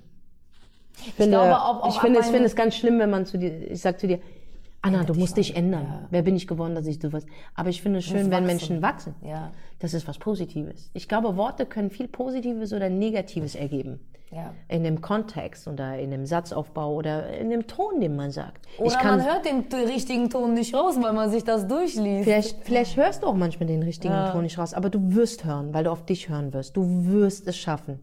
Ich 1.06 1.14
finde, 1.14 1.38
glaube, 1.38 1.56
auch- 1.60 1.84
auch 1.84 1.90
ich 1.90 2.00
finde, 2.02 2.20
ich 2.20 2.26
finde 2.26 2.46
es 2.46 2.56
ganz 2.56 2.76
schlimm, 2.76 3.00
wenn 3.00 3.10
man 3.10 3.26
zu 3.26 3.38
dir, 3.38 3.72
ich 3.72 3.82
sag 3.82 4.00
zu 4.00 4.08
dir, 4.08 4.20
Anna, 4.84 5.04
du 5.04 5.14
musst 5.14 5.38
dich 5.38 5.56
ändern. 5.56 6.08
Wer 6.10 6.24
bin 6.24 6.36
ich 6.36 6.48
geworden, 6.48 6.74
dass 6.74 6.88
ich 6.88 6.98
du 6.98 7.14
was? 7.14 7.26
Aber 7.54 7.70
ich 7.70 7.82
finde 7.82 8.00
es 8.00 8.06
schön, 8.06 8.32
wenn. 8.32 8.46
Menschen 8.46 8.82
wachsen. 8.82 9.14
Ja. 9.22 9.52
Das 9.80 9.94
ist 9.94 10.08
was 10.08 10.18
Positives. 10.18 10.90
Ich 10.94 11.08
glaube, 11.08 11.38
Worte 11.38 11.66
können 11.66 11.92
viel 11.92 12.08
Positives 12.08 12.74
oder 12.74 12.90
Negatives 12.90 13.56
ergeben. 13.56 14.00
Ja. 14.32 14.54
In 14.70 14.84
dem 14.84 15.02
Kontext 15.02 15.68
oder 15.68 16.00
in 16.00 16.10
dem 16.10 16.26
Satzaufbau 16.26 16.96
oder 16.96 17.38
in 17.38 17.50
dem 17.50 17.68
Ton, 17.68 18.00
den 18.00 18.16
man 18.16 18.32
sagt. 18.32 18.66
Oder 18.78 18.88
ich 18.88 18.98
kann, 18.98 19.18
man 19.18 19.26
hört 19.26 19.46
den 19.46 19.66
richtigen 19.86 20.30
Ton 20.30 20.54
nicht 20.54 20.74
raus, 20.74 20.96
weil 21.02 21.14
man 21.14 21.30
sich 21.30 21.44
das 21.44 21.68
durchliest. 21.68 22.24
Vielleicht, 22.24 22.64
vielleicht 22.64 22.96
hörst 22.96 23.24
du 23.24 23.28
auch 23.28 23.36
manchmal 23.36 23.68
den 23.68 23.84
richtigen 23.84 24.32
Ton 24.32 24.44
nicht 24.44 24.58
raus, 24.58 24.74
aber 24.74 24.90
du 24.90 25.16
wirst 25.16 25.44
hören, 25.44 25.74
weil 25.74 25.84
du 25.84 25.92
auf 25.92 26.06
dich 26.06 26.30
hören 26.30 26.54
wirst. 26.54 26.78
Du 26.78 27.06
wirst 27.08 27.48
es 27.48 27.58
schaffen. 27.58 28.00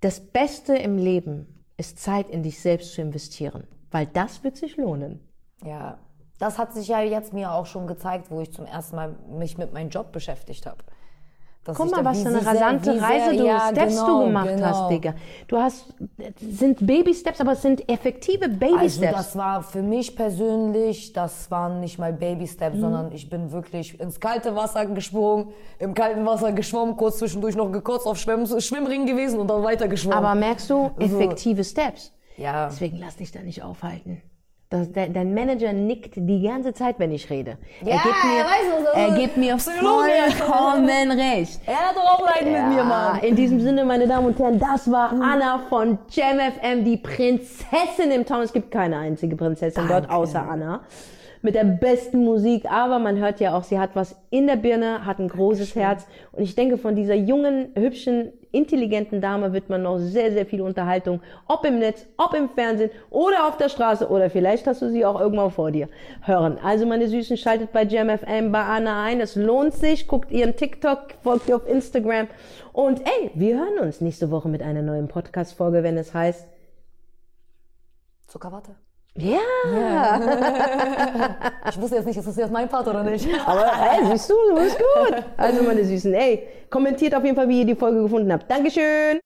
Das 0.00 0.20
Beste 0.20 0.76
im 0.76 0.98
Leben 0.98 1.64
ist 1.76 1.98
Zeit 1.98 2.30
in 2.30 2.44
dich 2.44 2.60
selbst 2.60 2.94
zu 2.94 3.02
investieren, 3.02 3.64
weil 3.90 4.06
das 4.06 4.44
wird 4.44 4.56
sich 4.56 4.76
lohnen. 4.76 5.20
Ja, 5.64 5.98
das 6.38 6.58
hat 6.58 6.72
sich 6.74 6.88
ja 6.88 7.00
jetzt 7.00 7.32
mir 7.32 7.52
auch 7.52 7.66
schon 7.66 7.86
gezeigt, 7.86 8.30
wo 8.30 8.40
ich 8.40 8.52
zum 8.52 8.66
ersten 8.66 8.96
Mal 8.96 9.14
mich 9.38 9.56
mit 9.58 9.72
meinem 9.72 9.88
Job 9.90 10.12
beschäftigt 10.12 10.66
habe. 10.66 10.78
Dass 11.64 11.76
Guck 11.78 11.90
mal, 11.90 12.04
da- 12.04 12.10
was 12.10 12.22
für 12.22 12.28
eine 12.28 12.40
sehr- 12.42 12.52
rasante 12.52 12.92
sehr- 12.92 13.02
Reise 13.02 13.36
du, 13.36 13.44
ja, 13.44 13.68
Steps 13.72 13.94
genau, 13.96 14.20
du 14.20 14.26
gemacht 14.26 14.48
genau. 14.48 14.66
hast, 14.66 14.88
Digga. 14.90 15.14
Du 15.48 15.56
hast, 15.56 15.94
sind 16.38 16.86
Baby-Steps, 16.86 17.40
aber 17.40 17.52
es 17.52 17.62
sind 17.62 17.88
effektive 17.90 18.44
Also 18.44 18.56
Baby-Steps. 18.56 19.12
das 19.16 19.36
war 19.36 19.62
für 19.64 19.82
mich 19.82 20.14
persönlich, 20.14 21.12
das 21.12 21.50
waren 21.50 21.80
nicht 21.80 21.98
mal 21.98 22.12
Baby 22.12 22.46
Steps, 22.46 22.78
sondern 22.78 23.10
ich 23.10 23.28
bin 23.28 23.50
wirklich 23.50 23.98
ins 23.98 24.20
kalte 24.20 24.54
Wasser 24.54 24.86
gesprungen, 24.86 25.48
im 25.80 25.92
kalten 25.94 26.24
Wasser 26.24 26.52
geschwommen, 26.52 26.96
kurz 26.96 27.18
zwischendurch 27.18 27.56
noch 27.56 27.72
gekotzt 27.72 28.06
auf 28.06 28.16
Schwimm 28.18 28.46
Schwimmring 28.60 29.04
gewesen 29.06 29.40
und 29.40 29.48
dann 29.48 29.64
weiter 29.64 29.88
geschwommen. 29.88 30.18
aber 30.18 30.36
merkst 30.36 30.70
du, 30.70 30.92
effektive 31.00 31.64
Steps. 31.64 32.12
ja, 32.36 32.66
Deswegen 32.68 32.98
lass 32.98 33.16
dich 33.16 33.32
da 33.32 33.40
nicht 33.40 33.64
aufhalten. 33.64 34.22
Das, 34.68 34.90
dein, 34.90 35.12
dein 35.12 35.32
Manager 35.32 35.72
nickt 35.72 36.14
die 36.16 36.42
ganze 36.42 36.74
Zeit, 36.74 36.98
wenn 36.98 37.12
ich 37.12 37.30
rede. 37.30 37.56
Ja, 37.84 37.92
er 37.92 38.02
gibt 38.02 38.24
mir, 38.24 38.38
er 38.38 38.44
weiß, 38.44 38.94
er 38.94 39.20
gibt 39.20 39.36
mir 39.36 39.58
vollkommen 39.58 41.10
recht. 41.12 41.60
er 41.66 41.76
hat 41.76 41.96
auch 41.96 42.20
Leiden 42.20 42.52
mit 42.52 42.74
mir, 42.74 42.82
Mann. 42.82 43.20
In 43.20 43.36
diesem 43.36 43.60
Sinne, 43.60 43.84
meine 43.84 44.08
Damen 44.08 44.26
und 44.26 44.38
Herren, 44.40 44.58
das 44.58 44.90
war 44.90 45.12
Anna 45.12 45.60
von 45.68 45.98
Jam 46.10 46.38
FM, 46.40 46.84
die 46.84 46.96
Prinzessin 46.96 48.10
im 48.12 48.26
Town. 48.26 48.42
Es 48.42 48.52
gibt 48.52 48.72
keine 48.72 48.98
einzige 48.98 49.36
Prinzessin 49.36 49.86
dort 49.88 50.10
außer 50.10 50.42
Anna. 50.42 50.80
Mit 51.42 51.54
der 51.54 51.62
besten 51.62 52.24
Musik, 52.24 52.68
aber 52.68 52.98
man 52.98 53.18
hört 53.18 53.38
ja 53.38 53.56
auch, 53.56 53.62
sie 53.62 53.78
hat 53.78 53.90
was 53.94 54.16
in 54.30 54.48
der 54.48 54.56
Birne, 54.56 55.06
hat 55.06 55.20
ein 55.20 55.28
großes 55.28 55.76
Herz. 55.76 56.04
Und 56.32 56.42
ich 56.42 56.56
denke, 56.56 56.76
von 56.76 56.96
dieser 56.96 57.14
jungen, 57.14 57.68
hübschen, 57.76 58.32
intelligenten 58.56 59.20
Dame 59.20 59.52
wird 59.52 59.68
man 59.68 59.82
noch 59.82 59.98
sehr, 59.98 60.32
sehr 60.32 60.46
viel 60.46 60.62
Unterhaltung, 60.62 61.20
ob 61.46 61.64
im 61.64 61.78
Netz, 61.78 62.06
ob 62.16 62.34
im 62.34 62.48
Fernsehen 62.48 62.90
oder 63.10 63.46
auf 63.46 63.56
der 63.56 63.68
Straße 63.68 64.08
oder 64.08 64.30
vielleicht 64.30 64.66
hast 64.66 64.82
du 64.82 64.90
sie 64.90 65.04
auch 65.04 65.20
irgendwann 65.20 65.50
vor 65.50 65.70
dir 65.70 65.88
hören. 66.22 66.58
Also 66.62 66.86
meine 66.86 67.08
Süßen, 67.08 67.36
schaltet 67.36 67.72
bei 67.72 67.84
Jam 67.84 68.08
FM 68.08 68.52
bei 68.52 68.62
Anna 68.62 69.04
ein. 69.04 69.20
Es 69.20 69.36
lohnt 69.36 69.74
sich. 69.74 70.08
Guckt 70.08 70.30
ihren 70.30 70.56
TikTok, 70.56 71.14
folgt 71.22 71.48
ihr 71.48 71.56
auf 71.56 71.68
Instagram. 71.68 72.28
Und 72.72 73.00
ey, 73.00 73.30
wir 73.34 73.58
hören 73.58 73.78
uns 73.80 74.00
nächste 74.00 74.30
Woche 74.30 74.48
mit 74.48 74.62
einer 74.62 74.82
neuen 74.82 75.08
Podcast-Folge, 75.08 75.82
wenn 75.82 75.96
es 75.96 76.14
heißt, 76.14 76.46
Zuckerwatte. 78.26 78.76
Ja, 79.18 80.20
Ich 81.70 81.80
wusste 81.80 81.96
jetzt 81.96 82.06
nicht, 82.06 82.16
ist 82.16 82.28
das 82.28 82.36
jetzt 82.36 82.52
mein 82.52 82.68
Part 82.68 82.86
oder 82.88 83.02
nicht? 83.02 83.28
aber 83.46 83.64
ey, 83.64 84.06
siehst 84.12 84.30
du, 84.30 84.34
du 84.50 84.54
bist 84.54 84.78
gut. 84.78 85.24
Also 85.36 85.62
meine 85.62 85.84
Süßen, 85.84 86.14
ey, 86.14 86.46
kommentiert 86.70 87.14
auf 87.14 87.24
jeden 87.24 87.36
Fall, 87.36 87.48
wie 87.48 87.60
ihr 87.60 87.66
die 87.66 87.74
Folge 87.74 88.02
gefunden 88.02 88.32
habt. 88.32 88.50
Dankeschön. 88.50 89.20